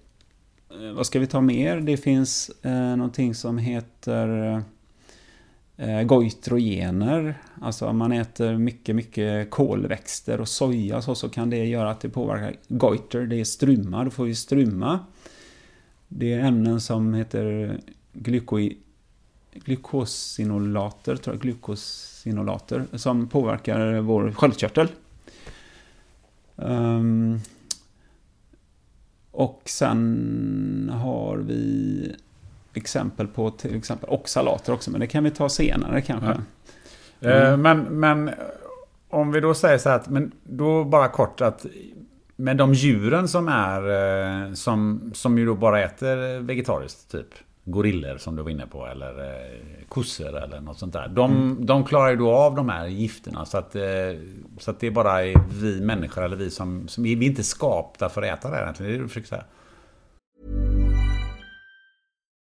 Eh, 0.69 0.91
vad 0.91 1.05
ska 1.05 1.19
vi 1.19 1.27
ta 1.27 1.41
mer? 1.41 1.79
Det 1.79 1.97
finns 1.97 2.51
eh, 2.61 2.95
någonting 2.95 3.35
som 3.35 3.57
heter 3.57 4.53
eh, 4.53 4.61
Eh, 5.79 6.03
goitrogener. 6.03 7.37
Alltså 7.61 7.85
om 7.85 7.97
man 7.97 8.11
äter 8.11 8.57
mycket, 8.57 8.95
mycket 8.95 9.49
kolväxter 9.49 10.41
och 10.41 10.47
soja 10.47 11.01
så, 11.01 11.15
så 11.15 11.29
kan 11.29 11.49
det 11.49 11.65
göra 11.65 11.91
att 11.91 11.99
det 11.99 12.09
påverkar 12.09 12.55
goiter. 12.67 13.25
Det 13.25 13.35
är 13.35 13.43
struma, 13.43 14.03
då 14.03 14.09
får 14.09 14.25
vi 14.25 14.35
struma. 14.35 14.99
Det 16.07 16.33
är 16.33 16.39
ämnen 16.39 16.81
som 16.81 17.13
heter 17.13 17.77
glyko, 18.13 18.69
glukosinolater, 19.53 21.15
tror 21.15 21.35
jag, 21.35 21.41
glykosinolater 21.41 22.85
som 22.93 23.27
påverkar 23.27 23.99
vår 23.99 24.31
sköldkörtel. 24.31 24.87
Um, 26.55 27.39
och 29.31 29.61
sen 29.65 30.91
har 30.93 31.37
vi 31.37 32.15
exempel 32.77 33.27
på 33.27 33.51
till 33.51 33.75
exempel 33.75 34.09
oxalater 34.09 34.73
också, 34.73 34.91
men 34.91 34.99
det 34.99 35.07
kan 35.07 35.23
vi 35.23 35.31
ta 35.31 35.49
senare 35.49 36.01
kanske. 36.01 36.41
Ja. 37.19 37.29
Mm. 37.29 37.61
Men, 37.61 37.99
men 37.99 38.31
om 39.09 39.31
vi 39.31 39.39
då 39.39 39.53
säger 39.53 39.77
så 39.77 39.89
här 39.89 39.95
att, 39.95 40.09
men 40.09 40.31
då 40.43 40.83
bara 40.83 41.07
kort 41.07 41.41
att 41.41 41.65
men 42.35 42.57
de 42.57 42.73
djuren 42.73 43.27
som 43.27 43.47
är 43.47 43.81
eh, 44.47 44.53
som, 44.53 45.11
som 45.13 45.37
ju 45.37 45.45
då 45.45 45.55
bara 45.55 45.83
äter 45.83 46.39
vegetariskt 46.39 47.11
typ 47.11 47.27
gorillor 47.63 48.17
som 48.17 48.35
du 48.35 48.43
var 48.43 48.49
inne 48.49 48.67
på 48.67 48.87
eller 48.87 49.19
eh, 49.19 49.87
kossor 49.89 50.37
eller 50.43 50.61
något 50.61 50.79
sånt 50.79 50.93
där. 50.93 51.07
De, 51.07 51.31
mm. 51.31 51.65
de 51.65 51.83
klarar 51.83 52.09
ju 52.09 52.15
då 52.15 52.31
av 52.31 52.55
de 52.55 52.69
här 52.69 52.87
gifterna 52.87 53.45
så 53.45 53.57
att, 53.57 53.75
eh, 53.75 53.83
så 54.59 54.71
att 54.71 54.79
det 54.79 54.87
är 54.87 54.91
bara 54.91 55.21
vi 55.61 55.81
människor 55.81 56.23
eller 56.23 56.35
vi 56.35 56.49
som, 56.49 56.87
som 56.87 57.03
vi 57.03 57.13
är 57.13 57.23
inte 57.23 57.43
skapta 57.43 58.09
för 58.09 58.21
att 58.21 58.39
äta 58.39 58.49
det 58.49 58.57
egentligen. 58.57 58.91
Det 58.91 58.95
är 58.95 58.97
det 58.97 59.03
du 59.03 59.07
försöker 59.07 59.27
säga. 59.27 59.43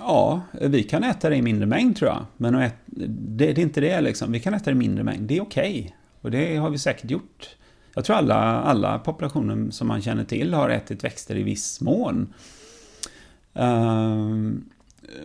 Ja, 0.00 0.40
vi 0.52 0.82
kan 0.82 1.04
äta 1.04 1.30
det 1.30 1.36
i 1.36 1.42
mindre 1.42 1.66
mängd 1.66 1.96
tror 1.96 2.10
jag. 2.10 2.26
Men 2.36 2.70
det, 2.86 3.06
det, 3.36 3.50
är 3.50 3.58
inte 3.58 3.80
det 3.80 4.00
liksom. 4.00 4.32
Vi 4.32 4.40
kan 4.40 4.54
äta 4.54 4.64
det 4.64 4.70
i 4.70 4.74
mindre 4.74 5.04
mängd. 5.04 5.22
Det 5.22 5.36
är 5.36 5.42
okej. 5.42 5.80
Okay. 5.80 5.92
Och 6.20 6.30
det 6.30 6.56
har 6.56 6.70
vi 6.70 6.78
säkert 6.78 7.10
gjort. 7.10 7.56
Jag 7.94 8.04
tror 8.04 8.16
alla, 8.16 8.34
alla 8.62 8.98
populationer 8.98 9.70
som 9.70 9.88
man 9.88 10.02
känner 10.02 10.24
till 10.24 10.54
har 10.54 10.70
ätit 10.70 11.04
växter 11.04 11.36
i 11.36 11.42
viss 11.42 11.80
mån. 11.80 12.34
Um, 13.52 14.64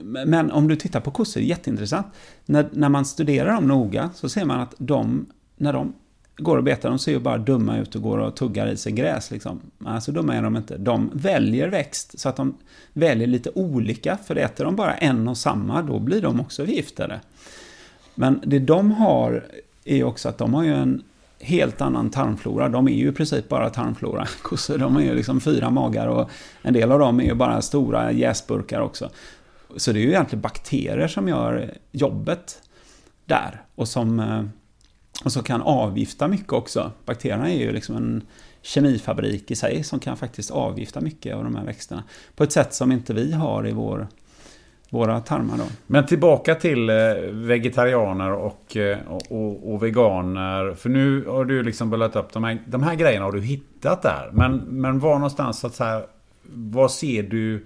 men 0.03 0.51
om 0.51 0.67
du 0.67 0.75
tittar 0.75 0.99
på 0.99 1.11
kossor, 1.11 1.43
jätteintressant. 1.43 2.07
När, 2.45 2.69
när 2.71 2.89
man 2.89 3.05
studerar 3.05 3.53
dem 3.53 3.67
noga 3.67 4.09
så 4.15 4.29
ser 4.29 4.45
man 4.45 4.59
att 4.59 4.73
de, 4.77 5.25
när 5.57 5.73
de 5.73 5.93
går 6.37 6.57
och 6.57 6.63
betar, 6.63 6.89
de 6.89 6.99
ser 6.99 7.11
ju 7.11 7.19
bara 7.19 7.37
dumma 7.37 7.77
ut 7.77 7.95
och 7.95 8.01
går 8.01 8.17
och 8.17 8.35
tuggar 8.35 8.67
i 8.67 8.77
sig 8.77 8.91
gräs. 8.91 9.31
Liksom. 9.31 9.61
Alltså 9.85 10.11
dumma 10.11 10.35
är 10.35 10.41
de 10.41 10.57
inte. 10.57 10.77
De 10.77 11.11
väljer 11.13 11.67
växt 11.67 12.19
så 12.19 12.29
att 12.29 12.35
de 12.35 12.57
väljer 12.93 13.27
lite 13.27 13.51
olika, 13.55 14.17
för 14.17 14.35
äter 14.35 14.65
de 14.65 14.75
bara 14.75 14.93
en 14.93 15.27
och 15.27 15.37
samma, 15.37 15.81
då 15.81 15.99
blir 15.99 16.21
de 16.21 16.39
också 16.39 16.65
förgiftade. 16.65 17.19
Men 18.15 18.41
det 18.45 18.59
de 18.59 18.91
har 18.91 19.45
är 19.83 19.95
ju 19.95 20.03
också 20.03 20.29
att 20.29 20.37
de 20.37 20.53
har 20.53 20.63
ju 20.63 20.73
en 20.73 21.03
helt 21.39 21.81
annan 21.81 22.09
tarmflora. 22.09 22.69
De 22.69 22.87
är 22.87 22.91
ju 22.91 23.09
i 23.09 23.11
princip 23.11 23.49
bara 23.49 23.69
tarmflora. 23.69 24.25
Kossor, 24.41 24.77
de 24.77 24.97
är 24.97 25.01
ju 25.01 25.15
liksom 25.15 25.41
fyra 25.41 25.69
magar 25.69 26.07
och 26.07 26.29
en 26.61 26.73
del 26.73 26.91
av 26.91 26.99
dem 26.99 27.19
är 27.19 27.25
ju 27.25 27.33
bara 27.33 27.61
stora 27.61 28.11
jäsburkar 28.11 28.81
också. 28.81 29.09
Så 29.77 29.91
det 29.91 29.99
är 29.99 30.01
ju 30.01 30.09
egentligen 30.09 30.41
bakterier 30.41 31.07
som 31.07 31.27
gör 31.27 31.73
jobbet 31.91 32.61
där 33.25 33.61
och 33.75 33.87
som 33.87 34.19
eh, 34.19 34.43
och 35.23 35.31
som 35.31 35.43
kan 35.43 35.61
avgifta 35.61 36.27
mycket 36.27 36.53
också. 36.53 36.91
Bakterierna 37.05 37.49
är 37.49 37.57
ju 37.57 37.71
liksom 37.71 37.95
en 37.95 38.23
kemifabrik 38.61 39.51
i 39.51 39.55
sig 39.55 39.83
som 39.83 39.99
kan 39.99 40.17
faktiskt 40.17 40.51
avgifta 40.51 41.01
mycket 41.01 41.35
av 41.35 41.43
de 41.43 41.55
här 41.55 41.65
växterna. 41.65 42.03
På 42.35 42.43
ett 42.43 42.51
sätt 42.51 42.73
som 42.73 42.91
inte 42.91 43.13
vi 43.13 43.31
har 43.31 43.67
i 43.67 43.71
vår, 43.71 44.07
våra 44.89 45.19
tarmar. 45.19 45.57
Då. 45.57 45.63
Men 45.87 46.05
tillbaka 46.05 46.55
till 46.55 46.89
eh, 46.89 46.95
vegetarianer 47.31 48.31
eh, 48.31 48.37
och, 48.37 49.31
och, 49.31 49.73
och, 49.73 49.83
veganer. 49.83 50.73
För 50.73 50.89
nu 50.89 51.25
har 51.25 51.45
du 51.45 51.63
liksom 51.63 51.89
bullat 51.89 52.15
upp 52.15 52.33
de 52.33 52.43
här, 52.43 52.61
de 52.67 52.83
här 52.83 52.95
grejerna 52.95 53.25
har 53.25 53.31
du 53.31 53.41
hittat 53.41 54.01
där. 54.01 54.29
Men, 54.33 54.57
men 54.57 54.99
var 54.99 55.13
någonstans 55.13 55.59
så 55.59 55.67
att 55.67 55.75
säga, 55.75 56.01
vad 56.53 56.91
ser 56.91 57.23
du 57.23 57.65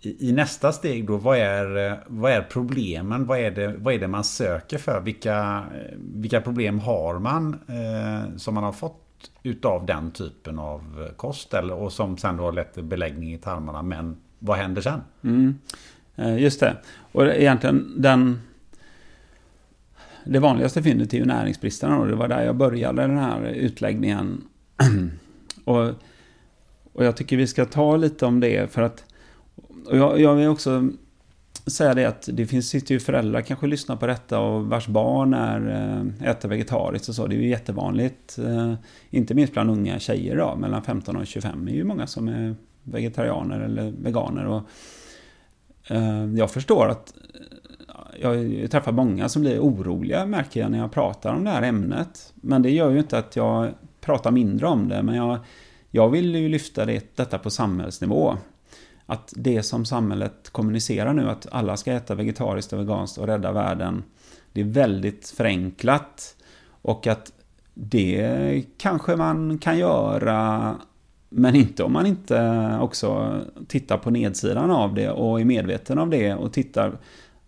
i, 0.00 0.32
nästa 0.32 0.72
steg 0.72 1.06
då, 1.06 1.16
vad 1.16 1.38
är, 1.38 1.90
eh, 1.90 1.98
vad 2.06 2.32
är 2.32 2.42
problemen? 2.42 3.26
Vad 3.26 3.38
är, 3.38 3.50
det, 3.50 3.74
vad 3.78 3.94
är 3.94 3.98
det 3.98 4.08
man 4.08 4.24
söker 4.24 4.78
för? 4.78 5.00
Vilka, 5.00 5.64
eh, 5.74 5.96
vilka 5.98 6.40
problem 6.40 6.78
har 6.78 7.18
man 7.18 7.58
eh, 7.68 8.36
som 8.36 8.54
man 8.54 8.64
har 8.64 8.72
fått 8.72 9.30
utav 9.42 9.86
den 9.86 10.10
typen 10.10 10.58
av 10.58 11.06
eh, 11.06 11.14
kost? 11.14 11.54
Eller, 11.54 11.74
och 11.74 11.92
som 11.92 12.18
sen 12.18 12.36
då 12.36 12.44
har 12.44 12.52
lett 12.52 12.74
till 12.74 12.82
beläggning 12.82 13.34
i 13.34 13.38
tarmarna. 13.38 13.82
Men 13.82 14.16
vad 14.38 14.58
händer 14.58 14.82
sen? 14.82 15.00
Mm. 15.22 15.58
Just 16.38 16.60
det. 16.60 16.76
Och 17.12 17.26
egentligen 17.26 17.94
den... 17.96 18.40
det 20.24 20.38
vanligaste 20.38 20.82
fyndet 20.82 21.14
är 21.14 21.18
ju 21.18 21.24
näringsbristerna 21.24 21.98
och 21.98 22.06
det 22.06 22.14
var 22.14 22.28
där 22.28 22.44
jag 22.44 22.56
började 22.56 23.02
den 23.02 23.18
här 23.18 23.42
utläggningen. 23.42 24.44
och, 25.64 25.88
och 26.92 27.04
jag 27.04 27.16
tycker 27.16 27.36
vi 27.36 27.46
ska 27.46 27.64
ta 27.64 27.96
lite 27.96 28.26
om 28.26 28.40
det 28.40 28.72
för 28.72 28.82
att 28.82 29.04
och 29.90 29.96
jag, 29.96 30.20
jag 30.20 30.34
vill 30.34 30.48
också 30.48 30.88
säga 31.66 31.94
det 31.94 32.04
att 32.04 32.28
det 32.32 32.46
finns, 32.46 32.68
sitter 32.68 32.94
ju 32.94 33.00
föräldrar 33.00 33.40
kanske 33.40 33.66
lyssnar 33.66 33.96
på 33.96 34.06
detta 34.06 34.40
och 34.40 34.66
vars 34.66 34.86
barn 34.86 35.34
är, 35.34 35.68
eh, 36.20 36.30
äter 36.30 36.48
vegetariskt 36.48 37.08
och 37.08 37.14
så. 37.14 37.26
Det 37.26 37.34
är 37.34 37.38
ju 37.38 37.48
jättevanligt. 37.48 38.38
Eh, 38.38 38.74
inte 39.10 39.34
minst 39.34 39.52
bland 39.52 39.70
unga 39.70 39.98
tjejer 39.98 40.36
då, 40.36 40.56
mellan 40.56 40.82
15 40.82 41.16
och 41.16 41.26
25 41.26 41.68
är 41.68 41.72
ju 41.72 41.84
många 41.84 42.06
som 42.06 42.28
är 42.28 42.54
vegetarianer 42.82 43.60
eller 43.60 43.90
veganer. 43.90 44.46
Och, 44.46 44.62
eh, 45.90 46.24
jag 46.24 46.50
förstår 46.50 46.88
att 46.88 47.14
jag 48.20 48.70
träffar 48.70 48.92
många 48.92 49.28
som 49.28 49.42
blir 49.42 49.60
oroliga 49.60 50.26
märker 50.26 50.60
jag 50.60 50.70
när 50.70 50.78
jag 50.78 50.92
pratar 50.92 51.34
om 51.34 51.44
det 51.44 51.50
här 51.50 51.62
ämnet. 51.62 52.32
Men 52.34 52.62
det 52.62 52.70
gör 52.70 52.90
ju 52.90 52.98
inte 52.98 53.18
att 53.18 53.36
jag 53.36 53.70
pratar 54.00 54.30
mindre 54.30 54.66
om 54.66 54.88
det. 54.88 55.02
Men 55.02 55.14
jag, 55.14 55.38
jag 55.90 56.08
vill 56.08 56.34
ju 56.34 56.48
lyfta 56.48 56.84
det, 56.84 57.16
detta 57.16 57.38
på 57.38 57.50
samhällsnivå. 57.50 58.36
Att 59.10 59.32
det 59.36 59.62
som 59.62 59.84
samhället 59.84 60.50
kommunicerar 60.52 61.12
nu, 61.12 61.30
att 61.30 61.46
alla 61.50 61.76
ska 61.76 61.92
äta 61.92 62.14
vegetariskt 62.14 62.72
och 62.72 62.80
veganskt 62.80 63.18
och 63.18 63.26
rädda 63.26 63.52
världen. 63.52 64.02
Det 64.52 64.60
är 64.60 64.64
väldigt 64.64 65.28
förenklat. 65.28 66.36
Och 66.82 67.06
att 67.06 67.32
det 67.74 68.64
kanske 68.78 69.16
man 69.16 69.58
kan 69.58 69.78
göra 69.78 70.74
men 71.28 71.54
inte 71.56 71.82
om 71.82 71.92
man 71.92 72.06
inte 72.06 72.78
också 72.80 73.40
tittar 73.68 73.98
på 73.98 74.10
nedsidan 74.10 74.70
av 74.70 74.94
det 74.94 75.10
och 75.10 75.40
är 75.40 75.44
medveten 75.44 75.98
om 75.98 76.10
det 76.10 76.34
och 76.34 76.52
tittar. 76.52 76.98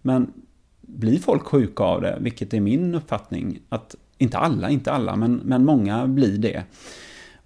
Men 0.03 0.33
blir 0.81 1.19
folk 1.19 1.43
sjuka 1.43 1.85
av 1.85 2.03
det, 2.03 2.19
vilket 2.21 2.55
är 2.55 2.61
min 2.61 2.95
uppfattning, 2.95 3.59
att 3.69 3.95
inte 4.19 4.39
alla, 4.39 4.71
inte 4.71 4.93
alla, 4.93 5.17
men, 5.17 5.35
men 5.45 5.65
många 5.65 6.07
blir 6.07 6.39
det. 6.39 6.65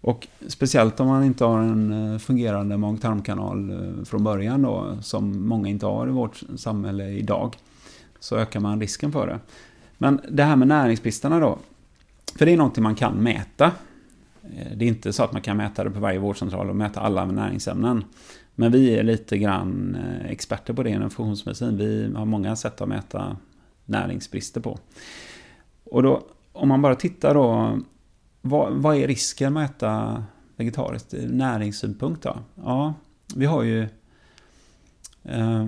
Och 0.06 0.28
speciellt 0.46 1.00
om 1.00 1.06
man 1.06 1.24
inte 1.24 1.44
har 1.44 1.58
en 1.58 2.12
eh, 2.12 2.18
fungerande 2.18 2.76
mag-tarmkanal 2.76 3.70
eh, 3.70 4.04
från 4.04 4.24
början 4.24 4.62
då, 4.62 4.98
som 5.02 5.48
många 5.48 5.68
inte 5.68 5.86
har 5.86 6.08
i 6.08 6.10
vårt 6.10 6.42
samhälle 6.56 7.08
idag, 7.08 7.56
så 8.20 8.36
ökar 8.36 8.60
man 8.60 8.80
risken 8.80 9.12
för 9.12 9.26
det. 9.26 9.38
Men 9.98 10.20
det 10.28 10.42
här 10.42 10.56
med 10.56 10.68
näringsbristerna 10.68 11.40
då, 11.40 11.58
för 12.38 12.46
det 12.46 12.52
är 12.52 12.56
någonting 12.56 12.82
man 12.82 12.94
kan 12.94 13.14
mäta. 13.14 13.72
Eh, 14.42 14.76
det 14.76 14.84
är 14.84 14.88
inte 14.88 15.12
så 15.12 15.24
att 15.24 15.32
man 15.32 15.42
kan 15.42 15.56
mäta 15.56 15.84
det 15.84 15.90
på 15.90 16.00
varje 16.00 16.18
vårdcentral 16.18 16.70
och 16.70 16.76
mäta 16.76 17.00
alla 17.00 17.24
näringsämnen. 17.24 18.04
Men 18.54 18.72
vi 18.72 18.98
är 18.98 19.02
lite 19.02 19.38
grann 19.38 19.96
experter 20.28 20.72
på 20.72 20.82
det 20.82 20.90
inom 20.90 21.10
funktionsmedicin. 21.10 21.76
Vi 21.76 22.12
har 22.16 22.24
många 22.24 22.56
sätt 22.56 22.80
att 22.80 22.88
mäta 22.88 23.36
näringsbrister 23.84 24.60
på. 24.60 24.78
Och 25.84 26.02
då, 26.02 26.22
om 26.52 26.68
man 26.68 26.82
bara 26.82 26.94
tittar 26.94 27.34
då, 27.34 27.78
vad, 28.46 28.72
vad 28.72 28.96
är 28.96 29.06
risken 29.06 29.52
med 29.52 29.64
att 29.64 29.70
äta 29.70 30.24
vegetariskt? 30.56 31.14
ur 31.14 31.28
Näringssynpunkt 31.28 32.22
då? 32.22 32.38
Ja, 32.54 32.94
vi 33.34 33.46
har 33.46 33.62
ju 33.62 33.88
eh, 35.22 35.66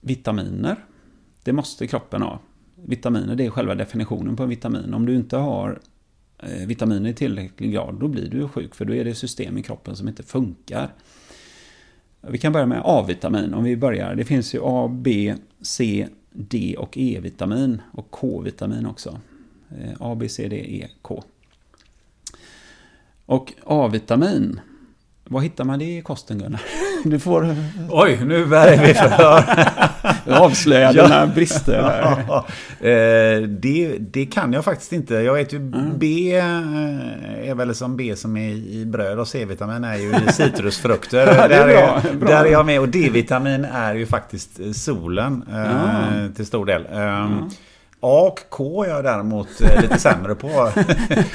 vitaminer. 0.00 0.76
Det 1.42 1.52
måste 1.52 1.86
kroppen 1.86 2.22
ha. 2.22 2.38
Vitaminer, 2.74 3.34
det 3.34 3.46
är 3.46 3.50
själva 3.50 3.74
definitionen 3.74 4.36
på 4.36 4.42
en 4.42 4.48
vitamin. 4.48 4.94
Om 4.94 5.06
du 5.06 5.16
inte 5.16 5.36
har 5.36 5.80
eh, 6.38 6.66
vitaminer 6.66 7.10
i 7.10 7.14
tillräcklig 7.14 7.72
grad, 7.72 7.94
då 8.00 8.08
blir 8.08 8.30
du 8.30 8.48
sjuk. 8.48 8.74
För 8.74 8.84
då 8.84 8.94
är 8.94 9.04
det 9.04 9.14
system 9.14 9.58
i 9.58 9.62
kroppen 9.62 9.96
som 9.96 10.08
inte 10.08 10.22
funkar. 10.22 10.94
Vi 12.20 12.38
kan 12.38 12.52
börja 12.52 12.66
med 12.66 12.82
A-vitamin. 12.84 13.54
Om 13.54 13.64
vi 13.64 13.76
börjar. 13.76 14.14
Det 14.14 14.24
finns 14.24 14.54
ju 14.54 14.60
A, 14.62 14.88
B, 14.88 15.34
C, 15.60 16.08
D 16.32 16.76
och 16.78 16.98
E-vitamin. 16.98 17.82
Och 17.92 18.10
K-vitamin 18.10 18.86
också. 18.86 19.20
Eh, 19.70 19.92
A, 20.00 20.14
B, 20.14 20.28
C, 20.28 20.48
D, 20.48 20.56
E, 20.56 20.88
K. 21.02 21.22
Och 23.32 23.52
A-vitamin. 23.64 24.60
Vad 25.24 25.42
hittar 25.42 25.64
man 25.64 25.78
det 25.78 25.84
i 25.84 26.02
kosten 26.02 26.38
Gunnar? 26.38 26.60
Du 27.04 27.18
får... 27.18 27.56
Oj, 27.90 28.20
nu 28.24 28.54
är 28.54 28.86
vi 28.86 28.94
förhör. 28.94 29.44
Avslöja 30.42 30.92
ja. 30.92 31.02
dina 31.02 31.26
brister. 31.26 31.78
Ja. 32.28 32.46
Eh, 32.88 33.42
det, 33.42 33.96
det 33.98 34.26
kan 34.26 34.52
jag 34.52 34.64
faktiskt 34.64 34.92
inte. 34.92 35.14
Jag 35.14 35.34
vet 35.34 35.52
ju 35.52 35.56
mm. 35.56 35.98
B 35.98 36.36
eh, 36.36 37.48
är 37.48 37.54
väl 37.54 37.74
som 37.74 37.96
B 37.96 38.16
som 38.16 38.36
är 38.36 38.50
i 38.50 38.84
bröd 38.86 39.18
och 39.18 39.28
C-vitamin 39.28 39.84
är 39.84 39.96
ju 39.96 40.08
i 40.08 40.32
citrusfrukter. 40.32 41.26
ja, 41.26 41.48
där, 41.48 41.68
är, 41.68 42.14
bra. 42.14 42.28
där 42.28 42.44
är 42.44 42.52
jag 42.52 42.66
med. 42.66 42.80
Och 42.80 42.88
D-vitamin 42.88 43.64
är 43.64 43.94
ju 43.94 44.06
faktiskt 44.06 44.60
solen 44.74 45.44
mm. 45.52 46.32
till 46.32 46.46
stor 46.46 46.66
del. 46.66 46.86
Mm. 46.86 47.50
A 48.04 48.26
och 48.26 48.40
K 48.48 48.84
är 48.84 48.88
jag 48.88 49.04
däremot 49.04 49.60
lite 49.82 49.98
sämre 49.98 50.34
på. 50.34 50.48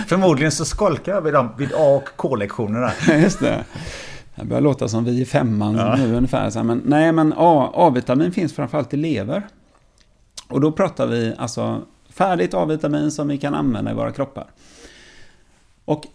Förmodligen 0.07 0.51
så 0.51 0.65
skolkar 0.65 1.13
jag 1.13 1.21
vid, 1.21 1.33
de, 1.33 1.49
vid 1.57 1.73
A 1.73 1.95
och 1.95 2.09
K-lektionerna. 2.15 2.91
Just 3.07 3.39
det. 3.39 3.65
Det 4.35 4.45
börjar 4.45 4.61
låta 4.61 4.87
som 4.87 5.05
vi 5.05 5.21
i 5.21 5.25
femman 5.25 5.75
ja. 5.75 5.95
nu 5.95 6.15
ungefär. 6.15 6.63
Men, 6.63 6.81
nej, 6.85 7.11
men 7.11 7.33
A-vitamin 7.37 8.31
finns 8.31 8.53
framförallt 8.53 8.93
i 8.93 8.97
lever. 8.97 9.47
Och 10.47 10.61
då 10.61 10.71
pratar 10.71 11.07
vi 11.07 11.33
alltså 11.37 11.81
färdigt 12.09 12.53
A-vitamin 12.53 13.11
som 13.11 13.27
vi 13.27 13.37
kan 13.37 13.53
använda 13.53 13.91
i 13.91 13.93
våra 13.93 14.11
kroppar. 14.11 14.47
Och 15.85 16.05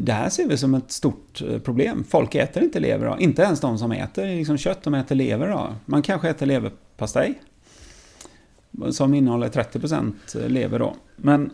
det 0.00 0.12
här 0.12 0.28
ser 0.28 0.48
vi 0.48 0.56
som 0.56 0.74
ett 0.74 0.92
stort 0.92 1.42
eh, 1.48 1.58
problem. 1.58 2.04
Folk 2.08 2.34
äter 2.34 2.62
inte 2.62 2.80
lever. 2.80 3.16
Inte 3.20 3.42
ens 3.42 3.60
de 3.60 3.78
som 3.78 3.92
äter 3.92 4.26
liksom 4.26 4.58
kött, 4.58 4.82
de 4.82 4.94
äter 4.94 5.14
lever. 5.14 5.74
Man 5.84 6.02
kanske 6.02 6.28
äter 6.28 6.46
leverpastej. 6.46 7.40
Som 8.90 9.14
innehåller 9.14 9.48
30% 9.48 10.48
lever 10.48 10.78
då. 10.78 10.96
Men 11.16 11.50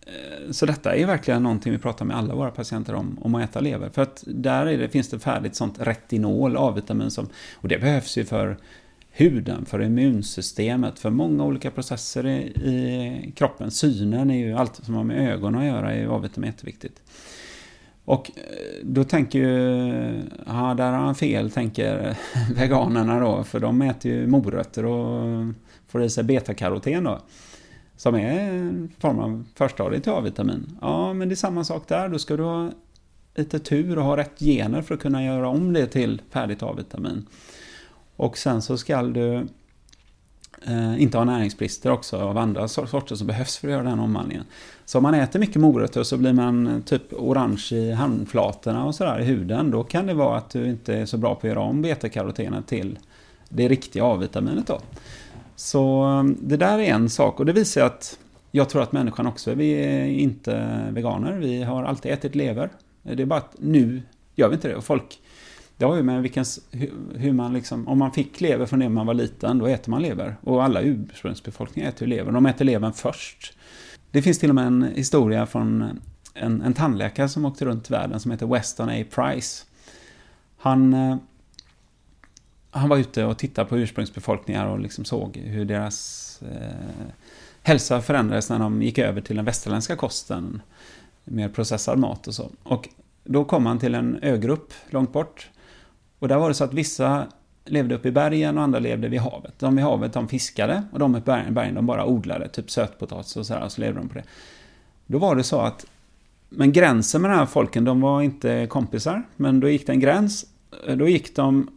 eh, 0.00 0.50
så 0.50 0.66
detta 0.66 0.94
är 0.94 1.06
verkligen 1.06 1.42
någonting 1.42 1.72
vi 1.72 1.78
pratar 1.78 2.04
med 2.04 2.16
alla 2.16 2.34
våra 2.34 2.50
patienter 2.50 2.94
om, 2.94 3.18
om 3.20 3.34
att 3.34 3.50
äta 3.50 3.60
lever. 3.60 3.88
För 3.88 4.02
att 4.02 4.24
där 4.26 4.66
det, 4.66 4.88
finns 4.88 5.10
det 5.10 5.18
färdigt 5.18 5.56
sånt 5.56 5.74
retinol, 5.78 6.56
A-vitamin, 6.56 7.10
som, 7.10 7.28
och 7.54 7.68
det 7.68 7.78
behövs 7.78 8.18
ju 8.18 8.24
för 8.24 8.56
huden, 9.10 9.64
för 9.64 9.82
immunsystemet, 9.82 10.98
för 10.98 11.10
många 11.10 11.44
olika 11.44 11.70
processer 11.70 12.26
i, 12.26 12.38
i 12.40 13.32
kroppen. 13.36 13.70
Synen 13.70 14.30
är 14.30 14.38
ju 14.38 14.52
allt 14.52 14.84
som 14.84 14.94
har 14.94 15.04
med 15.04 15.32
ögonen 15.32 15.60
att 15.60 15.66
göra, 15.66 15.94
är 15.94 16.16
A-vitamin 16.16 16.50
jätteviktigt. 16.50 17.02
Och 18.04 18.30
eh, 18.36 18.84
då 18.84 19.04
tänker 19.04 19.38
ju, 19.38 20.22
ja 20.46 20.74
där 20.76 20.92
har 20.92 20.98
han 20.98 21.14
fel, 21.14 21.50
tänker 21.50 22.16
veganerna 22.54 23.20
då, 23.20 23.44
för 23.44 23.60
de 23.60 23.82
äter 23.82 24.12
ju 24.12 24.26
morötter 24.26 24.84
och 24.84 25.46
får 25.92 26.02
i 26.02 26.10
sig 26.10 26.24
betakaroten 26.24 27.04
då. 27.04 27.18
Som 27.96 28.14
är 28.14 28.40
en 28.40 28.92
form 28.98 29.18
av 29.18 29.44
förstadiet 29.54 30.02
till 30.02 30.12
A-vitamin. 30.12 30.78
Ja, 30.80 31.12
men 31.12 31.28
det 31.28 31.34
är 31.34 31.36
samma 31.36 31.64
sak 31.64 31.88
där. 31.88 32.08
Då 32.08 32.18
ska 32.18 32.36
du 32.36 32.42
ha 32.42 32.70
lite 33.34 33.58
tur 33.58 33.98
och 33.98 34.04
ha 34.04 34.16
rätt 34.16 34.38
gener 34.38 34.82
för 34.82 34.94
att 34.94 35.00
kunna 35.00 35.24
göra 35.24 35.48
om 35.48 35.72
det 35.72 35.86
till 35.86 36.22
färdigt 36.30 36.62
A-vitamin. 36.62 37.26
Och 38.16 38.38
sen 38.38 38.62
så 38.62 38.76
ska 38.76 39.02
du 39.02 39.46
eh, 40.66 41.02
inte 41.02 41.18
ha 41.18 41.24
näringsbrister 41.24 41.90
också 41.90 42.18
av 42.20 42.38
andra 42.38 42.68
sorter 42.68 43.14
som 43.14 43.26
behövs 43.26 43.56
för 43.56 43.68
att 43.68 43.72
göra 43.72 43.82
den 43.82 43.98
omvandlingen. 43.98 44.44
Så 44.84 44.98
om 44.98 45.02
man 45.02 45.14
äter 45.14 45.40
mycket 45.40 45.56
morötter 45.56 46.02
så 46.02 46.16
blir 46.16 46.32
man 46.32 46.66
eh, 46.66 46.80
typ 46.80 47.12
orange 47.12 47.68
i 47.72 47.92
handflatorna 47.92 48.84
och 48.84 48.94
sådär 48.94 49.20
i 49.20 49.24
huden. 49.24 49.70
Då 49.70 49.84
kan 49.84 50.06
det 50.06 50.14
vara 50.14 50.38
att 50.38 50.50
du 50.50 50.66
inte 50.66 50.94
är 50.94 51.06
så 51.06 51.16
bra 51.16 51.34
på 51.34 51.46
att 51.46 51.52
göra 51.52 51.60
om 51.60 51.82
betakarotenet 51.82 52.66
till 52.66 52.98
det 53.48 53.68
riktiga 53.68 54.04
A-vitaminet 54.04 54.66
då. 54.66 54.80
Så 55.62 56.04
um, 56.04 56.36
det 56.40 56.56
där 56.56 56.78
är 56.78 56.94
en 56.94 57.10
sak 57.10 57.40
och 57.40 57.46
det 57.46 57.52
visar 57.52 57.86
att 57.86 58.18
jag 58.50 58.68
tror 58.68 58.82
att 58.82 58.92
människan 58.92 59.26
också, 59.26 59.54
vi 59.54 59.72
är 59.72 60.04
inte 60.04 60.84
veganer, 60.90 61.32
vi 61.32 61.62
har 61.62 61.84
alltid 61.84 62.12
ätit 62.12 62.34
lever. 62.34 62.70
Det 63.02 63.22
är 63.22 63.26
bara 63.26 63.38
att 63.38 63.54
nu 63.58 64.02
gör 64.34 64.48
vi 64.48 64.54
inte 64.54 64.68
det. 64.68 64.76
Och 64.76 64.84
folk, 64.84 65.20
det 65.76 65.84
har 65.84 65.96
ju 65.96 66.02
med 66.02 66.22
vilken, 66.22 66.44
hur 67.14 67.32
man 67.32 67.52
liksom, 67.52 67.88
om 67.88 67.98
man 67.98 68.12
fick 68.12 68.40
lever 68.40 68.66
från 68.66 68.78
det 68.78 68.88
man 68.88 69.06
var 69.06 69.14
liten, 69.14 69.58
då 69.58 69.66
äter 69.66 69.90
man 69.90 70.02
lever. 70.02 70.36
Och 70.40 70.64
alla 70.64 70.80
ursprungsbefolkningar 70.80 71.88
äter 71.88 72.08
ju 72.08 72.14
lever, 72.14 72.32
de 72.32 72.46
äter 72.46 72.64
levern 72.64 72.92
först. 72.92 73.58
Det 74.10 74.22
finns 74.22 74.38
till 74.38 74.48
och 74.48 74.54
med 74.54 74.66
en 74.66 74.82
historia 74.82 75.46
från 75.46 76.00
en, 76.34 76.62
en 76.62 76.74
tandläkare 76.74 77.28
som 77.28 77.44
åkte 77.44 77.64
runt 77.64 77.90
världen 77.90 78.20
som 78.20 78.30
heter 78.30 78.46
Weston 78.46 78.88
A. 78.88 79.04
Price. 79.10 79.64
Han 80.58 80.94
eh, 80.94 81.16
han 82.74 82.88
var 82.88 82.96
ute 82.96 83.24
och 83.24 83.38
tittade 83.38 83.68
på 83.68 83.78
ursprungsbefolkningar 83.78 84.66
och 84.66 84.78
liksom 84.80 85.04
såg 85.04 85.36
hur 85.36 85.64
deras 85.64 86.38
eh, 86.42 87.06
hälsa 87.62 88.00
förändrades 88.00 88.50
när 88.50 88.58
de 88.58 88.82
gick 88.82 88.98
över 88.98 89.20
till 89.20 89.36
den 89.36 89.44
västerländska 89.44 89.96
kosten. 89.96 90.62
Mer 91.24 91.48
processad 91.48 91.98
mat 91.98 92.26
och 92.26 92.34
så. 92.34 92.50
Och 92.62 92.88
då 93.24 93.44
kom 93.44 93.66
han 93.66 93.78
till 93.78 93.94
en 93.94 94.18
ögrupp 94.22 94.72
långt 94.90 95.12
bort. 95.12 95.50
Och 96.18 96.28
där 96.28 96.36
var 96.36 96.48
det 96.48 96.54
så 96.54 96.64
att 96.64 96.74
vissa 96.74 97.26
levde 97.64 97.94
uppe 97.94 98.08
i 98.08 98.12
bergen 98.12 98.58
och 98.58 98.64
andra 98.64 98.78
levde 98.78 99.08
vid 99.08 99.20
havet. 99.20 99.58
De 99.58 99.76
vid 99.76 99.84
havet 99.84 100.12
de 100.12 100.28
fiskade 100.28 100.82
och 100.92 100.98
de 100.98 101.14
uppe 101.14 101.44
i 101.48 101.50
bergen 101.50 101.74
de 101.74 101.86
bara 101.86 102.06
odlade 102.06 102.48
typ 102.48 102.70
sötpotatis 102.70 103.36
och 103.36 103.46
sådär 103.46 103.64
och 103.64 103.72
så 103.72 103.80
levde 103.80 104.00
de 104.00 104.08
på 104.08 104.14
det. 104.14 104.24
Då 105.06 105.18
var 105.18 105.36
det 105.36 105.44
så 105.44 105.60
att 105.60 105.86
men 106.48 106.72
gränsen 106.72 107.22
med 107.22 107.30
de 107.30 107.34
här 107.34 107.46
folken, 107.46 107.84
de 107.84 108.00
var 108.00 108.22
inte 108.22 108.66
kompisar, 108.66 109.22
men 109.36 109.60
då 109.60 109.68
gick 109.68 109.86
det 109.86 109.92
en 109.92 110.00
gräns. 110.00 110.46
Då 110.96 111.08
gick 111.08 111.36
de 111.36 111.68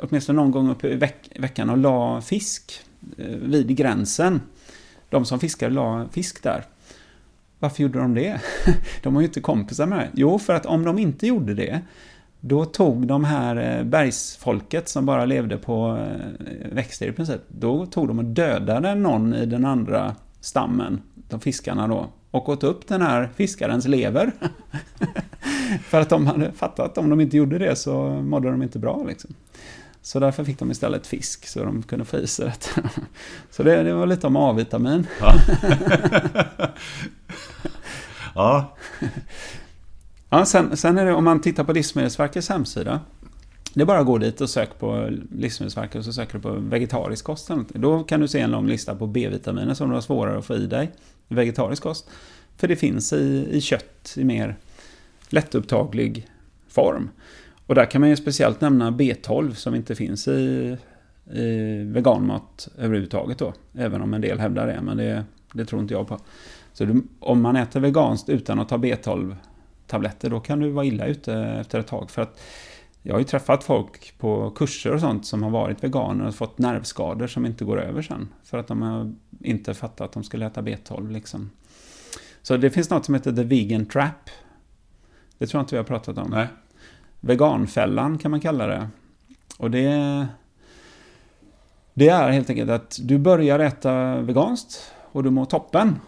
åtminstone 0.00 0.36
någon 0.36 0.50
gång 0.50 0.70
upp 0.70 0.84
i 0.84 0.94
veck 0.94 1.30
veckan 1.38 1.70
och 1.70 1.78
la 1.78 2.20
fisk 2.20 2.80
eh, 3.18 3.26
vid 3.26 3.76
gränsen. 3.76 4.40
De 5.08 5.24
som 5.24 5.40
fiskade 5.40 5.74
la 5.74 6.06
fisk 6.12 6.42
där. 6.42 6.64
Varför 7.58 7.82
gjorde 7.82 7.98
de 7.98 8.14
det? 8.14 8.40
De 9.02 9.14
var 9.14 9.20
ju 9.20 9.26
inte 9.26 9.40
kompisar 9.40 9.86
med 9.86 9.98
det. 9.98 10.10
Jo, 10.14 10.38
för 10.38 10.54
att 10.54 10.66
om 10.66 10.84
de 10.84 10.98
inte 10.98 11.26
gjorde 11.26 11.54
det, 11.54 11.80
då 12.40 12.64
tog 12.64 13.06
de 13.06 13.24
här 13.24 13.78
eh, 13.78 13.84
bergsfolket 13.84 14.88
som 14.88 15.06
bara 15.06 15.24
levde 15.24 15.56
på 15.56 15.98
eh, 15.98 16.72
växter 16.72 17.08
i 17.08 17.12
princip, 17.12 17.40
då 17.48 17.86
tog 17.86 18.08
de 18.08 18.18
och 18.18 18.24
dödade 18.24 18.94
någon 18.94 19.34
i 19.34 19.46
den 19.46 19.64
andra 19.64 20.16
stammen, 20.40 21.00
de 21.14 21.40
fiskarna 21.40 21.88
då, 21.88 22.06
och 22.30 22.48
åt 22.48 22.64
upp 22.64 22.88
den 22.88 23.02
här 23.02 23.28
fiskarens 23.36 23.86
lever. 23.88 24.32
för 25.84 26.00
att 26.00 26.08
de 26.08 26.26
hade 26.26 26.52
fattat 26.52 26.90
att 26.90 26.98
om 26.98 27.10
de 27.10 27.20
inte 27.20 27.36
gjorde 27.36 27.58
det 27.58 27.76
så 27.76 28.08
mådde 28.08 28.50
de 28.50 28.62
inte 28.62 28.78
bra 28.78 29.04
liksom. 29.08 29.34
Så 30.02 30.20
därför 30.20 30.44
fick 30.44 30.58
de 30.58 30.70
istället 30.70 31.06
fisk 31.06 31.46
så 31.46 31.64
de 31.64 31.82
kunde 31.82 32.04
få 32.04 32.16
i 32.16 32.26
sig 32.26 32.46
det. 32.74 32.90
Så 33.50 33.62
det, 33.62 33.82
det 33.82 33.94
var 33.94 34.06
lite 34.06 34.26
om 34.26 34.36
A-vitamin. 34.36 35.06
Ja. 35.20 35.34
ja. 38.34 38.76
ja 40.30 40.44
sen, 40.44 40.76
sen 40.76 40.98
är 40.98 41.06
det 41.06 41.12
om 41.12 41.24
man 41.24 41.40
tittar 41.40 41.64
på 41.64 41.72
Livsmedelsverkets 41.72 42.48
hemsida. 42.48 43.00
Det 43.74 43.82
är 43.82 43.86
bara 43.86 43.98
att 43.98 44.06
gå 44.06 44.18
dit 44.18 44.40
och 44.40 44.50
sök 44.50 44.78
på 44.78 45.10
Livsmedelsverket 45.32 45.96
och 45.96 46.04
så 46.04 46.12
söker 46.12 46.34
du 46.34 46.40
på 46.40 46.52
vegetarisk 46.52 47.24
kost. 47.24 47.50
Då 47.68 48.04
kan 48.04 48.20
du 48.20 48.28
se 48.28 48.40
en 48.40 48.50
lång 48.50 48.66
lista 48.66 48.94
på 48.94 49.06
B-vitaminer 49.06 49.74
som 49.74 49.88
du 49.88 49.94
har 49.94 50.00
svårare 50.00 50.38
att 50.38 50.44
få 50.44 50.54
i 50.54 50.66
dig 50.66 50.90
i 51.28 51.34
vegetarisk 51.34 51.82
kost. 51.82 52.08
För 52.56 52.68
det 52.68 52.76
finns 52.76 53.12
i, 53.12 53.48
i 53.50 53.60
kött 53.60 54.14
i 54.16 54.24
mer 54.24 54.56
lättupptaglig 55.28 56.28
form. 56.68 57.10
Och 57.70 57.76
där 57.76 57.86
kan 57.86 58.00
man 58.00 58.10
ju 58.10 58.16
speciellt 58.16 58.60
nämna 58.60 58.90
B12 58.90 59.54
som 59.54 59.74
inte 59.74 59.94
finns 59.94 60.28
i, 60.28 60.76
i 61.32 61.76
veganmat 61.84 62.68
överhuvudtaget 62.78 63.38
då. 63.38 63.52
Även 63.74 64.02
om 64.02 64.14
en 64.14 64.20
del 64.20 64.40
hävdar 64.40 64.66
det, 64.66 64.80
men 64.82 64.96
det, 64.96 65.24
det 65.52 65.64
tror 65.64 65.82
inte 65.82 65.94
jag 65.94 66.08
på. 66.08 66.18
Så 66.72 66.84
du, 66.84 67.02
om 67.20 67.42
man 67.42 67.56
äter 67.56 67.80
veganskt 67.80 68.28
utan 68.28 68.58
att 68.58 68.68
ta 68.68 68.76
B12-tabletter, 68.76 70.30
då 70.30 70.40
kan 70.40 70.60
du 70.60 70.70
vara 70.70 70.84
illa 70.84 71.06
ute 71.06 71.34
efter 71.34 71.78
ett 71.78 71.86
tag. 71.86 72.10
För 72.10 72.22
att 72.22 72.40
jag 73.02 73.14
har 73.14 73.18
ju 73.18 73.24
träffat 73.24 73.64
folk 73.64 74.18
på 74.18 74.50
kurser 74.50 74.92
och 74.94 75.00
sånt 75.00 75.26
som 75.26 75.42
har 75.42 75.50
varit 75.50 75.84
veganer 75.84 76.26
och 76.26 76.34
fått 76.34 76.58
nervskador 76.58 77.26
som 77.26 77.46
inte 77.46 77.64
går 77.64 77.80
över 77.80 78.02
sen. 78.02 78.28
För 78.44 78.58
att 78.58 78.66
de 78.66 78.82
har 78.82 79.14
inte 79.40 79.74
fattat 79.74 80.00
att 80.00 80.12
de 80.12 80.24
skulle 80.24 80.46
äta 80.46 80.62
B12 80.62 81.10
liksom. 81.10 81.50
Så 82.42 82.56
det 82.56 82.70
finns 82.70 82.90
något 82.90 83.04
som 83.04 83.14
heter 83.14 83.32
The 83.32 83.44
Vegan 83.44 83.86
Trap. 83.86 84.30
Det 85.38 85.46
tror 85.46 85.58
jag 85.58 85.62
inte 85.62 85.74
vi 85.74 85.78
har 85.78 85.84
pratat 85.84 86.18
om. 86.18 86.30
Nej. 86.30 86.48
Veganfällan 87.20 88.18
kan 88.18 88.30
man 88.30 88.40
kalla 88.40 88.66
det. 88.66 88.88
Och 89.58 89.70
det... 89.70 90.26
Det 91.94 92.08
är 92.08 92.30
helt 92.30 92.50
enkelt 92.50 92.70
att 92.70 92.98
du 93.02 93.18
börjar 93.18 93.58
äta 93.58 94.20
veganskt 94.20 94.92
och 95.12 95.22
du 95.22 95.30
mår 95.30 95.44
toppen. 95.44 96.00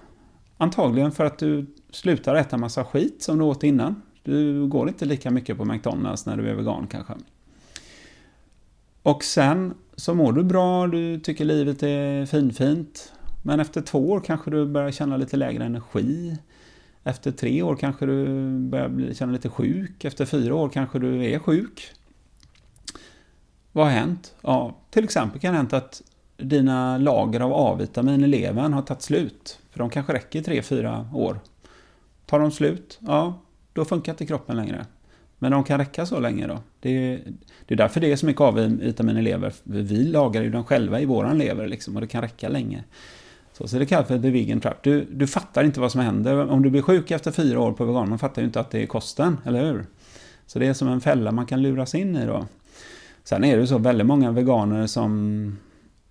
Antagligen 0.57 1.13
för 1.13 1.25
att 1.25 1.39
du 1.39 1.67
slutar 1.91 2.35
äta 2.35 2.57
massa 2.57 2.85
skit 2.85 3.23
som 3.23 3.39
du 3.39 3.45
åt 3.45 3.63
innan. 3.63 4.03
Du 4.23 4.67
går 4.67 4.89
inte 4.89 5.05
lika 5.05 5.31
mycket 5.31 5.57
på 5.57 5.65
McDonalds 5.65 6.27
när 6.27 6.37
du 6.37 6.49
är 6.49 6.55
vegan 6.55 6.87
kanske. 6.87 7.15
Och 9.03 9.25
sen 9.25 9.75
så 9.97 10.15
mår 10.15 10.33
du 10.33 10.45
bra, 10.45 10.87
du 10.87 11.21
tycker 11.21 11.45
livet 11.45 11.83
är 11.83 12.27
finfint. 12.27 13.13
Men 13.43 13.61
efter 13.61 13.81
två 13.81 14.11
år 14.11 14.21
kanske 14.21 14.51
du 14.51 14.67
börjar 14.67 14.91
känna 14.91 15.17
lite 15.17 15.37
lägre 15.37 15.65
energi. 15.65 16.37
Efter 17.05 17.31
tre 17.31 17.63
år 17.63 17.77
kanske 17.77 18.07
du 18.07 18.49
börjar 18.59 19.15
känna 19.15 19.33
lite 19.33 19.49
sjuk. 19.49 20.05
Efter 20.05 20.25
fyra 20.25 20.55
år 20.55 20.69
kanske 20.69 20.99
du 20.99 21.25
är 21.25 21.39
sjuk. 21.39 21.93
Vad 23.73 23.85
har 23.85 23.93
hänt? 23.93 24.35
Ja, 24.41 24.77
till 24.91 25.05
exempel 25.05 25.41
kan 25.41 25.53
det 25.53 25.59
ha 25.59 25.63
hänt 25.63 25.73
att 25.73 26.03
dina 26.37 26.99
lager 26.99 27.41
av 27.41 27.53
A-vitamin 27.55 28.25
i 28.25 28.27
levern 28.27 28.73
har 28.73 28.83
tagit 28.83 29.03
slut. 29.03 29.59
För 29.71 29.79
de 29.79 29.91
kanske 29.91 30.13
räcker 30.13 30.39
i 30.39 30.43
tre, 30.43 30.63
fyra 30.63 31.09
år. 31.15 31.41
Tar 32.27 32.39
de 32.39 32.51
slut, 32.51 32.99
ja, 33.01 33.41
då 33.73 33.85
funkar 33.85 34.13
inte 34.13 34.27
kroppen 34.27 34.57
längre. 34.57 34.87
Men 35.39 35.53
de 35.53 35.65
kan 35.65 35.79
räcka 35.79 36.07
så 36.07 36.21
länge 36.21 36.47
då. 36.47 36.59
Det 36.81 36.91
är, 36.91 37.21
det 37.67 37.75
är 37.75 37.79
därför 37.79 38.01
det 38.01 38.13
är 38.13 38.17
så 38.17 38.27
mycket 38.27 38.41
A-vitamin 38.41 39.17
i 39.17 39.23
lever. 39.23 39.53
Vi 39.63 40.05
lagrar 40.05 40.43
ju 40.43 40.51
dem 40.51 40.65
själva 40.65 41.01
i 41.01 41.05
våran 41.05 41.39
lever 41.39 41.69
liksom, 41.69 41.95
och 41.95 42.01
det 42.01 42.07
kan 42.07 42.23
räcka 42.23 42.49
länge. 42.49 42.85
Så, 43.63 43.69
så 43.69 43.79
det 43.79 43.87
kallas 43.87 44.09
för 44.09 44.19
the 44.19 44.31
vegan 44.31 44.61
trap. 44.61 44.83
Du, 44.83 45.05
du 45.05 45.27
fattar 45.27 45.65
inte 45.65 45.81
vad 45.81 45.93
som 45.93 46.01
händer. 46.01 46.51
Om 46.51 46.63
du 46.63 46.71
blir 46.71 46.83
sjuk 46.83 47.11
efter 47.11 47.31
fyra 47.31 47.61
år 47.61 47.73
på 47.73 47.85
vegan, 47.85 48.09
man 48.09 48.19
fattar 48.19 48.43
ju 48.43 48.47
inte 48.47 48.61
att 48.61 48.71
det 48.71 48.83
är 48.83 48.87
kosten, 48.87 49.39
eller 49.45 49.65
hur? 49.65 49.87
Så 50.47 50.59
det 50.59 50.67
är 50.67 50.75
som 50.75 50.89
en 50.89 51.01
fälla 51.01 51.33
man 51.33 51.47
kan 51.47 51.63
luras 51.63 51.95
in 51.95 52.17
i 52.17 52.27
då. 52.27 52.47
Sen 53.25 53.45
är 53.45 53.57
det 53.57 53.61
ju 53.61 53.67
så 53.67 53.79
väldigt 53.79 54.07
många 54.07 54.31
veganer 54.31 54.87
som, 54.87 55.59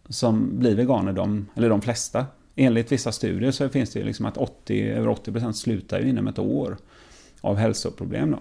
som 0.09 0.59
blir 0.59 0.75
veganer, 0.75 1.13
de, 1.13 1.47
eller 1.55 1.69
de 1.69 1.81
flesta. 1.81 2.25
Enligt 2.55 2.91
vissa 2.91 3.11
studier 3.11 3.51
så 3.51 3.69
finns 3.69 3.89
det 3.89 3.99
ju 3.99 4.05
liksom 4.05 4.25
att 4.25 4.37
80, 4.37 4.91
över 4.91 5.07
80% 5.07 5.51
slutar 5.51 5.99
ju 5.99 6.09
inom 6.09 6.27
ett 6.27 6.39
år 6.39 6.77
av 7.41 7.55
hälsoproblem 7.55 8.31
då. 8.31 8.39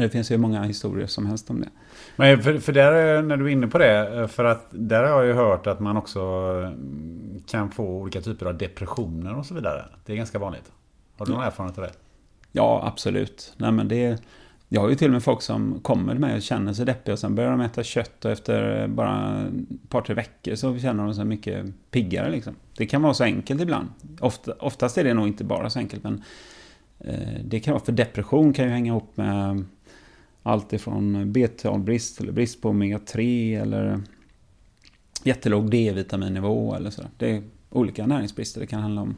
Det 0.00 0.10
finns 0.10 0.30
ju 0.30 0.38
många 0.38 0.62
historier 0.62 1.06
som 1.06 1.26
helst 1.26 1.50
om 1.50 1.60
det. 1.60 1.68
Men 2.16 2.42
för, 2.42 2.58
för 2.58 2.72
där, 2.72 3.22
när 3.22 3.36
du 3.36 3.44
är 3.44 3.48
inne 3.48 3.66
på 3.66 3.78
det, 3.78 4.28
för 4.28 4.44
att 4.44 4.66
där 4.70 5.02
har 5.02 5.08
jag 5.08 5.26
ju 5.26 5.32
hört 5.32 5.66
att 5.66 5.80
man 5.80 5.96
också 5.96 6.20
kan 7.46 7.70
få 7.70 7.84
olika 7.84 8.20
typer 8.20 8.46
av 8.46 8.58
depressioner 8.58 9.38
och 9.38 9.46
så 9.46 9.54
vidare. 9.54 9.84
Det 10.06 10.12
är 10.12 10.16
ganska 10.16 10.38
vanligt. 10.38 10.72
Har 11.18 11.26
du 11.26 11.32
någon 11.32 11.44
erfarenhet 11.44 11.78
av 11.78 11.84
det? 11.84 11.92
Ja, 12.52 12.82
absolut. 12.86 13.54
Nej, 13.56 13.72
men 13.72 13.88
det, 13.88 14.22
jag 14.68 14.80
har 14.80 14.88
ju 14.88 14.94
till 14.94 15.06
och 15.06 15.12
med 15.12 15.22
folk 15.22 15.42
som 15.42 15.80
kommer 15.82 16.14
med 16.14 16.36
och 16.36 16.42
känner 16.42 16.72
sig 16.72 16.86
deppiga 16.86 17.12
och 17.12 17.18
sen 17.18 17.34
börjar 17.34 17.50
de 17.50 17.60
äta 17.60 17.82
kött 17.82 18.24
och 18.24 18.30
efter 18.30 18.86
bara 18.88 19.40
ett 19.40 19.90
par, 19.90 20.00
tre 20.00 20.14
veckor 20.14 20.54
så 20.54 20.78
känner 20.78 21.04
de 21.04 21.14
sig 21.14 21.24
mycket 21.24 21.66
piggare. 21.90 22.30
Liksom. 22.30 22.54
Det 22.76 22.86
kan 22.86 23.02
vara 23.02 23.14
så 23.14 23.24
enkelt 23.24 23.60
ibland. 23.60 23.88
Ofta, 24.20 24.52
oftast 24.52 24.98
är 24.98 25.04
det 25.04 25.14
nog 25.14 25.28
inte 25.28 25.44
bara 25.44 25.70
så 25.70 25.78
enkelt, 25.78 26.04
men 26.04 26.22
eh, 26.98 27.40
det 27.44 27.60
kan 27.60 27.74
vara 27.74 27.84
för 27.84 27.92
depression 27.92 28.52
kan 28.52 28.64
ju 28.64 28.70
hänga 28.70 28.92
ihop 28.92 29.16
med 29.16 29.64
allt 30.42 30.72
ifrån 30.72 31.16
B12-brist 31.34 32.20
eller 32.20 32.32
brist 32.32 32.62
på 32.62 32.68
omega-3 32.72 33.62
eller 33.62 34.00
jättelåg 35.24 35.70
D-vitaminnivå 35.70 36.74
eller 36.74 36.90
så. 36.90 37.02
Det 37.18 37.30
är 37.36 37.42
olika 37.70 38.06
näringsbrister 38.06 38.60
det 38.60 38.66
kan 38.66 38.80
handla 38.80 39.00
om. 39.00 39.16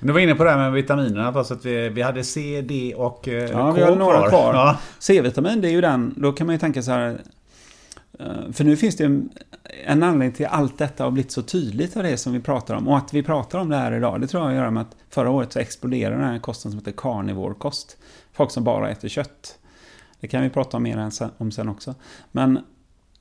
Du 0.00 0.12
var 0.12 0.20
inne 0.20 0.34
på 0.34 0.44
det 0.44 0.50
här 0.50 0.58
med 0.58 0.72
vitaminerna, 0.72 1.26
alltså 1.28 1.54
att 1.54 1.64
vi, 1.64 1.88
vi 1.88 2.02
hade 2.02 2.24
C, 2.24 2.62
D 2.68 2.94
och 2.96 3.28
eh, 3.28 3.50
Ja, 3.50 3.70
K 3.70 3.76
vi 3.76 3.82
har 3.82 3.96
några 3.96 4.28
kvar. 4.28 4.54
Ja. 4.54 4.78
C-vitamin, 4.98 5.60
det 5.60 5.68
är 5.68 5.72
ju 5.72 5.80
den, 5.80 6.14
då 6.16 6.32
kan 6.32 6.46
man 6.46 6.54
ju 6.54 6.58
tänka 6.58 6.82
så 6.82 6.90
här... 6.90 7.20
eh, 8.18 8.26
För 8.52 8.64
nu 8.64 8.76
finns 8.76 8.96
det 8.96 9.04
ju 9.04 9.22
en 9.86 10.02
anledning 10.02 10.32
till 10.32 10.46
allt 10.46 10.78
detta 10.78 11.04
har 11.04 11.10
blivit 11.10 11.30
så 11.32 11.42
tydligt 11.42 11.96
av 11.96 12.02
det 12.02 12.16
som 12.16 12.32
vi 12.32 12.40
pratar 12.40 12.74
om. 12.74 12.88
Och 12.88 12.96
att 12.96 13.14
vi 13.14 13.22
pratar 13.22 13.58
om 13.58 13.68
det 13.68 13.76
här 13.76 13.92
idag, 13.96 14.20
det 14.20 14.26
tror 14.26 14.40
jag 14.40 14.46
har 14.46 14.52
att 14.52 14.58
göra 14.58 14.70
med 14.70 14.80
att 14.80 14.96
förra 15.10 15.30
året 15.30 15.52
så 15.52 15.58
exploderade 15.58 16.16
den 16.16 16.24
här 16.24 16.38
kosten 16.38 16.70
som 16.72 16.78
heter 16.78 16.92
carnivore-kost. 16.92 17.96
Folk 18.32 18.50
som 18.50 18.64
bara 18.64 18.90
äter 18.90 19.08
kött. 19.08 19.58
Det 20.22 20.28
kan 20.28 20.42
vi 20.42 20.50
prata 20.50 20.78
mer 20.78 21.10
om 21.38 21.50
sen 21.50 21.68
också. 21.68 21.94
Men 22.32 22.58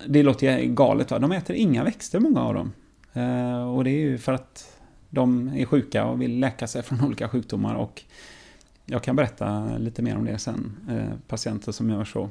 det 0.07 0.23
låter 0.23 0.60
ju 0.60 0.73
galet 0.73 1.11
va? 1.11 1.19
De 1.19 1.32
äter 1.32 1.56
inga 1.56 1.84
växter 1.84 2.19
många 2.19 2.41
av 2.41 2.53
dem. 2.53 2.72
Eh, 3.14 3.69
och 3.76 3.84
det 3.84 3.90
är 3.90 3.99
ju 3.99 4.18
för 4.18 4.34
att 4.34 4.80
de 5.10 5.48
är 5.56 5.65
sjuka 5.65 6.06
och 6.06 6.22
vill 6.22 6.40
läka 6.40 6.68
sig 6.68 6.84
från 6.84 7.02
olika 7.06 7.30
sjukdomar. 7.30 7.76
Och 7.76 8.03
jag 8.86 9.03
kan 9.03 9.15
berätta 9.15 9.78
lite 9.78 10.02
mer 10.02 10.18
om 10.18 10.26
det 10.26 10.38
sen. 10.38 10.78
Eh, 10.90 11.18
patienter 11.28 11.72
som 11.72 11.90
gör 11.90 12.06
så. 12.06 12.30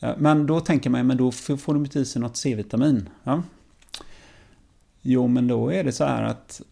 Eh, 0.00 0.14
men 0.18 0.46
då 0.46 0.60
tänker 0.60 0.90
man, 0.90 1.06
men 1.06 1.16
då 1.16 1.30
får 1.32 1.74
de 1.74 1.84
inte 1.84 2.00
i 2.00 2.04
sig 2.04 2.22
något 2.22 2.36
C-vitamin. 2.36 3.08
Ja. 3.22 3.42
Jo, 5.02 5.26
men 5.26 5.48
då 5.48 5.72
är 5.72 5.84
det 5.84 5.92
så 5.92 6.04
här 6.04 6.22
att 6.22 6.62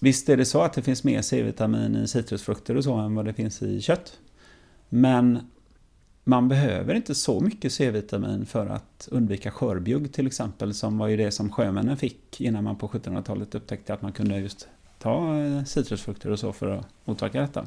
visst 0.00 0.28
är 0.28 0.36
det 0.36 0.44
så 0.44 0.62
att 0.62 0.72
det 0.72 0.82
finns 0.82 1.04
mer 1.04 1.22
C-vitamin 1.22 1.96
i 1.96 2.08
citrusfrukter 2.08 2.76
och 2.76 2.84
så 2.84 2.94
än 2.94 3.14
vad 3.14 3.24
det 3.24 3.32
finns 3.32 3.62
i 3.62 3.80
kött. 3.80 4.18
Men 4.88 5.38
man 6.28 6.48
behöver 6.48 6.94
inte 6.94 7.14
så 7.14 7.40
mycket 7.40 7.72
C-vitamin 7.72 8.46
för 8.46 8.66
att 8.66 9.08
undvika 9.10 9.50
skörbjugg 9.50 10.12
till 10.12 10.26
exempel, 10.26 10.74
som 10.74 10.98
var 10.98 11.08
ju 11.08 11.16
det 11.16 11.30
som 11.30 11.52
sjömännen 11.52 11.96
fick 11.96 12.40
innan 12.40 12.64
man 12.64 12.76
på 12.76 12.88
1700-talet 12.88 13.54
upptäckte 13.54 13.94
att 13.94 14.02
man 14.02 14.12
kunde 14.12 14.38
just 14.38 14.68
ta 14.98 15.38
eh, 15.38 15.64
citrusfrukter 15.64 16.30
och 16.30 16.38
så 16.38 16.52
för 16.52 16.70
att 16.70 16.86
motverka 17.04 17.40
detta. 17.40 17.66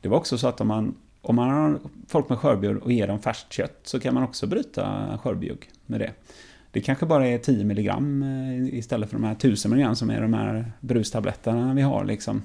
Det 0.00 0.08
var 0.08 0.16
också 0.16 0.38
så 0.38 0.48
att 0.48 0.60
om 0.60 0.68
man, 0.68 0.94
om 1.20 1.36
man 1.36 1.50
har 1.50 1.78
folk 2.08 2.28
med 2.28 2.38
skörbjugg 2.38 2.82
och 2.82 2.92
ger 2.92 3.06
dem 3.06 3.18
färskt 3.18 3.52
kött 3.52 3.80
så 3.82 4.00
kan 4.00 4.14
man 4.14 4.22
också 4.22 4.46
bryta 4.46 5.18
skörbjugg 5.22 5.70
med 5.86 6.00
det. 6.00 6.12
Det 6.70 6.80
kanske 6.80 7.06
bara 7.06 7.26
är 7.26 7.38
10 7.38 7.64
mg 7.64 7.88
eh, 7.88 8.78
istället 8.78 9.10
för 9.10 9.16
de 9.16 9.24
här 9.24 9.32
1000 9.32 9.72
mg 9.72 9.96
som 9.96 10.10
är 10.10 10.20
de 10.20 10.34
här 10.34 10.72
brustabletterna 10.80 11.74
vi 11.74 11.82
har 11.82 12.04
liksom. 12.04 12.42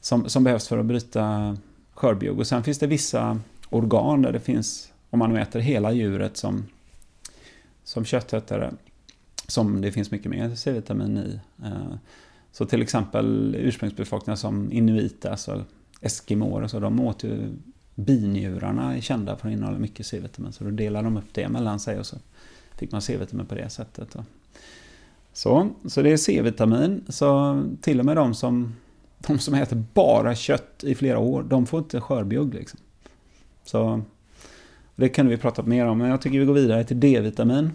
Som, 0.00 0.28
som 0.28 0.44
behövs 0.44 0.68
för 0.68 0.78
att 0.78 0.86
bryta 0.86 1.56
skörbjugg. 1.94 2.38
Och 2.38 2.46
sen 2.46 2.62
finns 2.62 2.78
det 2.78 2.86
vissa 2.86 3.40
organ 3.74 4.22
där 4.22 4.32
det 4.32 4.40
finns, 4.40 4.92
om 5.10 5.18
man 5.18 5.32
nu 5.32 5.40
äter 5.40 5.60
hela 5.60 5.92
djuret 5.92 6.36
som, 6.36 6.66
som 7.84 8.04
köttätare, 8.04 8.74
som 9.48 9.80
det 9.80 9.92
finns 9.92 10.10
mycket 10.10 10.30
mer 10.30 10.54
C-vitamin 10.54 11.18
i. 11.18 11.40
Eh, 11.64 11.94
så 12.52 12.64
till 12.64 12.82
exempel 12.82 13.56
ursprungsbefolkningar 13.58 14.36
som 14.36 14.72
inuiter, 14.72 15.30
alltså 15.30 15.64
eskimåer 16.00 16.62
och 16.62 16.70
så, 16.70 16.80
de 16.80 17.00
åt 17.00 17.24
ju 17.24 17.56
binjurarna 17.94 18.96
är 18.96 19.00
kända 19.00 19.36
för 19.36 19.48
att 19.48 19.52
innehålla 19.52 19.78
mycket 19.78 20.06
C-vitamin. 20.06 20.52
Så 20.52 20.64
då 20.64 20.70
delar 20.70 21.02
de 21.02 21.16
upp 21.16 21.34
det 21.34 21.48
mellan 21.48 21.80
sig 21.80 21.98
och 21.98 22.06
så 22.06 22.16
fick 22.78 22.92
man 22.92 23.02
C-vitamin 23.02 23.46
på 23.46 23.54
det 23.54 23.68
sättet. 23.68 24.16
Så, 25.32 25.68
så 25.86 26.02
det 26.02 26.12
är 26.12 26.16
C-vitamin. 26.16 27.04
Så 27.08 27.62
till 27.80 27.98
och 27.98 28.06
med 28.06 28.16
de 28.16 28.34
som, 28.34 28.74
de 29.18 29.38
som 29.38 29.54
äter 29.54 29.84
bara 29.94 30.34
kött 30.34 30.84
i 30.84 30.94
flera 30.94 31.18
år, 31.18 31.42
de 31.42 31.66
får 31.66 31.78
inte 31.80 32.00
skörbjugg. 32.00 32.54
Liksom. 32.54 32.80
Så 33.64 34.02
det 34.96 35.08
kunde 35.08 35.30
vi 35.30 35.36
prata 35.36 35.62
mer 35.62 35.86
om, 35.86 35.98
men 35.98 36.10
jag 36.10 36.20
tycker 36.20 36.38
vi 36.38 36.44
går 36.44 36.54
vidare 36.54 36.84
till 36.84 37.00
D-vitamin. 37.00 37.70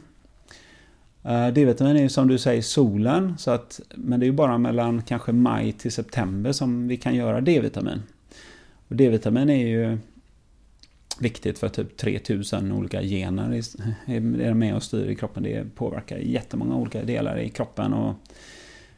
Eh, 1.24 1.48
D-vitamin 1.48 1.96
är 1.96 2.02
ju 2.02 2.10
som 2.10 2.28
du 2.28 2.38
säger 2.38 2.62
solen, 2.62 3.38
så 3.38 3.52
att, 3.52 3.82
men 3.96 4.20
det 4.20 4.24
är 4.24 4.28
ju 4.28 4.34
bara 4.34 4.58
mellan 4.58 5.02
kanske 5.02 5.32
maj 5.32 5.72
till 5.72 5.92
september 5.92 6.52
som 6.52 6.88
vi 6.88 6.98
kan 6.98 7.16
göra 7.16 7.42
D-vitamin. 7.42 8.04
Och 8.88 8.96
D-vitamin 8.96 9.50
är 9.50 9.68
ju 9.68 9.98
viktigt 11.20 11.60
för 11.60 11.70
typ 11.70 11.98
3000 11.98 12.72
olika 12.72 13.02
gener 13.02 13.50
är 14.06 14.54
med 14.54 14.76
och 14.76 14.84
styr 14.84 15.10
i 15.10 15.16
kroppen. 15.16 15.44
Det 15.44 15.76
påverkar 15.76 16.18
jättemånga 16.18 16.76
olika 16.76 17.04
delar 17.04 17.38
i 17.38 17.50
kroppen 17.50 17.94
och 17.94 18.16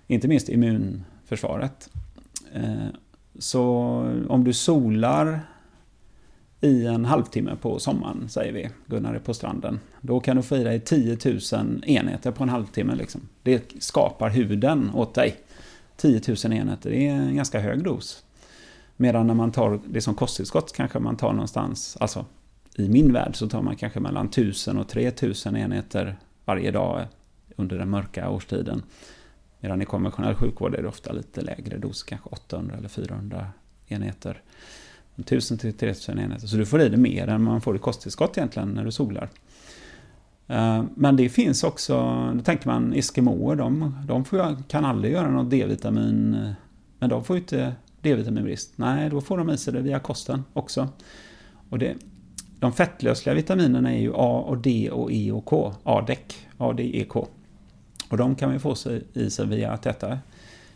inte 0.07 0.27
minst 0.27 0.49
immunförsvaret. 0.49 1.89
Eh, 2.53 2.87
så 3.39 3.63
om 4.29 4.43
du 4.43 4.53
solar 4.53 5.39
i 6.61 6.86
en 6.86 7.06
halvtimme 7.06 7.56
på 7.56 7.80
sommaren, 7.80 8.30
säger 8.30 8.53
vi, 8.53 8.69
Gunnar 8.88 9.14
är 9.14 9.19
på 9.19 9.34
stranden. 9.34 9.80
Då 10.02 10.19
kan 10.19 10.36
du 10.38 10.44
få 10.44 10.57
i 10.57 10.64
dig 10.64 10.80
10 10.80 11.18
000 11.53 11.84
enheter 11.86 12.31
på 12.31 12.44
en 12.44 12.49
halvtimme. 12.49 12.95
Liksom. 12.95 13.22
Det 13.44 13.64
skapar 13.80 14.30
huden 14.30 14.91
åt 14.94 15.14
dig. 15.14 15.36
10 15.98 16.22
000 16.27 16.53
enheter, 16.53 16.90
det 16.90 17.07
är 17.07 17.14
en 17.14 17.36
ganska 17.36 17.60
hög 17.60 17.84
dos. 17.84 18.23
Medan 18.98 19.27
när 19.27 19.34
man 19.34 19.52
tar 19.52 19.80
det 19.88 20.02
som 20.02 20.15
kosttillskott 20.15 20.73
kanske 20.73 20.99
man 20.99 21.18
tar 21.18 21.34
någonstans, 21.34 21.98
alltså 21.99 22.26
i 22.76 22.90
min 22.90 23.14
värld 23.14 23.36
så 23.36 23.49
tar 23.49 23.61
man 23.61 23.76
kanske 23.76 23.99
mellan 23.99 24.26
1000 24.26 24.77
och 24.77 24.88
3000 24.88 25.56
enheter 25.56 26.18
varje 26.45 26.72
dag 26.72 27.07
under 27.56 27.77
den 27.77 27.90
mörka 27.90 28.30
årstiden. 28.30 28.84
Medan 29.60 29.81
i 29.81 29.86
konventionell 29.86 30.36
sjukvård 30.36 30.76
är 30.76 30.81
det 30.81 30.88
ofta 30.88 31.11
lite 31.11 31.41
lägre 31.41 31.77
dos, 31.77 32.03
kanske 32.03 32.30
800 32.30 32.76
eller 32.77 32.90
400 32.90 33.48
enheter. 33.88 34.41
1000 35.19 35.57
till 35.57 35.73
3000 35.73 36.19
enheter. 36.19 36.47
Så 36.47 36.57
du 36.57 36.65
får 36.65 36.81
i 36.81 36.89
dig 36.89 36.99
mer 36.99 37.27
än 37.27 37.43
man 37.43 37.61
får 37.61 37.75
i 37.75 37.79
kosttillskott 37.79 38.37
egentligen 38.37 38.69
när 38.69 38.85
du 38.85 38.91
solar. 38.91 39.29
Eh, 40.47 40.83
men 40.95 41.15
det 41.15 41.29
finns 41.29 41.63
också, 41.63 41.95
då 42.35 42.43
tänker 42.43 42.67
man 42.67 42.93
Eskimoer, 42.93 43.55
de, 43.55 43.95
de 44.07 44.25
får, 44.25 44.63
kan 44.67 44.85
aldrig 44.85 45.13
göra 45.13 45.29
något 45.29 45.49
D-vitamin, 45.49 46.33
eh, 46.33 46.51
men 46.99 47.09
de 47.09 47.23
får 47.23 47.35
ju 47.35 47.41
inte 47.41 47.75
D-vitaminbrist. 48.01 48.73
Nej, 48.75 49.09
då 49.09 49.21
får 49.21 49.37
de 49.37 49.49
i 49.49 49.57
sig 49.57 49.73
det 49.73 49.81
via 49.81 49.99
kosten 49.99 50.43
också. 50.53 50.89
Och 51.69 51.79
det, 51.79 51.95
de 52.59 52.73
fettlösliga 52.73 53.35
vitaminerna 53.35 53.93
är 53.93 53.99
ju 53.99 54.11
A 54.15 54.43
och 54.47 54.57
D 54.57 54.89
och 54.91 55.11
E 55.11 55.31
och 55.31 55.45
K. 55.45 55.73
ADEK, 55.83 56.47
A, 56.57 56.73
D, 56.73 56.91
E, 56.93 57.05
K. 57.09 57.27
Och 58.09 58.17
de 58.17 58.35
kan 58.35 58.49
man 58.49 58.55
ju 58.55 58.59
få 58.59 58.75
sig 58.75 59.03
i 59.13 59.29
sig 59.29 59.47
via 59.47 59.71
att 59.71 59.85
äta 59.85 60.19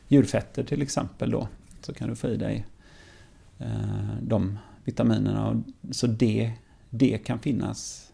djurfetter 0.07 0.63
till 0.63 0.81
exempel 0.81 1.31
då. 1.31 1.47
Så 1.81 1.93
kan 1.93 2.09
du 2.09 2.15
få 2.15 2.27
i 2.27 2.37
dig 2.37 2.65
de 4.21 4.57
vitaminerna. 4.83 5.63
Så 5.91 6.07
det, 6.07 6.53
det 6.89 7.17
kan 7.17 7.39
finnas 7.39 8.11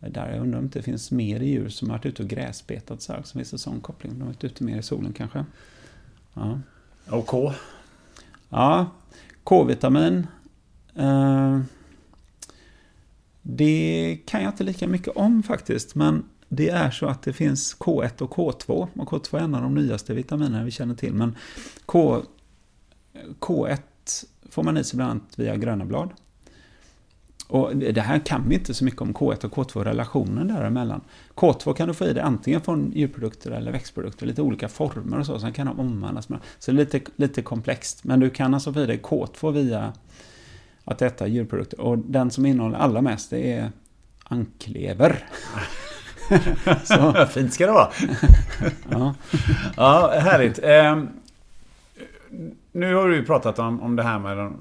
där. 0.00 0.30
Jag 0.30 0.40
undrar 0.40 0.58
om 0.58 0.68
det 0.68 0.82
finns 0.82 1.10
mer 1.10 1.40
djur 1.40 1.68
som 1.68 1.90
har 1.90 1.98
varit 1.98 2.06
ute 2.06 2.22
och 2.22 2.28
gräsbetat 2.28 3.02
så 3.02 3.12
här, 3.12 3.22
som 3.22 3.38
finns 3.38 3.52
en 3.52 3.58
sån 3.58 3.80
koppling. 3.80 4.12
De 4.12 4.20
har 4.20 4.26
varit 4.26 4.44
ute 4.44 4.64
mer 4.64 4.78
i 4.78 4.82
solen 4.82 5.12
kanske. 5.12 5.44
Ja. 6.34 6.60
Och 7.10 7.26
K? 7.26 7.52
Ja, 8.48 8.90
K-vitamin. 9.44 10.26
Eh, 10.94 11.60
det 13.42 14.18
kan 14.26 14.42
jag 14.42 14.50
inte 14.50 14.64
lika 14.64 14.88
mycket 14.88 15.16
om 15.16 15.42
faktiskt, 15.42 15.94
men 15.94 16.24
det 16.48 16.68
är 16.68 16.90
så 16.90 17.06
att 17.06 17.22
det 17.22 17.32
finns 17.32 17.76
K1 17.76 18.22
och 18.22 18.34
K2. 18.34 18.88
Och 18.96 19.08
K2 19.08 19.36
är 19.36 19.40
en 19.40 19.54
av 19.54 19.62
de 19.62 19.74
nyaste 19.74 20.14
vitaminerna 20.14 20.64
vi 20.64 20.70
känner 20.70 20.94
till. 20.94 21.14
Men 21.14 21.36
K, 21.86 22.22
K1 23.40 23.78
får 24.52 24.62
man 24.62 24.76
i 24.76 24.84
sig 24.84 24.96
bland 24.96 25.10
annat 25.10 25.38
via 25.38 25.56
gröna 25.56 25.84
blad. 25.84 26.10
Och 27.48 27.76
det 27.76 28.00
här 28.00 28.18
kan 28.18 28.48
vi 28.48 28.54
inte 28.54 28.74
så 28.74 28.84
mycket 28.84 29.00
om 29.00 29.14
K1 29.14 29.44
och 29.44 29.52
K2-relationen 29.52 30.48
däremellan. 30.48 31.00
K2 31.34 31.74
kan 31.74 31.88
du 31.88 31.94
få 31.94 32.04
i 32.04 32.12
dig 32.12 32.22
antingen 32.22 32.60
från 32.60 32.92
djurprodukter 32.94 33.50
eller 33.50 33.72
växtprodukter, 33.72 34.26
lite 34.26 34.42
olika 34.42 34.68
former 34.68 35.18
och 35.18 35.26
så, 35.26 35.38
sen 35.38 35.52
kan 35.52 35.66
de 35.66 35.80
omvandlas. 35.80 36.28
Så 36.58 36.70
det 36.72 36.82
är 36.82 36.84
lite, 36.84 37.00
lite 37.16 37.42
komplext. 37.42 38.04
Men 38.04 38.20
du 38.20 38.30
kan 38.30 38.54
alltså 38.54 38.72
få 38.72 38.80
i 38.80 38.86
dig 38.86 39.00
K2 39.02 39.52
via 39.52 39.92
att 40.84 41.02
äta 41.02 41.26
djurprodukter. 41.26 41.80
Och 41.80 41.98
den 41.98 42.30
som 42.30 42.46
innehåller 42.46 42.78
allra 42.78 43.00
mest 43.00 43.30
det 43.30 43.52
är 43.52 43.72
anklever. 44.24 45.26
så. 46.84 47.26
Fint 47.26 47.54
ska 47.54 47.66
det 47.66 47.72
vara. 47.72 47.90
ja. 48.90 49.14
ja, 49.76 50.14
härligt. 50.18 50.58
Nu 52.72 52.94
har 52.94 53.08
du 53.08 53.16
ju 53.16 53.24
pratat 53.24 53.58
om, 53.58 53.82
om 53.82 53.96
det 53.96 54.02
här 54.02 54.18
med 54.18 54.36
den, 54.36 54.56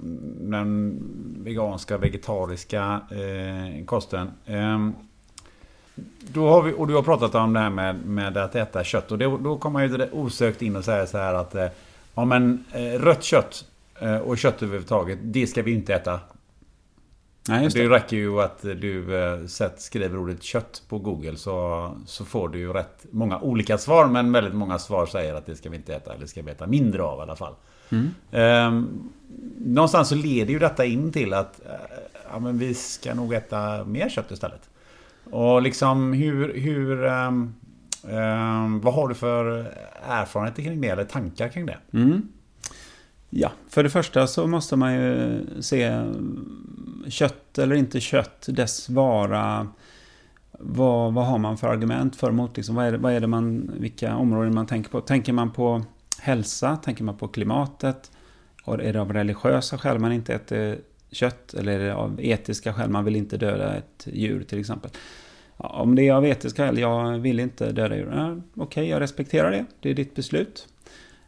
den 0.52 1.00
veganska, 1.44 1.98
vegetariska 1.98 3.02
eh, 3.12 3.86
kosten. 3.86 4.32
Eh, 4.46 4.90
då 6.20 6.50
har 6.50 6.62
vi, 6.62 6.74
och 6.74 6.88
du 6.88 6.96
har 6.96 7.02
pratat 7.02 7.36
om 7.36 7.54
det 7.54 7.60
här 7.60 7.70
med, 7.70 8.06
med 8.06 8.38
att 8.38 8.56
äta 8.56 8.84
kött. 8.84 9.12
Och 9.12 9.18
det, 9.18 9.26
då 9.26 9.58
kommer 9.58 9.88
man 9.88 10.00
ju 10.00 10.10
osökt 10.12 10.62
in 10.62 10.76
och 10.76 10.86
säga 10.86 11.08
så 11.08 11.18
här 11.18 11.34
att 11.34 11.56
eh, 11.56 11.68
ja, 12.16 12.26
men, 12.26 12.66
eh, 12.72 13.00
rött 13.00 13.24
kött 13.24 13.66
eh, 14.00 14.18
och 14.18 14.38
kött 14.38 14.64
överhuvudtaget, 14.64 15.20
det 15.22 15.48
ska 15.48 15.62
vi 15.62 15.74
inte 15.74 15.94
äta. 15.94 16.20
Nej, 17.50 17.70
det. 17.70 17.84
det 17.84 17.90
räcker 17.90 18.18
ju 18.18 18.42
att 18.42 18.62
du 18.62 19.24
eh, 19.24 19.40
skriver 19.78 20.18
ordet 20.18 20.44
kött 20.44 20.84
på 20.90 21.00
Google 21.00 21.38
så, 21.38 21.92
så 22.06 22.26
får 22.26 22.50
du 22.50 22.60
ju 22.60 22.74
rätt 22.74 23.06
många 23.12 23.40
olika 23.40 23.78
svar. 23.78 24.08
Men 24.08 24.32
väldigt 24.32 24.54
många 24.54 24.80
svar 24.80 25.06
säger 25.06 25.34
att 25.34 25.46
det 25.46 25.56
ska 25.56 25.70
vi 25.70 25.76
inte 25.76 25.96
äta, 25.96 26.14
eller 26.14 26.26
ska 26.26 26.42
vi 26.42 26.52
äta 26.52 26.68
mindre 26.68 27.04
av 27.04 27.20
i 27.20 27.22
alla 27.22 27.36
fall. 27.36 27.54
Mm. 27.92 28.10
Eh, 28.32 28.84
någonstans 29.58 30.10
så 30.10 30.16
leder 30.16 30.54
ju 30.54 30.60
detta 30.60 30.86
in 30.86 31.12
till 31.12 31.34
att 31.34 31.66
eh, 31.66 31.72
ja, 32.32 32.40
men 32.40 32.58
vi 32.58 32.74
ska 32.74 33.14
nog 33.14 33.34
äta 33.34 33.86
mer 33.86 34.10
kött 34.10 34.32
istället. 34.32 34.70
Och 35.32 35.62
liksom 35.62 36.14
hur... 36.14 36.54
hur 36.54 37.04
um, 37.04 37.56
um, 38.04 38.82
vad 38.82 38.94
har 38.94 39.08
du 39.08 39.16
för 39.16 39.74
erfarenheter 40.08 40.64
kring 40.64 40.82
det, 40.82 40.88
eller 40.88 41.04
tankar 41.04 41.50
kring 41.50 41.66
det? 41.66 41.78
Mm. 41.94 42.28
Ja, 43.30 43.52
för 43.70 43.84
det 43.84 43.90
första 43.90 44.28
så 44.28 44.48
måste 44.48 44.76
man 44.76 44.94
ju 44.94 45.46
se 45.62 45.84
mm, 45.84 47.06
kött 47.08 47.58
eller 47.58 47.76
inte 47.76 48.00
kött, 48.00 48.46
dess 48.50 48.90
vara. 48.90 49.68
Vad, 50.52 51.14
vad 51.14 51.26
har 51.26 51.38
man 51.38 51.58
för 51.58 51.68
argument 51.68 52.16
för 52.16 52.30
emot? 52.30 52.58
Liksom, 52.58 52.76
vad, 52.76 52.86
är 52.86 52.92
det, 52.92 52.98
vad 52.98 53.14
är 53.14 53.20
det 53.20 53.28
man, 53.28 53.72
vilka 53.80 54.16
områden 54.16 54.56
man 54.56 54.66
tänker 54.66 54.90
på? 54.90 55.02
Tänker 55.02 55.34
man 55.34 55.52
på 55.52 55.84
hälsa? 56.22 56.78
Tänker 56.78 57.04
man 57.04 57.18
på 57.18 57.28
klimatet? 57.28 58.12
Och 58.64 58.84
är 58.84 58.94
det 58.94 59.02
av 59.02 59.14
religiösa 59.14 59.78
skäl 59.78 60.00
man 60.00 60.12
inte 60.12 60.34
äter 60.34 60.80
kött? 61.12 61.54
Eller 61.54 61.80
är 61.80 61.86
det 61.86 61.96
av 61.96 62.20
etiska 62.22 62.74
skäl 62.74 62.90
man 62.90 63.06
vill 63.06 63.16
inte 63.16 63.38
döda 63.38 63.76
ett 63.76 64.08
djur 64.14 64.44
till 64.44 64.60
exempel? 64.60 64.92
Om 65.58 65.96
det 65.96 66.08
är 66.08 66.14
av 66.14 66.26
etiska 66.26 66.66
skäl, 66.66 66.78
jag 66.78 67.20
vill 67.20 67.40
inte 67.40 67.72
döda 67.72 67.96
djur. 67.96 68.12
Ja, 68.16 68.32
Okej, 68.32 68.64
okay, 68.64 68.86
jag 68.86 69.00
respekterar 69.00 69.52
det. 69.52 69.66
Det 69.80 69.90
är 69.90 69.94
ditt 69.94 70.16
beslut. 70.16 70.68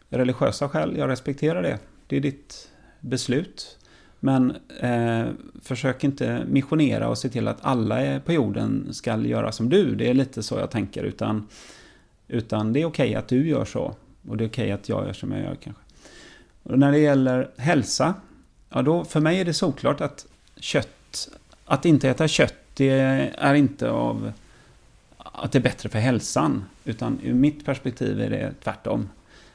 Religiösa 0.10 0.70
skäl, 0.70 0.98
jag 0.98 1.10
respekterar 1.10 1.62
det. 1.62 1.80
Det 2.08 2.18
är 2.18 2.22
ditt 2.22 2.70
beslut. 3.00 3.78
Men 4.20 4.56
eh, 4.80 5.26
försök 5.62 6.04
inte 6.04 6.46
missionera 6.48 7.10
och 7.10 7.18
se 7.18 7.30
till 7.30 7.48
att 7.48 7.58
alla 7.62 8.20
på 8.20 8.34
jorden 8.34 8.94
ska 8.94 9.18
göra 9.18 9.52
som 9.52 9.70
du. 9.70 9.96
Det 9.96 10.10
är 10.10 10.14
lite 10.14 10.44
så 10.44 10.56
jag 10.56 10.72
tänker. 10.72 11.04
Utan, 11.04 11.48
utan 12.28 12.74
det 12.74 12.82
är 12.82 12.86
okej 12.86 13.10
okay 13.10 13.16
att 13.16 13.28
du 13.28 13.48
gör 13.48 13.66
så. 13.66 13.96
Och 14.28 14.38
det 14.38 14.44
är 14.44 14.48
okej 14.48 14.64
okay 14.64 14.72
att 14.72 14.90
jag 14.90 15.06
gör 15.06 15.14
som 15.14 15.32
jag 15.32 15.42
gör 15.42 15.56
kanske. 15.56 15.82
Och 16.64 16.80
när 16.80 16.92
det 16.92 17.00
gäller 17.00 17.50
hälsa. 17.58 18.14
Ja 18.70 18.82
då, 18.82 19.04
för 19.04 19.20
mig 19.20 19.40
är 19.40 19.46
det 19.46 19.54
såklart 19.54 20.02
att 20.02 20.26
kött. 20.56 21.30
Att 21.66 21.86
inte 21.86 22.10
äta 22.10 22.28
kött. 22.28 22.56
Det 22.74 22.90
är 23.38 23.54
inte 23.54 23.90
av 23.90 24.32
att 25.18 25.52
det 25.52 25.60
är 25.60 25.64
bättre 25.64 25.90
för 25.90 26.00
hälsan. 26.00 26.66
Utan 26.86 27.20
ur 27.24 27.34
mitt 27.34 27.66
perspektiv 27.66 28.22
är 28.22 28.30
det 28.30 28.54
tvärtom. 28.64 29.10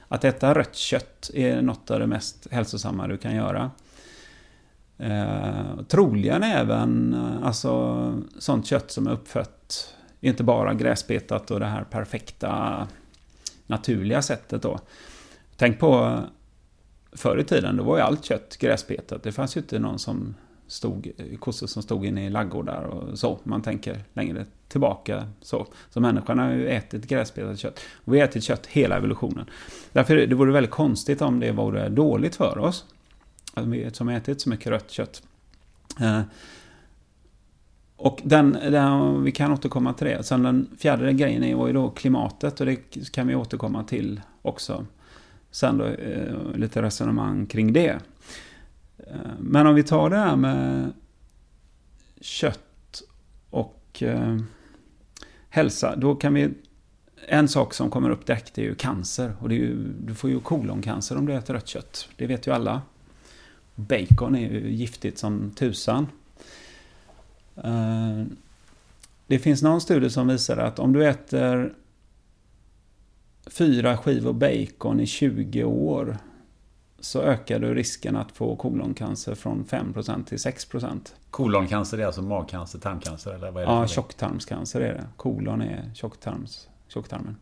Att 0.08 0.24
äta 0.24 0.54
rött 0.54 0.76
kött 0.76 1.30
är 1.34 1.62
något 1.62 1.90
av 1.90 2.00
det 2.00 2.06
mest 2.06 2.46
hälsosamma 2.50 3.06
du 3.06 3.16
kan 3.16 3.34
göra. 3.34 3.70
Eh, 4.98 5.82
troligen 5.88 6.42
även 6.42 7.14
alltså, 7.44 8.22
sånt 8.38 8.66
kött 8.66 8.90
som 8.90 9.06
är 9.06 9.12
uppfött, 9.12 9.94
inte 10.20 10.44
bara 10.44 10.74
gräsbetat 10.74 11.50
och 11.50 11.60
det 11.60 11.66
här 11.66 11.84
perfekta 11.84 12.86
naturliga 13.68 14.22
sättet 14.22 14.62
då. 14.62 14.78
Tänk 15.56 15.78
på 15.78 16.20
förr 17.12 17.38
i 17.38 17.44
tiden, 17.44 17.76
då 17.76 17.82
var 17.82 17.96
ju 17.96 18.02
allt 18.02 18.24
kött 18.24 18.56
gräsbetat. 18.56 19.22
Det 19.22 19.32
fanns 19.32 19.56
ju 19.56 19.60
inte 19.60 19.78
någon 19.78 19.98
som 19.98 20.34
stod, 20.66 21.10
kossor 21.40 21.66
som 21.66 21.82
stod 21.82 22.06
inne 22.06 22.26
i 22.26 22.30
laggårdar 22.30 22.82
och 22.82 23.18
så. 23.18 23.38
Man 23.42 23.62
tänker 23.62 24.04
längre 24.12 24.46
tillbaka 24.68 25.28
så. 25.40 25.66
Så 25.90 26.00
människan 26.00 26.38
har 26.38 26.50
ju 26.50 26.68
ätit 26.68 27.06
gräsbetat 27.06 27.58
kött. 27.58 27.80
Och 28.04 28.14
vi 28.14 28.20
har 28.20 28.28
ätit 28.28 28.44
kött 28.44 28.66
hela 28.66 28.96
evolutionen. 28.96 29.50
Därför 29.92 30.16
det 30.16 30.34
vore 30.34 30.52
väldigt 30.52 30.70
konstigt 30.70 31.22
om 31.22 31.40
det 31.40 31.52
vore 31.52 31.88
dåligt 31.88 32.36
för 32.36 32.58
oss 32.58 32.84
som 33.92 34.08
ätit 34.08 34.40
så 34.40 34.48
mycket 34.48 34.66
rött 34.66 34.90
kött. 34.90 35.22
Eh, 36.00 36.20
och 37.98 38.20
den, 38.24 38.52
den, 38.52 39.22
vi 39.22 39.32
kan 39.32 39.52
återkomma 39.52 39.92
till 39.92 40.06
det. 40.06 40.22
Sen 40.22 40.42
den 40.42 40.68
fjärde 40.78 41.12
grejen 41.12 41.58
var 41.58 41.66
ju 41.66 41.72
då 41.72 41.90
klimatet 41.90 42.60
och 42.60 42.66
det 42.66 43.12
kan 43.12 43.26
vi 43.26 43.34
återkomma 43.34 43.84
till 43.84 44.20
också. 44.42 44.86
Sen 45.50 45.78
då 45.78 45.84
eh, 45.84 46.54
lite 46.54 46.82
resonemang 46.82 47.46
kring 47.46 47.72
det. 47.72 47.98
Eh, 48.98 49.16
men 49.40 49.66
om 49.66 49.74
vi 49.74 49.82
tar 49.82 50.10
det 50.10 50.16
här 50.16 50.36
med 50.36 50.92
kött 52.20 53.02
och 53.50 54.02
eh, 54.02 54.36
hälsa. 55.48 55.96
Då 55.96 56.14
kan 56.14 56.34
vi... 56.34 56.50
En 57.28 57.48
sak 57.48 57.74
som 57.74 57.90
kommer 57.90 58.10
upp 58.10 58.26
direkt 58.26 58.58
är 58.58 58.62
ju 58.62 58.74
cancer. 58.74 59.32
Och 59.40 59.48
det 59.48 59.54
är 59.54 59.58
ju, 59.58 59.92
du 60.00 60.14
får 60.14 60.30
ju 60.30 60.40
koloncancer 60.40 61.16
om 61.18 61.26
du 61.26 61.34
äter 61.34 61.54
rött 61.54 61.68
kött. 61.68 62.08
Det 62.16 62.26
vet 62.26 62.46
ju 62.46 62.54
alla. 62.54 62.82
Bacon 63.74 64.36
är 64.36 64.50
ju 64.50 64.70
giftigt 64.70 65.18
som 65.18 65.50
tusan. 65.50 66.06
Eh, 67.64 68.24
det 69.26 69.38
finns 69.38 69.62
någon 69.62 69.80
studie 69.80 70.10
som 70.10 70.28
visar 70.28 70.56
att 70.56 70.78
om 70.78 70.92
du 70.92 71.08
äter 71.08 71.74
fyra 73.46 73.96
skivor 73.96 74.32
bacon 74.32 75.00
i 75.00 75.06
20 75.06 75.64
år 75.64 76.18
så 77.00 77.22
ökar 77.22 77.58
du 77.58 77.74
risken 77.74 78.16
att 78.16 78.32
få 78.32 78.56
koloncancer 78.56 79.34
från 79.34 79.64
5% 79.64 80.24
till 80.24 80.38
6%. 80.38 81.14
Koloncancer 81.30 81.98
är 81.98 82.06
alltså 82.06 82.22
magcancer, 82.22 82.78
tarmcancer 82.78 83.34
eller 83.34 83.50
vad 83.50 83.62
är 83.62 83.66
det? 83.66 83.72
Ja, 83.72 83.86
tjocktarmscancer 83.86 84.80
är 84.80 84.94
det. 84.94 85.06
Kolon 85.16 85.62
är 85.62 85.90
tjocktarms, 85.94 86.68
tjocktarmen. 86.88 87.36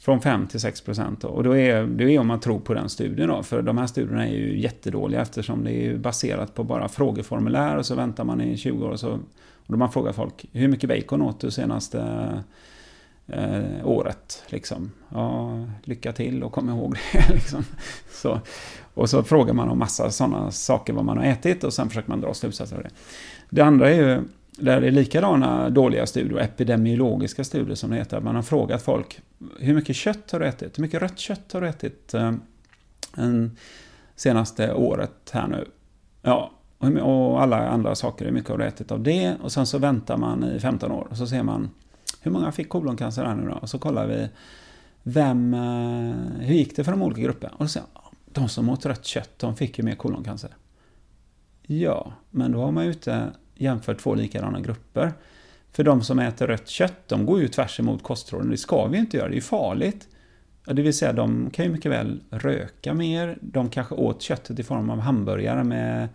Från 0.00 0.20
5 0.20 0.46
till 0.46 0.60
6 0.60 0.80
procent. 0.80 1.24
Och 1.24 1.44
då 1.44 1.56
är, 1.56 1.84
det 1.84 2.04
är 2.04 2.18
om 2.18 2.26
man 2.26 2.40
tror 2.40 2.60
på 2.60 2.74
den 2.74 2.88
studien 2.88 3.28
då. 3.28 3.42
För 3.42 3.62
de 3.62 3.78
här 3.78 3.86
studierna 3.86 4.26
är 4.26 4.32
ju 4.32 4.60
jättedåliga 4.60 5.20
eftersom 5.20 5.64
det 5.64 5.72
är 5.72 5.96
baserat 5.96 6.54
på 6.54 6.64
bara 6.64 6.88
frågeformulär 6.88 7.76
och 7.76 7.86
så 7.86 7.94
väntar 7.94 8.24
man 8.24 8.40
i 8.40 8.56
20 8.56 8.86
år 8.86 8.90
och 8.90 9.00
så... 9.00 9.10
Och 9.66 9.72
då 9.72 9.76
man 9.76 9.92
frågar 9.92 10.12
folk, 10.12 10.44
hur 10.52 10.68
mycket 10.68 10.88
bacon 10.88 11.22
åt 11.22 11.40
du 11.40 11.50
senaste 11.50 12.00
eh, 13.26 13.86
året? 13.86 14.42
Liksom. 14.46 14.90
Ja, 15.08 15.64
lycka 15.84 16.12
till 16.12 16.42
och 16.42 16.52
kom 16.52 16.68
ihåg 16.68 16.96
det. 17.12 17.28
liksom. 17.34 17.64
så, 18.10 18.40
och 18.94 19.10
så 19.10 19.22
frågar 19.22 19.54
man 19.54 19.68
om 19.68 19.78
massa 19.78 20.10
sådana 20.10 20.50
saker 20.50 20.92
vad 20.92 21.04
man 21.04 21.18
har 21.18 21.24
ätit 21.24 21.64
och 21.64 21.72
sen 21.72 21.88
försöker 21.88 22.08
man 22.08 22.20
dra 22.20 22.34
slutsatser 22.34 22.76
av 22.76 22.82
det. 22.82 22.90
Det 23.50 23.62
andra 23.62 23.90
är 23.90 23.94
ju 23.94 24.22
där 24.58 24.80
det 24.80 24.86
är 24.86 24.90
likadana 24.90 25.70
dåliga 25.70 26.06
studier, 26.06 26.38
epidemiologiska 26.38 27.44
studier 27.44 27.74
som 27.74 27.90
det 27.90 27.96
heter. 27.96 28.20
Man 28.20 28.34
har 28.34 28.42
frågat 28.42 28.82
folk, 28.82 29.20
hur 29.58 29.74
mycket 29.74 29.96
kött 29.96 30.30
har 30.30 30.40
du 30.40 30.46
ätit? 30.46 30.78
Hur 30.78 30.82
mycket 30.82 31.02
rött 31.02 31.18
kött 31.18 31.52
har 31.52 31.60
du 31.60 31.68
ätit 31.68 32.14
eh, 32.14 32.32
en, 33.16 33.56
senaste 34.16 34.74
året 34.74 35.30
här 35.32 35.48
nu? 35.48 35.68
Ja, 36.22 36.52
och 37.02 37.42
alla 37.42 37.68
andra 37.68 37.94
saker, 37.94 38.24
hur 38.24 38.32
mycket 38.32 38.50
har 38.50 38.58
du 38.58 38.64
ätit 38.64 38.90
av 38.90 39.02
det? 39.02 39.36
Och 39.42 39.52
sen 39.52 39.66
så 39.66 39.78
väntar 39.78 40.16
man 40.16 40.44
i 40.44 40.60
15 40.60 40.92
år 40.92 41.06
och 41.10 41.16
så 41.16 41.26
ser 41.26 41.42
man, 41.42 41.70
hur 42.20 42.30
många 42.30 42.52
fick 42.52 42.68
koloncancer 42.68 43.24
här 43.24 43.34
nu 43.34 43.48
då? 43.48 43.54
Och 43.54 43.70
så 43.70 43.78
kollar 43.78 44.06
vi, 44.06 44.28
vem, 45.02 45.54
eh, 45.54 46.46
hur 46.46 46.54
gick 46.54 46.76
det 46.76 46.84
för 46.84 46.92
de 46.92 47.02
olika 47.02 47.20
grupperna? 47.20 47.54
Och 47.56 47.64
då 47.64 47.68
ser 47.68 47.80
man, 47.80 48.02
de 48.32 48.48
som 48.48 48.68
åt 48.68 48.86
rött 48.86 49.04
kött, 49.04 49.38
de 49.38 49.56
fick 49.56 49.78
ju 49.78 49.84
mer 49.84 49.94
koloncancer. 49.94 50.56
Ja, 51.62 52.12
men 52.30 52.52
då 52.52 52.60
har 52.60 52.72
man 52.72 52.84
ju 52.84 52.92
inte 52.92 53.30
jämfört 53.58 54.00
två 54.00 54.14
likadana 54.14 54.60
grupper. 54.60 55.12
För 55.72 55.84
de 55.84 56.02
som 56.02 56.18
äter 56.18 56.46
rött 56.46 56.68
kött, 56.68 57.08
de 57.08 57.26
går 57.26 57.40
ju 57.40 57.48
tvärs 57.48 57.80
emot 57.80 58.02
kostråden. 58.02 58.50
Det 58.50 58.56
ska 58.56 58.86
vi 58.86 58.98
inte 58.98 59.16
göra, 59.16 59.28
det 59.28 59.36
är 59.36 59.40
farligt. 59.40 60.08
Det 60.64 60.82
vill 60.82 60.94
säga, 60.94 61.12
de 61.12 61.50
kan 61.50 61.64
ju 61.64 61.70
mycket 61.70 61.92
väl 61.92 62.20
röka 62.30 62.94
mer. 62.94 63.38
De 63.40 63.70
kanske 63.70 63.94
åt 63.94 64.22
köttet 64.22 64.58
i 64.58 64.62
form 64.62 64.90
av 64.90 65.00
hamburgare 65.00 65.64
med 65.64 66.08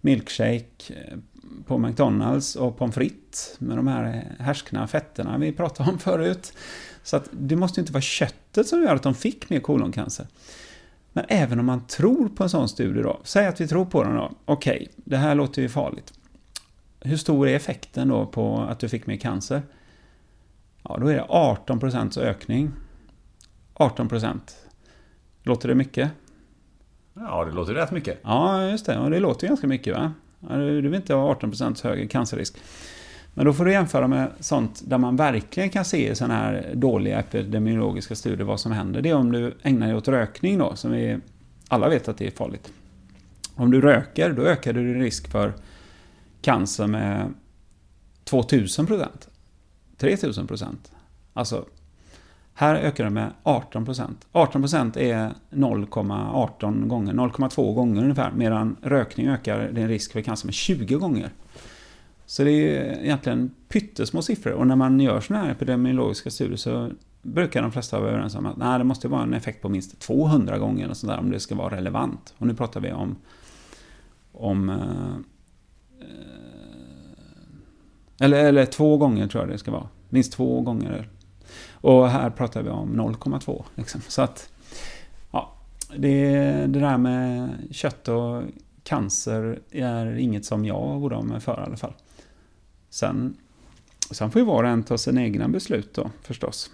milkshake 0.00 0.64
eh, 0.88 1.18
på 1.66 1.78
McDonalds 1.78 2.56
och 2.56 2.78
pommes 2.78 2.94
frites 2.94 3.56
med 3.58 3.76
de 3.76 3.86
här 3.86 4.24
härskna 4.38 4.86
fetterna 4.86 5.38
vi 5.38 5.52
pratade 5.52 5.90
om 5.90 5.98
förut. 5.98 6.52
Så 7.02 7.16
att 7.16 7.28
det 7.30 7.56
måste 7.56 7.80
inte 7.80 7.92
vara 7.92 8.02
köttet 8.02 8.66
som 8.66 8.82
gör 8.82 8.94
att 8.94 9.02
de 9.02 9.14
fick 9.14 9.50
mer 9.50 9.60
koloncancer. 9.60 10.26
Men 11.12 11.24
även 11.28 11.60
om 11.60 11.66
man 11.66 11.86
tror 11.86 12.28
på 12.28 12.42
en 12.42 12.50
sån 12.50 12.68
studie 12.68 13.02
då, 13.02 13.20
säg 13.24 13.46
att 13.46 13.60
vi 13.60 13.68
tror 13.68 13.84
på 13.84 14.04
den 14.04 14.14
då, 14.14 14.32
okej, 14.44 14.76
okay, 14.76 14.88
det 14.96 15.16
här 15.16 15.34
låter 15.34 15.62
ju 15.62 15.68
farligt 15.68 16.12
hur 17.04 17.16
stor 17.16 17.48
är 17.48 17.56
effekten 17.56 18.08
då 18.08 18.26
på 18.26 18.58
att 18.58 18.78
du 18.78 18.88
fick 18.88 19.06
mer 19.06 19.16
cancer? 19.16 19.62
Ja, 20.82 20.96
då 21.00 21.06
är 21.08 21.14
det 21.14 21.22
18% 21.22 22.20
ökning. 22.20 22.70
18%. 23.74 24.38
Låter 25.42 25.68
det 25.68 25.74
mycket? 25.74 26.10
Ja, 27.14 27.44
det 27.44 27.52
låter 27.52 27.74
rätt 27.74 27.90
mycket. 27.90 28.20
Ja, 28.22 28.70
just 28.70 28.86
det. 28.86 28.98
Och 28.98 29.10
det 29.10 29.20
låter 29.20 29.48
ganska 29.48 29.66
mycket 29.66 29.94
va? 29.96 30.12
Du 30.48 30.80
vill 30.80 30.94
inte 30.94 31.14
ha 31.14 31.34
18% 31.34 31.84
högre 31.84 32.06
cancerrisk. 32.06 32.56
Men 33.34 33.46
då 33.46 33.52
får 33.52 33.64
du 33.64 33.72
jämföra 33.72 34.08
med 34.08 34.30
sånt 34.40 34.82
där 34.84 34.98
man 34.98 35.16
verkligen 35.16 35.70
kan 35.70 35.84
se 35.84 36.10
i 36.10 36.14
sådana 36.14 36.34
här 36.34 36.72
dåliga 36.74 37.18
epidemiologiska 37.18 38.14
studier 38.14 38.46
vad 38.46 38.60
som 38.60 38.72
händer. 38.72 39.02
Det 39.02 39.10
är 39.10 39.14
om 39.14 39.32
du 39.32 39.54
ägnar 39.62 39.86
dig 39.86 39.96
åt 39.96 40.08
rökning 40.08 40.58
då, 40.58 40.76
som 40.76 40.90
vi 40.90 41.18
alla 41.68 41.88
vet 41.88 42.08
att 42.08 42.18
det 42.18 42.26
är 42.26 42.30
farligt. 42.30 42.72
Om 43.54 43.70
du 43.70 43.80
röker, 43.80 44.32
då 44.32 44.42
ökar 44.42 44.72
du 44.72 44.92
din 44.92 45.02
risk 45.02 45.30
för 45.30 45.52
cancer 46.44 46.86
med 46.86 47.34
2000 48.24 48.86
procent. 48.86 49.28
3000 49.96 50.46
procent. 50.46 50.92
Alltså, 51.32 51.64
här 52.54 52.74
ökar 52.74 53.04
det 53.04 53.10
med 53.10 53.32
18 53.42 53.84
procent. 53.84 54.26
18 54.32 54.62
procent 54.62 54.96
är 54.96 55.34
0,18 55.50 56.86
gånger, 56.86 57.12
0,2 57.12 57.74
gånger 57.74 58.02
ungefär, 58.02 58.32
medan 58.32 58.76
rökning 58.82 59.28
ökar 59.28 59.68
din 59.68 59.88
risk 59.88 60.12
för 60.12 60.20
cancer 60.20 60.46
med 60.46 60.54
20 60.54 60.94
gånger. 60.94 61.30
Så 62.26 62.44
det 62.44 62.50
är 62.50 63.04
egentligen 63.04 63.50
pyttesmå 63.68 64.22
siffror 64.22 64.52
och 64.52 64.66
när 64.66 64.76
man 64.76 65.00
gör 65.00 65.20
sådana 65.20 65.44
här 65.44 65.52
epidemiologiska 65.52 66.30
studier 66.30 66.56
så 66.56 66.90
brukar 67.22 67.62
de 67.62 67.72
flesta 67.72 68.00
vara 68.00 68.10
överens 68.10 68.34
om 68.34 68.46
att 68.46 68.56
nej, 68.56 68.78
det 68.78 68.84
måste 68.84 69.08
vara 69.08 69.22
en 69.22 69.34
effekt 69.34 69.62
på 69.62 69.68
minst 69.68 70.00
200 70.00 70.58
gånger 70.58 70.90
och 70.90 70.96
sådär 70.96 71.18
om 71.18 71.30
det 71.30 71.40
ska 71.40 71.54
vara 71.54 71.76
relevant. 71.76 72.34
Och 72.38 72.46
nu 72.46 72.54
pratar 72.54 72.80
vi 72.80 72.92
om, 72.92 73.16
om 74.32 74.68
eh, 74.68 75.33
Eh, 76.04 78.24
eller, 78.24 78.44
eller 78.44 78.66
två 78.66 78.96
gånger 78.96 79.26
tror 79.26 79.42
jag 79.42 79.52
det 79.52 79.58
ska 79.58 79.70
vara. 79.70 79.88
Minst 80.08 80.32
två 80.32 80.60
gånger. 80.60 81.08
Och 81.72 82.10
här 82.10 82.30
pratar 82.30 82.62
vi 82.62 82.70
om 82.70 83.00
0,2. 83.00 83.64
Liksom. 83.74 84.00
Så 84.08 84.22
att, 84.22 84.50
ja, 85.30 85.54
det, 85.96 86.30
det 86.66 86.80
där 86.80 86.98
med 86.98 87.50
kött 87.70 88.08
och 88.08 88.42
cancer 88.82 89.58
är 89.70 90.16
inget 90.16 90.44
som 90.44 90.64
jag 90.64 91.02
oroar 91.02 91.22
mig 91.22 91.40
för 91.40 91.60
i 91.60 91.66
alla 91.66 91.76
fall. 91.76 91.92
Sen, 92.90 93.36
sen 94.10 94.30
får 94.30 94.40
ju 94.40 94.46
var 94.46 94.64
och 94.64 94.70
en 94.70 94.82
ta 94.82 94.98
sina 94.98 95.22
egna 95.22 95.48
beslut 95.48 95.94
då 95.94 96.10
förstås. 96.22 96.70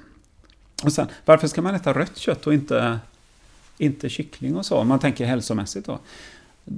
Och 0.85 0.93
sen, 0.93 1.07
varför 1.25 1.49
ska 1.49 1.63
man 1.63 1.75
äta 1.75 1.93
rött 1.93 2.17
kött 2.17 2.47
och 2.47 2.55
inte, 2.55 2.99
inte 3.79 4.09
kyckling 4.09 4.57
och 4.57 4.67
så? 4.67 4.77
Om 4.77 4.89
man 4.89 4.99
tänker 4.99 5.27
hälsomässigt 5.27 5.87
då. 5.87 5.99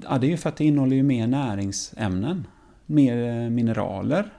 Ja, 0.00 0.18
det 0.18 0.26
är 0.26 0.30
ju 0.30 0.36
för 0.36 0.48
att 0.48 0.56
det 0.56 0.64
innehåller 0.64 0.96
ju 0.96 1.02
mer 1.02 1.26
näringsämnen. 1.26 2.46
Mer 2.86 3.42
eh, 3.44 3.50
mineraler. 3.50 4.32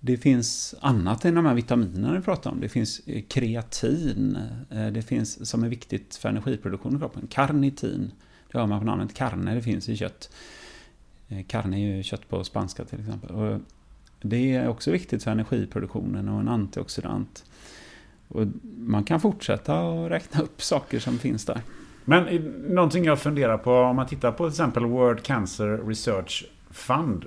Det 0.00 0.16
finns 0.16 0.74
annat 0.80 1.24
än 1.24 1.34
de 1.34 1.46
här 1.46 1.54
vitaminerna 1.54 2.12
vi 2.12 2.20
pratar 2.20 2.50
om. 2.50 2.60
Det 2.60 2.68
finns 2.68 3.00
eh, 3.06 3.22
kreatin, 3.22 4.38
eh, 4.70 4.86
det 4.86 5.02
finns 5.02 5.48
som 5.48 5.64
är 5.64 5.68
viktigt 5.68 6.16
för 6.16 6.28
energiproduktion 6.28 6.96
i 6.96 6.98
kroppen. 6.98 7.26
Karnitin, 7.30 8.12
det 8.52 8.58
hör 8.58 8.66
man 8.66 8.80
på 8.80 8.86
namnet 8.86 9.14
carne, 9.14 9.54
det 9.54 9.62
finns 9.62 9.88
i 9.88 9.96
kött. 9.96 10.30
Carne 11.46 11.76
är 11.76 11.96
ju 11.96 12.02
kött 12.02 12.28
på 12.28 12.44
spanska 12.44 12.84
till 12.84 13.00
exempel. 13.00 13.30
Och 13.30 13.60
det 14.22 14.54
är 14.54 14.68
också 14.68 14.90
viktigt 14.90 15.24
för 15.24 15.30
energiproduktionen 15.30 16.28
och 16.28 16.40
en 16.40 16.48
antioxidant. 16.48 17.44
Och 18.28 18.46
man 18.76 19.04
kan 19.04 19.20
fortsätta 19.20 19.80
att 19.80 20.10
räkna 20.10 20.40
upp 20.40 20.62
saker 20.62 20.98
som 20.98 21.18
finns 21.18 21.44
där. 21.44 21.60
Men 22.10 22.24
någonting 22.68 23.04
jag 23.04 23.18
funderar 23.18 23.58
på, 23.58 23.72
om 23.72 23.96
man 23.96 24.06
tittar 24.06 24.32
på 24.32 24.44
till 24.44 24.52
exempel 24.52 24.84
World 24.84 25.22
Cancer 25.22 25.80
Research 25.86 26.44
Fund 26.70 27.24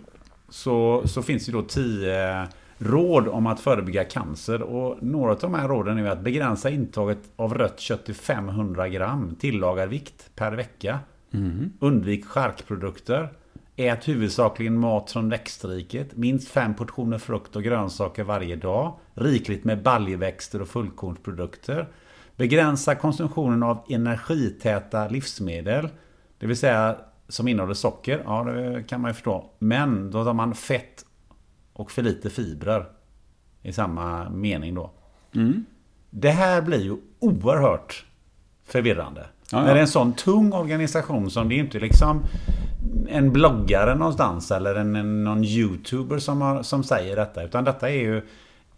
så, 0.49 1.01
så 1.05 1.21
finns 1.21 1.45
det 1.45 1.51
då 1.51 1.61
tio 1.61 2.47
råd 2.77 3.27
om 3.27 3.47
att 3.47 3.59
förebygga 3.59 4.03
cancer. 4.03 4.61
Och 4.61 5.03
några 5.03 5.31
av 5.31 5.39
de 5.39 5.53
här 5.53 5.67
råden 5.67 5.97
är 5.97 6.09
att 6.09 6.21
begränsa 6.21 6.69
intaget 6.69 7.19
av 7.35 7.53
rött 7.53 7.79
kött 7.79 8.05
till 8.05 8.15
500 8.15 8.89
gram 8.89 9.35
tillagad 9.39 9.89
vikt 9.89 10.29
per 10.35 10.51
vecka. 10.51 10.99
Mm. 11.33 11.71
Undvik 11.79 12.25
charkprodukter. 12.25 13.29
Ät 13.75 14.07
huvudsakligen 14.07 14.77
mat 14.77 15.11
från 15.11 15.29
växtriket. 15.29 16.17
Minst 16.17 16.47
fem 16.47 16.73
portioner 16.73 17.17
frukt 17.17 17.55
och 17.55 17.63
grönsaker 17.63 18.23
varje 18.23 18.55
dag. 18.55 18.93
Rikligt 19.13 19.63
med 19.63 19.83
baljväxter 19.83 20.61
och 20.61 20.67
fullkornsprodukter. 20.67 21.87
Begränsa 22.35 22.95
konsumtionen 22.95 23.63
av 23.63 23.85
energitäta 23.89 25.07
livsmedel. 25.07 25.89
Det 26.37 26.47
vill 26.47 26.57
säga 26.57 26.95
som 27.27 27.47
innehåller 27.47 27.73
socker. 27.73 28.21
Ja, 28.25 28.43
det 28.43 28.83
kan 28.83 29.01
man 29.01 29.09
ju 29.09 29.13
förstå. 29.13 29.45
Men 29.59 30.11
då 30.11 30.23
tar 30.23 30.33
man 30.33 30.55
fett 30.55 31.05
och 31.73 31.91
för 31.91 32.01
lite 32.01 32.29
fibrer. 32.29 32.85
I 33.61 33.73
samma 33.73 34.29
mening 34.29 34.75
då. 34.75 34.91
Mm. 35.35 35.65
Det 36.09 36.31
här 36.31 36.61
blir 36.61 36.83
ju 36.83 36.97
oerhört 37.19 38.05
förvirrande. 38.63 39.21
Ja, 39.51 39.57
ja. 39.57 39.65
När 39.65 39.73
det 39.73 39.79
är 39.79 39.81
en 39.81 39.87
sån 39.87 40.13
tung 40.13 40.53
organisation 40.53 41.31
som 41.31 41.49
det 41.49 41.55
är 41.55 41.59
inte 41.59 41.79
liksom 41.79 42.23
en 43.09 43.31
bloggare 43.31 43.95
någonstans 43.95 44.51
eller 44.51 44.75
en, 44.75 44.95
en, 44.95 45.23
någon 45.23 45.43
youtuber 45.43 46.19
som, 46.19 46.41
har, 46.41 46.63
som 46.63 46.83
säger 46.83 47.15
detta. 47.15 47.43
Utan 47.43 47.63
detta 47.63 47.89
är 47.89 47.95
ju 47.95 48.21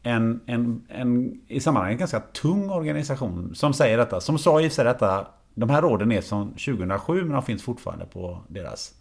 en, 0.05 0.39
en, 0.45 0.81
en 0.89 1.39
i 1.47 1.59
sammanhanget 1.59 1.99
ganska 1.99 2.19
tung 2.19 2.69
organisation 2.69 3.55
som 3.55 3.73
säger 3.73 3.97
detta. 3.97 4.21
Som 4.21 4.37
sa 4.37 4.61
i 4.61 4.69
sig 4.69 4.85
detta. 4.85 5.27
De 5.53 5.69
här 5.69 5.81
råden 5.81 6.11
är 6.11 6.21
från 6.21 6.49
2007 6.49 7.23
men 7.23 7.33
de 7.33 7.43
finns 7.43 7.63
fortfarande 7.63 8.05
på 8.05 8.41
deras 8.47 8.93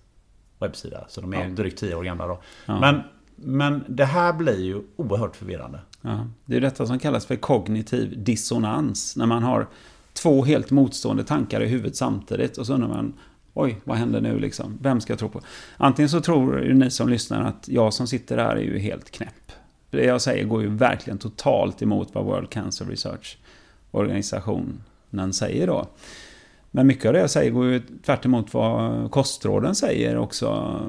webbsida. 0.59 1.05
Så 1.09 1.21
de 1.21 1.35
är 1.35 1.45
ja. 1.45 1.49
drygt 1.49 1.79
10 1.79 1.95
år 1.95 2.03
gamla 2.03 2.27
då. 2.27 2.41
Ja. 2.67 2.81
Men, 2.81 3.01
men 3.37 3.85
det 3.89 4.05
här 4.05 4.33
blir 4.33 4.61
ju 4.61 4.83
oerhört 4.97 5.37
förvirrande. 5.37 5.81
Ja. 6.01 6.27
Det 6.45 6.57
är 6.57 6.61
detta 6.61 6.87
som 6.87 6.99
kallas 6.99 7.27
för 7.27 7.37
kognitiv 7.37 8.25
dissonans. 8.25 9.17
När 9.17 9.27
man 9.27 9.43
har 9.43 9.67
två 10.13 10.45
helt 10.45 10.71
motstående 10.71 11.25
tankar 11.25 11.61
i 11.61 11.67
huvudet 11.67 11.97
samtidigt 11.97 12.59
och 12.59 12.67
så 12.67 12.75
undrar 12.75 12.89
man 12.89 13.13
Oj, 13.57 13.81
vad 13.85 13.97
händer 13.97 14.21
nu 14.21 14.39
liksom? 14.39 14.79
Vem 14.83 15.01
ska 15.01 15.13
jag 15.13 15.19
tro 15.19 15.29
på? 15.29 15.41
Antingen 15.77 16.09
så 16.09 16.21
tror 16.21 16.61
ni 16.75 16.91
som 16.91 17.09
lyssnar 17.09 17.43
att 17.45 17.69
jag 17.69 17.95
som 17.95 18.07
sitter 18.07 18.37
där 18.37 18.57
är 18.57 18.61
ju 18.61 18.79
helt 18.79 19.11
knäpp. 19.11 19.53
Det 19.95 20.05
jag 20.05 20.23
säger 20.23 20.45
går 20.45 20.63
ju 20.63 20.69
verkligen 20.69 21.19
totalt 21.19 21.83
emot 21.83 22.09
vad 22.13 22.25
World 22.25 22.51
Cancer 22.51 22.85
Research 22.85 23.39
organisationen 23.91 25.33
säger 25.33 25.67
då. 25.67 25.89
Men 26.71 26.87
mycket 26.87 27.07
av 27.07 27.13
det 27.13 27.19
jag 27.21 27.31
säger 27.31 27.51
går 27.51 27.67
ju 27.67 27.83
tvärt 28.07 28.25
emot 28.25 28.55
vad 28.55 29.11
kostråden 29.11 29.75
säger 29.75 30.17
också. 30.17 30.81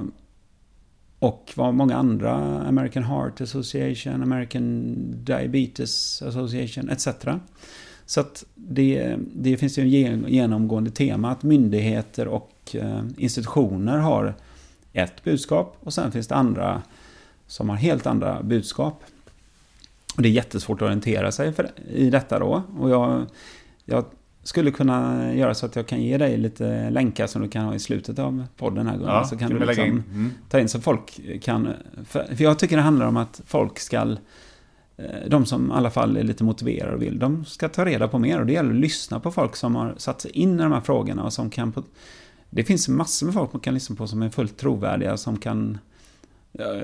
Och 1.19 1.52
vad 1.56 1.73
många 1.73 1.95
andra, 1.95 2.34
American 2.68 3.03
Heart 3.03 3.41
Association, 3.41 4.23
American 4.23 4.95
Diabetes 5.23 6.22
Association 6.22 6.90
etc. 6.90 7.07
Så 8.06 8.19
att 8.19 8.45
det, 8.56 9.15
det 9.34 9.57
finns 9.57 9.77
ju 9.77 10.06
en 10.06 10.26
genomgående 10.27 10.91
tema 10.91 11.32
att 11.32 11.44
myndigheter 11.44 12.27
och 12.27 12.52
eh, 12.73 13.02
institutioner 13.18 13.98
har 13.98 14.36
ett 14.94 15.23
budskap 15.23 15.77
och 15.80 15.94
sen 15.94 16.11
finns 16.11 16.27
det 16.27 16.36
andra 16.36 16.82
som 17.47 17.69
har 17.69 17.76
helt 17.76 18.05
andra 18.05 18.43
budskap. 18.43 19.03
Och 20.15 20.22
det 20.22 20.30
är 20.30 20.31
jättesvårt 20.31 20.81
att 20.81 20.85
orientera 20.85 21.31
sig 21.31 21.53
för, 21.53 21.72
i 21.89 22.09
detta 22.09 22.39
då. 22.39 22.63
Och 22.80 22.89
jag, 22.89 23.26
jag 23.85 24.05
skulle 24.43 24.72
kunna 24.72 25.34
göra 25.34 25.53
så 25.53 25.65
att 25.65 25.76
jag 25.76 25.88
kan 25.88 26.01
ge 26.01 26.17
dig 26.17 26.38
lite 26.38 26.89
länkar 26.89 27.27
som 27.27 27.41
du 27.41 27.47
kan 27.47 27.65
ha 27.65 27.76
i 27.76 27.80
slutet 27.80 28.19
av 28.19 28.45
podden 28.57 28.88
här 28.88 28.99
Ja, 29.03 29.23
så 29.23 29.38
kan 29.38 29.49
du 29.49 29.65
liksom 29.65 29.85
in. 29.85 30.03
Mm. 30.13 30.31
ta 30.49 30.59
in 30.59 30.69
så 30.69 30.81
folk 30.81 31.19
kan... 31.41 31.73
För, 32.05 32.35
för 32.35 32.43
jag 32.43 32.59
tycker 32.59 32.76
det 32.76 32.81
handlar 32.81 33.05
om 33.05 33.17
att 33.17 33.41
folk 33.45 33.80
ska 33.80 34.15
eh, 34.97 35.05
de 35.27 35.45
som 35.45 35.72
i 35.72 35.73
alla 35.73 35.91
fall 35.91 36.17
är 36.17 36.23
lite 36.23 36.43
motiverade 36.43 36.95
och 36.95 37.01
vill, 37.01 37.19
de 37.19 37.45
ska 37.45 37.69
ta 37.69 37.85
reda 37.85 38.07
på 38.07 38.19
mer. 38.19 38.39
Och 38.39 38.45
det 38.45 38.53
gäller 38.53 38.69
att 38.69 38.76
lyssna 38.76 39.19
på 39.19 39.31
folk 39.31 39.55
som 39.55 39.76
har 39.76 39.95
satt 39.97 40.22
sig 40.22 40.31
in 40.31 40.59
i 40.59 40.63
de 40.63 40.72
här 40.72 40.81
frågorna 40.81 41.23
och 41.23 41.34
som 41.34 41.49
kan... 41.49 41.72
På, 41.72 41.84
det 42.49 42.63
finns 42.63 42.88
massor 42.88 43.26
med 43.26 43.34
folk 43.34 43.53
man 43.53 43.59
kan 43.59 43.73
lyssna 43.73 43.95
på 43.95 44.07
som 44.07 44.22
är 44.22 44.30
fullt 44.30 44.57
trovärdiga, 44.57 45.17
som 45.17 45.38
kan... 45.38 45.77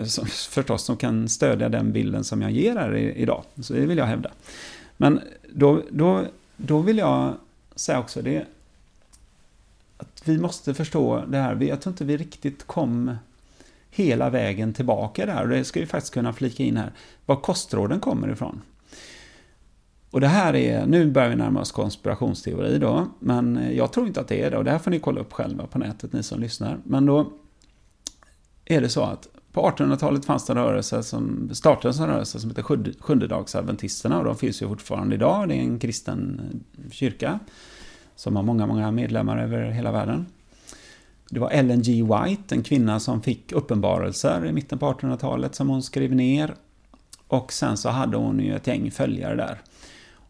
Som, 0.04 0.26
förstås, 0.26 0.84
som 0.84 0.98
kan 0.98 1.30
stödja 1.30 1.70
den 1.70 1.92
bilden 1.92 2.24
som 2.24 2.42
jag 2.42 2.52
ger 2.52 2.76
här 2.76 2.96
idag. 2.96 3.44
Så 3.62 3.74
det 3.74 3.86
vill 3.86 3.98
jag 3.98 4.06
hävda. 4.06 4.32
Men 4.98 5.22
då, 5.54 5.82
då, 5.92 6.26
då 6.58 6.80
vill 6.80 6.98
jag 6.98 7.34
säga 7.76 8.00
också 8.00 8.22
det 8.22 8.46
att 9.98 10.22
vi 10.26 10.38
måste 10.38 10.74
förstå 10.74 11.24
det 11.28 11.38
här. 11.38 11.64
Jag 11.64 11.82
tror 11.82 11.94
inte 11.94 12.06
vi 12.06 12.18
riktigt 12.18 12.68
kom 12.68 13.16
hela 13.90 14.30
vägen 14.30 14.74
tillbaka 14.74 15.26
där. 15.26 15.42
Och 15.42 15.50
det 15.50 15.64
ska 15.64 15.80
vi 15.80 15.86
faktiskt 15.86 16.14
kunna 16.14 16.34
flika 16.34 16.64
in 16.64 16.78
här. 16.78 16.92
Var 17.26 17.36
kostråden 17.36 18.00
kommer 18.00 18.32
ifrån. 18.32 18.62
Och 20.12 20.22
det 20.22 20.28
här 20.28 20.56
är, 20.56 20.86
nu 20.86 21.12
börjar 21.12 21.30
vi 21.30 21.36
närma 21.36 21.62
oss 21.62 21.72
konspirationsteori 21.72 22.78
då, 22.78 23.08
men 23.20 23.70
jag 23.76 23.94
tror 23.94 24.08
inte 24.08 24.22
att 24.22 24.28
det 24.28 24.44
är 24.44 24.52
det. 24.52 24.58
Och 24.58 24.64
det 24.64 24.72
här 24.72 24.80
får 24.80 24.92
ni 24.92 25.00
kolla 25.00 25.22
upp 25.22 25.34
själva 25.34 25.68
på 25.68 25.80
nätet, 25.80 26.14
ni 26.14 26.24
som 26.24 26.40
lyssnar. 26.40 26.80
Men 26.84 27.06
då 27.06 27.32
är 28.66 28.82
det 28.82 28.90
så 28.90 29.02
att 29.02 29.28
på 29.52 29.70
1800-talet 29.70 30.26
fanns 30.26 30.46
det 30.46 30.54
en 30.54 30.58
rörelse 30.58 31.04
som 31.04 31.50
startades 31.54 32.00
en 32.00 32.08
rörelse 32.08 32.40
som 32.40 32.50
heter 32.50 32.64
Sjundedagsadventisterna 33.02 34.20
och 34.20 34.26
de 34.26 34.38
finns 34.38 34.62
ju 34.62 34.68
fortfarande 34.68 35.16
idag. 35.16 35.50
Det 35.50 35.56
är 35.56 35.62
en 35.62 35.80
kristen 35.80 36.42
eh, 36.76 36.92
kyrka 36.92 37.40
som 38.16 38.36
har 38.36 38.44
många, 38.44 38.68
många 38.68 38.92
medlemmar 38.92 39.38
över 39.38 39.72
hela 39.72 39.92
världen. 39.92 40.26
Det 41.30 41.40
var 41.40 41.50
Ellen 41.50 41.82
G. 41.82 42.04
White, 42.04 42.56
en 42.56 42.64
kvinna 42.64 43.00
som 43.00 43.22
fick 43.22 43.52
uppenbarelser 43.52 44.46
i 44.46 44.52
mitten 44.52 44.80
på 44.80 44.94
1800-talet 44.94 45.56
som 45.56 45.70
hon 45.70 45.84
skrev 45.84 46.16
ner. 46.16 46.56
Och 47.28 47.54
sen 47.54 47.78
så 47.78 47.90
hade 47.90 48.18
hon 48.18 48.40
ju 48.40 48.56
ett 48.56 48.68
gäng 48.68 48.92
följare 48.92 49.36
där. 49.36 49.62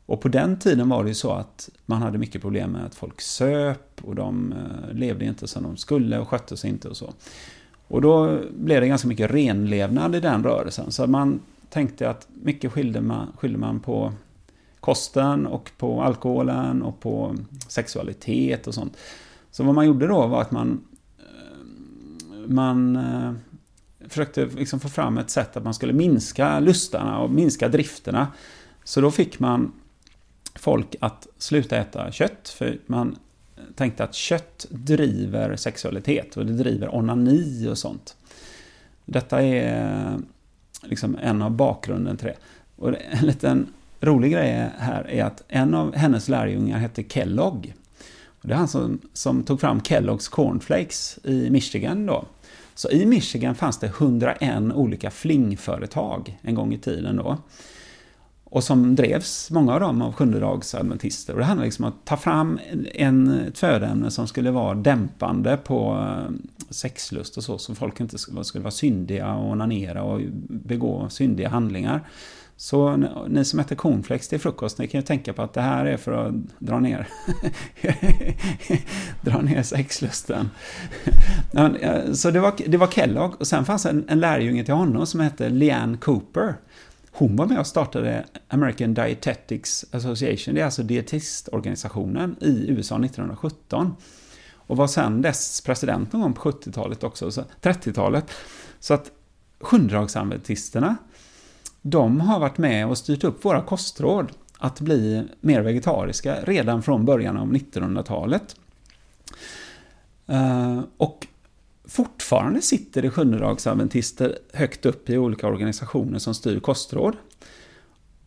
Och 0.06 0.22
på 0.22 0.28
den 0.28 0.60
tiden 0.60 0.90
var 0.90 1.04
det 1.04 1.10
ju 1.10 1.16
så 1.16 1.32
att 1.32 1.70
man 1.86 2.02
hade 2.02 2.18
mycket 2.18 2.42
problem 2.42 2.72
med 2.72 2.86
att 2.86 2.96
folk 2.96 3.22
söp 3.22 4.02
och 4.02 4.16
de 4.16 4.54
eh, 4.54 4.94
levde 4.94 5.26
inte 5.26 5.48
som 5.48 5.64
de 5.64 5.78
skulle 5.78 6.20
och 6.20 6.28
skötte 6.28 6.58
sig 6.58 6.70
inte 6.70 6.90
och 6.90 6.98
så. 6.98 7.14
Och 7.92 8.02
då 8.02 8.40
blev 8.52 8.82
det 8.82 8.88
ganska 8.88 9.08
mycket 9.08 9.32
renlevnad 9.32 10.16
i 10.16 10.20
den 10.20 10.44
rörelsen. 10.44 10.92
Så 10.92 11.08
man 11.08 11.40
tänkte 11.70 12.10
att 12.10 12.28
mycket 12.44 12.72
skilde 12.72 13.02
man, 13.02 13.28
skilde 13.38 13.58
man 13.58 13.80
på 13.80 14.14
kosten 14.80 15.48
och 15.48 15.72
på 15.78 16.04
alkoholen 16.04 16.82
och 16.82 17.00
på 17.00 17.36
sexualitet 17.68 18.68
och 18.68 18.74
sånt. 18.74 18.98
Så 19.52 19.64
vad 19.64 19.76
man 19.76 19.86
gjorde 19.86 20.08
då 20.08 20.28
var 20.28 20.42
att 20.42 20.52
man, 20.52 20.82
eh, 21.20 22.48
man 22.48 22.96
eh, 22.96 23.34
försökte 24.10 24.46
liksom 24.46 24.80
få 24.80 24.90
fram 24.90 25.18
ett 25.18 25.30
sätt 25.30 25.58
att 25.58 25.64
man 25.64 25.74
skulle 25.74 25.94
minska 25.94 26.60
lustarna 26.60 27.20
och 27.20 27.32
minska 27.32 27.68
drifterna. 27.68 28.28
Så 28.84 29.02
då 29.02 29.12
fick 29.12 29.40
man 29.40 29.72
folk 30.56 30.96
att 31.00 31.28
sluta 31.38 31.78
äta 31.78 32.12
kött, 32.12 32.50
för 32.58 32.80
man 32.86 33.18
tänkte 33.82 34.04
att 34.04 34.16
kött 34.16 34.66
driver 34.70 35.56
sexualitet 35.56 36.38
och 36.38 36.46
det 36.46 36.54
driver 36.54 36.96
onani 36.96 37.68
och 37.68 37.78
sånt. 37.78 38.16
Detta 39.06 39.42
är 39.42 40.12
eh, 40.12 40.18
liksom 40.84 41.18
en 41.22 41.42
av 41.42 41.52
bakgrunden 41.52 42.18
till 42.18 42.28
det. 42.28 42.36
Och 42.76 42.90
en 43.12 43.26
liten 43.26 43.68
rolig 44.00 44.32
grej 44.32 44.70
här 44.78 45.10
är 45.10 45.24
att 45.24 45.44
en 45.48 45.74
av 45.74 45.96
hennes 45.96 46.30
lärjungar 46.30 46.78
hette 46.78 47.04
Kellogg. 47.04 47.74
Det 48.42 48.54
är 48.54 48.58
han 48.58 48.68
som, 48.68 49.00
som 49.14 49.44
tog 49.44 49.62
fram 49.62 49.84
Kelloggs 49.84 50.28
Cornflakes 50.28 51.20
i 51.24 51.50
Michigan 51.50 52.06
då. 52.06 52.26
Så 52.76 52.90
i 52.90 53.06
Michigan 53.06 53.56
fanns 53.56 53.80
det 53.80 53.88
101 53.88 54.74
olika 54.74 55.12
flingföretag 55.12 56.40
en 56.42 56.56
gång 56.56 56.74
i 56.74 56.78
tiden 56.78 57.16
då. 57.16 57.38
Och 58.52 58.64
som 58.64 58.96
drevs, 58.96 59.52
många 59.52 59.74
av 59.74 59.80
dem, 59.80 60.02
av 60.02 60.14
sjundedagsadventister. 60.14 61.34
Och 61.34 61.40
det 61.40 61.46
handlar 61.46 61.66
liksom 61.66 61.86
om 61.86 61.92
att 61.92 62.06
ta 62.06 62.18
fram 62.18 62.60
en, 62.94 63.40
ett 63.48 63.58
födoämne 63.58 64.12
som 64.12 64.28
skulle 64.28 64.52
vara 64.52 64.74
dämpande 64.74 65.58
på 65.58 66.08
eh, 66.08 66.32
sexlust 66.70 67.38
och 67.38 67.44
så, 67.44 67.58
så 67.58 67.76
folk 67.76 68.00
inte 68.00 68.18
skulle, 68.18 68.44
skulle 68.44 68.64
vara 68.64 68.72
syndiga 68.72 69.34
och 69.34 69.52
onanera 69.52 70.04
och 70.04 70.22
begå 70.50 71.10
syndiga 71.10 71.50
handlingar. 71.50 72.02
Så 72.62 72.98
ni 73.28 73.46
som 73.46 73.60
äter 73.60 73.76
cornflakes 73.76 74.28
till 74.28 74.40
frukost, 74.40 74.78
ni 74.78 74.88
kan 74.88 75.00
ju 75.00 75.06
tänka 75.06 75.34
på 75.34 75.42
att 75.42 75.54
det 75.54 75.62
här 75.62 75.86
är 75.86 75.98
för 75.98 76.12
att 76.12 76.34
dra 76.60 76.80
ner, 76.80 77.08
dra 79.22 79.42
ner 79.42 79.64
sexlusten. 79.64 80.50
Eh, 81.54 82.12
så 82.14 82.32
det 82.32 82.40
var, 82.40 82.54
det 82.68 82.78
var 82.78 82.88
Kellogg 82.88 83.42
och 83.42 83.48
sen 83.48 83.66
fanns 83.66 83.86
en, 83.86 84.06
en 84.08 84.20
lärjunge 84.20 84.64
till 84.64 84.74
honom 84.74 85.06
som 85.06 85.20
hette 85.20 85.50
Leanne 85.50 85.98
Cooper. 85.98 86.56
Hon 87.12 87.36
var 87.36 87.46
med 87.46 87.60
och 87.60 87.68
startade 87.68 88.26
American 88.48 88.94
Dietetics 88.94 89.86
Association, 89.92 90.56
det 90.56 90.62
är 90.62 90.66
alltså 90.66 90.84
dietistorganisationen 90.84 92.36
i 92.42 92.66
USA 92.70 92.96
1917. 92.96 93.96
Och 94.54 94.78
var 94.78 94.88
sedan 94.88 95.22
dess 95.22 95.62
president 95.62 96.14
någon 96.14 96.22
gång 96.22 96.34
på 96.34 96.52
70-talet 96.52 97.04
också, 97.04 97.30
30-talet. 97.62 98.32
Så 98.80 98.94
att 98.94 99.12
sjundedagsadventisterna, 99.60 100.96
de 101.82 102.22
har 102.22 102.40
varit 102.40 102.58
med 102.58 102.88
och 102.88 102.98
styrt 102.98 103.24
upp 103.24 103.46
våra 103.46 103.62
kostråd 103.62 104.32
att 104.58 104.80
bli 104.80 105.28
mer 105.42 105.62
vegetariska 105.62 106.36
redan 106.44 106.84
från 106.84 107.06
början 107.06 107.38
av 107.38 107.54
1900-talet. 107.54 108.56
Eh, 110.28 110.80
och 110.98 111.28
fortfarande 111.92 112.62
sitter 112.62 113.02
det 113.02 113.10
sjundedagsadventister 113.10 114.38
högt 114.54 114.86
upp 114.86 115.10
i 115.10 115.18
olika 115.18 115.48
organisationer 115.48 116.20
som 116.20 116.34
styr 116.34 116.60
kostråd. 116.60 117.16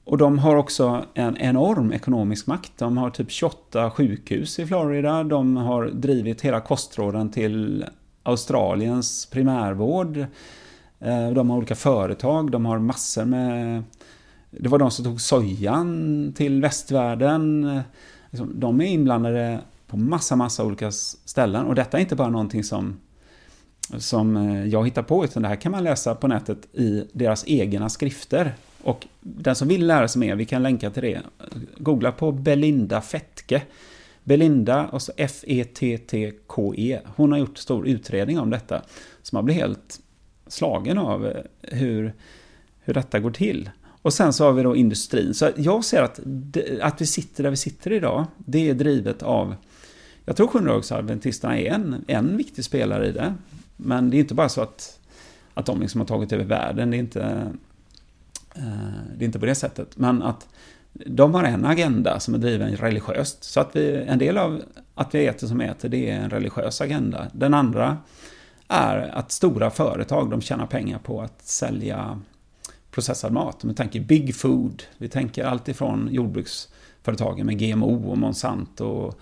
Och 0.05 0.19
de 0.19 0.39
har 0.39 0.57
också 0.57 1.05
en 1.15 1.37
enorm 1.37 1.93
ekonomisk 1.93 2.47
makt. 2.47 2.73
De 2.79 2.99
har 2.99 3.11
typ 3.11 3.31
28 3.31 3.91
sjukhus 3.91 4.59
i 4.59 4.67
Florida. 4.67 5.25
De 5.25 5.57
har 5.57 5.87
drivit 5.87 6.41
hela 6.41 6.61
kostråden 6.61 7.31
till 7.31 7.85
Australiens 8.23 9.27
primärvård. 9.27 10.17
Eh, 11.01 11.31
de 11.31 11.51
har 11.51 11.57
olika 11.57 11.75
företag. 11.75 12.51
De 12.51 12.67
har 12.67 12.79
massor 12.79 13.25
med... 13.25 13.83
Det 14.51 14.69
var 14.69 14.79
de 14.79 14.91
som 14.91 15.05
tog 15.05 15.21
sojan 15.21 16.33
till 16.37 16.61
västvärlden. 16.63 17.71
Liksom, 18.31 18.61
de 18.61 18.81
är 18.81 18.87
inblandade 18.87 19.61
på 19.87 19.97
massa, 19.97 20.37
massa 20.37 20.65
olika 20.65 20.93
ställen. 21.25 21.67
Och 21.67 21.75
detta 21.75 21.97
är 21.97 22.01
inte 22.01 22.17
bara 22.17 22.31
någonting 22.31 22.65
som 22.65 23.01
som 23.99 24.37
eh, 24.37 24.67
jag 24.67 24.85
hittar 24.85 25.03
på, 25.03 25.25
utan 25.25 25.43
det 25.43 25.49
här 25.49 25.57
kan 25.57 25.73
man 25.73 25.85
läsa 25.85 26.15
på 26.15 26.29
nätet 26.29 26.69
i 26.73 27.05
deras 27.13 27.45
egna 27.47 27.89
skrifter. 27.89 28.55
Och 28.83 29.07
den 29.21 29.55
som 29.55 29.69
vill 29.69 29.87
lära 29.87 30.09
sig 30.09 30.21
mer, 30.21 30.37
vi 30.37 30.45
kan 30.45 30.63
länka 30.63 30.91
till 30.91 31.03
det. 31.03 31.21
Googla 31.77 32.13
på 32.13 32.33
Belinda 32.33 33.01
Fettke. 33.01 33.63
Belinda, 34.25 34.87
och 34.87 35.03
så 35.03 35.13
F-E-T-T-K-E. 35.17 37.01
Hon 37.17 37.33
har 37.33 37.39
gjort 37.39 37.59
stor 37.59 37.89
utredning 37.89 38.39
om 38.39 38.51
detta. 38.51 38.83
Så 39.23 39.37
man 39.37 39.45
blir 39.45 39.55
helt 39.55 40.01
slagen 40.47 40.99
av 40.99 41.27
eh, 41.27 41.43
hur, 41.63 42.15
hur 42.81 42.95
detta 42.95 43.21
går 43.21 43.31
till. 43.31 43.71
Och 44.03 44.13
sen 44.13 44.33
så 44.33 44.45
har 44.45 44.53
vi 44.53 44.63
då 44.63 44.77
industrin. 44.77 45.35
Så 45.35 45.51
jag 45.57 45.85
ser 45.85 46.03
att, 46.03 46.21
att 46.81 47.01
vi 47.01 47.07
sitter 47.07 47.43
där 47.43 47.51
vi 47.51 47.57
sitter 47.57 47.93
idag, 47.93 48.27
det 48.37 48.71
är 48.71 48.75
drivet 48.75 49.23
av... 49.23 49.55
Jag 50.25 50.37
tror 50.37 50.47
sjundedagarsadventisterna 50.47 51.59
är 51.59 51.71
en, 51.71 52.05
en 52.09 52.37
viktig 52.37 52.65
spelare 52.65 53.09
i 53.09 53.13
det. 53.13 53.35
Men 53.77 54.11
det 54.11 54.17
är 54.17 54.19
inte 54.19 54.35
bara 54.35 54.49
så 54.49 54.61
att, 54.61 54.99
att 55.55 55.67
de 55.67 55.81
liksom 55.81 56.01
har 56.01 56.07
tagit 56.07 56.33
över 56.33 56.45
världen, 56.45 56.91
det 56.91 56.97
är 56.97 56.99
inte, 56.99 57.53
eh, 58.55 58.63
det 59.17 59.25
är 59.25 59.27
inte 59.27 59.39
på 59.39 59.47
det 59.47 59.55
sättet. 59.55 59.99
Men 59.99 60.23
att 60.23 60.49
de 61.07 61.35
har 61.35 61.45
en 61.45 61.65
agenda 61.65 62.21
som 62.21 62.35
är 62.35 62.39
driven 62.39 62.77
religiöst. 62.77 63.45
Så 63.45 63.61
att 63.61 63.77
vi, 63.77 64.05
en 64.07 64.19
del 64.19 64.39
av 64.39 64.63
att 64.95 65.15
vi 65.15 65.27
äter 65.27 65.47
som 65.47 65.61
äter, 65.61 65.89
det 65.89 66.11
är 66.11 66.21
en 66.21 66.31
religiös 66.31 66.81
agenda. 66.81 67.27
Den 67.33 67.55
andra 67.55 67.99
är 68.69 68.99
att 68.99 69.33
stora 69.33 69.71
företag, 69.71 70.31
de 70.31 70.41
tjänar 70.41 70.67
pengar 70.67 70.99
på 70.99 71.23
att 71.23 71.43
sälja 71.43 72.21
processad 72.91 73.33
mat. 73.33 73.65
Vi 73.65 73.75
tänker 73.75 74.01
Big 74.01 74.35
Food, 74.35 74.83
vi 74.99 75.09
tänker 75.09 75.45
allt 75.45 75.69
ifrån 75.69 76.09
jordbruksföretagen 76.13 77.47
med 77.47 77.59
GMO 77.59 78.11
och 78.11 78.19
Monsanto 78.19 78.87
och 78.87 79.19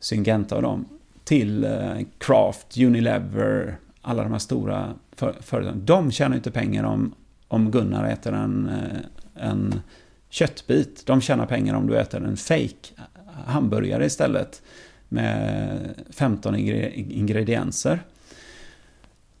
Syngenta 0.00 0.56
och 0.56 0.62
dem, 0.62 0.84
till 1.24 1.62
Craft, 1.62 2.08
Kraft, 2.18 2.78
Unilever, 2.78 3.76
alla 4.02 4.22
de 4.22 4.32
här 4.32 4.38
stora 4.38 4.94
företagen. 5.40 5.82
De 5.84 6.10
tjänar 6.10 6.36
inte 6.36 6.50
pengar 6.50 6.84
om, 6.84 7.14
om 7.48 7.70
Gunnar 7.70 8.08
äter 8.08 8.32
en, 8.32 8.68
eh, 8.68 9.48
en 9.48 9.80
köttbit. 10.28 11.06
De 11.06 11.20
tjänar 11.20 11.46
pengar 11.46 11.74
om 11.74 11.86
du 11.86 11.98
äter 11.98 12.24
en 12.24 12.36
fake 12.36 13.02
hamburgare 13.46 14.06
istället 14.06 14.62
med 15.08 15.78
15 16.10 16.56
ingredienser. 16.56 17.98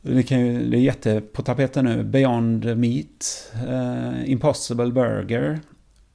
Det, 0.02 0.22
kan 0.22 0.40
ju, 0.40 0.70
det 0.70 0.76
är 0.76 0.80
jätte 0.80 1.20
på 1.20 1.42
tapeten 1.42 1.84
nu. 1.84 2.04
Beyond 2.04 2.76
Meat, 2.76 3.52
eh, 3.68 4.30
Impossible 4.30 4.92
Burger. 4.92 5.60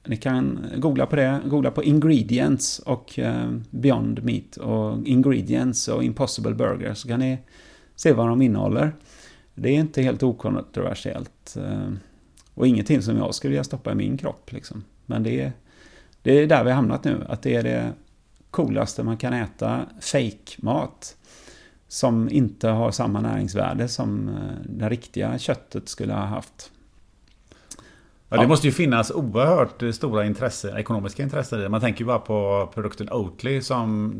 Ni 0.06 0.16
kan 0.16 0.66
googla 0.76 1.06
på 1.06 1.16
det. 1.16 1.40
Googla 1.44 1.70
på 1.70 1.84
Ingredients 1.84 2.78
och 2.78 3.18
eh, 3.18 3.50
Beyond 3.70 4.24
Meat 4.24 4.56
och 4.56 5.06
Ingredients 5.06 5.88
och 5.88 6.04
Impossible 6.04 6.54
Burger 6.54 6.94
så 6.94 7.08
kan 7.08 7.20
ni 7.20 7.38
se 7.96 8.12
vad 8.12 8.28
de 8.28 8.42
innehåller. 8.42 8.92
Det 9.54 9.68
är 9.68 9.74
inte 9.74 10.02
helt 10.02 10.22
okontroversiellt. 10.22 11.56
Eh, 11.56 11.90
och 12.54 12.66
ingenting 12.66 13.02
som 13.02 13.16
jag 13.16 13.34
skulle 13.34 13.50
vilja 13.50 13.64
stoppa 13.64 13.92
i 13.92 13.94
min 13.94 14.18
kropp. 14.18 14.52
Liksom. 14.52 14.84
Men 15.06 15.22
det 15.22 15.40
är, 15.40 15.52
det 16.22 16.32
är 16.32 16.46
där 16.46 16.64
vi 16.64 16.70
har 16.70 16.76
hamnat 16.76 17.04
nu. 17.04 17.24
Att 17.28 17.42
det 17.42 17.54
är 17.54 17.62
det 17.62 17.92
coolaste 18.50 19.02
man 19.02 19.16
kan 19.16 19.32
äta. 19.32 19.86
Fake-mat 20.00 21.16
som 21.88 22.28
inte 22.28 22.68
har 22.68 22.90
samma 22.90 23.20
näringsvärde 23.20 23.88
som 23.88 24.28
eh, 24.28 24.34
det 24.64 24.88
riktiga 24.88 25.38
köttet 25.38 25.88
skulle 25.88 26.12
ha 26.12 26.24
haft. 26.24 26.70
Ja, 28.30 28.40
det 28.40 28.48
måste 28.48 28.66
ju 28.66 28.72
finnas 28.72 29.10
oerhört 29.10 29.94
stora 29.94 30.26
intresse, 30.26 30.78
ekonomiska 30.78 31.22
intressen 31.22 31.58
i 31.58 31.62
det. 31.62 31.68
Man 31.68 31.80
tänker 31.80 32.00
ju 32.00 32.06
bara 32.06 32.18
på 32.18 32.70
produkten 32.74 33.10
Oatly 33.10 33.62
som 33.62 34.14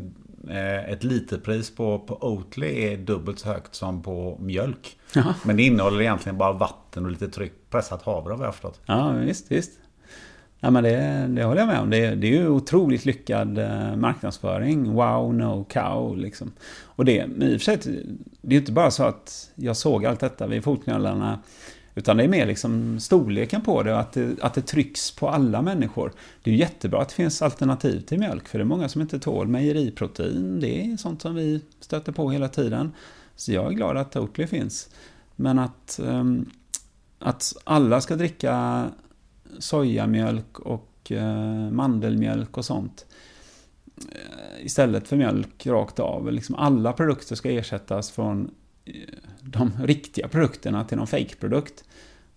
eh, 0.48 0.90
ett 0.90 1.04
literpris 1.04 1.74
på, 1.74 1.98
på 1.98 2.14
Oatly 2.22 2.84
är 2.84 2.96
dubbelt 2.96 3.38
så 3.38 3.48
högt 3.48 3.74
som 3.74 4.02
på 4.02 4.38
mjölk. 4.40 4.98
Jaha. 5.14 5.34
Men 5.44 5.56
det 5.56 5.62
innehåller 5.62 6.00
egentligen 6.00 6.38
bara 6.38 6.52
vatten 6.52 7.04
och 7.04 7.10
lite 7.10 7.28
tryck 7.28 7.52
pressat 7.70 8.02
havre 8.02 8.34
har 8.34 8.44
jag 8.44 8.54
förstått. 8.54 8.80
Ja, 8.86 9.10
visst, 9.10 9.52
visst. 9.52 9.72
Ja, 10.60 10.70
men 10.70 10.84
det, 10.84 11.26
det 11.28 11.44
håller 11.44 11.60
jag 11.60 11.68
med 11.68 11.80
om. 11.80 11.90
Det, 11.90 12.14
det 12.14 12.26
är 12.26 12.32
ju 12.32 12.48
otroligt 12.48 13.04
lyckad 13.04 13.58
eh, 13.58 13.96
marknadsföring. 13.96 14.92
Wow, 14.92 15.34
no 15.34 15.64
cow, 15.64 16.16
liksom. 16.16 16.52
Och 16.84 17.04
det, 17.04 17.28
i 17.40 17.56
och 17.56 17.60
för 17.60 17.76
sig, 17.76 17.78
det 18.40 18.48
är 18.48 18.52
ju 18.52 18.58
inte 18.58 18.72
bara 18.72 18.90
så 18.90 19.04
att 19.04 19.50
jag 19.54 19.76
såg 19.76 20.06
allt 20.06 20.20
detta 20.20 20.46
vid 20.46 20.64
fotknölarna. 20.64 21.38
Utan 21.94 22.16
det 22.16 22.24
är 22.24 22.28
mer 22.28 22.46
liksom 22.46 23.00
storleken 23.00 23.60
på 23.60 23.82
det 23.82 23.92
och 23.92 24.00
att 24.00 24.12
det, 24.12 24.42
att 24.42 24.54
det 24.54 24.62
trycks 24.62 25.10
på 25.10 25.28
alla 25.28 25.62
människor. 25.62 26.12
Det 26.42 26.50
är 26.50 26.54
ju 26.54 26.60
jättebra 26.60 27.02
att 27.02 27.08
det 27.08 27.14
finns 27.14 27.42
alternativ 27.42 28.00
till 28.00 28.18
mjölk, 28.18 28.48
för 28.48 28.58
det 28.58 28.62
är 28.62 28.66
många 28.66 28.88
som 28.88 29.00
inte 29.00 29.18
tål 29.18 29.48
mejeriprotein. 29.48 30.60
Det 30.60 30.80
är 30.80 30.96
sånt 30.96 31.22
som 31.22 31.34
vi 31.34 31.60
stöter 31.80 32.12
på 32.12 32.30
hela 32.30 32.48
tiden. 32.48 32.92
Så 33.36 33.52
jag 33.52 33.66
är 33.66 33.70
glad 33.70 33.96
att 33.96 34.16
Oatly 34.16 34.46
finns. 34.46 34.90
Men 35.36 35.58
att, 35.58 35.98
ehm, 35.98 36.50
att 37.18 37.52
alla 37.64 38.00
ska 38.00 38.16
dricka 38.16 38.86
sojamjölk 39.58 40.58
och 40.58 41.12
eh, 41.12 41.70
mandelmjölk 41.70 42.58
och 42.58 42.64
sånt. 42.64 43.06
Eh, 43.96 44.66
istället 44.66 45.08
för 45.08 45.16
mjölk 45.16 45.66
rakt 45.66 45.98
av. 45.98 46.32
Liksom 46.32 46.54
alla 46.54 46.92
produkter 46.92 47.34
ska 47.34 47.50
ersättas 47.50 48.10
från 48.10 48.50
eh, 48.84 48.94
de 49.51 49.72
riktiga 49.82 50.28
produkterna 50.28 50.85
till 50.85 50.97
någon 50.97 51.06
fake-produkt. 51.06 51.85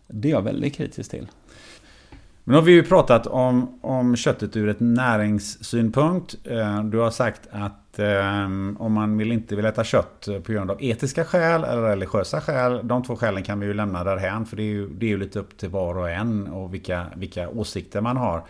Det 0.08 0.28
är 0.28 0.32
jag 0.32 0.42
väldigt 0.42 0.76
kritisk 0.76 1.12
till. 1.12 1.28
Men 2.44 2.54
nu 2.54 2.56
har 2.56 2.62
vi 2.62 2.72
ju 2.72 2.84
pratat 2.84 3.28
om, 3.28 3.80
om 3.82 4.16
köttet 4.16 4.56
ur 4.56 4.70
ett 4.70 4.80
näringssynpunkt. 4.80 6.36
Eh, 6.44 6.84
du 6.84 6.98
har 6.98 7.12
sagt 7.12 7.42
att 7.52 8.00
eh, 8.00 8.46
om 8.78 8.94
man 8.94 9.18
vill 9.18 9.32
inte 9.32 9.56
vill 9.56 9.66
äta 9.66 9.84
kött 9.84 10.28
på 10.44 10.52
grund 10.52 10.72
av 10.72 10.84
etiska 10.84 11.26
skäl 11.26 11.64
eller 11.64 11.82
religiösa 11.82 12.42
skäl. 12.42 12.88
De 12.88 13.04
två 13.04 13.16
skälen 13.16 13.44
kan 13.44 13.60
vi 13.60 13.66
ju 13.66 13.74
lämna 13.74 14.04
därhän 14.04 14.46
för 14.46 14.58
det 14.58 14.64
är 14.64 14.66
ju, 14.66 14.90
det 14.90 15.06
är 15.06 15.10
ju 15.10 15.18
lite 15.18 15.40
upp 15.40 15.58
till 15.58 15.70
var 15.70 15.98
och 15.98 16.10
en 16.10 16.48
och 16.48 16.74
vilka, 16.74 17.06
vilka 17.16 17.50
åsikter 17.50 18.02
man 18.02 18.18
har. 18.18 18.44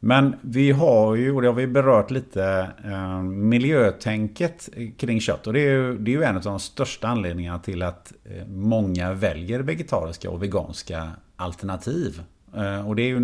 Men 0.00 0.36
vi 0.40 0.70
har 0.70 1.14
ju, 1.14 1.34
och 1.34 1.42
det 1.42 1.48
har 1.48 1.54
vi 1.54 1.66
berört 1.66 2.10
lite, 2.10 2.70
eh, 2.84 3.22
miljötänket 3.22 4.68
kring 4.96 5.20
kött. 5.20 5.46
Och 5.46 5.52
det 5.52 5.60
är, 5.60 5.72
ju, 5.72 5.98
det 5.98 6.10
är 6.10 6.16
ju 6.16 6.22
en 6.22 6.36
av 6.36 6.42
de 6.42 6.60
största 6.60 7.08
anledningarna 7.08 7.58
till 7.58 7.82
att 7.82 8.12
eh, 8.24 8.46
många 8.46 9.12
väljer 9.12 9.60
vegetariska 9.60 10.30
och 10.30 10.42
veganska 10.42 11.10
alternativ. 11.36 12.22
Eh, 12.56 12.88
och 12.88 12.96
det, 12.96 13.02
är 13.02 13.08
ju, 13.08 13.20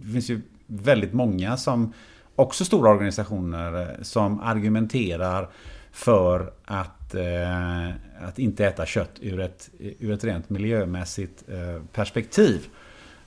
det 0.00 0.12
finns 0.12 0.30
ju 0.30 0.40
väldigt 0.66 1.12
många 1.12 1.56
som 1.56 1.92
också 2.36 2.64
stora 2.64 2.90
organisationer 2.90 3.80
eh, 3.80 4.02
som 4.02 4.40
argumenterar 4.40 5.50
för 5.92 6.52
att, 6.64 7.14
eh, 7.14 7.88
att 8.20 8.38
inte 8.38 8.66
äta 8.66 8.86
kött 8.86 9.12
ur 9.20 9.40
ett, 9.40 9.70
ur 9.78 10.12
ett 10.12 10.24
rent 10.24 10.50
miljömässigt 10.50 11.44
eh, 11.48 11.82
perspektiv. 11.92 12.66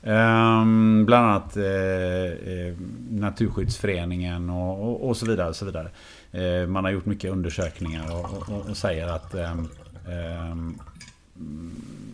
Um, 0.06 1.06
bland 1.06 1.26
annat 1.26 1.58
eh, 1.58 1.64
eh, 1.64 2.74
Naturskyddsföreningen 3.10 4.50
och, 4.50 4.90
och, 4.90 5.08
och, 5.08 5.18
så 5.18 5.26
vidare. 5.26 5.50
Och 5.50 5.56
så 5.56 5.66
vidare. 5.66 5.90
Eh, 6.32 6.68
man 6.68 6.84
har 6.84 6.92
gjort 6.92 7.06
mycket 7.06 7.32
undersökningar 7.32 8.12
och, 8.12 8.50
och, 8.50 8.70
och 8.70 8.78
säger 8.78 9.08
att 9.08 9.36
um, 9.36 10.80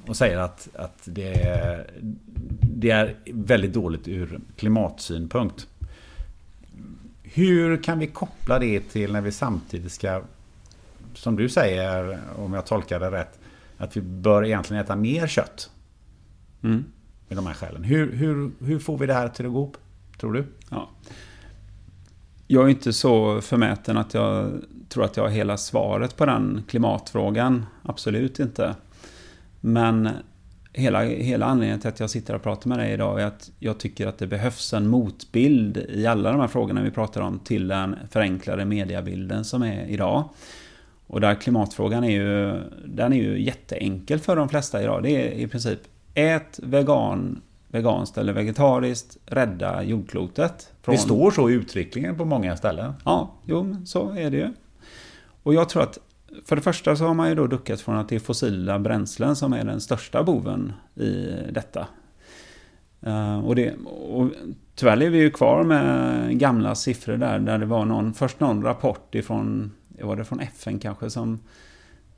och 0.07 0.17
säger 0.17 0.37
att, 0.37 0.69
att 0.75 1.01
det, 1.05 1.41
är, 1.41 1.87
det 2.61 2.91
är 2.91 3.15
väldigt 3.25 3.73
dåligt 3.73 4.07
ur 4.07 4.39
klimatsynpunkt. 4.55 5.67
Hur 7.23 7.83
kan 7.83 7.99
vi 7.99 8.07
koppla 8.07 8.59
det 8.59 8.79
till 8.79 9.11
när 9.11 9.21
vi 9.21 9.31
samtidigt 9.31 9.91
ska, 9.91 10.21
som 11.13 11.35
du 11.35 11.49
säger, 11.49 12.19
om 12.37 12.53
jag 12.53 12.65
tolkar 12.65 12.99
det 12.99 13.11
rätt, 13.11 13.39
att 13.77 13.97
vi 13.97 14.01
bör 14.01 14.45
egentligen 14.45 14.83
äta 14.83 14.95
mer 14.95 15.27
kött? 15.27 15.71
Mm. 16.63 16.85
Med 17.29 17.37
de 17.37 17.47
här 17.47 17.53
skälen. 17.53 17.83
Hur, 17.83 18.11
hur, 18.11 18.51
hur 18.65 18.79
får 18.79 18.97
vi 18.97 19.05
det 19.05 19.13
här 19.13 19.29
till 19.29 19.45
att 19.45 19.51
gå 19.51 19.57
ihop, 19.59 19.77
tror 20.19 20.33
du? 20.33 20.45
Ja. 20.69 20.89
Jag 22.47 22.65
är 22.65 22.69
inte 22.69 22.93
så 22.93 23.41
förmäten 23.41 23.97
att 23.97 24.13
jag 24.13 24.51
tror 24.89 25.03
att 25.03 25.17
jag 25.17 25.23
har 25.23 25.29
hela 25.29 25.57
svaret 25.57 26.17
på 26.17 26.25
den 26.25 26.63
klimatfrågan. 26.67 27.65
Absolut 27.83 28.39
inte. 28.39 28.75
Men 29.59 30.09
hela, 30.73 31.03
hela 31.03 31.45
anledningen 31.45 31.79
till 31.79 31.89
att 31.89 31.99
jag 31.99 32.09
sitter 32.09 32.35
och 32.35 32.43
pratar 32.43 32.69
med 32.69 32.79
dig 32.79 32.93
idag 32.93 33.21
är 33.21 33.25
att 33.25 33.51
jag 33.59 33.77
tycker 33.77 34.07
att 34.07 34.17
det 34.17 34.27
behövs 34.27 34.73
en 34.73 34.87
motbild 34.87 35.77
i 35.77 36.05
alla 36.05 36.31
de 36.31 36.41
här 36.41 36.47
frågorna 36.47 36.81
vi 36.81 36.91
pratar 36.91 37.21
om 37.21 37.39
till 37.39 37.67
den 37.67 37.95
förenklade 38.11 38.65
mediabilden 38.65 39.45
som 39.45 39.63
är 39.63 39.85
idag. 39.87 40.29
Och 41.07 41.21
där 41.21 41.35
klimatfrågan 41.35 42.03
är 42.03 42.11
ju, 42.11 42.61
den 42.85 43.13
är 43.13 43.17
ju 43.17 43.41
jätteenkel 43.43 44.19
för 44.19 44.35
de 44.35 44.49
flesta 44.49 44.83
idag. 44.83 45.03
Det 45.03 45.09
är 45.09 45.31
i 45.31 45.47
princip 45.47 45.79
ät 46.19 46.59
vegan, 46.63 47.41
veganskt 47.67 48.17
eller 48.17 48.33
vegetariskt, 48.33 49.17
rädda 49.25 49.83
jordklotet. 49.83 50.73
Från... 50.81 50.95
Det 50.95 51.01
står 51.01 51.31
så 51.31 51.49
i 51.49 51.53
utvecklingen 51.53 52.17
på 52.17 52.25
många 52.25 52.57
ställen. 52.57 52.93
Ja, 53.05 53.33
jo, 53.45 53.75
så 53.85 54.09
är 54.09 54.31
det 54.31 54.37
ju. 54.37 54.53
Och 55.43 55.53
jag 55.53 55.69
tror 55.69 55.83
att 55.83 55.99
för 56.45 56.55
det 56.55 56.61
första 56.61 56.95
så 56.95 57.05
har 57.05 57.13
man 57.13 57.29
ju 57.29 57.35
då 57.35 57.47
duckat 57.47 57.81
från 57.81 57.95
att 57.95 58.09
det 58.09 58.15
är 58.15 58.19
fossila 58.19 58.79
bränslen 58.79 59.35
som 59.35 59.53
är 59.53 59.63
den 59.63 59.81
största 59.81 60.23
boven 60.23 60.73
i 60.95 61.35
detta. 61.51 61.87
Eh, 63.01 63.45
och, 63.45 63.55
det, 63.55 63.73
och 64.09 64.29
tyvärr 64.75 65.01
är 65.01 65.09
vi 65.09 65.17
ju 65.17 65.31
kvar 65.31 65.63
med 65.63 66.39
gamla 66.39 66.75
siffror 66.75 67.17
där, 67.17 67.39
där 67.39 67.57
det 67.57 67.65
var 67.65 67.85
någon, 67.85 68.13
först 68.13 68.39
någon 68.39 68.63
rapport 68.63 69.15
ifrån, 69.15 69.71
var 70.01 70.15
det 70.15 70.25
från 70.25 70.39
FN 70.39 70.79
kanske, 70.79 71.09
som 71.09 71.39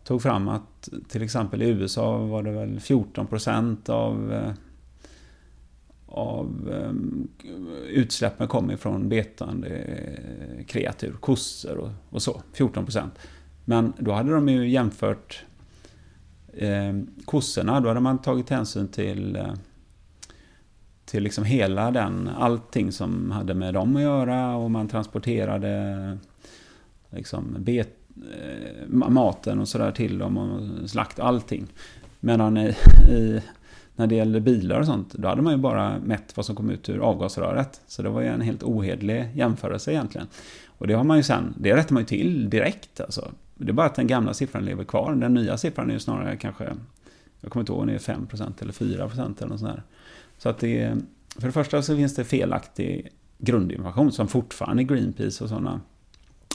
tog 0.03 0.22
fram 0.22 0.48
att 0.48 0.90
till 1.07 1.23
exempel 1.23 1.61
i 1.61 1.69
USA 1.69 2.18
var 2.18 2.44
det 2.44 2.52
väl 2.52 2.80
14% 2.80 3.90
av, 3.90 4.34
eh, 4.34 4.53
av 6.06 6.69
eh, 6.72 6.91
utsläppen 7.90 8.48
kom 8.48 8.72
ifrån 8.72 9.10
betande 9.10 9.69
eh, 9.69 10.65
kreatur, 10.65 11.14
kossor 11.14 11.78
och, 11.78 11.90
och 12.10 12.22
så, 12.22 12.41
14 12.53 12.86
procent. 12.86 13.14
Men 13.65 13.94
då 13.98 14.11
hade 14.11 14.32
de 14.32 14.49
ju 14.49 14.69
jämfört 14.69 15.44
eh, 16.53 16.99
kossorna, 17.26 17.80
då 17.80 17.88
hade 17.88 17.99
man 17.99 18.22
tagit 18.22 18.49
hänsyn 18.49 18.88
till 18.88 19.38
till 21.11 21.23
liksom 21.23 21.44
hela 21.44 21.91
den, 21.91 22.28
allting 22.28 22.91
som 22.91 23.32
hade 23.32 23.53
med 23.53 23.73
dem 23.73 23.95
att 23.95 24.02
göra 24.02 24.56
och 24.56 24.72
man 24.72 24.88
transporterade 24.88 26.18
liksom 27.10 27.56
bet, 27.60 28.01
Eh, 28.15 28.88
maten 28.88 29.59
och 29.59 29.67
sådär 29.67 29.91
till 29.91 30.17
dem 30.17 30.38
och 30.38 30.89
slakt 30.89 31.19
allting. 31.19 31.67
Medan 32.19 32.57
i, 32.57 32.75
i, 33.09 33.41
när 33.95 34.07
det 34.07 34.15
gällde 34.15 34.41
bilar 34.41 34.79
och 34.79 34.85
sånt, 34.85 35.13
då 35.13 35.27
hade 35.27 35.41
man 35.41 35.53
ju 35.53 35.59
bara 35.59 35.99
mätt 35.99 36.38
vad 36.38 36.45
som 36.45 36.55
kom 36.55 36.69
ut 36.69 36.89
ur 36.89 36.99
avgasröret. 36.99 37.81
Så 37.88 38.01
det 38.01 38.09
var 38.09 38.21
ju 38.21 38.27
en 38.27 38.41
helt 38.41 38.63
ohedlig 38.63 39.29
jämförelse 39.33 39.91
egentligen. 39.91 40.27
Och 40.67 40.88
det 40.88 40.93
har 40.93 41.03
man 41.03 41.17
ju 41.17 41.23
sen, 41.23 41.53
det 41.57 41.75
rättar 41.75 41.93
man 41.93 42.03
ju 42.03 42.07
till 42.07 42.49
direkt 42.49 43.01
alltså. 43.01 43.31
Det 43.55 43.69
är 43.69 43.73
bara 43.73 43.88
att 43.88 43.95
den 43.95 44.07
gamla 44.07 44.33
siffran 44.33 44.65
lever 44.65 44.83
kvar. 44.83 45.15
Den 45.15 45.33
nya 45.33 45.57
siffran 45.57 45.89
är 45.89 45.93
ju 45.93 45.99
snarare 45.99 46.38
kanske, 46.38 46.63
jag 47.41 47.51
kommer 47.51 47.61
inte 47.61 47.71
ihåg 47.71 47.81
om 47.81 47.88
det 47.88 47.93
är 47.93 47.99
5% 47.99 48.61
eller 48.61 48.73
4% 48.73 49.38
eller 49.38 49.47
något 49.47 49.59
sånt 49.59 49.73
där. 49.73 49.83
Så 50.38 50.49
att 50.49 50.59
det 50.59 50.97
för 51.35 51.47
det 51.47 51.51
första 51.51 51.81
så 51.81 51.95
finns 51.95 52.15
det 52.15 52.23
felaktig 52.23 53.09
grundinformation 53.38 54.11
som 54.11 54.27
fortfarande 54.27 54.83
Greenpeace 54.83 55.43
och 55.43 55.49
sådana 55.49 55.81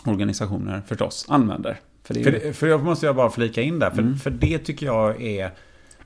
organisationer 0.09 0.83
förstås 0.87 1.27
använder. 1.29 1.81
För, 2.03 2.15
det, 2.15 2.23
för, 2.23 2.53
för 2.53 2.67
jag 2.67 2.85
måste 2.85 3.07
jag 3.07 3.17
bara 3.17 3.31
flika 3.31 3.63
in 3.63 3.79
där, 3.79 3.91
för, 3.91 4.03
mm. 4.03 4.17
för 4.17 4.31
det 4.31 4.59
tycker 4.59 4.87
jag 4.87 5.23
är 5.23 5.51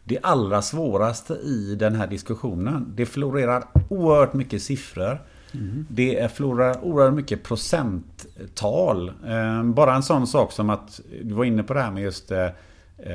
det 0.05 0.19
allra 0.23 0.63
svåraste 0.63 1.35
i 1.35 1.77
den 1.79 1.95
här 1.95 2.07
diskussionen. 2.07 2.93
Det 2.97 3.07
florerar 3.07 3.65
oerhört 3.89 4.33
mycket 4.35 4.63
siffror. 4.63 5.23
Mm. 5.55 5.87
Det 5.91 6.33
florerar 6.33 6.85
oerhört 6.85 7.15
mycket 7.15 7.43
procenttal. 7.43 9.13
Eh, 9.27 9.63
bara 9.65 9.95
en 9.95 10.03
sån 10.03 10.27
sak 10.27 10.53
som 10.53 10.71
att 10.71 11.01
du 11.23 11.35
var 11.35 11.45
inne 11.45 11.63
på 11.63 11.75
det 11.75 11.81
här 11.81 11.91
med 11.91 12.03
just 12.03 12.31
eh, 12.31 12.49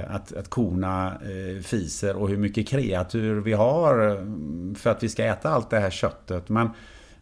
att, 0.08 0.34
att 0.34 0.50
korna 0.50 1.08
eh, 1.08 1.62
fiser 1.62 2.16
och 2.16 2.30
hur 2.30 2.38
mycket 2.38 2.68
kreatur 2.68 3.42
vi 3.42 3.54
har 3.54 3.96
för 4.76 4.90
att 4.90 5.04
vi 5.04 5.10
ska 5.10 5.24
äta 5.24 5.50
allt 5.50 5.70
det 5.70 5.80
här 5.80 5.90
köttet. 5.90 6.50
Men, 6.50 6.70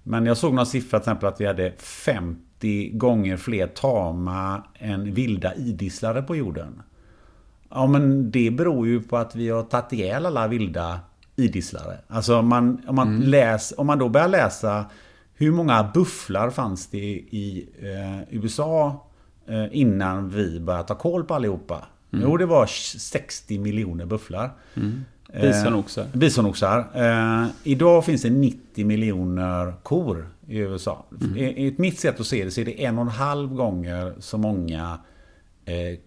men 0.04 0.26
jag 0.26 0.38
såg 0.38 0.54
någon 0.54 0.66
siffra 0.66 1.00
till 1.00 1.04
exempel 1.04 1.30
att 1.30 1.42
vi 1.42 1.46
hade 1.46 1.72
50 1.78 2.43
gånger 2.94 3.38
fler 3.38 3.68
tama 3.68 4.64
än 4.80 5.14
vilda 5.14 5.56
idisslare 5.56 6.22
på 6.22 6.36
jorden. 6.36 6.82
Ja 7.70 7.88
men 7.88 8.32
det 8.32 8.52
beror 8.52 8.88
ju 8.88 9.02
på 9.02 9.18
att 9.18 9.36
vi 9.36 9.50
har 9.50 9.64
tagit 9.64 9.94
ihjäl 9.94 10.26
alla 10.26 10.48
vilda 10.48 11.00
idisslare. 11.36 11.98
Alltså 12.08 12.42
man, 12.42 12.82
om 12.88 12.96
man, 12.96 13.08
mm. 13.08 13.22
läs, 13.22 13.74
om 13.78 13.88
man 13.88 14.00
då 14.00 14.10
börjar 14.10 14.28
läsa 14.28 14.86
hur 15.34 15.52
många 15.52 15.92
bufflar 15.94 16.50
fanns 16.50 16.88
det 16.88 16.98
i 16.98 17.70
eh, 17.82 18.36
USA 18.36 19.06
eh, 19.48 19.66
innan 19.72 20.30
vi 20.30 20.60
började 20.60 20.88
ta 20.88 20.96
koll 20.96 21.24
på 21.24 21.34
allihopa? 21.34 21.86
Mm. 22.14 22.26
Jo, 22.26 22.38
det 22.38 22.46
var 22.46 22.66
60 22.66 23.60
miljoner 23.60 24.06
bufflar. 24.06 24.52
Mm. 24.76 25.06
Bisonoxar. 25.42 26.04
Eh, 26.04 26.08
bisonoxar. 26.14 26.88
Eh, 26.94 27.48
idag 27.64 28.06
finns 28.06 28.22
det 28.22 28.30
90 28.30 28.86
miljoner 28.86 29.74
kor 29.84 30.28
i 30.48 30.58
USA. 30.58 31.06
Mm. 31.22 31.38
Enligt 31.38 31.78
mitt 31.78 32.00
sätt 32.00 32.20
att 32.20 32.26
se 32.26 32.44
det 32.44 32.52
så 32.52 32.62
är 32.62 32.66
det 32.66 32.86
en 32.86 32.98
och 32.98 33.02
en 33.02 33.08
halv 33.08 33.54
gånger 33.54 34.14
så 34.20 34.38
många 34.38 34.98
eh, 35.66 36.00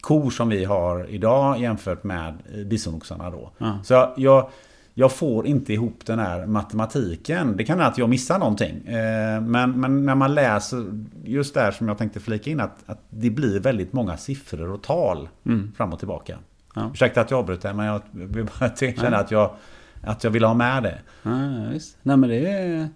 kor 0.00 0.30
som 0.30 0.48
vi 0.48 0.64
har 0.64 1.10
idag 1.10 1.60
jämfört 1.60 2.04
med 2.04 2.34
bisonoxarna 2.66 3.30
då. 3.30 3.52
Ja. 3.58 3.78
Så 3.84 4.12
jag, 4.16 4.50
jag 4.94 5.12
får 5.12 5.46
inte 5.46 5.72
ihop 5.72 6.06
den 6.06 6.18
här 6.18 6.46
matematiken. 6.46 7.56
Det 7.56 7.64
kan 7.64 7.78
vara 7.78 7.88
att 7.88 7.98
jag 7.98 8.08
missar 8.08 8.38
någonting. 8.38 8.86
Eh, 8.86 9.40
men, 9.40 9.80
men 9.80 10.04
när 10.04 10.14
man 10.14 10.34
läser, 10.34 10.84
just 11.24 11.54
där 11.54 11.70
som 11.70 11.88
jag 11.88 11.98
tänkte 11.98 12.20
flika 12.20 12.50
in, 12.50 12.60
att, 12.60 12.76
att 12.86 13.00
det 13.10 13.30
blir 13.30 13.60
väldigt 13.60 13.92
många 13.92 14.16
siffror 14.16 14.72
och 14.72 14.82
tal 14.82 15.28
mm. 15.46 15.72
fram 15.76 15.92
och 15.92 15.98
tillbaka. 15.98 16.38
Ja. 16.76 16.90
Ursäkta 16.94 17.20
att 17.20 17.30
jag 17.30 17.38
avbryter, 17.38 17.68
det, 17.68 17.74
men 17.74 17.86
jag 17.86 18.02
vill 18.12 18.48
bara 18.60 18.76
känna 18.76 19.16
att 19.16 19.30
jag, 19.30 19.56
att 20.02 20.24
jag 20.24 20.30
vill 20.30 20.44
ha 20.44 20.54
med 20.54 20.82
det. 20.82 20.98
Ja, 21.22 21.68
visst. 21.72 21.96
Nej, 22.02 22.16
men 22.16 22.30
det 22.30 22.36
är, 22.36 22.88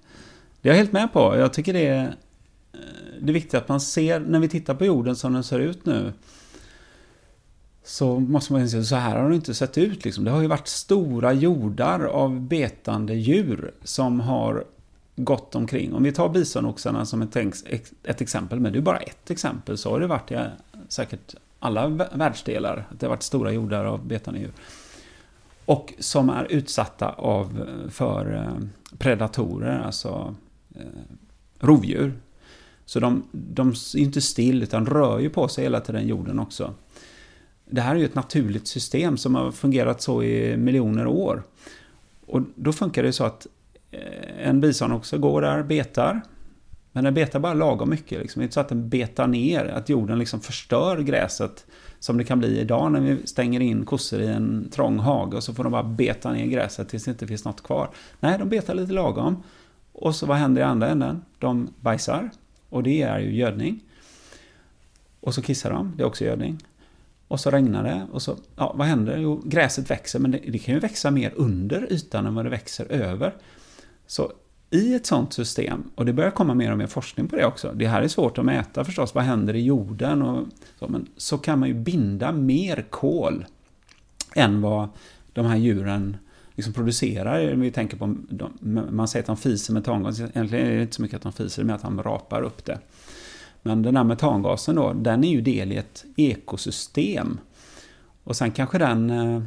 det 0.61 0.69
är 0.69 0.73
jag 0.73 0.75
helt 0.75 0.93
med 0.93 1.13
på. 1.13 1.37
Jag 1.37 1.53
tycker 1.53 1.73
det 1.73 1.87
är, 1.87 2.05
eh, 2.05 2.79
det 3.21 3.31
är 3.31 3.33
viktigt 3.33 3.55
att 3.55 3.69
man 3.69 3.81
ser, 3.81 4.21
när 4.21 4.41
vi 4.41 4.49
tittar 4.49 4.75
på 4.75 4.85
jorden 4.85 5.17
som 5.17 5.33
den 5.33 5.45
ser 5.45 5.59
ut 5.59 5.87
nu, 5.87 6.13
så 7.85 8.21
måste 8.21 8.53
man 8.53 8.69
säga 8.69 8.83
så 8.83 8.97
här 8.97 9.17
har 9.17 9.29
det 9.29 9.35
inte 9.35 9.55
sett 9.55 9.79
ut. 9.79 10.05
Liksom. 10.05 10.25
Det 10.25 10.31
har 10.31 10.41
ju 10.41 10.47
varit 10.47 10.69
stora 10.69 11.33
jordar 11.33 12.05
av 12.05 12.41
betande 12.41 13.15
djur 13.15 13.75
som 13.83 14.21
har 14.21 14.65
gått 15.17 15.55
omkring. 15.55 15.95
Om 15.95 16.03
vi 16.03 16.13
tar 16.13 16.29
bisonoxarna 16.29 17.07
som 17.07 17.23
ett, 17.23 17.37
ett 18.03 18.21
exempel, 18.21 18.61
men 18.61 18.73
det 18.73 18.79
är 18.79 18.83
bara 18.83 18.99
ett 18.99 19.31
exempel, 19.31 19.79
så 19.79 19.91
har 19.91 20.01
det 20.01 20.07
varit 20.07 20.31
i 20.31 20.39
säkert 20.89 21.35
alla 21.61 21.89
världsdelar. 21.89 22.87
Att 22.91 23.01
det 23.01 23.07
har 23.07 23.11
varit 23.11 23.23
stora 23.23 23.53
jordar 23.53 23.85
av 23.85 24.07
betande 24.07 24.41
djur. 24.41 24.53
Och 25.65 25.95
som 25.99 26.31
är 26.31 26.47
utsatta 26.51 27.09
av, 27.09 27.69
för 27.91 28.35
eh, 28.35 28.69
predatorer, 28.99 29.79
alltså 29.79 30.35
eh, 30.75 30.85
rovdjur. 31.59 32.13
Så 32.85 33.01
de, 33.01 33.23
de 33.33 33.69
är 33.69 33.97
inte 33.99 34.21
still, 34.21 34.63
utan 34.63 34.87
rör 34.87 35.19
ju 35.19 35.31
på 35.31 35.49
sig 35.49 35.65
hela 35.65 35.81
tiden 35.81 36.09
jorden 36.09 36.39
också 36.39 36.75
det 37.71 37.81
här 37.81 37.95
är 37.95 37.99
ju 37.99 38.05
ett 38.05 38.15
naturligt 38.15 38.69
system 38.69 39.17
som 39.17 39.35
har 39.35 39.53
fungerat 39.53 40.03
så 40.03 40.23
i 40.23 40.57
miljoner 40.57 41.07
år. 41.07 41.43
Och 42.27 42.43
då 42.55 42.73
funkar 42.73 43.03
det 43.03 43.13
så 43.13 43.25
att 43.25 43.47
eh, 43.91 44.49
en 44.49 44.61
bison 44.61 44.93
också 44.93 45.19
går 45.19 45.43
där, 45.43 45.63
betar. 45.63 46.21
Men 46.93 47.05
den 47.05 47.15
betar 47.15 47.41
bara 47.41 47.55
lagom 47.55 47.91
mycket. 47.91 48.21
Liksom. 48.21 48.41
Det 48.41 48.43
är 48.43 48.45
inte 48.45 48.55
så 48.55 48.61
att 48.61 48.69
den 48.69 48.89
betar 48.89 49.27
ner, 49.27 49.65
att 49.65 49.89
jorden 49.89 50.19
liksom 50.19 50.41
förstör 50.41 51.01
gräset. 51.01 51.67
Som 51.99 52.19
det 52.19 52.25
kan 52.25 52.39
bli 52.39 52.61
idag 52.61 52.93
när 52.93 53.01
vi 53.01 53.27
stänger 53.27 53.61
in 53.61 53.85
kossor 53.85 54.21
i 54.21 54.27
en 54.27 54.69
trång 54.71 54.99
hage 54.99 55.37
och 55.37 55.45
så 55.45 55.55
får 55.55 55.65
de 55.65 55.73
bara 55.73 55.83
beta 55.83 56.33
ner 56.33 56.47
gräset 56.47 56.89
tills 56.89 57.05
det 57.05 57.11
inte 57.11 57.27
finns 57.27 57.45
något 57.45 57.63
kvar. 57.63 57.91
Nej, 58.21 58.39
de 58.39 58.49
betar 58.49 58.75
lite 58.75 58.93
lagom. 58.93 59.43
Och 59.93 60.15
så 60.15 60.27
vad 60.27 60.37
händer 60.37 60.63
i 60.63 60.65
andra 60.65 60.89
änden? 60.89 61.25
De 61.39 61.69
bajsar. 61.81 62.31
Och 62.69 62.83
det 62.83 63.03
är 63.03 63.19
ju 63.19 63.37
gödning. 63.37 63.81
Och 65.21 65.35
så 65.35 65.43
kissar 65.43 65.71
de, 65.71 65.93
det 65.97 66.03
är 66.03 66.07
också 66.07 66.25
gödning. 66.25 66.59
Och 67.29 67.41
så 67.41 67.51
regnar 67.51 67.85
det 67.85 68.07
och 68.13 68.23
så, 68.23 68.37
ja 68.57 68.73
vad 68.77 68.87
händer? 68.87 69.17
Jo, 69.19 69.43
gräset 69.45 69.91
växer 69.91 70.19
men 70.19 70.31
det, 70.31 70.39
det, 70.39 70.59
kan 70.59 70.75
ju 70.75 70.81
växa 70.81 71.11
mer 71.11 71.33
under 71.37 71.93
ytan 71.93 72.27
än 72.27 72.35
vad 72.35 72.45
det 72.45 72.51
växer 72.51 72.93
över. 72.93 73.35
Så 74.07 74.33
i 74.71 74.95
ett 74.95 75.07
sånt 75.07 75.33
system, 75.33 75.91
och 75.95 76.07
det 76.07 76.13
börjar 76.13 76.31
komma 76.31 76.55
mer 76.55 76.73
och 76.73 76.79
mer 76.79 76.87
forskning 76.87 77.29
på 77.29 77.37
det 77.37 77.45
också, 77.45 77.73
det 77.73 77.87
här 77.87 78.03
är 78.03 78.09
svårt 78.09 78.39
att 78.39 78.45
mäta 78.45 78.85
förstås, 78.85 79.15
vad 79.15 79.25
händer 79.25 79.57
i 79.57 79.65
jorden 79.65 80.23
och 80.23 80.47
så, 80.79 80.89
men 80.89 81.07
så 81.17 81.39
kan 81.39 81.59
man 81.59 81.69
ju 81.69 81.75
binda 81.75 82.33
mer 82.33 82.87
kol 82.91 83.45
än 84.35 84.61
vad 84.61 84.89
de 85.33 85.47
här 85.47 85.57
djuren 85.57 86.17
liksom 86.55 86.73
producerar. 86.73 87.55
Vi 87.55 87.71
tänker 87.71 87.97
på, 87.97 88.17
man 88.91 89.09
säger 89.09 89.23
att 89.23 89.27
de 89.27 89.37
fiser 89.37 89.75
metangas, 89.75 90.21
egentligen 90.21 90.67
är 90.67 90.77
det 90.77 90.83
inte 90.83 90.95
så 90.95 91.03
mycket 91.03 91.17
att 91.17 91.23
de 91.23 91.33
fiser, 91.33 91.65
men 91.65 91.75
att 91.75 91.83
de 91.83 92.03
rapar 92.03 92.43
upp 92.43 92.65
det. 92.65 92.79
Men 93.63 93.83
den 93.83 93.97
här 93.97 94.05
metangasen 94.05 94.75
då, 94.75 94.93
den 94.93 95.25
är 95.25 95.31
ju 95.31 95.41
del 95.41 95.73
i 95.73 95.77
ett 95.77 96.05
ekosystem. 96.17 97.39
Och 98.25 98.37
sen 98.37 98.51
kanske 98.51 98.79
den 98.79 99.11
eh, 99.11 99.43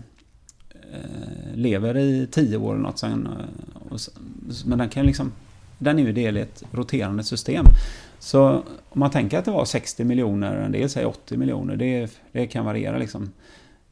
Eh, 0.93 1.55
lever 1.55 1.97
i 1.97 2.27
tio 2.31 2.57
år 2.57 2.73
eller 2.73 2.83
något. 2.83 2.99
Sen, 2.99 3.27
eh, 3.27 3.91
och, 3.91 3.99
men 4.65 4.77
den 4.77 4.89
kan 4.89 5.05
liksom, 5.05 5.31
den 5.77 5.99
är 5.99 6.03
ju 6.03 6.11
del 6.11 6.37
i 6.37 6.41
ett 6.41 6.63
roterande 6.71 7.23
system. 7.23 7.65
Så 8.19 8.63
om 8.89 8.99
man 8.99 9.11
tänker 9.11 9.39
att 9.39 9.45
det 9.45 9.51
var 9.51 9.65
60 9.65 10.03
miljoner, 10.03 10.55
en 10.55 10.71
del 10.71 10.89
säger 10.89 11.07
80 11.07 11.37
miljoner, 11.37 11.75
det, 11.75 12.19
det 12.31 12.47
kan 12.47 12.65
variera 12.65 12.97
liksom. 12.97 13.31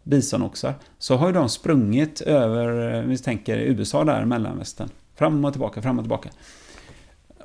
Bisonoxar. 0.04 0.74
Så 1.00 1.16
har 1.16 1.28
ju 1.28 1.34
de 1.34 1.50
sprungit 1.50 2.22
över, 2.22 2.96
eh, 2.96 3.02
vi 3.02 3.18
tänker 3.18 3.58
USA 3.58 4.04
där, 4.04 4.26
mellanvästern. 4.26 4.90
Fram 5.16 5.46
och 5.46 5.54
tillbaka, 5.54 5.82
fram 5.82 6.00
och 6.00 6.04
tillbaka 6.04 6.30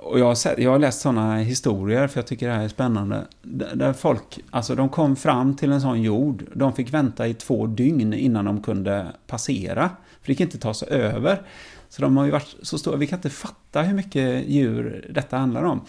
och 0.06 0.18
jag 0.18 0.24
har, 0.24 0.34
sett, 0.34 0.58
jag 0.58 0.70
har 0.70 0.78
läst 0.78 1.00
sådana 1.00 1.36
historier, 1.36 2.06
för 2.06 2.18
jag 2.18 2.26
tycker 2.26 2.48
det 2.48 2.54
här 2.54 2.64
är 2.64 2.68
spännande. 2.68 3.26
Där 3.74 3.92
folk, 3.92 4.40
alltså 4.50 4.74
de 4.74 4.88
kom 4.88 5.16
fram 5.16 5.56
till 5.56 5.72
en 5.72 5.80
sån 5.80 6.02
jord, 6.02 6.44
de 6.54 6.72
fick 6.72 6.94
vänta 6.94 7.28
i 7.28 7.34
två 7.34 7.66
dygn 7.66 8.12
innan 8.12 8.44
de 8.44 8.62
kunde 8.62 9.06
passera. 9.26 9.90
För 10.20 10.26
det 10.26 10.32
gick 10.32 10.40
inte 10.40 10.58
ta 10.58 10.74
sig 10.74 10.88
över. 10.88 11.42
Så 11.88 12.02
de 12.02 12.16
har 12.16 12.24
ju 12.24 12.30
varit 12.30 12.56
så 12.62 12.78
stora, 12.78 12.96
vi 12.96 13.06
kan 13.06 13.18
inte 13.18 13.30
fatta 13.30 13.82
hur 13.82 13.94
mycket 13.94 14.48
djur 14.48 15.10
detta 15.14 15.36
handlar 15.36 15.62
om. 15.62 15.80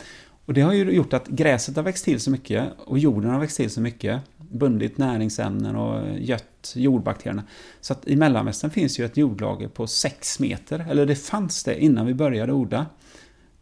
Och 0.45 0.53
det 0.53 0.61
har 0.61 0.73
ju 0.73 0.91
gjort 0.91 1.13
att 1.13 1.27
gräset 1.27 1.75
har 1.75 1.83
växt 1.83 2.05
till 2.05 2.19
så 2.19 2.31
mycket 2.31 2.63
och 2.85 2.99
jorden 2.99 3.31
har 3.31 3.39
växt 3.39 3.57
till 3.57 3.69
så 3.69 3.81
mycket. 3.81 4.21
Bundit 4.37 4.97
näringsämnen 4.97 5.75
och 5.75 6.19
gött 6.19 6.73
jordbakterierna. 6.75 7.43
Så 7.81 7.93
att 7.93 8.07
i 8.07 8.15
Mellanvästern 8.15 8.71
finns 8.71 8.99
ju 8.99 9.05
ett 9.05 9.17
jordlager 9.17 9.67
på 9.67 9.87
6 9.87 10.39
meter, 10.39 10.85
eller 10.89 11.05
det 11.05 11.15
fanns 11.15 11.63
det 11.63 11.83
innan 11.83 12.05
vi 12.05 12.13
började 12.13 12.53
odla 12.53 12.85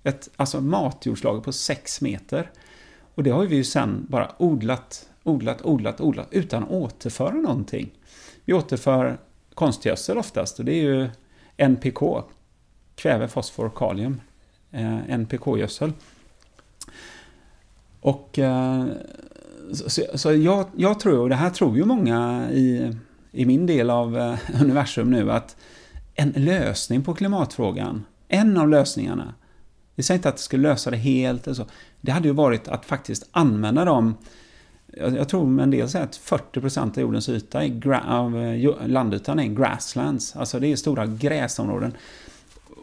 ett 0.05 0.29
alltså 0.35 0.61
matjordslager 0.61 1.41
på 1.41 1.51
6 1.51 2.01
meter. 2.01 2.51
Och 3.15 3.23
det 3.23 3.29
har 3.29 3.45
vi 3.45 3.55
ju 3.55 3.63
sen 3.63 4.05
bara 4.09 4.31
odlat, 4.37 5.09
odlat, 5.23 5.61
odlat, 5.65 6.01
odlat 6.01 6.27
utan 6.31 6.63
att 6.63 6.69
återföra 6.69 7.33
någonting. 7.33 7.91
Vi 8.45 8.53
återför 8.53 9.17
konstgödsel 9.53 10.17
oftast 10.17 10.59
och 10.59 10.65
det 10.65 10.73
är 10.73 10.83
ju 10.83 11.09
NPK, 11.57 12.23
kväve, 12.95 13.27
fosfor, 13.27 13.71
kalium, 13.75 14.21
eh, 14.71 15.09
NPK-gödsel. 15.09 15.93
Och 18.01 18.39
eh, 18.39 18.85
så, 19.73 20.17
så 20.17 20.33
jag, 20.33 20.65
jag, 20.75 20.99
tror, 20.99 21.19
och 21.19 21.29
det 21.29 21.35
här 21.35 21.49
tror 21.49 21.77
ju 21.77 21.85
många 21.85 22.49
i, 22.51 22.93
i 23.31 23.45
min 23.45 23.65
del 23.65 23.89
av 23.89 24.17
eh, 24.17 24.61
universum 24.61 25.11
nu, 25.11 25.31
att 25.31 25.55
en 26.13 26.29
lösning 26.29 27.03
på 27.03 27.13
klimatfrågan, 27.13 28.05
en 28.27 28.57
av 28.57 28.69
lösningarna, 28.69 29.33
vi 29.95 30.03
säger 30.03 30.17
inte 30.17 30.29
att 30.29 30.37
det 30.37 30.41
skulle 30.41 30.69
lösa 30.69 30.91
det 30.91 30.97
helt, 30.97 31.47
eller 31.47 31.55
så, 31.55 31.65
det 32.01 32.11
hade 32.11 32.27
ju 32.27 32.33
varit 32.33 32.67
att 32.67 32.85
faktiskt 32.85 33.29
använda 33.31 33.85
dem 33.85 34.15
jag 34.97 35.29
tror 35.29 35.45
med 35.45 35.63
en 35.63 35.71
del 35.71 35.89
säger 35.89 36.05
att 36.05 36.19
40% 36.19 36.89
av 36.89 36.99
jordens 36.99 37.29
yta 37.29 37.63
är 37.63 38.01
av 38.07 38.37
eh, 38.37 38.87
landytan 38.87 39.39
är 39.39 39.47
grasslands. 39.47 40.35
Alltså 40.35 40.59
det 40.59 40.67
är 40.67 40.75
stora 40.75 41.05
gräsområden. 41.05 41.93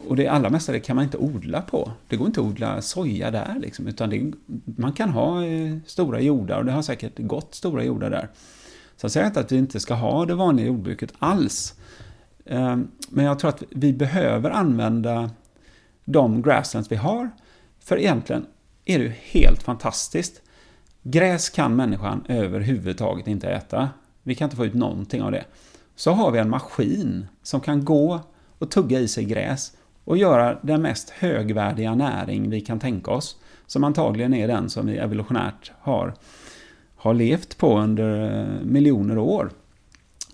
Och 0.07 0.15
det 0.15 0.27
allra 0.27 0.49
mesta 0.49 0.71
det 0.71 0.79
kan 0.79 0.95
man 0.95 1.05
inte 1.05 1.17
odla 1.17 1.61
på. 1.61 1.91
Det 2.07 2.15
går 2.15 2.27
inte 2.27 2.39
att 2.39 2.45
odla 2.45 2.81
soja 2.81 3.31
där 3.31 3.55
liksom, 3.61 3.87
utan 3.87 4.09
det, 4.09 4.31
man 4.65 4.93
kan 4.93 5.09
ha 5.09 5.45
eh, 5.45 5.77
stora 5.85 6.21
jordar 6.21 6.57
och 6.57 6.65
det 6.65 6.71
har 6.71 6.81
säkert 6.81 7.19
gått 7.19 7.55
stora 7.55 7.83
jordar 7.83 8.09
där. 8.09 8.29
Så 8.97 9.05
jag 9.05 9.11
säger 9.11 9.27
inte 9.27 9.39
att 9.39 9.51
vi 9.51 9.57
inte 9.57 9.79
ska 9.79 9.93
ha 9.93 10.25
det 10.25 10.35
vanliga 10.35 10.67
jordbruket 10.67 11.13
alls. 11.19 11.73
Ehm, 12.45 12.87
men 13.09 13.25
jag 13.25 13.39
tror 13.39 13.49
att 13.49 13.63
vi 13.69 13.93
behöver 13.93 14.49
använda 14.49 15.29
de 16.05 16.41
grasslands 16.41 16.91
vi 16.91 16.95
har. 16.95 17.31
För 17.79 17.97
egentligen 17.97 18.45
är 18.85 18.99
det 18.99 19.05
ju 19.05 19.13
helt 19.21 19.63
fantastiskt. 19.63 20.41
Gräs 21.03 21.49
kan 21.49 21.75
människan 21.75 22.25
överhuvudtaget 22.27 23.27
inte 23.27 23.49
äta. 23.49 23.89
Vi 24.23 24.35
kan 24.35 24.45
inte 24.45 24.55
få 24.55 24.65
ut 24.65 24.73
någonting 24.73 25.21
av 25.21 25.31
det. 25.31 25.45
Så 25.95 26.11
har 26.11 26.31
vi 26.31 26.39
en 26.39 26.49
maskin 26.49 27.27
som 27.43 27.61
kan 27.61 27.85
gå 27.85 28.19
och 28.57 28.71
tugga 28.71 28.99
i 28.99 29.07
sig 29.07 29.25
gräs 29.25 29.71
och 30.03 30.17
göra 30.17 30.59
den 30.61 30.81
mest 30.81 31.09
högvärdiga 31.09 31.95
näring 31.95 32.49
vi 32.49 32.61
kan 32.61 32.79
tänka 32.79 33.11
oss. 33.11 33.37
Som 33.67 33.83
antagligen 33.83 34.33
är 34.33 34.47
den 34.47 34.69
som 34.69 34.87
vi 34.87 34.97
evolutionärt 34.97 35.71
har, 35.79 36.13
har 36.95 37.13
levt 37.13 37.57
på 37.57 37.79
under 37.79 38.39
eh, 38.39 38.65
miljoner 38.65 39.17
år. 39.17 39.51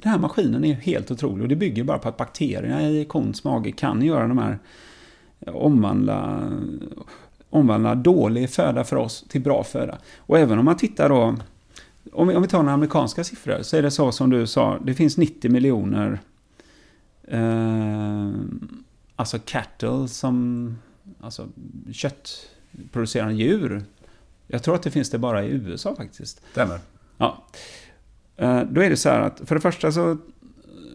Den 0.02 0.12
här 0.12 0.20
maskinen 0.20 0.66
är 0.66 0.74
helt 0.74 1.12
otrolig 1.12 1.41
och 1.44 1.50
det 1.50 1.56
bygger 1.56 1.84
bara 1.84 2.00
på 2.00 2.10
att 2.10 2.18
bakterierna 2.18 2.90
i 2.90 3.06
kons 3.06 3.44
mage 3.44 3.72
kan 3.72 4.02
göra 4.02 4.28
de 4.28 4.38
här 4.38 4.52
eh, 4.52 4.58
omvandla, 5.48 6.52
omvandla 7.49 7.95
dålig 7.95 8.49
föda 8.49 8.84
för 8.84 8.95
oss 8.95 9.26
till 9.30 9.41
bra 9.41 9.64
föda. 9.64 9.98
Och 10.18 10.40
även 10.40 10.60
om 10.60 10.66
man 10.66 10.78
tittar 10.78 11.10
då, 11.10 11.36
om 12.14 12.28
vi, 12.28 12.36
om 12.36 12.41
vi 12.41 12.48
tar 12.48 12.57
några 12.57 12.74
amerikanska 12.74 13.24
siffror, 13.24 13.61
så 13.61 13.78
är 13.78 13.82
det 13.82 13.91
så 13.91 14.11
som 14.11 14.30
du 14.30 14.48
sa, 14.48 14.80
det 14.84 14.94
finns 14.94 15.18
90 15.18 15.52
miljoner 15.52 16.20
eh, 17.28 18.32
alltså 19.16 19.40
cattle 19.45 20.07
som 20.07 20.78
alltså 21.22 21.48
köttproducerande 21.91 23.34
djur. 23.34 23.84
Jag 24.48 24.64
tror 24.64 24.76
att 24.76 24.84
det 24.84 24.91
finns 24.91 25.10
det 25.10 25.18
bara 25.18 25.44
i 25.44 25.49
USA 25.49 25.95
faktiskt. 25.95 26.41
Stämmer. 26.52 26.80
Ja. 27.18 27.44
Eh, 28.38 28.61
då 28.61 28.82
är 28.82 28.90
det 28.90 28.98
så 28.98 29.10
här 29.10 29.20
att 29.20 29.41
för 29.45 29.56
det 29.56 29.61
första 29.61 29.91
så 29.91 30.18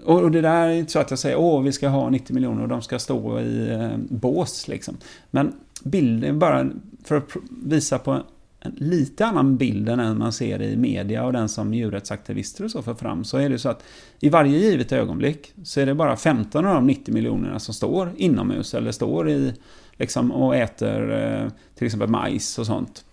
och 0.05 0.31
det 0.31 0.41
där 0.41 0.69
är 0.69 0.73
inte 0.73 0.93
så 0.93 0.99
att 0.99 1.11
jag 1.11 1.19
säger 1.19 1.37
åh 1.37 1.63
vi 1.63 1.73
ska 1.73 1.89
ha 1.89 2.11
90 2.11 2.35
miljoner 2.35 2.63
och 2.63 2.69
de 2.69 2.83
ska 2.83 2.99
stå 2.99 3.41
i 3.41 3.71
eh, 3.71 3.97
bås 3.97 4.69
liksom. 4.69 4.97
Men 5.31 5.53
bilden 5.85 6.39
bara 6.39 6.71
för 7.05 7.17
att 7.17 7.31
visa 7.65 7.99
på 7.99 8.23
en 8.61 8.75
lite 8.77 9.27
annan 9.27 9.57
bild 9.57 9.89
än 9.89 9.99
den 9.99 10.19
man 10.19 10.33
ser 10.33 10.63
i 10.63 10.77
media 10.77 11.25
och 11.25 11.33
den 11.33 11.49
som 11.49 11.75
djurrättsaktivister 11.75 12.65
och 12.65 12.71
så 12.71 12.83
för 12.83 12.95
fram, 12.95 13.25
så 13.25 13.39
är 13.39 13.49
det 13.49 13.59
så 13.59 13.69
att 13.69 13.85
i 14.21 14.29
varje 14.29 14.59
givet 14.59 14.93
ögonblick 14.93 15.53
så 15.65 15.81
är 15.81 15.87
det 15.87 15.95
bara 15.95 16.17
15 16.17 16.67
av 16.67 16.75
de 16.75 16.87
90 16.87 17.15
miljonerna 17.15 17.59
som 17.59 17.75
står 17.75 18.13
inomhus 18.17 18.75
eller 18.75 18.93
står 18.93 19.31
i 19.31 19.55
liksom, 19.93 20.33
och 20.33 20.57
äter 20.57 21.13
eh, 21.13 21.49
till 21.75 21.87
exempel 21.87 22.09
majs 22.09 22.59
och 22.59 22.67
sånt 22.67 23.05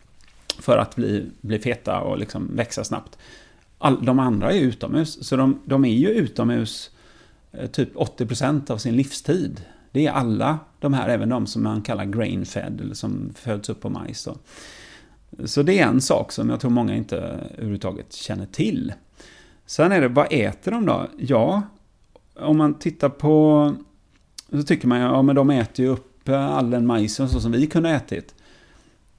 för 0.60 0.78
att 0.78 0.96
bli, 0.96 1.26
bli 1.42 1.60
feta 1.60 2.00
och 2.00 2.18
liksom 2.18 2.56
växa 2.56 2.84
snabbt. 2.84 3.18
All, 3.84 4.06
de 4.06 4.20
andra 4.20 4.54
är 4.54 4.60
utomhus, 4.60 5.28
så 5.28 5.36
de, 5.36 5.60
de 5.66 5.86
är 5.86 5.94
ju 5.94 6.10
utomhus 6.10 6.92
eh, 7.52 7.70
typ 7.70 7.96
80% 7.96 8.72
av 8.72 8.78
sin 8.78 8.96
livstid. 8.96 9.62
Det 9.92 10.08
är 10.08 10.12
alla 10.12 10.60
de 10.80 10.94
här, 10.94 11.10
även 11.10 11.30
de 11.30 11.48
som 11.48 11.64
man 11.64 11.82
kallar 11.82 12.06
grain 12.06 12.46
fed, 12.46 12.82
eller 12.82 12.96
som 12.96 13.34
föds 13.36 13.70
upp 13.70 13.82
på 13.82 13.90
majs. 13.90 14.24
Då. 14.24 14.36
Så 15.46 15.64
det 15.64 15.80
är 15.80 15.88
en 15.88 16.02
sak 16.02 16.32
som 16.32 16.50
jag 16.50 16.60
tror 16.60 16.72
många 16.72 16.96
inte 16.96 17.18
överhuvudtaget 17.18 18.14
känner 18.14 18.46
till. 18.46 18.94
Sen 19.66 19.92
är 19.92 20.02
det, 20.02 20.08
vad 20.08 20.28
äter 20.30 20.72
de 20.72 20.86
då? 20.86 21.08
Ja, 21.18 21.62
om 22.36 22.58
man 22.58 22.80
tittar 22.80 23.10
på... 23.10 23.74
Så 24.52 24.64
tycker 24.64 24.88
man 24.88 25.00
ju, 25.00 25.04
ja 25.04 25.22
men 25.22 25.36
de 25.36 25.50
äter 25.50 25.86
ju 25.86 25.92
upp 25.92 26.30
eh, 26.30 26.48
all 26.48 26.70
den 26.70 26.86
majsen 26.86 27.30
så 27.30 27.40
som 27.40 27.52
vi 27.52 27.68
kunde 27.68 27.90
ätit. 27.90 28.36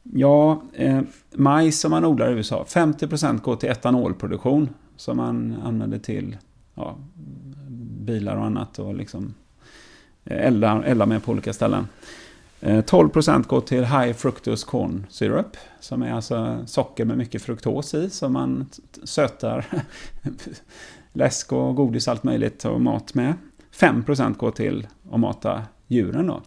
Ja, 0.03 0.63
eh, 0.73 1.01
majs 1.35 1.81
som 1.81 1.91
man 1.91 2.05
odlar 2.05 2.31
i 2.31 2.35
USA, 2.35 2.65
50% 2.69 3.41
går 3.41 3.57
till 3.57 3.69
etanolproduktion 3.69 4.69
som 4.97 5.17
man 5.17 5.57
använder 5.65 5.99
till 5.99 6.37
ja, 6.75 6.97
bilar 8.01 8.37
och 8.37 8.45
annat 8.45 8.79
och 8.79 8.95
liksom 8.95 9.35
eh, 10.25 10.47
elda, 10.47 10.85
elda 10.85 11.07
med 11.07 11.25
på 11.25 11.33
olika 11.33 11.53
ställen. 11.53 11.89
Eh, 12.61 12.85
12% 12.85 13.47
går 13.47 13.61
till 13.61 13.85
High 13.85 14.13
Fructose 14.13 14.67
Corn 14.67 15.07
Syrup, 15.11 15.57
som 15.81 16.03
är 16.03 16.13
alltså 16.13 16.65
socker 16.67 17.05
med 17.05 17.19
mycket 17.19 17.43
fruktos 17.43 17.95
i, 17.95 18.11
som 18.11 18.33
man 18.33 18.67
sötar 19.03 19.67
läsk 21.13 21.53
och 21.53 21.77
godis, 21.77 22.09
allt 22.09 22.25
möjligt 22.25 22.65
och 22.65 22.81
mat 22.81 23.15
med. 23.15 23.35
5% 23.75 24.37
går 24.37 24.51
till 24.51 24.87
att 25.13 25.21
mata 25.21 25.63
djuren 25.87 26.27
då. 26.27 26.43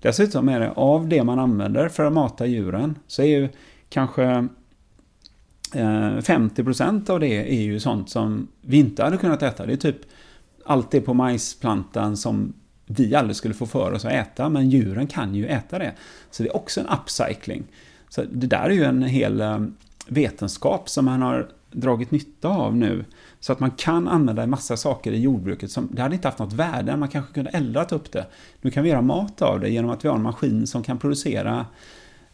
Dessutom 0.00 0.48
är 0.48 0.60
det 0.60 0.70
av 0.70 1.08
det 1.08 1.24
man 1.24 1.38
använder 1.38 1.88
för 1.88 2.04
att 2.04 2.12
mata 2.12 2.46
djuren 2.46 2.98
så 3.06 3.22
är 3.22 3.26
ju 3.26 3.48
kanske 3.88 4.24
eh, 5.74 6.16
50% 6.16 7.10
av 7.10 7.20
det 7.20 7.52
är 7.54 7.62
ju 7.62 7.80
sånt 7.80 8.10
som 8.10 8.48
vi 8.60 8.76
inte 8.76 9.04
hade 9.04 9.16
kunnat 9.16 9.42
äta. 9.42 9.66
Det 9.66 9.72
är 9.72 9.76
typ 9.76 10.00
allt 10.64 10.90
det 10.90 11.00
på 11.00 11.14
majsplantan 11.14 12.16
som 12.16 12.52
vi 12.86 13.14
aldrig 13.14 13.36
skulle 13.36 13.54
få 13.54 13.66
för 13.66 13.92
oss 13.92 14.04
att 14.04 14.12
äta, 14.12 14.48
men 14.48 14.70
djuren 14.70 15.06
kan 15.06 15.34
ju 15.34 15.46
äta 15.46 15.78
det. 15.78 15.92
Så 16.30 16.42
det 16.42 16.48
är 16.48 16.56
också 16.56 16.80
en 16.80 16.86
upcycling. 16.86 17.64
Så 18.08 18.22
det 18.32 18.46
där 18.46 18.64
är 18.64 18.70
ju 18.70 18.84
en 18.84 19.02
hel 19.02 19.40
eh, 19.40 19.60
vetenskap 20.08 20.88
som 20.88 21.04
man 21.04 21.22
har 21.22 21.48
dragit 21.70 22.10
nytta 22.10 22.48
av 22.48 22.76
nu. 22.76 23.04
Så 23.40 23.52
att 23.52 23.60
man 23.60 23.70
kan 23.70 24.08
använda 24.08 24.42
en 24.42 24.50
massa 24.50 24.76
saker 24.76 25.12
i 25.12 25.20
jordbruket 25.20 25.70
som, 25.70 25.88
det 25.92 26.02
hade 26.02 26.14
inte 26.14 26.28
haft 26.28 26.38
något 26.38 26.52
värde, 26.52 26.96
man 26.96 27.08
kanske 27.08 27.34
kunde 27.34 27.50
eldat 27.50 27.92
upp 27.92 28.12
det. 28.12 28.26
Nu 28.60 28.70
kan 28.70 28.82
vi 28.82 28.90
göra 28.90 29.02
mat 29.02 29.42
av 29.42 29.60
det 29.60 29.68
genom 29.68 29.90
att 29.90 30.04
vi 30.04 30.08
har 30.08 30.16
en 30.16 30.22
maskin 30.22 30.66
som 30.66 30.82
kan 30.82 30.98
producera 30.98 31.66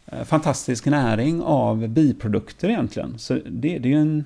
eh, 0.05 0.23
fantastisk 0.23 0.85
näring 0.85 1.41
av 1.41 1.87
biprodukter 1.87 2.69
egentligen. 2.69 3.19
Så 3.19 3.33
det, 3.33 3.77
det 3.77 3.89
är 3.89 3.93
ju 3.93 4.01
en 4.01 4.25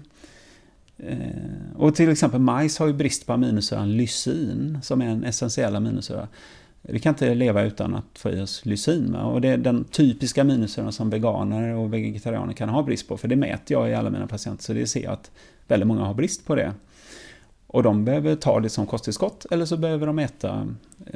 eh, 0.98 1.76
och 1.76 1.96
till 1.96 2.10
exempel 2.10 2.40
majs 2.40 2.80
har 2.80 2.88
ju 2.88 2.94
brist 2.94 3.26
på 3.26 3.34
aminosyran 3.34 3.98
lysin, 3.98 4.80
som 4.84 5.02
är 5.02 5.06
en 5.06 5.24
essentiell 5.24 5.76
aminosyra. 5.76 6.28
Vi 6.82 7.00
kan 7.00 7.14
inte 7.14 7.36
leva 7.36 7.64
utan 7.64 7.96
att 7.96 8.20
få 8.20 8.32
i 8.32 8.42
oss 8.42 8.66
lysin. 8.66 9.16
Och 9.16 9.42
det 9.42 9.48
är 9.48 9.58
den 9.58 9.84
typiska 9.84 10.42
aminosyran 10.42 10.92
som 10.92 11.10
veganer 11.10 11.76
och 11.76 11.94
vegetarianer 11.94 12.54
kan 12.54 12.70
ha 12.70 12.84
brist 12.84 13.08
på. 13.08 13.18
För 13.18 13.28
det 13.28 13.36
mäter 13.36 13.78
jag 13.78 13.90
i 13.90 13.94
alla 13.94 14.10
mina 14.10 14.28
patienter, 14.28 14.64
så 14.64 14.74
det 14.74 14.88
ser 14.88 15.04
jag 15.04 15.14
att 15.14 15.32
väldigt 15.72 15.88
många 15.88 16.02
har 16.02 16.14
brist 16.14 16.46
på 16.46 16.56
det. 16.56 16.74
Och 17.68 17.84
de 17.84 18.06
behöver 18.06 18.36
ta 18.36 18.60
det 18.60 18.70
som 18.70 18.86
kosttillskott 18.86 19.46
eller 19.52 19.66
så 19.66 19.78
behöver 19.78 20.08
de 20.08 20.20
äta, 20.20 20.68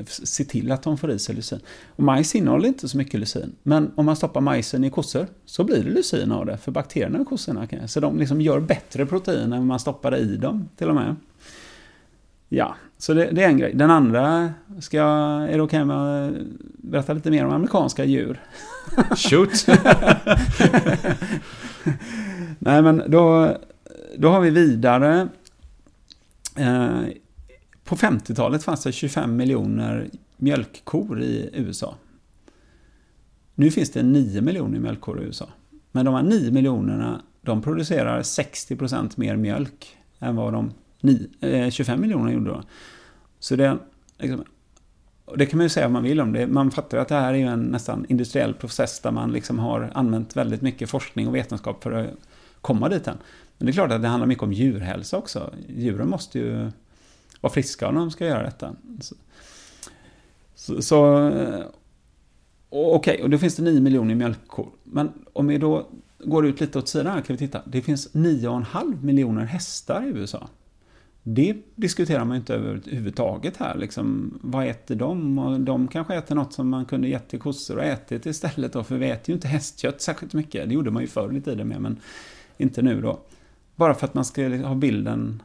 se 0.07 0.43
till 0.43 0.71
att 0.71 0.83
de 0.83 0.97
får 0.97 1.11
i 1.11 1.19
sig 1.19 1.35
lysin. 1.35 1.59
Och 1.95 2.03
majs 2.03 2.35
innehåller 2.35 2.67
inte 2.67 2.89
så 2.89 2.97
mycket 2.97 3.19
lysin. 3.19 3.55
Men 3.63 3.91
om 3.95 4.05
man 4.05 4.15
stoppar 4.15 4.41
majsen 4.41 4.83
i 4.83 4.89
kossor 4.89 5.27
så 5.45 5.63
blir 5.63 5.83
det 5.83 5.89
lysin 5.89 6.31
av 6.31 6.45
det. 6.45 6.57
För 6.57 6.71
bakterierna 6.71 7.21
i 7.21 7.25
kossorna, 7.25 7.67
så 7.87 7.99
de 7.99 8.17
liksom 8.17 8.41
gör 8.41 8.59
bättre 8.59 9.05
protein 9.05 9.53
än 9.53 9.67
man 9.67 9.79
stoppar 9.79 10.11
det 10.11 10.17
i 10.17 10.35
dem 10.37 10.69
till 10.77 10.89
och 10.89 10.95
med. 10.95 11.15
Ja, 12.49 12.75
så 12.97 13.13
det, 13.13 13.31
det 13.31 13.43
är 13.43 13.47
en 13.47 13.57
grej. 13.57 13.73
Den 13.73 13.91
andra, 13.91 14.53
ska 14.79 14.97
jag, 14.97 15.43
är 15.43 15.57
det 15.57 15.61
okej 15.61 15.83
okay 15.83 15.85
med 15.85 16.27
att 16.27 16.33
berätta 16.77 17.13
lite 17.13 17.31
mer 17.31 17.45
om 17.45 17.53
amerikanska 17.53 18.05
djur? 18.05 18.41
Shoot! 19.15 19.65
Nej 22.59 22.81
men 22.81 23.03
då, 23.07 23.55
då 24.17 24.29
har 24.29 24.41
vi 24.41 24.49
vidare 24.49 25.29
Eh, 26.55 27.03
på 27.83 27.95
50-talet 27.95 28.63
fanns 28.63 28.83
det 28.83 28.91
25 28.91 29.35
miljoner 29.35 30.09
mjölkkor 30.37 31.21
i 31.21 31.49
USA. 31.53 31.95
Nu 33.55 33.71
finns 33.71 33.91
det 33.91 34.03
9 34.03 34.41
miljoner 34.41 34.79
mjölkkor 34.79 35.21
i 35.21 35.25
USA. 35.25 35.49
Men 35.91 36.05
de 36.05 36.13
här 36.13 36.23
9 36.23 36.51
miljonerna, 36.51 37.21
de 37.41 37.61
producerar 37.61 38.21
60% 38.21 39.11
mer 39.15 39.35
mjölk 39.35 39.97
än 40.19 40.35
vad 40.35 40.53
de 40.53 40.73
9, 41.01 41.71
25 41.71 41.95
eh, 41.95 42.01
miljonerna 42.01 42.33
gjorde 42.33 42.49
då. 42.49 42.63
Så 43.39 43.55
det, 43.55 43.77
liksom, 44.17 44.43
det 45.37 45.45
kan 45.45 45.57
man 45.57 45.65
ju 45.65 45.69
säga 45.69 45.85
vad 45.85 45.93
man 45.93 46.03
vill 46.03 46.21
om 46.21 46.33
det. 46.33 46.47
Man 46.47 46.71
fattar 46.71 46.97
ju 46.97 47.01
att 47.01 47.07
det 47.07 47.15
här 47.15 47.33
är 47.33 47.37
ju 47.37 47.47
en 47.47 47.63
nästan 47.63 48.05
industriell 48.09 48.53
process 48.53 48.99
där 48.99 49.11
man 49.11 49.31
liksom 49.31 49.59
har 49.59 49.91
använt 49.93 50.37
väldigt 50.37 50.61
mycket 50.61 50.89
forskning 50.89 51.27
och 51.27 51.35
vetenskap 51.35 51.83
för 51.83 51.91
att 51.91 52.09
komma 52.61 52.89
dit 52.89 53.07
än. 53.07 53.17
Men 53.63 53.65
det 53.65 53.71
är 53.71 53.73
klart 53.73 53.91
att 53.91 54.01
det 54.01 54.07
handlar 54.07 54.27
mycket 54.27 54.43
om 54.43 54.53
djurhälsa 54.53 55.17
också. 55.17 55.53
Djuren 55.67 56.09
måste 56.09 56.39
ju 56.39 56.71
vara 57.41 57.53
friska 57.53 57.87
om 57.87 57.95
de 57.95 58.11
ska 58.11 58.25
göra 58.25 58.43
detta. 58.43 58.75
Så, 60.55 60.81
så 60.81 61.27
eh, 61.29 61.65
Okej, 62.69 63.13
okay, 63.13 63.23
och 63.23 63.29
då 63.29 63.37
finns 63.37 63.55
det 63.55 63.63
9 63.63 63.81
miljoner 63.81 64.15
mjölkkor. 64.15 64.69
Men 64.83 65.11
om 65.33 65.47
vi 65.47 65.57
då 65.57 65.87
går 66.19 66.45
ut 66.45 66.59
lite 66.59 66.79
åt 66.79 66.87
sidan 66.87 67.13
här 67.13 67.21
kan 67.21 67.35
vi 67.35 67.37
titta. 67.37 67.61
Det 67.65 67.81
finns 67.81 68.13
9,5 68.13 69.03
miljoner 69.03 69.45
hästar 69.45 70.03
i 70.05 70.07
USA. 70.07 70.49
Det 71.23 71.55
diskuterar 71.75 72.25
man 72.25 72.35
ju 72.35 72.39
inte 72.39 72.55
överhuvudtaget 72.55 73.57
här. 73.57 73.77
Liksom, 73.77 74.39
vad 74.41 74.67
äter 74.67 74.95
de? 74.95 75.39
Och 75.39 75.59
de 75.59 75.87
kanske 75.87 76.15
äter 76.15 76.35
något 76.35 76.53
som 76.53 76.69
man 76.69 76.85
kunde 76.85 77.07
gett 77.07 77.27
till 77.27 77.39
kossor 77.39 77.77
och 77.77 77.83
ätit 77.83 78.25
istället 78.25 78.73
då, 78.73 78.83
för 78.83 78.97
vi 78.97 79.09
äter 79.09 79.29
ju 79.29 79.33
inte 79.33 79.47
hästkött 79.47 80.01
särskilt 80.01 80.33
mycket. 80.33 80.69
Det 80.69 80.73
gjorde 80.73 80.91
man 80.91 81.01
ju 81.01 81.07
förr 81.07 81.37
i 81.37 81.41
tiden 81.41 81.67
med, 81.67 81.81
men 81.81 81.99
inte 82.57 82.81
nu 82.81 83.01
då. 83.01 83.19
Bara 83.75 83.93
för 83.93 84.07
att 84.07 84.13
man 84.13 84.25
ska 84.25 84.41
liksom 84.41 84.67
ha 84.67 84.75
bilden... 84.75 85.43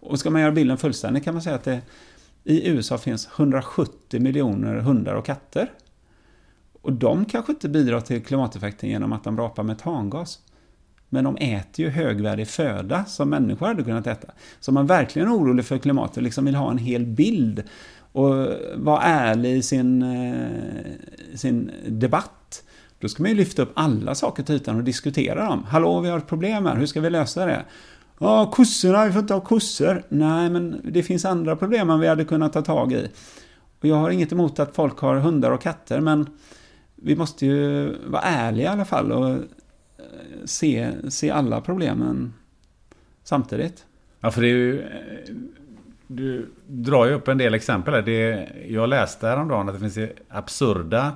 Och 0.00 0.18
ska 0.18 0.30
man 0.30 0.40
göra 0.40 0.52
bilden 0.52 0.78
fullständig 0.78 1.24
kan 1.24 1.34
man 1.34 1.42
säga 1.42 1.56
att 1.56 1.64
det 1.64 1.80
i 2.44 2.68
USA 2.68 2.98
finns 2.98 3.28
170 3.36 4.20
miljoner 4.20 4.74
hundar 4.74 5.14
och 5.14 5.26
katter. 5.26 5.72
Och 6.82 6.92
de 6.92 7.24
kanske 7.24 7.52
inte 7.52 7.68
bidrar 7.68 8.00
till 8.00 8.24
klimateffekten 8.24 8.88
genom 8.88 9.12
att 9.12 9.24
de 9.24 9.36
rapar 9.36 9.62
metangas. 9.62 10.38
Men 11.08 11.24
de 11.24 11.36
äter 11.36 11.84
ju 11.84 11.90
högvärdig 11.90 12.48
föda 12.48 13.04
som 13.04 13.30
människor 13.30 13.66
hade 13.66 13.84
kunnat 13.84 14.06
äta. 14.06 14.32
Så 14.60 14.70
om 14.70 14.74
man 14.74 14.86
verkligen 14.86 15.28
är 15.28 15.34
orolig 15.34 15.64
för 15.64 15.78
klimatet, 15.78 16.22
liksom 16.22 16.44
vill 16.44 16.54
ha 16.54 16.70
en 16.70 16.78
hel 16.78 17.06
bild 17.06 17.62
och 18.12 18.46
vara 18.76 19.02
ärlig 19.02 19.56
i 19.56 19.62
sin, 19.62 20.02
eh, 20.02 21.36
sin 21.36 21.70
debatt, 21.88 22.64
då 23.00 23.08
ska 23.08 23.22
man 23.22 23.30
ju 23.30 23.36
lyfta 23.36 23.62
upp 23.62 23.72
alla 23.74 24.14
saker 24.14 24.42
till 24.42 24.54
ytan 24.54 24.76
och 24.76 24.84
diskutera 24.84 25.46
dem. 25.46 25.64
Hallå, 25.64 26.00
vi 26.00 26.08
har 26.08 26.18
ett 26.18 26.26
problem 26.26 26.66
här, 26.66 26.76
hur 26.76 26.86
ska 26.86 27.00
vi 27.00 27.10
lösa 27.10 27.46
det? 27.46 27.64
Ja, 28.18 28.50
kossorna, 28.50 29.06
vi 29.06 29.12
får 29.12 29.20
inte 29.20 29.34
ha 29.34 29.40
kossor. 29.40 30.02
Nej, 30.08 30.50
men 30.50 30.80
det 30.84 31.02
finns 31.02 31.24
andra 31.24 31.56
problem 31.56 31.90
än 31.90 32.00
vi 32.00 32.06
hade 32.06 32.24
kunnat 32.24 32.52
ta 32.52 32.62
tag 32.62 32.92
i. 32.92 33.08
Och 33.80 33.84
jag 33.84 33.96
har 33.96 34.10
inget 34.10 34.32
emot 34.32 34.58
att 34.58 34.74
folk 34.74 34.98
har 34.98 35.16
hundar 35.16 35.50
och 35.50 35.62
katter, 35.62 36.00
men 36.00 36.26
vi 36.94 37.16
måste 37.16 37.46
ju 37.46 37.94
vara 38.06 38.22
ärliga 38.22 38.64
i 38.64 38.68
alla 38.68 38.84
fall 38.84 39.12
och 39.12 39.28
eh, 39.28 39.38
se, 40.44 40.90
se 41.08 41.30
alla 41.30 41.60
problemen 41.60 42.34
samtidigt. 43.24 43.84
Ja, 44.20 44.30
för 44.30 44.40
det 44.40 44.48
är 44.48 44.50
ju... 44.50 44.80
Eh, 44.80 45.34
du 46.10 46.50
drar 46.66 47.06
ju 47.06 47.14
upp 47.14 47.28
en 47.28 47.38
del 47.38 47.54
exempel 47.54 47.94
här. 47.94 48.02
Det, 48.02 48.48
jag 48.68 48.88
läste 48.88 49.26
häromdagen 49.26 49.68
att 49.68 49.80
det 49.80 49.90
finns 49.90 50.10
absurda 50.28 51.12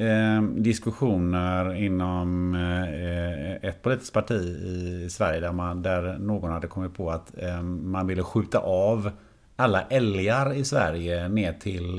eh, 0.00 0.42
diskussioner 0.42 1.74
inom 1.74 2.54
eh, 2.54 3.68
ett 3.70 3.82
politiskt 3.82 4.12
parti 4.12 4.42
i 4.64 5.08
Sverige 5.10 5.40
där, 5.40 5.52
man, 5.52 5.82
där 5.82 6.18
någon 6.18 6.50
hade 6.50 6.66
kommit 6.66 6.94
på 6.94 7.10
att 7.10 7.38
eh, 7.38 7.62
man 7.62 8.06
ville 8.06 8.22
skjuta 8.22 8.58
av 8.58 9.10
alla 9.56 9.82
älgar 9.82 10.52
i 10.52 10.64
Sverige 10.64 11.28
ner 11.28 11.52
till 11.52 11.98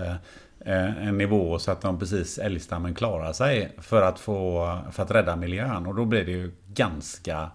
eh, 0.66 1.08
en 1.08 1.18
nivå 1.18 1.60
så 1.60 1.72
att 1.72 1.82
de 1.82 2.00
precis 2.00 2.38
älgstammen 2.38 2.96
klarar 2.96 3.34
sig 3.34 3.76
för 3.78 4.02
att, 4.02 4.20
få, 4.20 4.78
för 4.92 5.04
att 5.04 5.12
rädda 5.12 5.36
miljön. 5.36 5.86
Och 5.86 5.96
då 5.96 6.06
blir 6.06 6.26
det 6.26 6.32
ju 6.32 6.52
ganska 6.68 7.52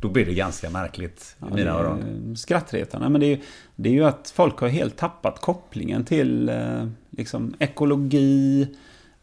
då 0.00 0.08
blir 0.08 0.26
det 0.26 0.34
ganska 0.34 0.70
märkligt 0.70 1.36
i 1.50 1.54
mina 1.54 1.70
öron. 1.70 2.36
Skrattretande. 2.36 3.08
Men 3.08 3.20
det 3.20 3.26
är, 3.26 3.40
det 3.76 3.88
är 3.88 3.92
ju 3.92 4.04
att 4.04 4.32
folk 4.36 4.58
har 4.58 4.68
helt 4.68 4.96
tappat 4.96 5.40
kopplingen 5.40 6.04
till 6.04 6.48
eh, 6.48 6.88
liksom, 7.10 7.54
ekologi. 7.58 8.68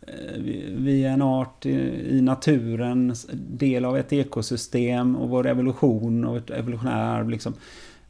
Eh, 0.07 0.41
vi 0.75 1.05
är 1.05 1.09
en 1.09 1.21
art 1.21 1.65
i, 1.65 2.21
naturen, 2.21 3.15
del 3.33 3.85
av 3.85 3.97
ett 3.97 4.13
ekosystem 4.13 5.15
och 5.15 5.29
vår 5.29 5.47
evolution 5.47 6.25
och 6.25 6.37
ett 6.37 6.49
evolutionär 6.49 7.23
liksom. 7.23 7.53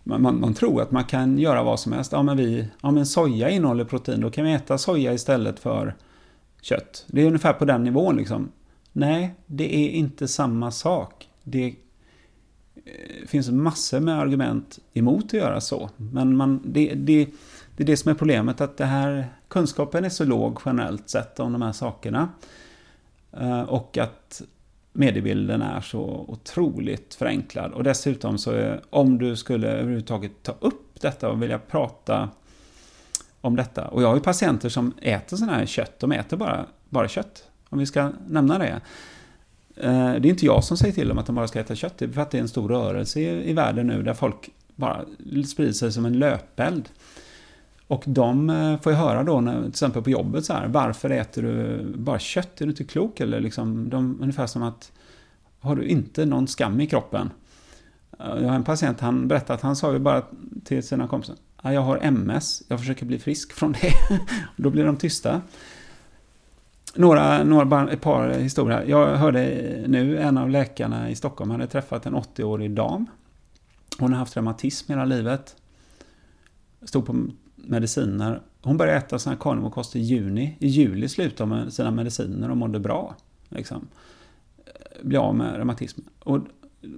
Man, 0.04 0.22
man, 0.22 0.40
man, 0.40 0.54
tror 0.54 0.82
att 0.82 0.92
man 0.92 1.04
kan 1.04 1.38
göra 1.40 1.64
vad 1.64 1.80
som 1.80 1.92
helst. 1.92 2.12
Ja 2.12 2.24
men, 2.24 2.38
vi, 2.38 2.68
ja, 2.82 2.92
men 2.92 3.06
soja 3.06 3.50
innehåller 3.50 3.86
protein, 3.86 4.22
då 4.22 4.32
kan 4.32 4.46
vi 4.46 4.54
äta 4.54 4.78
soja 4.78 5.14
istället 5.14 5.60
för 5.60 5.96
kött. 6.62 7.06
Det 7.08 7.22
är 7.22 7.26
ungefär 7.26 7.54
på 7.54 7.66
den 7.66 7.84
nivån 7.84 8.16
liksom. 8.16 8.52
Nej, 8.92 9.34
det 9.46 9.76
är 9.76 9.90
inte 9.90 10.28
samma 10.28 10.72
sak. 10.72 11.30
Det 11.44 11.66
eh, 11.66 13.28
finns 13.28 13.50
massor 13.50 14.00
med 14.00 14.20
argument 14.20 14.80
emot 14.94 15.26
att 15.26 15.34
göra 15.34 15.62
så. 15.62 15.90
Men 15.98 16.38
man, 16.38 16.62
det, 16.66 16.94
det, 16.94 17.28
det 17.76 17.84
är 17.84 17.88
det 17.88 17.98
som 17.98 18.12
är 18.12 18.16
problemet, 18.16 18.62
att 18.62 18.78
det 18.78 18.86
här, 18.86 19.28
kunskapen 19.48 20.06
är 20.06 20.10
så 20.10 20.26
låg 20.26 20.60
generellt 20.66 21.10
sett 21.10 21.40
om 21.40 21.54
de 21.54 21.62
här 21.62 21.72
sakerna. 21.72 22.30
Eh, 23.32 23.62
och 23.62 23.98
att 23.98 24.42
mediebilden 24.94 25.62
är 25.62 25.82
så 25.82 26.26
otroligt 26.28 27.14
förenklad. 27.14 27.72
Och 27.72 27.84
dessutom 27.84 28.38
så 28.38 28.52
är, 28.52 28.82
om 28.90 29.18
du 29.18 29.36
skulle 29.36 29.68
överhuvudtaget 29.68 30.32
ta 30.44 30.56
upp 30.60 31.02
detta 31.02 31.30
och 31.30 31.42
vilja 31.42 31.60
prata 31.60 32.30
om 33.42 33.56
detta. 33.56 33.88
Och 33.88 34.04
jag 34.04 34.08
har 34.08 34.16
ju 34.16 34.22
patienter 34.22 34.70
som 34.70 34.94
äter 35.02 35.38
sådana 35.38 35.58
här 35.58 35.66
kött, 35.66 36.00
de 36.00 36.12
äter 36.12 36.38
bara, 36.38 36.66
bara 36.90 37.08
kött. 37.08 37.48
Om 37.70 37.80
vi 37.80 37.86
ska 37.86 38.12
nämna 38.28 38.58
det. 38.58 38.82
Eh, 39.76 40.14
det 40.14 40.28
är 40.28 40.30
inte 40.30 40.46
jag 40.46 40.64
som 40.64 40.78
säger 40.78 40.94
till 40.94 41.08
dem 41.08 41.18
att 41.18 41.26
de 41.26 41.36
bara 41.36 41.48
ska 41.48 41.60
äta 41.60 41.76
kött. 41.76 41.98
Det 41.98 42.06
är 42.06 42.10
för 42.10 42.22
att 42.22 42.32
det 42.32 42.38
är 42.38 42.42
en 42.42 42.48
stor 42.48 42.70
rörelse 42.70 43.20
i, 43.20 43.54
världen 43.54 43.88
nu 43.88 44.04
där 44.04 44.14
folk 44.14 44.50
bara 44.76 45.06
sprider 45.48 45.74
sig 45.74 45.92
som 45.92 46.06
en 46.06 46.20
löpeld. 46.20 46.90
Och 47.88 48.04
de 48.08 48.50
eh, 48.50 48.80
får 48.80 48.92
ju 48.92 48.98
höra 48.98 49.24
då, 49.24 49.42
när, 49.42 49.60
till 49.60 49.70
exempel 49.70 50.04
på 50.04 50.10
jobbet, 50.10 50.46
så 50.46 50.54
här, 50.54 50.68
varför 50.68 51.10
äter 51.10 51.42
du 51.42 51.86
bara 51.98 52.20
kött? 52.20 52.62
Är 52.62 52.66
du 52.66 52.72
inte 52.72 52.84
klok? 52.84 53.20
Eller 53.20 53.40
liksom, 53.40 53.90
de, 53.90 54.18
ungefär 54.22 54.48
som 54.48 54.64
att, 54.64 54.92
har 55.60 55.76
du 55.76 55.88
inte 55.88 56.26
någon 56.26 56.48
skam 56.48 56.82
i 56.82 56.88
kroppen? 56.88 57.32
Eh, 58.20 58.42
jag 58.42 58.48
har 58.48 58.56
en 58.56 58.64
patient, 58.64 59.00
han 59.00 59.28
berättade 59.28 59.54
att 59.54 59.62
han 59.62 59.76
sa 59.76 59.94
ju 59.94 60.00
bara 60.00 60.24
till 60.64 60.84
sina 60.84 61.08
kompisar, 61.08 61.36
jag 61.64 61.82
har 61.82 62.00
MS, 62.02 62.64
jag 62.68 62.80
försöker 62.80 63.06
bli 63.06 63.20
frisk 63.20 63.54
från 63.54 63.72
det. 63.72 63.94
då 64.58 64.70
blir 64.70 64.86
de 64.86 64.98
tysta. 64.98 65.42
Några, 66.96 67.44
några 67.44 67.66
bara 67.66 67.92
ett 67.92 68.02
par 68.02 68.30
historier. 68.30 68.84
Jag 68.88 69.16
hörde 69.16 69.42
nu 69.88 70.18
en 70.18 70.38
av 70.38 70.50
läkarna 70.50 71.10
i 71.10 71.16
Stockholm 71.16 71.52
hade 71.52 71.68
träffat 71.68 72.06
en 72.06 72.16
80-årig 72.16 72.72
dam. 72.72 73.06
Hon 74.00 74.14
har 74.14 74.20
haft 74.20 74.38
reumatism 74.38 74.92
hela 74.92 75.06
livet. 75.06 75.56
Stod 76.82 77.06
på 77.06 77.28
mediciner. 77.64 78.42
Hon 78.62 78.78
började 78.78 78.98
äta 78.98 79.20
sån 79.20 79.34
här 79.34 79.98
i 79.98 80.00
juni. 80.00 80.58
I 80.60 80.68
juli 80.68 81.10
slutade 81.10 81.50
hon 81.50 81.60
med 81.60 81.74
sina 81.74 81.92
mediciner 81.92 82.52
och 82.52 82.58
mådde 82.58 82.80
bra. 82.80 83.16
Liksom. 83.50 83.88
Eh, 84.66 85.06
Bli 85.06 85.18
av 85.18 85.36
med 85.36 85.56
reumatism. 85.56 86.02
Och 86.20 86.40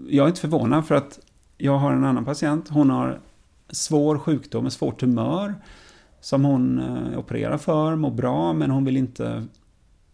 jag 0.09 0.23
är 0.23 0.27
inte 0.27 0.41
förvånad 0.41 0.87
för 0.87 0.95
att 0.95 1.19
jag 1.57 1.77
har 1.77 1.93
en 1.93 2.03
annan 2.03 2.25
patient. 2.25 2.69
Hon 2.69 2.89
har 2.89 3.19
svår 3.69 4.17
sjukdom, 4.17 4.65
en 4.65 4.71
svår 4.71 4.91
tumör. 4.91 5.55
Som 6.21 6.45
hon 6.45 6.79
eh, 6.79 7.19
opererar 7.19 7.57
för, 7.57 7.95
mår 7.95 8.11
bra 8.11 8.53
men 8.53 8.71
hon 8.71 8.85
vill 8.85 8.97
inte 8.97 9.45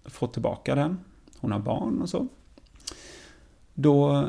få 0.05 0.27
tillbaka 0.27 0.75
den. 0.75 0.97
Hon 1.39 1.51
har 1.51 1.59
barn 1.59 2.01
och 2.01 2.09
så. 2.09 2.27
Då 3.73 4.25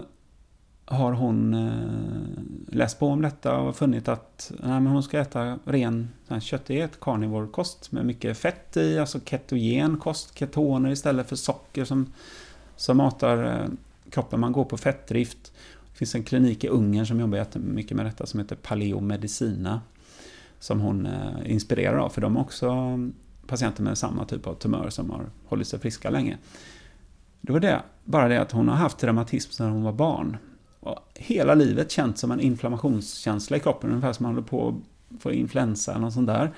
har 0.93 1.12
hon 1.12 1.55
eh, 1.55 2.74
läst 2.77 2.98
på 2.98 3.09
om 3.09 3.23
detta 3.23 3.59
och 3.59 3.77
funnit 3.77 4.09
att 4.09 4.52
nej, 4.59 4.81
men 4.81 4.86
hon 4.86 5.02
ska 5.02 5.20
äta 5.20 5.59
ren 5.64 6.09
köttighet, 6.40 7.01
carnivore-kost 7.01 7.93
med 7.93 8.06
mycket 8.06 8.39
fett 8.39 8.77
i, 8.77 8.98
alltså 8.98 9.20
ketogen 9.24 9.97
kost, 9.97 10.39
ketoner 10.39 10.90
istället 10.90 11.28
för 11.28 11.36
socker 11.36 11.85
som, 11.85 12.12
som 12.77 12.97
matar 12.97 13.44
eh, 13.44 13.69
kroppen. 14.10 14.40
Man 14.40 14.52
går 14.52 14.64
på 14.64 14.77
fettdrift. 14.77 15.52
Det 15.93 15.98
finns 15.98 16.14
en 16.14 16.23
klinik 16.23 16.64
i 16.64 16.69
Ungern 16.69 17.06
som 17.06 17.20
jobbar 17.20 17.47
mycket 17.59 17.97
med 17.97 18.06
detta 18.06 18.27
som 18.27 18.40
heter 18.40 18.56
Paleo 18.56 19.01
Medicina. 19.01 19.81
Som 20.59 20.81
hon 20.81 21.06
eh, 21.06 21.52
inspirerar 21.52 21.98
av, 21.98 22.09
för 22.09 22.20
de 22.20 22.36
har 22.36 22.43
också 22.43 22.69
mm, 22.69 23.14
patienter 23.47 23.82
med 23.82 23.98
samma 23.98 24.24
typ 24.24 24.47
av 24.47 24.55
tumör 24.55 24.90
som 24.90 25.10
har 25.10 25.27
hållit 25.47 25.69
sig 25.69 25.78
friska 25.78 26.10
länge. 26.10 26.39
Det 27.40 27.52
var 27.52 27.60
det, 27.60 27.82
bara 28.05 28.28
det 28.28 28.40
att 28.40 28.52
hon 28.52 28.69
har 28.69 28.77
haft 28.77 29.05
reumatism 29.05 29.52
sedan 29.52 29.73
hon 29.73 29.82
var 29.82 29.93
barn. 29.93 30.36
Och 30.83 30.99
hela 31.15 31.55
livet 31.55 31.91
känt 31.91 32.19
som 32.19 32.31
en 32.31 32.41
inflammationskänsla 32.41 33.57
i 33.57 33.61
kroppen, 33.61 33.91
ungefär 33.91 34.13
som 34.13 34.23
man 34.23 34.35
håller 34.35 34.47
på 34.47 34.69
att 34.69 35.23
få 35.23 35.33
influensa 35.33 35.91
eller 35.91 36.01
något 36.01 36.15
sånt 36.15 36.27
där. 36.27 36.53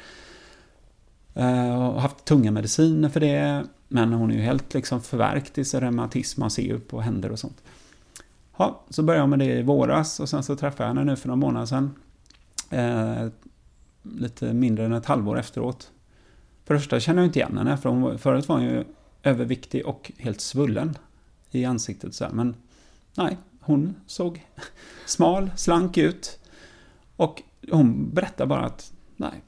Eh, 1.34 1.88
och 1.88 2.02
haft 2.02 2.24
tunga 2.24 2.50
mediciner 2.50 3.08
för 3.08 3.20
det, 3.20 3.64
men 3.88 4.12
hon 4.12 4.30
är 4.30 4.34
ju 4.34 4.40
helt 4.40 4.74
liksom 4.74 5.02
förvärkt 5.02 5.58
i 5.58 5.64
sin 5.64 5.80
reumatism, 5.80 6.40
man 6.40 6.50
ser 6.50 6.62
ju 6.62 6.80
på 6.80 7.00
händer 7.00 7.32
och 7.32 7.38
sånt. 7.38 7.62
Ja, 8.56 8.80
så 8.90 9.02
började 9.02 9.22
jag 9.22 9.28
med 9.28 9.38
det 9.38 9.58
i 9.58 9.62
våras 9.62 10.20
och 10.20 10.28
sen 10.28 10.42
så 10.42 10.56
träffade 10.56 10.82
jag 10.82 10.88
henne 10.94 11.04
nu 11.04 11.16
för 11.16 11.28
några 11.28 11.36
månader 11.36 11.66
sedan. 11.66 11.94
Eh, 12.70 13.28
lite 14.02 14.52
mindre 14.52 14.84
än 14.84 14.92
ett 14.92 15.06
halvår 15.06 15.38
efteråt. 15.38 15.90
För 16.64 16.74
det 16.74 16.80
första 16.80 17.00
känner 17.00 17.22
jag 17.22 17.28
inte 17.28 17.38
igen 17.38 17.58
henne, 17.58 17.76
för 17.76 17.88
hon, 17.88 18.18
förut 18.18 18.48
var 18.48 18.56
hon 18.56 18.64
ju 18.64 18.84
överviktig 19.22 19.86
och 19.86 20.12
helt 20.18 20.40
svullen 20.40 20.98
i 21.50 21.64
ansiktet. 21.64 22.14
Så 22.14 22.24
här. 22.24 22.32
Men 22.32 22.56
nej, 23.14 23.36
hon 23.64 23.94
såg 24.06 24.46
smal, 25.06 25.50
slank 25.56 25.98
ut. 25.98 26.38
Och 27.16 27.42
hon 27.70 28.10
berättade 28.10 28.48
bara 28.48 28.64
att 28.64 28.92
nej, 29.16 29.42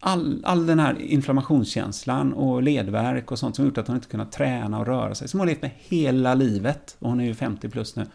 all, 0.00 0.44
all 0.44 0.66
den 0.66 0.78
här 0.78 1.00
inflammationskänslan 1.00 2.32
och 2.32 2.62
ledvärk 2.62 3.32
och 3.32 3.38
sånt 3.38 3.56
som 3.56 3.64
gjort 3.64 3.78
att 3.78 3.86
hon 3.86 3.96
inte 3.96 4.08
kunnat 4.08 4.32
träna 4.32 4.78
och 4.78 4.86
röra 4.86 5.14
sig, 5.14 5.28
som 5.28 5.40
hon 5.40 5.46
levt 5.46 5.62
med 5.62 5.70
hela 5.78 6.34
livet, 6.34 6.96
och 6.98 7.08
hon 7.08 7.20
är 7.20 7.24
ju 7.24 7.34
50 7.34 7.68
plus 7.68 7.96
nu, 7.96 8.06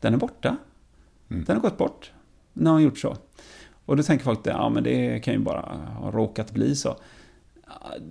den 0.00 0.14
är 0.14 0.18
borta. 0.18 0.56
Mm. 1.30 1.44
Den 1.44 1.56
har 1.56 1.62
gått 1.62 1.78
bort 1.78 2.12
när 2.52 2.70
hon 2.70 2.82
gjort 2.82 2.98
så. 2.98 3.16
Och 3.84 3.96
då 3.96 4.02
tänker 4.02 4.24
folk 4.24 4.38
att 4.38 4.46
ja, 4.46 4.68
men 4.68 4.84
det 4.84 5.20
kan 5.24 5.34
ju 5.34 5.40
bara 5.40 5.60
ha 5.98 6.10
råkat 6.10 6.52
bli 6.52 6.76
så. 6.76 6.96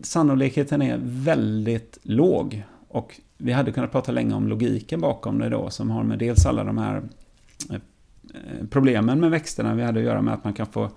Sannolikheten 0.02 0.82
är 0.82 0.98
väldigt 1.02 2.00
låg. 2.04 2.64
Och 2.88 3.20
vi 3.38 3.52
hade 3.52 3.72
kunnat 3.72 3.92
prata 3.92 4.12
länge 4.12 4.34
om 4.34 4.48
logiken 4.48 5.02
bakom 5.02 5.40
det 5.40 5.50
då, 5.50 5.70
som 5.70 5.90
har 5.90 6.04
med 6.04 6.20
dels 6.20 6.46
alla 6.46 6.64
de 6.64 6.78
här 6.78 7.04
eh, 7.72 7.80
problemen 8.70 9.20
med 9.20 9.32
växterna 9.32 9.76
vi 9.76 9.84
hade 9.84 10.00
att 10.00 10.06
göra 10.06 10.22
med 10.22 10.34
att 10.34 10.44
man 10.44 10.54
kan 10.54 10.68
få 10.68 10.92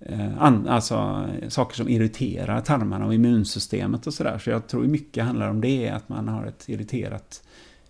eh, 0.00 0.42
alltså 0.42 1.28
saker 1.48 1.76
som 1.76 1.88
irriterar 1.88 2.60
tarmarna 2.60 3.06
och 3.06 3.14
immunsystemet 3.14 4.06
och 4.06 4.14
sådär. 4.14 4.38
Så 4.38 4.50
jag 4.50 4.66
tror 4.66 4.84
mycket 4.84 5.24
handlar 5.24 5.48
om 5.48 5.60
det, 5.60 5.88
att 5.88 6.08
man 6.08 6.28
har 6.28 6.46
ett 6.46 6.68
irriterat 6.68 7.42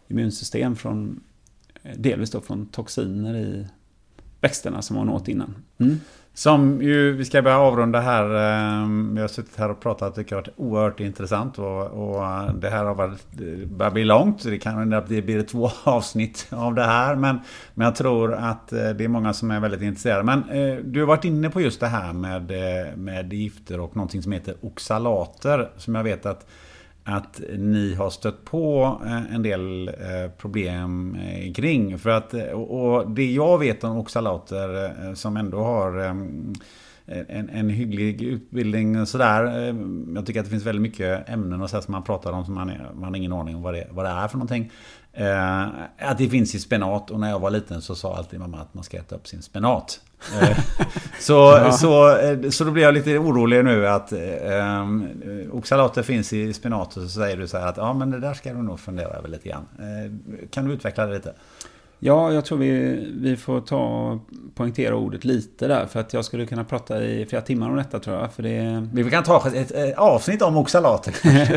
immunsystem 0.08 0.76
från 0.76 1.20
eh, 1.82 1.96
delvis 1.96 2.30
då 2.30 2.40
från 2.40 2.66
toxiner 2.66 3.36
i 3.36 3.66
växterna 4.40 4.82
som 4.82 4.96
man 4.96 5.08
åt 5.08 5.28
innan. 5.28 5.54
Mm. 5.78 6.00
Som 6.34 6.82
ju, 6.82 7.12
vi 7.12 7.24
ska 7.24 7.42
börja 7.42 7.58
avrunda 7.58 8.00
här. 8.00 8.34
Ehm, 8.34 9.14
vi 9.14 9.20
har 9.20 9.28
suttit 9.28 9.56
här 9.56 9.70
och 9.70 9.80
pratat 9.80 10.08
och 10.08 10.14
tycker 10.14 10.30
det 10.30 10.36
har 10.36 10.42
varit 10.42 10.54
oerhört 10.56 11.00
intressant. 11.00 11.58
Och, 11.58 11.86
och 11.86 12.24
eh, 12.24 12.54
det 12.54 12.70
här 12.70 12.84
har 12.84 12.94
varit, 12.94 13.26
eh, 13.40 13.68
börjar 13.68 13.90
bli 13.90 14.04
långt. 14.04 14.42
Det 14.42 14.58
kan 14.58 14.90
det 14.90 15.22
blir 15.22 15.42
två 15.42 15.70
avsnitt 15.84 16.46
av 16.50 16.74
det 16.74 16.84
här. 16.84 17.16
Men, 17.16 17.40
men 17.74 17.84
jag 17.84 17.94
tror 17.94 18.34
att 18.34 18.72
eh, 18.72 18.90
det 18.90 19.04
är 19.04 19.08
många 19.08 19.32
som 19.32 19.50
är 19.50 19.60
väldigt 19.60 19.82
intresserade. 19.82 20.22
Men 20.22 20.42
du 20.92 21.00
har 21.00 21.06
varit 21.06 21.24
inne 21.24 21.50
på 21.50 21.60
just 21.60 21.80
det 21.80 21.86
här 21.86 22.12
med, 22.12 22.52
med 22.98 23.32
gifter 23.32 23.80
och 23.80 23.96
någonting 23.96 24.22
som 24.22 24.32
heter 24.32 24.54
oxalater. 24.60 25.70
Som 25.76 25.94
jag 25.94 26.04
vet 26.04 26.26
att 26.26 26.46
att 27.04 27.40
ni 27.58 27.94
har 27.94 28.10
stött 28.10 28.44
på 28.44 29.00
eh, 29.04 29.34
en 29.34 29.42
del 29.42 29.88
eh, 29.88 30.30
problem 30.38 31.14
eh, 31.14 31.52
kring. 31.52 31.98
För 31.98 32.10
att, 32.10 32.34
och 32.54 33.10
det 33.10 33.32
jag 33.32 33.58
vet 33.58 33.84
om 33.84 33.96
oxalater 33.96 35.14
som 35.14 35.36
ändå 35.36 35.58
har 35.58 35.98
en, 35.98 37.48
en 37.52 37.70
hygglig 37.70 38.22
utbildning 38.22 39.06
sådär. 39.06 39.74
Jag 40.14 40.26
tycker 40.26 40.40
att 40.40 40.46
det 40.46 40.50
finns 40.50 40.66
väldigt 40.66 40.82
mycket 40.82 41.28
ämnen 41.28 41.62
och 41.62 41.70
så 41.70 41.82
som 41.82 41.92
man 41.92 42.02
pratar 42.02 42.32
om 42.32 42.44
som 42.44 42.54
man, 42.54 42.72
man 42.94 43.04
har 43.04 43.16
ingen 43.16 43.32
aning 43.32 43.56
om 43.56 43.62
vad 43.62 43.74
det, 43.74 43.86
vad 43.90 44.04
det 44.04 44.10
är 44.10 44.28
för 44.28 44.36
någonting. 44.36 44.70
Eh, 45.14 45.62
att 45.98 46.18
det 46.18 46.28
finns 46.28 46.54
i 46.54 46.58
spenat 46.58 47.10
och 47.10 47.20
när 47.20 47.30
jag 47.30 47.38
var 47.38 47.50
liten 47.50 47.82
så 47.82 47.94
sa 47.94 48.16
alltid 48.16 48.40
mamma 48.40 48.58
att 48.58 48.74
man 48.74 48.84
ska 48.84 48.96
äta 48.96 49.14
upp 49.14 49.28
sin 49.28 49.42
spenat. 49.42 50.00
Eh, 50.40 50.58
så, 51.20 51.32
ja. 51.32 51.72
så, 51.72 52.18
eh, 52.18 52.50
så 52.50 52.64
då 52.64 52.70
blir 52.70 52.82
jag 52.82 52.94
lite 52.94 53.18
orolig 53.18 53.64
nu 53.64 53.88
att 53.88 54.12
eh, 54.12 54.86
oxalater 55.52 56.02
finns 56.02 56.32
i 56.32 56.52
spenat 56.52 56.96
och 56.96 57.02
så 57.02 57.08
säger 57.08 57.36
du 57.36 57.48
så 57.48 57.58
här 57.58 57.66
att 57.66 57.76
ja 57.76 57.92
men 57.92 58.10
det 58.10 58.20
där 58.20 58.34
ska 58.34 58.52
du 58.52 58.62
nog 58.62 58.80
fundera 58.80 59.08
över 59.08 59.28
lite 59.28 59.48
grann. 59.48 59.66
Eh, 59.78 60.46
kan 60.50 60.64
du 60.64 60.74
utveckla 60.74 61.06
det 61.06 61.14
lite? 61.14 61.34
Ja, 62.04 62.32
jag 62.32 62.44
tror 62.44 62.58
vi, 62.58 63.04
vi 63.14 63.36
får 63.36 63.60
ta 63.60 64.18
poängtera 64.54 64.96
ordet 64.96 65.24
lite 65.24 65.68
där. 65.68 65.86
För 65.86 66.00
att 66.00 66.12
jag 66.12 66.24
skulle 66.24 66.46
kunna 66.46 66.64
prata 66.64 67.04
i 67.04 67.26
flera 67.26 67.42
timmar 67.42 67.70
om 67.70 67.76
detta 67.76 67.98
tror 68.00 68.16
jag. 68.16 68.32
För 68.32 68.42
det... 68.42 68.88
Vi 68.92 69.10
kan 69.10 69.24
ta 69.24 69.48
ett, 69.54 69.70
ett 69.70 69.98
avsnitt 69.98 70.42
om 70.42 70.56
oxalater 70.56 71.14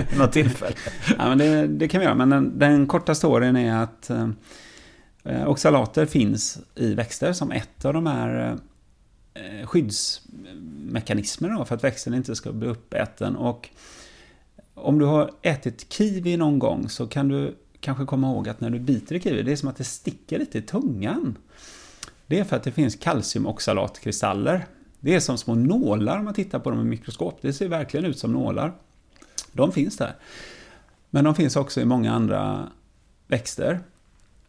något 0.17 0.31
tillfälle. 0.31 0.75
ja, 1.17 1.29
men 1.29 1.37
det, 1.37 1.67
det, 1.67 1.87
kan 1.87 1.99
vi 1.99 2.05
göra. 2.05 2.15
Men 2.15 2.29
den, 2.29 2.59
den 2.59 2.87
korta 2.87 3.15
storyn 3.15 3.55
är 3.55 3.83
att 3.83 4.09
eh, 4.09 5.49
oxalater 5.49 6.05
finns 6.05 6.57
i 6.75 6.93
växter 6.93 7.33
som 7.33 7.51
ett 7.51 7.85
av 7.85 7.93
de 7.93 8.07
här 8.07 8.57
eh, 9.33 9.67
skyddsmekanismerna 9.67 11.65
för 11.65 11.75
att 11.75 11.83
växten 11.83 12.13
inte 12.13 12.35
ska 12.35 12.51
bli 12.51 12.67
uppäten. 12.67 13.35
Och 13.35 13.69
om 14.73 14.99
du 14.99 15.05
har 15.05 15.31
ätit 15.41 15.93
kiwi 15.93 16.37
någon 16.37 16.59
gång 16.59 16.89
så 16.89 17.07
kan 17.07 17.27
du 17.27 17.55
kanske 17.85 18.05
komma 18.05 18.27
ihåg 18.27 18.49
att 18.49 18.61
när 18.61 18.69
du 18.69 18.79
biter 18.79 19.15
i 19.15 19.19
kiwi, 19.19 19.43
det 19.43 19.51
är 19.51 19.55
som 19.55 19.69
att 19.69 19.77
det 19.77 19.83
sticker 19.83 20.39
lite 20.39 20.57
i 20.57 20.61
tungan. 20.61 21.37
Det 22.27 22.39
är 22.39 22.43
för 22.43 22.55
att 22.55 22.63
det 22.63 22.71
finns 22.71 22.95
kalciumoxalatkristaller. 22.95 24.65
Det 24.99 25.15
är 25.15 25.19
som 25.19 25.37
små 25.37 25.55
nålar 25.55 26.19
om 26.19 26.25
man 26.25 26.33
tittar 26.33 26.59
på 26.59 26.69
dem 26.69 26.81
i 26.81 26.83
mikroskop. 26.83 27.37
Det 27.41 27.53
ser 27.53 27.67
verkligen 27.67 28.05
ut 28.05 28.19
som 28.19 28.33
nålar. 28.33 28.73
De 29.51 29.71
finns 29.71 29.97
där. 29.97 30.15
Men 31.09 31.23
de 31.23 31.35
finns 31.35 31.55
också 31.55 31.81
i 31.81 31.85
många 31.85 32.13
andra 32.13 32.69
växter. 33.27 33.79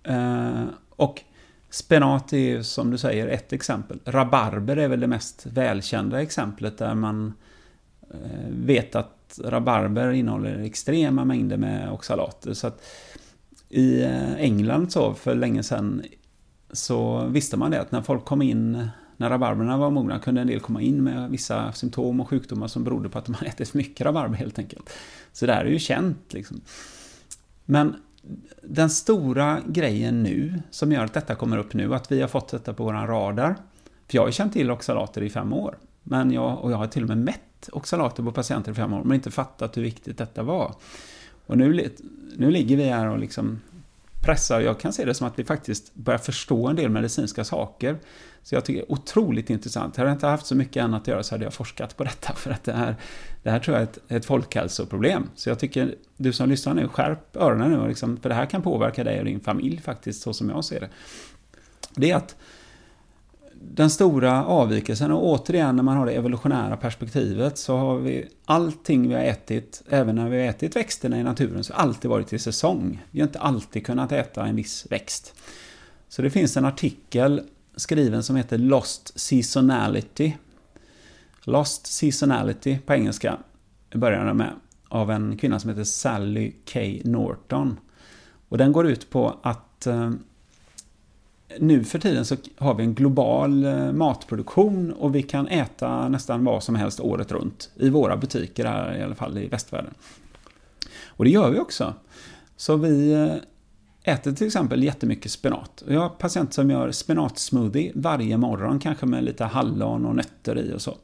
Eh, 0.03 0.65
och 0.91 1.23
spenat 1.71 2.33
är 2.33 2.63
som 2.63 2.91
du 2.91 2.99
säger 2.99 3.29
ett 3.29 3.53
exempel. 3.53 4.01
Rabarber 4.05 4.77
är 4.77 4.89
väl 4.89 5.01
det 5.01 5.07
mest 5.07 5.47
välkända 5.47 6.23
exemplet 6.23 6.79
där 6.79 6.95
man 6.95 7.35
eh, 8.11 8.51
vet 8.51 8.95
att 8.95 9.41
rabarber 9.45 10.13
innehåller 10.13 10.59
extrema 10.59 11.25
mängder 11.25 11.57
med 11.57 11.93
oxalater. 11.93 12.55
Så 12.55 12.67
att 12.67 12.83
i 13.77 14.03
eh, 14.03 14.35
England 14.35 14.93
så 14.93 15.15
för 15.15 15.35
länge 15.35 15.63
sedan 15.63 16.03
så 16.73 17.27
visste 17.27 17.57
man 17.57 17.71
det 17.71 17.81
att 17.81 17.93
när 17.93 18.03
folk 18.03 18.25
kom 18.25 18.43
in 18.43 18.89
när 19.17 19.31
rabarberna 19.31 19.77
var 19.77 19.91
mogna 19.91 20.19
kunde 20.19 20.41
en 20.41 20.47
del 20.47 20.61
komma 20.61 20.83
in 20.83 21.05
med 21.05 21.31
vissa 21.31 21.73
symptom 21.73 22.21
och 22.21 22.29
sjukdomar 22.29 22.69
som 22.69 22.85
berodde 22.85 23.09
på 23.09 23.19
att 23.19 23.25
de 23.25 23.35
hade 23.35 23.47
ätit 23.51 23.69
för 23.69 23.79
mycket 23.79 24.07
rabarber 24.07 24.37
helt 24.37 24.59
enkelt. 24.59 24.91
Så 25.33 25.47
det 25.47 25.53
här 25.53 25.65
är 25.65 25.71
ju 25.71 25.79
känt 25.79 26.33
liksom. 26.33 26.61
Men 27.65 27.97
den 28.63 28.91
stora 28.91 29.61
grejen 29.67 30.23
nu 30.23 30.63
som 30.71 30.93
gör 30.93 31.05
att 31.05 31.15
detta 31.15 31.35
kommer 31.35 31.59
upp 31.59 31.75
nu, 31.75 31.95
att 31.95 32.13
vi 32.13 32.21
har 32.21 32.29
fått 32.29 32.49
detta 32.49 32.75
på 32.75 32.85
våran 32.85 33.07
radar. 33.07 33.57
För 34.09 34.17
jag 34.17 34.23
har 34.23 34.29
ju 34.29 34.33
känt 34.33 34.53
till 34.53 34.71
oxalater 34.71 35.23
i 35.23 35.31
fem 35.31 35.53
år. 35.53 35.79
Men 36.03 36.31
jag, 36.31 36.59
och 36.59 36.73
jag 36.73 36.77
har 36.77 36.87
till 36.87 37.03
och 37.03 37.09
med 37.09 37.19
mätt 37.19 37.69
oxalater 37.73 38.23
på 38.23 38.33
patienter 38.33 38.73
i 38.73 38.75
fem 38.75 38.93
år, 38.93 39.05
men 39.05 39.15
inte 39.15 39.31
fattat 39.31 39.77
hur 39.77 39.83
viktigt 39.83 40.19
detta 40.19 40.43
var. 40.43 40.75
Och 41.47 41.59
nu, 41.59 41.91
nu 42.37 42.51
ligger 42.51 42.77
vi 42.77 42.85
här 42.85 43.07
och 43.07 43.19
liksom 43.19 43.61
pressar. 44.27 44.61
Jag 44.61 44.81
kan 44.81 44.93
se 44.93 45.05
det 45.05 45.15
som 45.15 45.27
att 45.27 45.39
vi 45.39 45.45
faktiskt 45.45 45.95
börjar 45.95 46.19
förstå 46.19 46.67
en 46.67 46.77
del 46.77 46.91
medicinska 46.91 47.45
saker. 47.45 47.97
Så 48.43 48.55
jag 48.55 48.65
tycker 48.65 48.81
det 48.81 48.87
är 48.87 48.93
otroligt 48.93 49.51
intressant. 49.51 49.97
Hade 49.97 50.09
jag 50.09 50.15
inte 50.15 50.27
haft 50.27 50.47
så 50.47 50.55
mycket 50.55 50.85
annat 50.85 51.03
att 51.03 51.09
göra 51.09 51.23
så 51.23 51.35
hade 51.35 51.45
jag 51.45 51.55
forskat 51.55 51.97
på 51.97 52.05
detta. 52.05 52.33
För 52.35 52.51
att 52.51 52.65
det 52.65 52.73
här, 52.73 52.97
det 53.43 53.51
här 53.51 53.59
tror 53.59 53.77
jag 53.77 53.83
är 53.83 53.87
ett, 53.87 53.99
ett 54.09 54.25
folkhälsoproblem. 54.25 55.31
Så 55.35 55.49
jag 55.49 55.59
tycker, 55.59 55.95
du 56.17 56.33
som 56.33 56.49
lyssnar 56.49 56.75
nu, 56.75 56.89
skärp 56.89 57.37
öronen 57.37 57.71
nu. 57.71 57.89
Liksom, 57.89 58.17
för 58.17 58.29
det 58.29 58.35
här 58.35 58.47
kan 58.47 58.63
påverka 58.63 59.05
dig 59.05 59.19
och 59.19 59.25
din 59.25 59.41
familj 59.41 59.81
faktiskt, 59.81 60.23
så 60.23 60.33
som 60.33 60.51
jag 60.51 60.65
ser 60.65 60.81
det. 60.81 60.89
Det 61.95 62.11
är 62.11 62.17
att 62.17 62.37
den 63.61 63.91
stora 63.91 64.45
avvikelsen, 64.45 65.13
och 65.13 65.25
återigen 65.25 65.77
när 65.77 65.83
man 65.83 65.97
har 65.97 66.07
det 66.07 66.13
evolutionära 66.13 66.77
perspektivet, 66.77 67.59
så 67.59 67.77
har 67.77 67.99
vi 67.99 68.29
allting 68.45 69.09
vi 69.09 69.15
har 69.15 69.23
ätit, 69.23 69.83
även 69.89 70.17
när 70.17 70.29
vi 70.29 70.41
har 70.41 70.45
ätit 70.45 70.77
växterna 70.77 71.21
i 71.21 71.23
naturen, 71.23 71.65
så 71.65 71.73
har 71.73 71.81
alltid 71.81 72.11
varit 72.11 72.33
i 72.33 72.39
säsong. 72.39 73.05
Vi 73.11 73.21
har 73.21 73.27
inte 73.27 73.39
alltid 73.39 73.87
kunnat 73.87 74.13
äta 74.13 74.47
en 74.47 74.57
viss 74.57 74.87
växt. 74.91 75.35
Så 76.09 76.23
det 76.23 76.31
finns 76.31 76.57
en 76.57 76.65
artikel 76.65 77.43
skriven 77.77 78.23
som 78.23 78.37
heter 78.37 78.59
Lost 78.59 79.21
Seasonality. 79.21 80.33
Lost 81.43 81.87
Seasonality 81.87 82.79
på 82.79 82.95
engelska 82.95 83.39
börjar 83.95 84.25
den 84.25 84.37
med, 84.37 84.53
av 84.89 85.11
en 85.11 85.37
kvinna 85.37 85.61
som 85.61 85.71
heter 85.71 85.85
Sally 85.85 86.53
K. 86.73 86.81
Norton. 87.05 87.81
Och 88.49 88.59
den 88.59 88.73
går 88.73 88.87
ut 88.87 89.11
på 89.11 89.37
att 89.43 89.87
eh, 89.87 90.11
nu 91.59 91.85
för 91.85 91.99
tiden 91.99 92.25
så 92.25 92.37
har 92.59 92.75
vi 92.75 92.85
en 92.85 92.95
global 92.95 93.65
eh, 93.65 93.93
matproduktion 93.93 94.93
och 94.93 95.15
vi 95.15 95.23
kan 95.23 95.49
äta 95.49 96.09
nästan 96.09 96.45
vad 96.45 96.63
som 96.63 96.75
helst 96.75 97.01
året 97.01 97.33
runt. 97.33 97.71
I 97.77 97.89
våra 97.89 98.17
butiker 98.17 98.65
här, 98.65 98.99
i 98.99 99.03
alla 99.03 99.15
fall 99.15 99.39
i 99.39 99.47
västvärlden. 99.47 99.95
Och 101.07 101.25
det 101.25 101.31
gör 101.31 101.51
vi 101.51 101.59
också. 101.59 101.95
Så 102.57 102.77
vi 102.77 103.13
eh, 103.13 104.13
äter 104.15 104.33
till 104.33 104.47
exempel 104.47 104.83
jättemycket 104.83 105.33
spenat. 105.33 105.83
Jag 105.89 106.01
har 106.01 106.09
patienter 106.09 106.55
som 106.55 106.71
gör 106.71 106.93
spenatsmoothie 106.93 107.93
varje 107.95 108.37
morgon, 108.37 108.79
kanske 108.79 109.07
med 109.07 109.25
lite 109.25 109.45
hallon 109.45 110.07
och 110.07 110.17
nötter 110.17 110.59
i 110.59 110.73
och 110.75 110.83
så. 110.83 110.97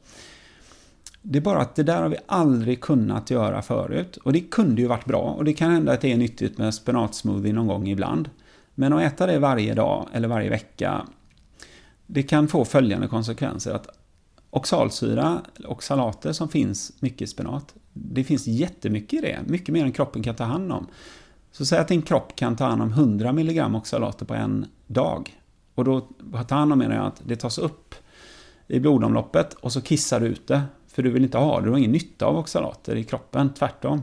Det 1.21 1.39
är 1.39 1.41
bara 1.41 1.59
att 1.59 1.75
det 1.75 1.83
där 1.83 2.01
har 2.01 2.09
vi 2.09 2.17
aldrig 2.25 2.81
kunnat 2.81 3.31
göra 3.31 3.61
förut. 3.61 4.17
Och 4.17 4.33
det 4.33 4.39
kunde 4.39 4.81
ju 4.81 4.87
varit 4.87 5.05
bra 5.05 5.21
och 5.21 5.45
det 5.45 5.53
kan 5.53 5.71
hända 5.71 5.93
att 5.93 6.01
det 6.01 6.11
är 6.11 6.17
nyttigt 6.17 6.57
med 6.57 6.73
spenatsmoothie 6.73 7.53
någon 7.53 7.67
gång 7.67 7.87
ibland. 7.87 8.29
Men 8.75 8.93
att 8.93 9.01
äta 9.01 9.25
det 9.25 9.39
varje 9.39 9.73
dag 9.73 10.07
eller 10.13 10.27
varje 10.27 10.49
vecka, 10.49 11.07
det 12.07 12.23
kan 12.23 12.47
få 12.47 12.65
följande 12.65 13.07
konsekvenser. 13.07 13.73
Att 13.73 13.87
oxalsyra, 14.49 15.41
oxalater 15.65 16.33
som 16.33 16.49
finns 16.49 17.01
mycket 17.01 17.21
i 17.21 17.27
spenat, 17.27 17.75
det 17.93 18.23
finns 18.23 18.47
jättemycket 18.47 19.13
i 19.13 19.21
det, 19.21 19.39
mycket 19.45 19.73
mer 19.73 19.85
än 19.85 19.91
kroppen 19.91 20.23
kan 20.23 20.35
ta 20.35 20.43
hand 20.43 20.71
om. 20.71 20.87
Så 21.51 21.65
säg 21.65 21.79
att 21.79 21.87
din 21.87 22.01
kropp 22.01 22.35
kan 22.35 22.55
ta 22.55 22.65
hand 22.65 22.81
om 22.81 22.91
100 22.91 23.29
mg 23.29 23.75
oxalater 23.75 24.25
på 24.25 24.33
en 24.33 24.65
dag. 24.87 25.39
Och 25.75 25.85
då 25.85 26.01
ta 26.47 26.55
hand 26.55 26.73
om 26.73 26.79
menar 26.79 26.95
jag 26.95 27.05
att 27.05 27.21
det 27.25 27.35
tas 27.35 27.57
upp 27.57 27.95
i 28.67 28.79
blodomloppet 28.79 29.53
och 29.53 29.73
så 29.73 29.81
kissar 29.81 30.19
du 30.19 30.27
ut 30.27 30.47
det. 30.47 30.61
För 30.87 31.03
du 31.03 31.09
vill 31.09 31.23
inte 31.23 31.37
ha 31.37 31.59
det, 31.59 31.65
du 31.65 31.71
har 31.71 31.77
ingen 31.77 31.91
nytta 31.91 32.25
av 32.25 32.37
oxalater 32.37 32.95
i 32.95 33.03
kroppen, 33.03 33.53
tvärtom. 33.53 34.01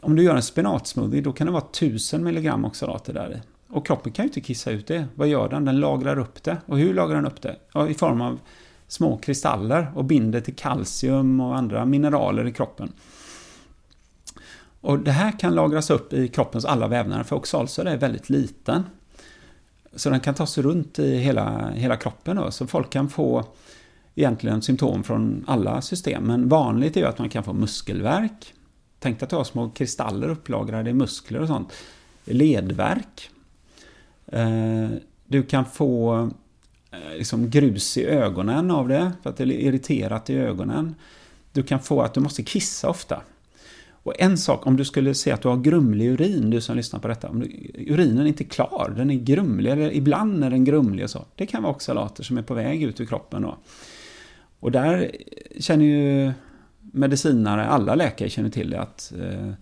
Om 0.00 0.16
du 0.16 0.22
gör 0.22 0.36
en 0.36 0.42
spenatsmoothie, 0.42 1.20
då 1.20 1.32
kan 1.32 1.46
det 1.46 1.52
vara 1.52 1.64
1000 1.70 2.26
mg 2.26 2.52
oxalater 2.64 3.12
där 3.12 3.32
i. 3.32 3.40
Och 3.70 3.86
kroppen 3.86 4.12
kan 4.12 4.24
ju 4.24 4.28
inte 4.28 4.40
kissa 4.40 4.70
ut 4.70 4.86
det. 4.86 5.06
Vad 5.14 5.28
gör 5.28 5.48
den? 5.48 5.64
Den 5.64 5.80
lagrar 5.80 6.18
upp 6.18 6.42
det. 6.42 6.56
Och 6.66 6.78
hur 6.78 6.94
lagrar 6.94 7.14
den 7.14 7.26
upp 7.26 7.42
det? 7.42 7.56
Ja, 7.72 7.88
I 7.88 7.94
form 7.94 8.20
av 8.20 8.40
små 8.88 9.16
kristaller 9.16 9.92
och 9.94 10.04
binder 10.04 10.40
till 10.40 10.54
kalcium 10.54 11.40
och 11.40 11.56
andra 11.56 11.84
mineraler 11.84 12.46
i 12.46 12.52
kroppen. 12.52 12.92
Och 14.80 14.98
Det 14.98 15.10
här 15.10 15.38
kan 15.38 15.54
lagras 15.54 15.90
upp 15.90 16.12
i 16.12 16.28
kroppens 16.28 16.64
alla 16.64 16.88
vävnader, 16.88 17.24
för 17.24 17.36
oxalsyra 17.36 17.90
är 17.90 17.96
väldigt 17.96 18.30
liten. 18.30 18.82
Så 19.92 20.10
den 20.10 20.20
kan 20.20 20.34
ta 20.34 20.46
sig 20.46 20.62
runt 20.62 20.98
i 20.98 21.16
hela, 21.16 21.70
hela 21.70 21.96
kroppen. 21.96 22.36
Då. 22.36 22.50
Så 22.50 22.66
folk 22.66 22.90
kan 22.90 23.08
få 23.08 23.44
egentligen 24.14 24.62
symptom 24.62 25.04
från 25.04 25.44
alla 25.46 25.82
system. 25.82 26.24
Men 26.24 26.48
vanligt 26.48 26.96
är 26.96 27.00
ju 27.00 27.06
att 27.06 27.18
man 27.18 27.28
kan 27.28 27.44
få 27.44 27.52
muskelvärk. 27.52 28.54
Tänk 28.98 29.18
dig 29.18 29.24
att 29.24 29.30
du 29.30 29.36
har 29.36 29.44
små 29.44 29.70
kristaller 29.70 30.28
upplagrade 30.28 30.90
i 30.90 30.94
muskler 30.94 31.40
och 31.40 31.48
sånt. 31.48 31.72
Ledvärk. 32.24 33.30
Eh, 34.30 34.88
du 35.26 35.42
kan 35.42 35.64
få 35.64 36.20
eh, 36.90 37.16
liksom 37.18 37.50
grus 37.50 37.96
i 37.96 38.04
ögonen 38.04 38.70
av 38.70 38.88
det, 38.88 39.12
för 39.22 39.30
att 39.30 39.36
det 39.36 39.44
är 39.44 39.48
irriterat 39.48 40.30
i 40.30 40.34
ögonen. 40.34 40.94
Du 41.52 41.62
kan 41.62 41.80
få 41.80 42.02
att 42.02 42.14
du 42.14 42.20
måste 42.20 42.42
kissa 42.42 42.88
ofta. 42.88 43.22
Och 44.02 44.20
en 44.20 44.38
sak, 44.38 44.66
om 44.66 44.76
du 44.76 44.84
skulle 44.84 45.14
se 45.14 45.30
att 45.30 45.42
du 45.42 45.48
har 45.48 45.56
grumlig 45.56 46.06
urin, 46.06 46.50
du 46.50 46.60
som 46.60 46.76
lyssnar 46.76 47.00
på 47.00 47.08
detta, 47.08 47.28
om 47.28 47.42
urinen 47.74 48.18
är 48.18 48.26
inte 48.26 48.44
klar, 48.44 48.94
den 48.96 49.10
är 49.10 49.14
grumlig, 49.14 49.70
eller 49.70 49.92
ibland 49.92 50.44
är 50.44 50.50
den 50.50 50.64
grumlig 50.64 51.04
och 51.04 51.10
så. 51.10 51.24
Det 51.34 51.46
kan 51.46 51.62
vara 51.62 51.72
oxalater 51.72 52.22
som 52.22 52.38
är 52.38 52.42
på 52.42 52.54
väg 52.54 52.82
ut 52.82 53.00
ur 53.00 53.06
kroppen 53.06 53.42
då. 53.42 53.58
Och 54.60 54.72
där 54.72 55.10
känner 55.58 55.84
ju 55.84 56.32
medicinare, 56.80 57.66
alla 57.66 57.94
läkare 57.94 58.28
känner 58.28 58.50
till 58.50 58.70
det, 58.70 58.80
att 58.80 59.12
eh, 59.20 59.52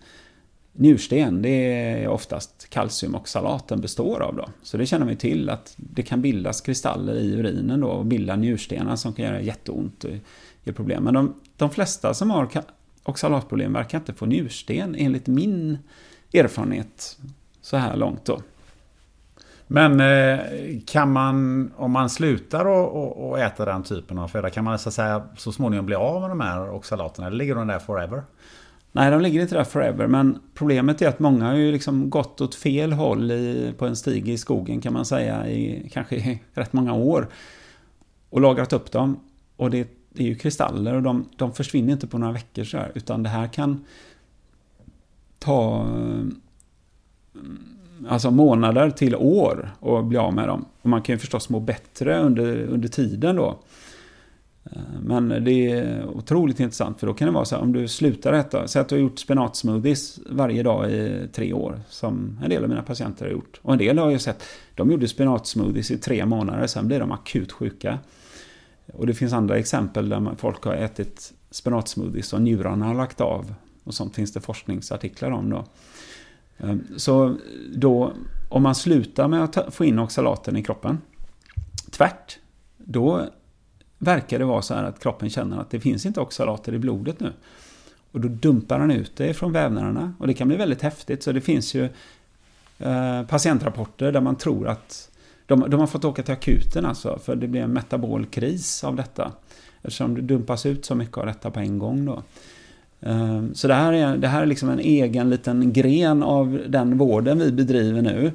njursten, 0.79 1.43
det 1.43 1.49
är 1.49 2.09
oftast 2.09 2.67
kalciumoxalaten 2.71 3.81
består 3.81 4.21
av 4.21 4.37
då. 4.37 4.49
Så 4.63 4.77
det 4.77 4.87
känner 4.87 5.07
vi 5.07 5.17
till 5.17 5.51
att 5.51 5.75
det 5.77 6.03
kan 6.03 6.23
bildas 6.23 6.61
kristaller 6.61 7.15
i 7.15 7.33
urinen 7.33 7.81
då 7.81 7.89
och 7.89 8.07
bilda 8.07 8.37
njurstenar 8.37 8.97
som 8.97 9.13
kan 9.13 9.25
göra 9.25 9.41
jätteont 9.41 10.05
och 10.05 10.11
ge 10.65 10.73
problem. 10.73 11.05
Men 11.05 11.15
de, 11.15 11.35
de 11.57 11.71
flesta 11.71 12.15
som 12.15 12.31
har 12.31 12.49
oxalatproblem 13.03 13.73
verkar 13.73 13.99
inte 13.99 14.15
få 14.15 14.27
njursten 14.27 14.95
enligt 14.99 15.27
min 15.27 15.79
erfarenhet 16.33 17.19
så 17.61 17.77
här 17.77 17.97
långt 17.97 18.25
då. 18.25 18.41
Men 19.67 20.01
eh, 20.01 20.41
kan 20.87 21.13
man, 21.13 21.71
om 21.77 21.91
man 21.91 22.11
slutar 22.11 22.61
att 22.61 23.39
äta 23.39 23.65
den 23.65 23.83
typen 23.83 24.19
av 24.19 24.29
föda, 24.29 24.51
kan 24.51 24.65
man 24.65 24.79
så, 24.79 24.89
att 24.89 24.95
säga, 24.95 25.23
så 25.37 25.53
småningom 25.53 25.87
bli 25.87 25.95
av 25.95 26.21
med 26.21 26.31
de 26.31 26.41
här 26.41 26.71
oxalaterna? 26.71 27.27
Eller 27.27 27.37
ligger 27.37 27.55
de 27.55 27.67
där 27.67 27.79
forever? 27.79 28.23
Nej, 28.99 29.11
de 29.11 29.20
ligger 29.20 29.43
inte 29.43 29.55
där 29.55 29.65
forever, 29.65 30.07
men 30.07 30.39
problemet 30.55 31.03
är 31.03 31.09
att 31.09 31.19
många 31.19 31.47
har 31.47 31.55
ju 31.55 31.73
liksom 31.73 32.11
gått 32.11 32.41
åt 32.41 32.55
fel 32.55 32.93
håll 32.93 33.31
i, 33.31 33.75
på 33.79 33.87
en 33.87 33.97
stig 33.97 34.29
i 34.29 34.39
skogen 34.39 34.81
kan 34.81 34.93
man 34.93 35.05
säga 35.05 35.49
i 35.49 35.91
kanske 35.93 36.16
i 36.16 36.43
rätt 36.55 36.73
många 36.73 36.95
år. 36.95 37.29
Och 38.31 38.41
lagrat 38.41 38.73
upp 38.73 38.93
dem. 38.93 39.20
Och 39.57 39.70
det, 39.70 39.89
det 40.09 40.23
är 40.23 40.27
ju 40.27 40.35
kristaller 40.35 40.95
och 40.95 41.03
de, 41.03 41.29
de 41.37 41.53
försvinner 41.53 41.93
inte 41.93 42.07
på 42.07 42.19
några 42.19 42.33
veckor 42.33 42.65
så 42.65 42.77
här, 42.77 42.93
utan 42.95 43.23
det 43.23 43.29
här 43.29 43.47
kan 43.47 43.85
ta 45.39 45.83
mm, 45.83 46.41
alltså 48.09 48.31
månader 48.31 48.91
till 48.91 49.16
år 49.16 49.70
och 49.81 50.05
bli 50.05 50.19
av 50.19 50.35
med 50.35 50.49
dem. 50.49 50.65
Och 50.83 50.91
man 50.91 51.03
kan 51.03 51.15
ju 51.15 51.19
förstås 51.19 51.49
må 51.49 51.61
bättre 51.61 52.19
under, 52.20 52.62
under 52.62 52.89
tiden 52.89 53.37
då. 53.37 53.59
Eh, 54.65 55.01
men 55.03 55.45
det 55.45 55.71
är 55.71 56.07
otroligt 56.07 56.61
intressant 56.61 57.01
för 57.01 57.07
då 57.07 57.15
kan 57.15 57.27
det 57.27 57.35
vara 57.35 57.45
så 57.45 57.55
här 57.55 57.63
om 57.63 57.73
du 57.73 57.89
slutar 57.89 58.33
äta, 58.33 58.69
säg 58.69 58.83
att 58.83 58.89
du 58.89 58.95
har 58.95 59.01
gjort 59.01 59.19
spenatsmoothies 59.19 60.19
varje 60.31 60.63
dag 60.63 60.91
i 60.93 61.29
tre 61.33 61.53
år 61.53 61.81
som 61.89 62.39
en 62.43 62.51
del 62.51 62.63
av 62.63 62.69
mina 62.69 62.83
patienter 62.83 63.25
har 63.25 63.33
gjort. 63.33 63.61
Och 63.63 63.73
en 63.73 63.79
del 63.79 63.99
har 63.99 64.11
jag 64.11 64.21
sett, 64.21 64.45
de 64.75 64.91
gjorde 64.91 65.09
spenatsmoothies 65.09 65.91
i 65.91 65.99
tre 65.99 66.27
månader, 66.27 66.67
sen 66.67 66.87
blir 66.87 67.01
de 67.01 67.13
akut 67.13 67.53
sjuka. 67.53 67.99
Och 68.95 69.07
det 69.07 69.15
finns 69.15 69.33
andra 69.33 69.57
exempel 69.57 70.09
där 70.09 70.35
folk 70.37 70.65
har 70.65 70.75
ätit 70.75 71.33
spenatsmoothies 71.51 72.33
och 72.33 72.43
njurarna 72.43 72.87
har 72.87 72.95
lagt 72.95 73.21
av. 73.21 73.55
Och 73.85 73.95
sånt 73.95 74.15
finns 74.15 74.33
det 74.33 74.41
forskningsartiklar 74.41 75.31
om 75.31 75.51
då. 75.51 75.65
Eh, 76.59 76.77
så 76.97 77.37
då, 77.75 78.13
om 78.49 78.63
man 78.63 78.75
slutar 78.75 79.29
med 79.29 79.45
att 79.45 79.75
få 79.75 79.85
in 79.85 79.99
oxalaten 79.99 80.57
i 80.57 80.63
kroppen, 80.63 80.99
tvärt, 81.91 82.39
då 82.77 83.29
verkar 83.99 84.39
det 84.39 84.45
vara 84.45 84.62
så 84.62 84.75
här 84.75 84.85
att 84.85 85.01
kroppen 85.01 85.31
känner 85.31 85.61
att 85.61 85.70
det 85.70 85.81
finns 85.81 86.07
inte 86.07 86.20
oxalater 86.20 86.75
i 86.75 86.79
blodet 86.79 87.20
nu. 87.20 87.33
Och 88.12 88.20
då 88.20 88.29
dumpar 88.29 88.79
han 88.79 88.91
ut 88.91 89.16
det 89.16 89.35
från 89.35 89.53
vävnaderna 89.53 90.12
och 90.19 90.27
det 90.27 90.35
kan 90.35 90.49
bli 90.49 90.57
väldigt 90.57 90.83
häftigt. 90.83 91.23
Så 91.23 91.33
det 91.33 91.41
finns 91.41 91.75
ju 91.75 91.89
eh, 92.79 93.23
patientrapporter 93.23 94.12
där 94.12 94.20
man 94.20 94.37
tror 94.37 94.69
att 94.69 95.11
de, 95.47 95.70
de, 95.70 95.81
har 95.81 95.87
fått 95.87 96.05
åka 96.05 96.23
till 96.23 96.33
akuten 96.33 96.87
alltså, 96.87 97.19
för 97.19 97.37
det 97.37 97.49
blir 97.49 97.61
en 97.61 97.73
metabol 97.73 98.27
kris 98.27 98.85
av 98.85 98.97
detta. 98.97 99.33
Eftersom 99.83 100.15
det 100.15 100.20
dumpas 100.20 100.66
ut 100.66 100.85
så 100.85 100.95
mycket 100.95 101.19
av 101.19 101.27
detta 101.27 101.51
på 101.51 101.61
en 101.61 101.79
gång 101.79 102.05
då. 102.05 102.23
Eh, 103.01 103.45
så 103.53 103.69
det 103.69 103.75
här, 103.75 103.93
är, 103.93 104.16
det 104.16 104.29
här 104.29 104.43
är 104.43 104.47
liksom 104.47 104.69
en 104.69 104.79
egen 104.79 105.31
liten 105.31 105.73
gren 105.73 106.23
av 106.23 106.61
den 106.69 106.99
vården 106.99 107.39
vi 107.39 107.53
bedriver 107.53 108.03
nu. 108.03 108.33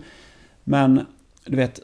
Men 0.63 1.05
du 1.45 1.55
vet, 1.55 1.79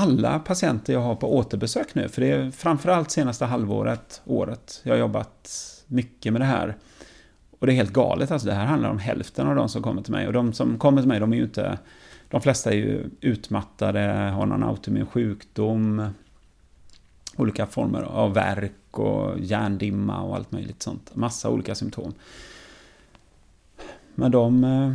alla 0.00 0.38
patienter 0.38 0.92
jag 0.92 1.00
har 1.00 1.14
på 1.14 1.36
återbesök 1.36 1.94
nu, 1.94 2.08
för 2.08 2.20
det 2.20 2.30
är 2.30 2.50
framförallt 2.50 3.10
senaste 3.10 3.44
halvåret, 3.44 4.22
året, 4.24 4.80
jag 4.84 4.92
har 4.92 4.98
jobbat 4.98 5.50
mycket 5.86 6.32
med 6.32 6.40
det 6.40 6.46
här. 6.46 6.76
Och 7.58 7.66
det 7.66 7.72
är 7.72 7.76
helt 7.76 7.92
galet, 7.92 8.30
alltså 8.30 8.48
det 8.48 8.54
här 8.54 8.66
handlar 8.66 8.90
om 8.90 8.98
hälften 8.98 9.46
av 9.48 9.54
de 9.54 9.68
som 9.68 9.82
kommer 9.82 10.02
till 10.02 10.12
mig. 10.12 10.26
Och 10.26 10.32
de 10.32 10.52
som 10.52 10.78
kommer 10.78 11.02
till 11.02 11.08
mig, 11.08 11.20
de 11.20 11.32
är 11.32 11.36
ju 11.36 11.42
inte... 11.42 11.78
De 12.28 12.40
flesta 12.40 12.70
är 12.70 12.74
ju 12.74 13.10
utmattade, 13.20 14.00
har 14.34 14.46
någon 14.46 14.62
autoimmun 14.64 15.06
sjukdom, 15.06 16.08
olika 17.36 17.66
former 17.66 18.02
av 18.02 18.34
värk 18.34 18.98
och 18.98 19.40
hjärndimma 19.40 20.22
och 20.22 20.36
allt 20.36 20.52
möjligt 20.52 20.82
sånt. 20.82 21.16
Massa 21.16 21.50
olika 21.50 21.74
symptom. 21.74 22.14
Men 24.14 24.30
de, 24.30 24.64
eh, 24.64 24.92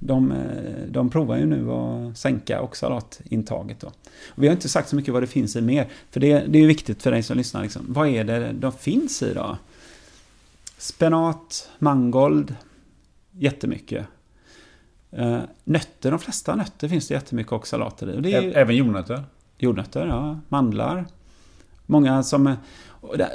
de, 0.00 0.32
eh, 0.32 0.86
de 0.88 1.10
provar 1.10 1.36
ju 1.36 1.46
nu 1.46 1.70
att 1.70 2.18
sänka 2.18 2.62
oxalatintaget. 2.62 3.80
Då. 3.80 3.86
Och 4.28 4.42
vi 4.42 4.46
har 4.46 4.54
inte 4.54 4.68
sagt 4.68 4.88
så 4.88 4.96
mycket 4.96 5.14
vad 5.14 5.22
det 5.22 5.26
finns 5.26 5.56
i 5.56 5.60
mer, 5.60 5.88
för 6.10 6.20
det, 6.20 6.44
det 6.48 6.58
är 6.58 6.66
viktigt 6.66 7.02
för 7.02 7.10
dig 7.10 7.22
som 7.22 7.36
lyssnar. 7.36 7.62
Liksom. 7.62 7.86
Vad 7.88 8.08
är 8.08 8.24
det 8.24 8.52
de 8.52 8.72
finns 8.72 9.22
i 9.22 9.34
då? 9.34 9.58
Spenat, 10.78 11.70
mangold, 11.78 12.54
jättemycket. 13.30 14.06
Uh, 15.18 15.40
nötter, 15.64 16.10
de 16.10 16.18
flesta 16.20 16.54
nötter 16.54 16.88
finns 16.88 17.08
det 17.08 17.14
jättemycket 17.14 17.52
oxalater 17.52 18.26
i. 18.26 18.34
Även 18.34 18.76
jordnötter? 18.76 19.24
Jordnötter, 19.58 20.06
ja. 20.06 20.38
Mandlar. 20.48 21.06
Många 21.86 22.22
som, 22.22 22.56
Eh, 23.02 23.26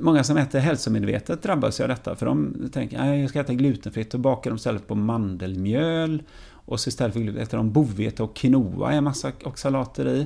många 0.00 0.24
som 0.24 0.36
äter 0.36 0.58
hälsomedvetet 0.58 1.42
drabbas 1.42 1.80
ju 1.80 1.84
av 1.84 1.88
detta. 1.88 2.16
För 2.16 2.26
de 2.26 2.68
tänker 2.72 2.98
att 2.98 3.18
jag 3.18 3.30
ska 3.30 3.40
äta 3.40 3.54
glutenfritt 3.54 4.14
och 4.14 4.20
bakar 4.20 4.50
de 4.50 4.56
istället 4.56 4.86
på 4.86 4.94
mandelmjöl. 4.94 6.22
Och 6.50 6.80
så 6.80 6.88
istället 6.88 7.12
för 7.12 7.20
gluten 7.20 7.42
äter 7.42 7.56
de 7.56 7.72
bovete 7.72 8.22
och 8.22 8.36
quinoa 8.36 8.92
är 8.92 9.00
massa 9.00 9.32
oxalater 9.44 10.08
i. 10.08 10.20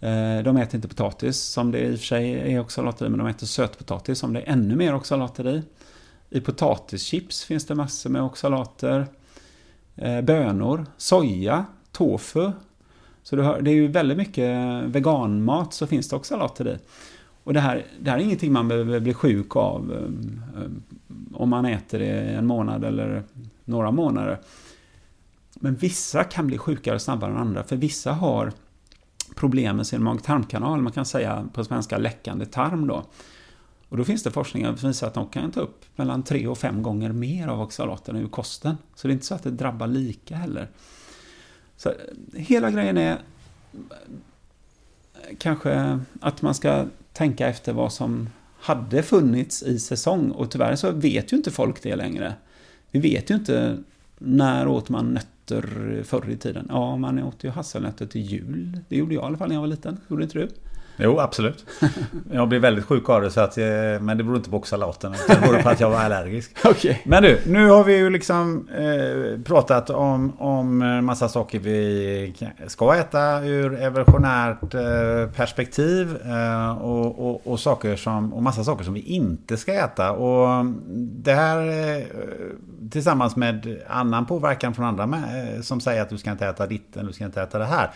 Eh, 0.00 0.44
de 0.44 0.56
äter 0.56 0.74
inte 0.74 0.88
potatis 0.88 1.36
som 1.36 1.70
det 1.70 1.80
i 1.80 1.94
och 1.94 1.98
för 1.98 2.06
sig 2.06 2.54
är 2.54 2.60
oxalater 2.60 3.06
i, 3.06 3.08
men 3.08 3.18
de 3.18 3.28
äter 3.28 3.46
sötpotatis 3.46 4.18
som 4.18 4.32
det 4.32 4.40
är 4.40 4.52
ännu 4.52 4.76
mer 4.76 4.94
oxalater 4.94 5.48
i. 5.48 5.62
I 6.30 6.40
potatischips 6.40 7.44
finns 7.44 7.66
det 7.66 7.74
massor 7.74 8.10
med 8.10 8.22
oxalater. 8.22 9.06
Eh, 9.96 10.20
bönor, 10.20 10.86
soja, 10.96 11.64
tofu 11.92 12.52
så 13.22 13.36
det 13.36 13.70
är 13.70 13.74
ju 13.74 13.88
väldigt 13.88 14.18
mycket 14.18 14.82
veganmat 14.84 15.74
så 15.74 15.86
finns 15.86 16.08
det 16.08 16.16
oxalater 16.16 16.68
i. 16.68 16.78
Och 17.44 17.52
det 17.52 17.60
här, 17.60 17.86
det 18.00 18.10
här 18.10 18.18
är 18.18 18.22
ingenting 18.22 18.52
man 18.52 18.68
behöver 18.68 19.00
bli 19.00 19.14
sjuk 19.14 19.56
av 19.56 19.92
eh, 19.92 20.62
eh, 20.62 20.70
om 21.32 21.48
man 21.48 21.64
äter 21.64 21.98
det 21.98 22.10
en 22.10 22.46
månad 22.46 22.84
eller 22.84 23.22
några 23.64 23.90
månader. 23.90 24.38
Men 25.54 25.74
vissa 25.74 26.24
kan 26.24 26.46
bli 26.46 26.58
sjukare 26.58 26.98
snabbare 26.98 27.30
än 27.30 27.36
andra, 27.36 27.64
för 27.64 27.76
vissa 27.76 28.12
har 28.12 28.52
problem 29.34 29.76
med 29.76 29.86
sin 29.86 30.02
mag-tarmkanal, 30.02 30.82
man 30.82 30.92
kan 30.92 31.06
säga 31.06 31.48
på 31.52 31.64
svenska 31.64 31.98
läckande 31.98 32.46
tarm 32.46 32.86
då. 32.86 33.04
Och 33.88 33.96
då 33.96 34.04
finns 34.04 34.22
det 34.22 34.30
forskning 34.30 34.76
som 34.76 34.88
visar 34.88 35.06
att 35.06 35.14
de 35.14 35.28
kan 35.28 35.50
ta 35.50 35.60
upp 35.60 35.84
mellan 35.96 36.22
tre 36.22 36.46
och 36.46 36.58
fem 36.58 36.82
gånger 36.82 37.12
mer 37.12 37.48
av 37.48 37.60
oxalaterna 37.60 38.20
ur 38.20 38.28
kosten. 38.28 38.76
Så 38.94 39.08
det 39.08 39.12
är 39.12 39.14
inte 39.14 39.26
så 39.26 39.34
att 39.34 39.42
det 39.42 39.50
drabbar 39.50 39.86
lika 39.86 40.36
heller. 40.36 40.68
Så 41.76 41.88
eh, 41.88 41.94
hela 42.34 42.70
grejen 42.70 42.98
är 42.98 43.18
kanske 45.38 46.00
att 46.20 46.42
man 46.42 46.54
ska 46.54 46.84
tänka 47.12 47.48
efter 47.48 47.72
vad 47.72 47.92
som 47.92 48.28
hade 48.60 49.02
funnits 49.02 49.62
i 49.62 49.78
säsong. 49.78 50.30
Och 50.30 50.50
tyvärr 50.50 50.76
så 50.76 50.90
vet 50.90 51.32
ju 51.32 51.36
inte 51.36 51.50
folk 51.50 51.82
det 51.82 51.96
längre. 51.96 52.34
Vi 52.90 53.00
vet 53.00 53.30
ju 53.30 53.34
inte 53.34 53.78
när 54.18 54.68
åt 54.68 54.88
man 54.88 55.06
nötter 55.14 56.02
förr 56.04 56.30
i 56.30 56.36
tiden. 56.36 56.66
Ja, 56.68 56.96
man 56.96 57.22
åt 57.22 57.44
ju 57.44 57.50
hasselnötter 57.50 58.06
till 58.06 58.20
jul. 58.20 58.80
Det 58.88 58.96
gjorde 58.96 59.14
jag 59.14 59.22
i 59.22 59.26
alla 59.26 59.36
fall 59.36 59.48
när 59.48 59.54
jag 59.54 59.60
var 59.60 59.68
liten. 59.68 60.00
Gjorde 60.08 60.22
inte 60.22 60.38
du? 60.38 60.48
Jo, 60.96 61.20
absolut. 61.20 61.66
Jag 62.32 62.48
blev 62.48 62.60
väldigt 62.60 62.84
sjuk 62.84 63.08
av 63.08 63.22
det, 63.22 63.30
så 63.30 63.40
att, 63.40 63.56
men 64.00 64.16
det 64.18 64.24
beror 64.24 64.36
inte 64.36 64.50
på 64.50 64.56
oxalaten. 64.56 65.14
Det 65.28 65.40
beror 65.40 65.62
på 65.62 65.68
att 65.68 65.80
jag 65.80 65.90
var 65.90 65.98
allergisk. 65.98 66.66
okay. 66.70 66.96
Men 67.04 67.22
du, 67.22 67.40
nu 67.46 67.68
har 67.68 67.84
vi 67.84 67.96
ju 67.96 68.10
liksom 68.10 68.68
eh, 68.68 69.40
pratat 69.44 69.90
om, 69.90 70.40
om 70.40 70.78
massa 71.04 71.28
saker 71.28 71.58
vi 71.58 72.34
ska 72.66 72.96
äta 72.96 73.44
ur 73.44 73.82
evolutionärt 73.82 74.74
eh, 74.74 75.34
perspektiv. 75.36 76.16
Eh, 76.24 76.82
och, 76.82 77.30
och, 77.30 77.46
och, 77.46 77.60
saker 77.60 77.96
som, 77.96 78.32
och 78.32 78.42
massa 78.42 78.64
saker 78.64 78.84
som 78.84 78.94
vi 78.94 79.00
inte 79.00 79.56
ska 79.56 79.72
äta. 79.72 80.12
Och 80.12 80.66
det 80.96 81.32
här 81.32 81.58
eh, 81.68 82.04
tillsammans 82.90 83.36
med 83.36 83.82
annan 83.88 84.26
påverkan 84.26 84.74
från 84.74 84.84
andra 84.84 85.06
med, 85.06 85.56
eh, 85.56 85.62
som 85.62 85.80
säger 85.80 86.02
att 86.02 86.10
du 86.10 86.18
ska 86.18 86.30
inte 86.30 86.46
äta 86.46 86.66
ditt, 86.66 86.96
eller 86.96 87.06
du 87.06 87.12
ska 87.12 87.24
inte 87.24 87.42
äta 87.42 87.58
det 87.58 87.64
här 87.64 87.90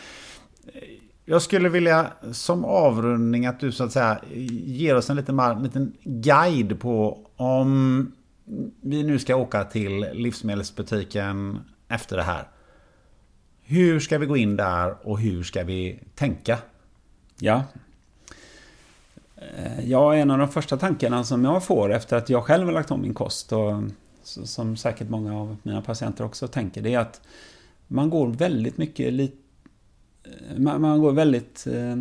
jag 1.28 1.42
skulle 1.42 1.68
vilja 1.68 2.12
som 2.32 2.64
avrundning 2.64 3.46
att 3.46 3.60
du 3.60 3.72
så 3.72 3.84
att 3.84 3.92
säga 3.92 4.20
ger 4.64 4.96
oss 4.96 5.10
en 5.10 5.16
liten, 5.16 5.38
en 5.38 5.62
liten 5.62 5.92
guide 6.04 6.80
på 6.80 7.18
om 7.36 8.12
vi 8.80 9.02
nu 9.02 9.18
ska 9.18 9.36
åka 9.36 9.64
till 9.64 10.06
livsmedelsbutiken 10.12 11.58
efter 11.88 12.16
det 12.16 12.22
här. 12.22 12.48
Hur 13.62 14.00
ska 14.00 14.18
vi 14.18 14.26
gå 14.26 14.36
in 14.36 14.56
där 14.56 15.08
och 15.08 15.20
hur 15.20 15.42
ska 15.42 15.64
vi 15.64 16.00
tänka? 16.14 16.58
Ja. 17.38 17.62
Eh, 19.36 19.90
ja, 19.90 20.14
en 20.14 20.30
av 20.30 20.38
de 20.38 20.48
första 20.48 20.76
tankarna 20.76 21.24
som 21.24 21.44
jag 21.44 21.64
får 21.64 21.92
efter 21.92 22.16
att 22.16 22.30
jag 22.30 22.44
själv 22.44 22.66
har 22.66 22.72
lagt 22.72 22.90
om 22.90 23.02
min 23.02 23.14
kost 23.14 23.52
och 23.52 23.82
som 24.22 24.76
säkert 24.76 25.08
många 25.08 25.40
av 25.40 25.56
mina 25.62 25.82
patienter 25.82 26.24
också 26.24 26.48
tänker, 26.48 26.82
det 26.82 26.94
är 26.94 26.98
att 26.98 27.20
man 27.86 28.10
går 28.10 28.28
väldigt 28.28 28.78
mycket 28.78 29.12
lite 29.12 29.45
man, 30.56 31.00
går 31.00 31.12
väldigt 31.12 31.66
eh, 31.66 31.96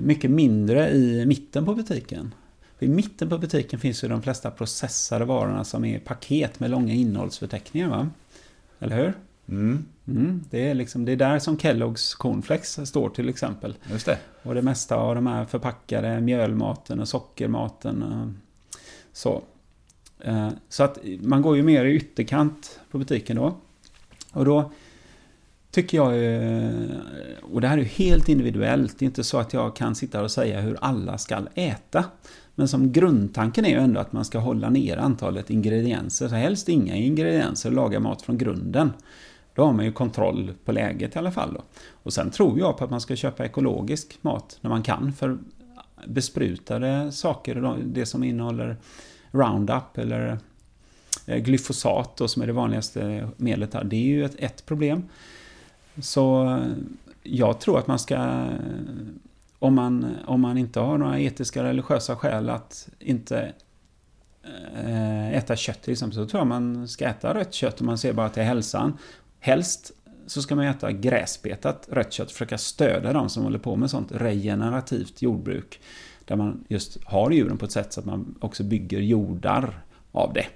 mycket 0.00 0.30
mindre 0.30 0.90
i 0.90 1.26
mitten 1.26 1.64
på 1.64 1.74
butiken. 1.74 2.34
I 2.78 2.88
mitten 2.88 3.28
på 3.28 3.38
butiken 3.38 3.78
finns 3.78 4.04
ju 4.04 4.08
de 4.08 4.22
flesta 4.22 4.50
processade 4.50 5.24
varorna 5.24 5.64
som 5.64 5.84
är 5.84 5.98
paket 5.98 6.60
med 6.60 6.70
långa 6.70 6.92
innehållsförteckningar. 6.92 7.88
Va? 7.88 8.08
Eller 8.78 8.96
hur? 8.96 9.14
Mm. 9.48 9.84
Mm, 10.08 10.44
det, 10.50 10.70
är 10.70 10.74
liksom, 10.74 11.04
det 11.04 11.12
är 11.12 11.16
där 11.16 11.38
som 11.38 11.58
Kelloggs 11.58 12.14
cornflakes 12.14 12.88
står 12.88 13.08
till 13.08 13.28
exempel. 13.28 13.74
Just 13.90 14.06
det. 14.06 14.18
Och 14.42 14.54
det 14.54 14.62
mesta 14.62 14.96
av 14.96 15.14
de 15.14 15.26
här 15.26 15.44
förpackade 15.44 16.20
mjölmaten 16.20 17.00
och 17.00 17.08
sockermaten. 17.08 18.02
Och 18.02 18.28
så. 19.12 19.42
Eh, 20.20 20.48
så 20.68 20.82
att 20.82 20.98
man 21.20 21.42
går 21.42 21.56
ju 21.56 21.62
mer 21.62 21.84
i 21.84 21.96
ytterkant 21.96 22.80
på 22.90 22.98
butiken 22.98 23.36
då. 23.36 23.56
Och 24.32 24.44
då 24.44 24.72
tycker 25.70 25.98
jag, 25.98 26.34
eh, 26.34 26.72
och 27.42 27.60
det 27.60 27.68
här 27.68 27.78
är 27.78 27.82
ju 27.82 27.88
helt 27.88 28.28
individuellt, 28.28 28.98
det 28.98 29.04
är 29.04 29.06
inte 29.06 29.24
så 29.24 29.38
att 29.38 29.52
jag 29.52 29.76
kan 29.76 29.94
sitta 29.94 30.22
och 30.22 30.30
säga 30.30 30.60
hur 30.60 30.78
alla 30.80 31.18
ska 31.18 31.42
äta. 31.54 32.04
Men 32.54 32.68
som 32.68 32.92
grundtanken 32.92 33.64
är 33.64 33.70
ju 33.70 33.76
ändå 33.76 34.00
att 34.00 34.12
man 34.12 34.24
ska 34.24 34.38
hålla 34.38 34.70
ner 34.70 34.96
antalet 34.96 35.50
ingredienser, 35.50 36.28
så 36.28 36.34
helst 36.34 36.68
inga 36.68 36.94
ingredienser 36.94 37.68
och 37.68 37.76
laga 37.76 38.00
mat 38.00 38.22
från 38.22 38.38
grunden. 38.38 38.92
Då 39.54 39.64
har 39.64 39.72
man 39.72 39.84
ju 39.84 39.92
kontroll 39.92 40.54
på 40.64 40.72
läget 40.72 41.16
i 41.16 41.18
alla 41.18 41.32
fall. 41.32 41.54
Då. 41.54 41.62
Och 42.02 42.12
sen 42.12 42.30
tror 42.30 42.58
jag 42.58 42.78
på 42.78 42.84
att 42.84 42.90
man 42.90 43.00
ska 43.00 43.16
köpa 43.16 43.44
ekologisk 43.44 44.18
mat 44.20 44.58
när 44.60 44.70
man 44.70 44.82
kan, 44.82 45.12
för 45.12 45.38
besprutade 46.06 47.12
saker, 47.12 47.78
det 47.84 48.06
som 48.06 48.24
innehåller 48.24 48.76
Roundup 49.30 49.98
eller 49.98 50.38
eh, 51.26 51.36
glyfosat 51.36 52.16
då, 52.16 52.28
som 52.28 52.42
är 52.42 52.46
det 52.46 52.52
vanligaste 52.52 53.28
medlet 53.36 53.74
här, 53.74 53.84
det 53.84 53.96
är 53.96 54.06
ju 54.06 54.24
ett, 54.24 54.34
ett 54.38 54.66
problem. 54.66 55.02
Så 56.00 56.44
eh, 56.44 56.66
jag 57.22 57.60
tror 57.60 57.78
att 57.78 57.86
man 57.86 57.98
ska, 57.98 58.14
eh, 58.14 58.52
om 59.58 59.74
man, 59.74 60.16
om 60.26 60.40
man 60.40 60.58
inte 60.58 60.80
har 60.80 60.98
några 60.98 61.20
etiska 61.20 61.60
eller 61.60 61.68
religiösa 61.68 62.16
skäl 62.16 62.50
att 62.50 62.88
inte 62.98 63.52
eh, 64.74 65.34
äta 65.34 65.56
kött 65.56 65.82
till 65.82 65.92
exempel, 65.92 66.14
så 66.14 66.26
tror 66.26 66.40
jag 66.40 66.46
man 66.46 66.88
ska 66.88 67.06
äta 67.06 67.34
rött 67.34 67.54
kött 67.54 67.80
om 67.80 67.86
man 67.86 67.98
ser 67.98 68.12
bara 68.12 68.28
till 68.28 68.42
hälsan. 68.42 68.98
Helst 69.38 69.92
så 70.26 70.42
ska 70.42 70.54
man 70.54 70.66
äta 70.66 70.92
gräsbetat 70.92 71.88
rött 71.90 72.12
kött, 72.12 72.32
försöka 72.32 72.58
stödja 72.58 73.12
de 73.12 73.28
som 73.28 73.44
håller 73.44 73.58
på 73.58 73.76
med 73.76 73.90
sånt 73.90 74.12
regenerativt 74.12 75.22
jordbruk. 75.22 75.80
Där 76.24 76.36
man 76.36 76.64
just 76.68 77.04
har 77.04 77.30
djuren 77.30 77.58
på 77.58 77.64
ett 77.64 77.72
sätt 77.72 77.92
så 77.92 78.00
att 78.00 78.06
man 78.06 78.34
också 78.40 78.64
bygger 78.64 79.00
jordar 79.00 79.82
av 80.12 80.32
det. 80.32 80.46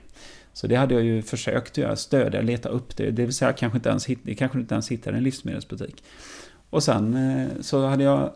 Så 0.55 0.66
det 0.66 0.74
hade 0.74 0.94
jag 0.94 1.05
ju 1.05 1.22
försökt 1.22 1.78
göra, 1.78 1.97
stödja, 1.97 2.43
leta 2.43 2.68
upp 2.68 2.97
det. 2.97 3.10
Det 3.10 3.24
vill 3.24 3.35
säga 3.35 3.52
kanske 3.52 3.78
inte 3.78 3.89
ens, 3.89 4.06
det 4.22 4.35
kanske 4.35 4.59
inte 4.59 4.74
ens 4.74 4.89
hittar 4.89 5.12
en 5.12 5.22
livsmedelsbutik. 5.22 6.05
Och 6.70 6.82
sen 6.82 7.14
eh, 7.14 7.48
så 7.60 7.86
hade 7.86 8.05
jag 8.05 8.31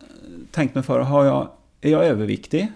tänkt 0.50 0.74
mig 0.74 0.84
för, 0.84 1.00
har 1.00 1.24
jag, 1.24 1.50
är 1.80 1.90
jag 1.90 2.04
överviktig? 2.04 2.72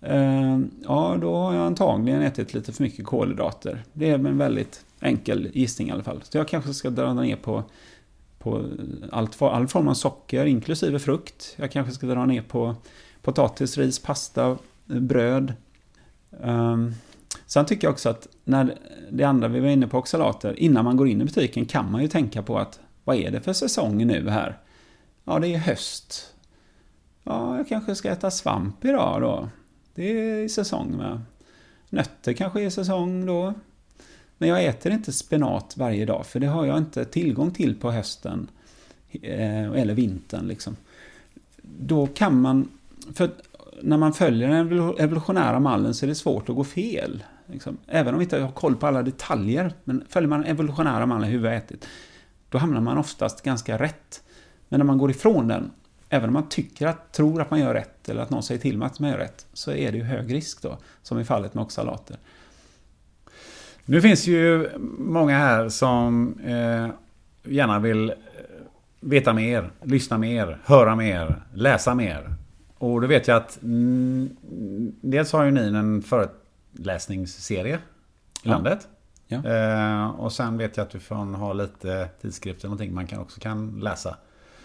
Eh, 0.00 0.58
ja, 0.84 1.18
då 1.20 1.36
har 1.36 1.54
jag 1.54 1.66
antagligen 1.66 2.22
ätit 2.22 2.54
lite 2.54 2.72
för 2.72 2.82
mycket 2.82 3.06
kolhydrater. 3.06 3.82
Det 3.92 4.10
är 4.10 4.14
en 4.14 4.38
väldigt 4.38 4.84
enkel 5.00 5.50
gissning 5.52 5.88
i 5.88 5.90
alla 5.90 6.02
fall. 6.02 6.20
Så 6.22 6.38
jag 6.38 6.48
kanske 6.48 6.74
ska 6.74 6.90
dra 6.90 7.14
ner 7.14 7.36
på, 7.36 7.64
på 8.38 8.64
allt, 9.12 9.42
all 9.42 9.68
form 9.68 9.88
av 9.88 9.94
socker, 9.94 10.44
inklusive 10.46 10.98
frukt. 10.98 11.54
Jag 11.56 11.70
kanske 11.70 11.92
ska 11.92 12.06
dra 12.06 12.26
ner 12.26 12.42
på 12.42 12.74
potatis, 13.22 13.78
ris, 13.78 13.98
pasta, 13.98 14.58
bröd. 14.84 15.52
Ehm, 16.42 16.94
Sen 17.54 17.66
tycker 17.66 17.86
jag 17.86 17.92
också 17.92 18.08
att 18.08 18.28
när 18.44 18.78
det 19.10 19.24
andra 19.24 19.48
vi 19.48 19.60
var 19.60 19.68
inne 19.68 19.86
på, 19.86 19.98
oxalater, 19.98 20.60
innan 20.60 20.84
man 20.84 20.96
går 20.96 21.08
in 21.08 21.20
i 21.20 21.24
butiken 21.24 21.66
kan 21.66 21.92
man 21.92 22.02
ju 22.02 22.08
tänka 22.08 22.42
på 22.42 22.58
att 22.58 22.80
vad 23.04 23.16
är 23.16 23.30
det 23.30 23.40
för 23.40 23.52
säsong 23.52 24.06
nu 24.06 24.28
här? 24.28 24.58
Ja, 25.24 25.38
det 25.38 25.54
är 25.54 25.58
höst. 25.58 26.34
Ja, 27.22 27.56
jag 27.56 27.68
kanske 27.68 27.94
ska 27.94 28.10
äta 28.10 28.30
svamp 28.30 28.84
idag 28.84 29.20
då. 29.20 29.48
Det 29.94 30.02
är 30.02 30.48
säsong 30.48 30.96
med. 30.96 31.20
Nötter 31.88 32.32
kanske 32.32 32.62
är 32.62 32.70
säsong 32.70 33.26
då. 33.26 33.54
Men 34.38 34.48
jag 34.48 34.64
äter 34.64 34.92
inte 34.92 35.12
spenat 35.12 35.76
varje 35.76 36.06
dag, 36.06 36.26
för 36.26 36.40
det 36.40 36.46
har 36.46 36.64
jag 36.66 36.78
inte 36.78 37.04
tillgång 37.04 37.50
till 37.50 37.80
på 37.80 37.90
hösten 37.90 38.50
eh, 39.22 39.70
eller 39.72 39.94
vintern. 39.94 40.48
Liksom. 40.48 40.76
Då 41.62 42.06
kan 42.06 42.40
man... 42.40 42.68
För 43.14 43.30
när 43.82 43.96
man 43.96 44.12
följer 44.12 44.48
den 44.48 44.94
evolutionära 44.98 45.60
mallen 45.60 45.94
så 45.94 46.06
är 46.06 46.08
det 46.08 46.14
svårt 46.14 46.48
att 46.48 46.56
gå 46.56 46.64
fel. 46.64 47.22
Liksom. 47.46 47.78
Även 47.86 48.14
om 48.14 48.18
vi 48.18 48.24
inte 48.24 48.38
har 48.38 48.52
koll 48.52 48.76
på 48.76 48.86
alla 48.86 49.02
detaljer, 49.02 49.72
men 49.84 50.04
följer 50.08 50.28
man 50.28 50.44
evolutionära 50.44 51.06
mallen 51.06 51.30
hur 51.30 51.38
vi 51.38 51.48
har 51.48 51.54
ätit, 51.54 51.88
då 52.48 52.58
hamnar 52.58 52.80
man 52.80 52.98
oftast 52.98 53.42
ganska 53.42 53.78
rätt. 53.78 54.22
Men 54.68 54.80
när 54.80 54.84
man 54.84 54.98
går 54.98 55.10
ifrån 55.10 55.48
den, 55.48 55.70
även 56.08 56.28
om 56.28 56.32
man 56.32 56.48
tycker 56.48 56.86
att, 56.86 57.12
tror 57.12 57.42
att 57.42 57.50
man 57.50 57.60
gör 57.60 57.74
rätt, 57.74 58.08
eller 58.08 58.22
att 58.22 58.30
någon 58.30 58.42
säger 58.42 58.60
till 58.60 58.78
mig 58.78 58.86
att 58.86 59.00
man 59.00 59.10
gör 59.10 59.18
rätt, 59.18 59.46
så 59.52 59.72
är 59.72 59.92
det 59.92 59.98
ju 59.98 60.04
hög 60.04 60.34
risk 60.34 60.62
då, 60.62 60.78
som 61.02 61.20
i 61.20 61.24
fallet 61.24 61.54
med 61.54 61.62
oxalater. 61.62 62.16
Nu 63.84 64.00
finns 64.00 64.26
ju 64.26 64.70
många 64.98 65.38
här 65.38 65.68
som 65.68 66.38
eh, 66.44 66.88
gärna 67.52 67.78
vill 67.78 68.10
eh, 68.10 68.16
veta 69.00 69.32
mer, 69.32 69.70
lyssna 69.82 70.18
mer, 70.18 70.58
höra 70.64 70.96
mer, 70.96 71.42
läsa 71.54 71.94
mer. 71.94 72.34
Och 72.78 73.00
då 73.00 73.06
vet 73.06 73.28
jag 73.28 73.36
att 73.36 73.62
mm, 73.62 74.36
dels 75.00 75.32
har 75.32 75.44
ju 75.44 75.50
ni 75.50 75.78
en 75.78 76.02
föreläsningsserie 76.74 77.78
i 78.42 78.48
landet. 78.48 78.88
Ja. 79.26 79.44
Eh, 79.44 80.06
och 80.06 80.32
sen 80.32 80.58
vet 80.58 80.76
jag 80.76 80.84
att 80.84 80.90
du 80.90 81.00
får 81.00 81.36
ha 81.36 81.52
lite 81.52 82.08
tidskrifter 82.20 82.68
någonting 82.68 82.94
man 82.94 83.06
kan 83.06 83.20
också 83.20 83.40
kan 83.40 83.80
läsa. 83.80 84.16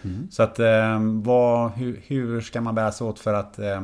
Mm. 0.02 0.27
Så 0.31 0.44
att 0.44 0.60
eh, 0.60 0.99
vad, 1.23 1.72
hur, 1.72 2.02
hur, 2.07 2.41
ska 2.41 2.61
man 2.61 2.76
bära 2.76 2.91
sig 2.91 3.07
åt 3.07 3.19
för 3.19 3.34
att 3.34 3.60
eh, 3.60 3.81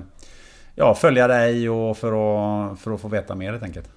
ja, 0.76 0.96
följa 0.96 1.28
dig 1.28 1.70
och 1.70 1.98
för 1.98 2.08
att, 2.08 2.80
för 2.80 2.92
att 2.92 3.02
få 3.02 3.08
veta 3.08 3.36
mer 3.36 3.52
helt 3.52 3.64
enkelt? 3.64 3.90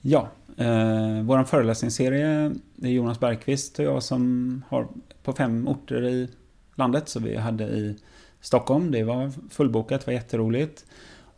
Ja, 0.00 0.28
eh, 0.56 1.22
vår 1.22 1.44
föreläsningsserie 1.44 2.52
det 2.76 2.88
är 2.88 2.92
Jonas 2.92 3.20
Bergqvist 3.20 3.78
och 3.78 3.84
jag 3.84 4.02
som 4.02 4.64
har 4.68 4.88
på 5.22 5.32
fem 5.32 5.68
orter 5.68 6.04
i 6.04 6.30
landet. 6.74 7.08
Så 7.08 7.20
vi 7.20 7.36
hade 7.36 7.64
i 7.64 7.98
Stockholm, 8.40 8.90
det 8.90 9.04
var 9.04 9.32
fullbokat, 9.50 10.00
det 10.00 10.06
var 10.06 10.14
jätteroligt. 10.14 10.84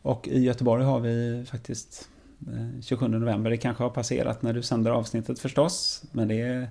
Och 0.03 0.29
i 0.29 0.39
Göteborg 0.39 0.85
har 0.85 1.01
vi 1.01 1.45
faktiskt 1.51 2.09
eh, 2.47 2.83
27 2.83 3.09
november, 3.09 3.51
det 3.51 3.57
kanske 3.57 3.83
har 3.83 3.91
passerat 3.91 4.43
när 4.43 4.53
du 4.53 4.63
sänder 4.63 4.91
avsnittet 4.91 5.39
förstås. 5.39 6.03
Men 6.13 6.29
det 6.29 6.41
är 6.41 6.69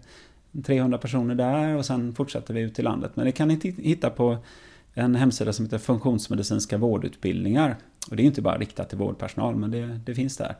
300 0.63 0.97
personer 0.97 1.35
där 1.35 1.75
och 1.75 1.85
sen 1.85 2.15
fortsätter 2.15 2.53
vi 2.53 2.61
ut 2.61 2.79
i 2.79 2.81
landet. 2.81 3.11
Men 3.15 3.25
det 3.25 3.31
kan 3.31 3.47
ni 3.47 3.75
hitta 3.77 4.09
på 4.09 4.37
en 4.93 5.15
hemsida 5.15 5.53
som 5.53 5.65
heter 5.65 5.77
Funktionsmedicinska 5.77 6.77
vårdutbildningar. 6.77 7.75
Och 8.09 8.15
det 8.15 8.23
är 8.23 8.25
inte 8.25 8.41
bara 8.41 8.57
riktat 8.57 8.89
till 8.89 8.97
vårdpersonal, 8.97 9.55
men 9.55 9.71
det, 9.71 9.99
det 10.05 10.15
finns 10.15 10.37
där. 10.37 10.55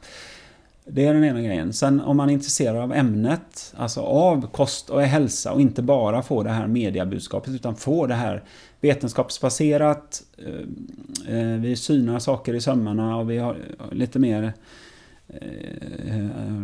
Det 0.86 1.06
är 1.06 1.14
den 1.14 1.24
ena 1.24 1.42
grejen. 1.42 1.74
Sen 1.74 2.02
om 2.02 2.18
man 2.18 2.30
är 2.30 2.34
intresserad 2.34 2.78
av 2.78 2.94
ämnet, 2.94 3.74
alltså 3.78 4.02
av 4.02 4.48
kost 4.48 4.90
och 4.90 5.02
hälsa 5.02 5.52
och 5.52 5.62
inte 5.62 5.82
bara 5.82 6.22
få 6.22 6.44
det 6.44 6.50
här 6.50 6.68
mediebudskapet 6.68 7.54
utan 7.54 7.76
få 7.76 8.08
det 8.08 8.14
här 8.14 8.44
vetenskapsbaserat. 8.80 10.24
Eh, 10.38 11.38
eh, 11.38 11.60
vi 11.60 11.76
synar 11.76 12.20
saker 12.20 12.54
i 12.54 12.62
sömmarna 12.62 13.18
och 13.18 13.32
vi 13.32 13.38
har 13.38 13.54
eh, 13.54 13.94
lite 13.94 14.20
mer 14.20 14.54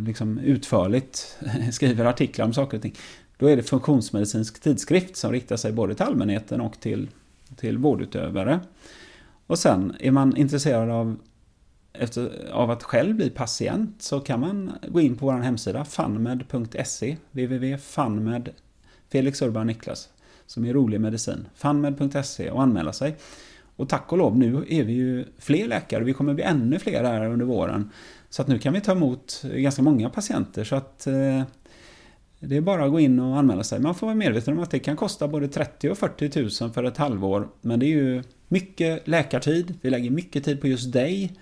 liksom 0.05 0.39
utförligt 0.39 1.37
skriver 1.71 2.05
artiklar 2.05 2.45
om 2.45 2.53
saker 2.53 2.77
och 2.77 2.81
ting. 2.81 2.95
Då 3.37 3.47
är 3.47 3.55
det 3.55 3.63
funktionsmedicinsk 3.63 4.61
tidskrift 4.61 5.15
som 5.15 5.31
riktar 5.31 5.57
sig 5.57 5.71
både 5.71 5.95
till 5.95 6.05
allmänheten 6.05 6.61
och 6.61 6.79
till, 6.79 7.07
till 7.55 7.77
vårdutövare. 7.77 8.59
Och 9.47 9.59
sen 9.59 9.95
är 9.99 10.11
man 10.11 10.37
intresserad 10.37 10.89
av 10.89 11.17
efter, 11.99 12.49
av 12.51 12.71
att 12.71 12.83
själv 12.83 13.15
bli 13.15 13.29
patient 13.29 14.01
så 14.01 14.19
kan 14.19 14.39
man 14.39 14.71
gå 14.87 15.01
in 15.01 15.17
på 15.17 15.25
vår 15.25 15.33
hemsida 15.33 15.85
funmed.se 15.85 17.17
www.fanmed 17.31 18.49
Felix 19.09 19.41
Urban 19.41 19.67
Niklas 19.67 20.09
som 20.45 20.65
är 20.65 20.73
rolig 20.73 21.01
medicin 21.01 21.47
fanmed.se 21.55 22.49
och 22.49 22.61
anmäla 22.61 22.93
sig. 22.93 23.15
Och 23.75 23.89
tack 23.89 24.11
och 24.11 24.17
lov, 24.17 24.37
nu 24.37 24.65
är 24.69 24.83
vi 24.83 24.93
ju 24.93 25.25
fler 25.37 25.67
läkare, 25.67 26.03
vi 26.03 26.13
kommer 26.13 26.33
bli 26.33 26.43
ännu 26.43 26.79
fler 26.79 27.03
här 27.03 27.25
under 27.25 27.45
våren. 27.45 27.91
Så 28.29 28.41
att 28.41 28.47
nu 28.47 28.59
kan 28.59 28.73
vi 28.73 28.81
ta 28.81 28.91
emot 28.91 29.43
ganska 29.43 29.81
många 29.81 30.09
patienter 30.09 30.63
så 30.63 30.75
att 30.75 31.07
eh, 31.07 31.43
Det 32.39 32.57
är 32.57 32.61
bara 32.61 32.85
att 32.85 32.91
gå 32.91 32.99
in 32.99 33.19
och 33.19 33.37
anmäla 33.37 33.63
sig. 33.63 33.79
Man 33.79 33.95
får 33.95 34.07
vara 34.07 34.15
medveten 34.15 34.57
om 34.57 34.63
att 34.63 34.71
det 34.71 34.79
kan 34.79 34.95
kosta 34.95 35.27
både 35.27 35.47
30 35.47 35.89
och 35.89 35.97
40 35.97 36.63
000 36.63 36.71
för 36.73 36.83
ett 36.83 36.97
halvår. 36.97 37.47
Men 37.61 37.79
det 37.79 37.85
är 37.85 37.95
ju 37.95 38.23
mycket 38.47 39.07
läkartid. 39.07 39.73
Vi 39.81 39.89
lägger 39.89 40.09
mycket 40.09 40.43
tid 40.43 40.61
på 40.61 40.67
just 40.67 40.93
dig. 40.93 41.33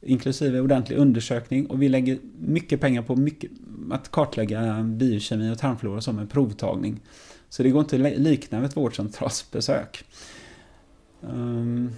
Inklusive 0.00 0.60
ordentlig 0.60 0.98
undersökning. 0.98 1.66
Och 1.66 1.82
vi 1.82 1.88
lägger 1.88 2.18
mycket 2.38 2.80
pengar 2.80 3.02
på 3.02 3.16
mycket, 3.16 3.50
att 3.90 4.10
kartlägga 4.10 4.82
biokemi 4.82 5.52
och 5.52 5.58
tarmflora 5.58 6.00
som 6.00 6.18
en 6.18 6.26
provtagning. 6.26 7.00
Så 7.48 7.62
det 7.62 7.70
går 7.70 7.80
inte 7.80 7.96
att 7.96 8.18
likna 8.18 8.64
ett 8.64 8.76
vårdcentralsbesök. 8.76 10.04
Um... 11.20 11.92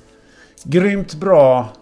Grymt 0.64 1.14
bra 1.14 1.72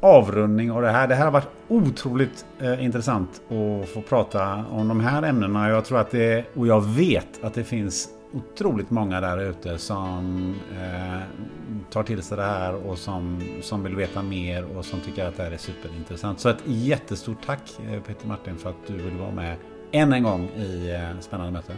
avrundning 0.00 0.70
av 0.70 0.82
det 0.82 0.90
här. 0.90 1.08
Det 1.08 1.14
här 1.14 1.24
har 1.24 1.32
varit 1.32 1.48
otroligt 1.68 2.46
eh, 2.60 2.84
intressant 2.84 3.42
att 3.48 3.88
få 3.88 4.02
prata 4.08 4.64
om 4.70 4.88
de 4.88 5.00
här 5.00 5.22
ämnena. 5.22 5.68
Jag 5.68 5.84
tror 5.84 5.98
att 5.98 6.10
det, 6.10 6.44
och 6.54 6.66
jag 6.66 6.80
vet 6.80 7.44
att 7.44 7.54
det 7.54 7.64
finns 7.64 8.08
otroligt 8.34 8.90
många 8.90 9.20
där 9.20 9.38
ute 9.38 9.78
som 9.78 10.54
eh, 10.72 11.20
tar 11.90 12.02
till 12.02 12.22
sig 12.22 12.36
det 12.36 12.42
här 12.42 12.74
och 12.74 12.98
som, 12.98 13.40
som 13.62 13.82
vill 13.82 13.96
veta 13.96 14.22
mer 14.22 14.76
och 14.76 14.84
som 14.84 15.00
tycker 15.00 15.24
att 15.24 15.36
det 15.36 15.42
här 15.42 15.50
är 15.50 15.56
superintressant. 15.56 16.40
Så 16.40 16.48
ett 16.48 16.62
jättestort 16.64 17.46
tack 17.46 17.78
eh, 17.92 18.00
Peter 18.00 18.26
Martin 18.26 18.56
för 18.58 18.70
att 18.70 18.86
du 18.86 18.94
vill 18.94 19.16
vara 19.16 19.30
med 19.30 19.56
än 19.92 20.12
en 20.12 20.22
gång 20.22 20.48
i 20.48 20.90
eh, 20.90 21.20
Spännande 21.20 21.52
möte. 21.52 21.72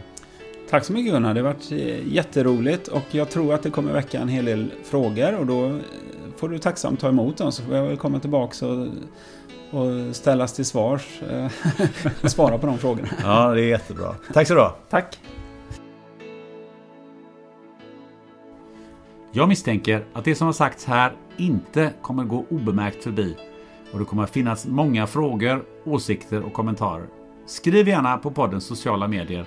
Tack 0.70 0.84
så 0.84 0.92
mycket 0.92 1.12
Gunnar, 1.12 1.34
det 1.34 1.40
har 1.40 1.48
varit 1.48 1.72
eh, 1.72 2.12
jätteroligt 2.14 2.88
och 2.88 3.04
jag 3.10 3.30
tror 3.30 3.54
att 3.54 3.62
det 3.62 3.70
kommer 3.70 3.92
väcka 3.92 4.20
en 4.20 4.28
hel 4.28 4.44
del 4.44 4.72
frågor 4.84 5.34
och 5.34 5.46
då 5.46 5.78
får 6.36 6.48
du 6.48 6.58
tacksamt 6.58 7.00
ta 7.00 7.08
emot 7.08 7.36
dem 7.36 7.52
så 7.52 7.62
får 7.62 7.76
jag 7.76 7.84
väl 7.84 7.96
komma 7.96 8.20
tillbaka 8.20 8.66
och, 8.66 8.86
och 9.70 10.16
ställas 10.16 10.52
till 10.52 10.66
svars. 10.66 11.20
svara 12.22 12.58
på 12.58 12.66
de 12.66 12.78
frågorna. 12.78 13.08
Ja, 13.22 13.54
det 13.54 13.62
är 13.62 13.68
jättebra. 13.68 14.14
Tack 14.32 14.48
så 14.48 14.54
du 14.54 14.68
Tack. 14.90 15.18
Jag 19.36 19.48
misstänker 19.48 20.04
att 20.12 20.24
det 20.24 20.34
som 20.34 20.46
har 20.46 20.52
sagts 20.52 20.84
här 20.84 21.12
inte 21.36 21.92
kommer 22.02 22.24
gå 22.24 22.46
obemärkt 22.50 23.02
förbi 23.02 23.36
och 23.92 23.98
det 23.98 24.04
kommer 24.04 24.22
att 24.22 24.30
finnas 24.30 24.66
många 24.66 25.06
frågor, 25.06 25.64
åsikter 25.84 26.42
och 26.42 26.52
kommentarer. 26.52 27.06
Skriv 27.46 27.88
gärna 27.88 28.16
på 28.16 28.30
poddens 28.30 28.64
sociala 28.64 29.08
medier 29.08 29.46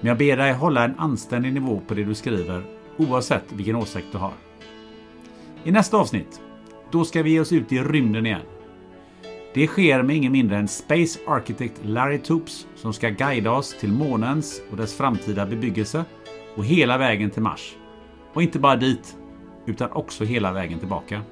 men 0.00 0.08
jag 0.08 0.18
ber 0.18 0.36
dig 0.36 0.52
hålla 0.52 0.84
en 0.84 0.98
anständig 0.98 1.52
nivå 1.52 1.80
på 1.86 1.94
det 1.94 2.04
du 2.04 2.14
skriver 2.14 2.64
oavsett 2.96 3.52
vilken 3.52 3.76
åsikt 3.76 4.06
du 4.12 4.18
har. 4.18 4.32
I 5.64 5.70
nästa 5.70 5.96
avsnitt, 5.96 6.40
då 6.90 7.04
ska 7.04 7.22
vi 7.22 7.30
ge 7.30 7.40
oss 7.40 7.52
ut 7.52 7.72
i 7.72 7.78
rymden 7.78 8.26
igen. 8.26 8.46
Det 9.54 9.66
sker 9.66 10.02
med 10.02 10.16
ingen 10.16 10.32
mindre 10.32 10.56
än 10.56 10.68
Space 10.68 11.18
Architect 11.26 11.80
Larry 11.82 12.18
Toops 12.18 12.66
som 12.74 12.92
ska 12.92 13.08
guida 13.08 13.52
oss 13.52 13.76
till 13.80 13.92
månens 13.92 14.62
och 14.70 14.76
dess 14.76 14.96
framtida 14.96 15.46
bebyggelse 15.46 16.04
och 16.56 16.64
hela 16.64 16.98
vägen 16.98 17.30
till 17.30 17.42
Mars. 17.42 17.76
Och 18.36 18.42
inte 18.42 18.58
bara 18.58 18.76
dit, 18.76 19.16
utan 19.66 19.92
också 19.92 20.24
hela 20.24 20.52
vägen 20.52 20.78
tillbaka. 20.78 21.22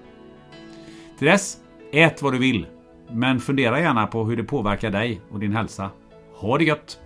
Till 1.18 1.26
dess, 1.26 1.56
ät 1.92 2.22
vad 2.22 2.32
du 2.32 2.38
vill, 2.38 2.66
men 3.10 3.40
fundera 3.40 3.80
gärna 3.80 4.06
på 4.06 4.24
hur 4.24 4.36
det 4.36 4.44
påverkar 4.44 4.90
dig 4.90 5.20
och 5.30 5.40
din 5.40 5.52
hälsa. 5.52 5.90
Ha 6.34 6.58
det 6.58 6.64
gött! 6.64 7.00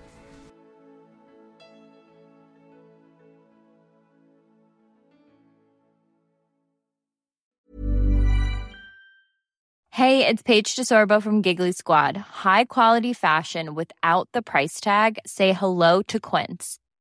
Hej, 9.91 10.19
det 10.19 10.29
är 10.29 10.37
Paige 10.37 10.77
DeSorbo 10.77 11.21
från 11.21 11.43
Giggly 11.43 11.73
Squad. 11.73 12.17
High 12.17 12.65
quality 12.69 13.15
fashion 13.15 13.75
without 13.75 14.29
the 14.33 14.43
price 14.43 14.85
tag. 14.85 15.19
Say 15.25 15.53
hello 15.53 16.03
to 16.03 16.19
Quince. 16.21 16.88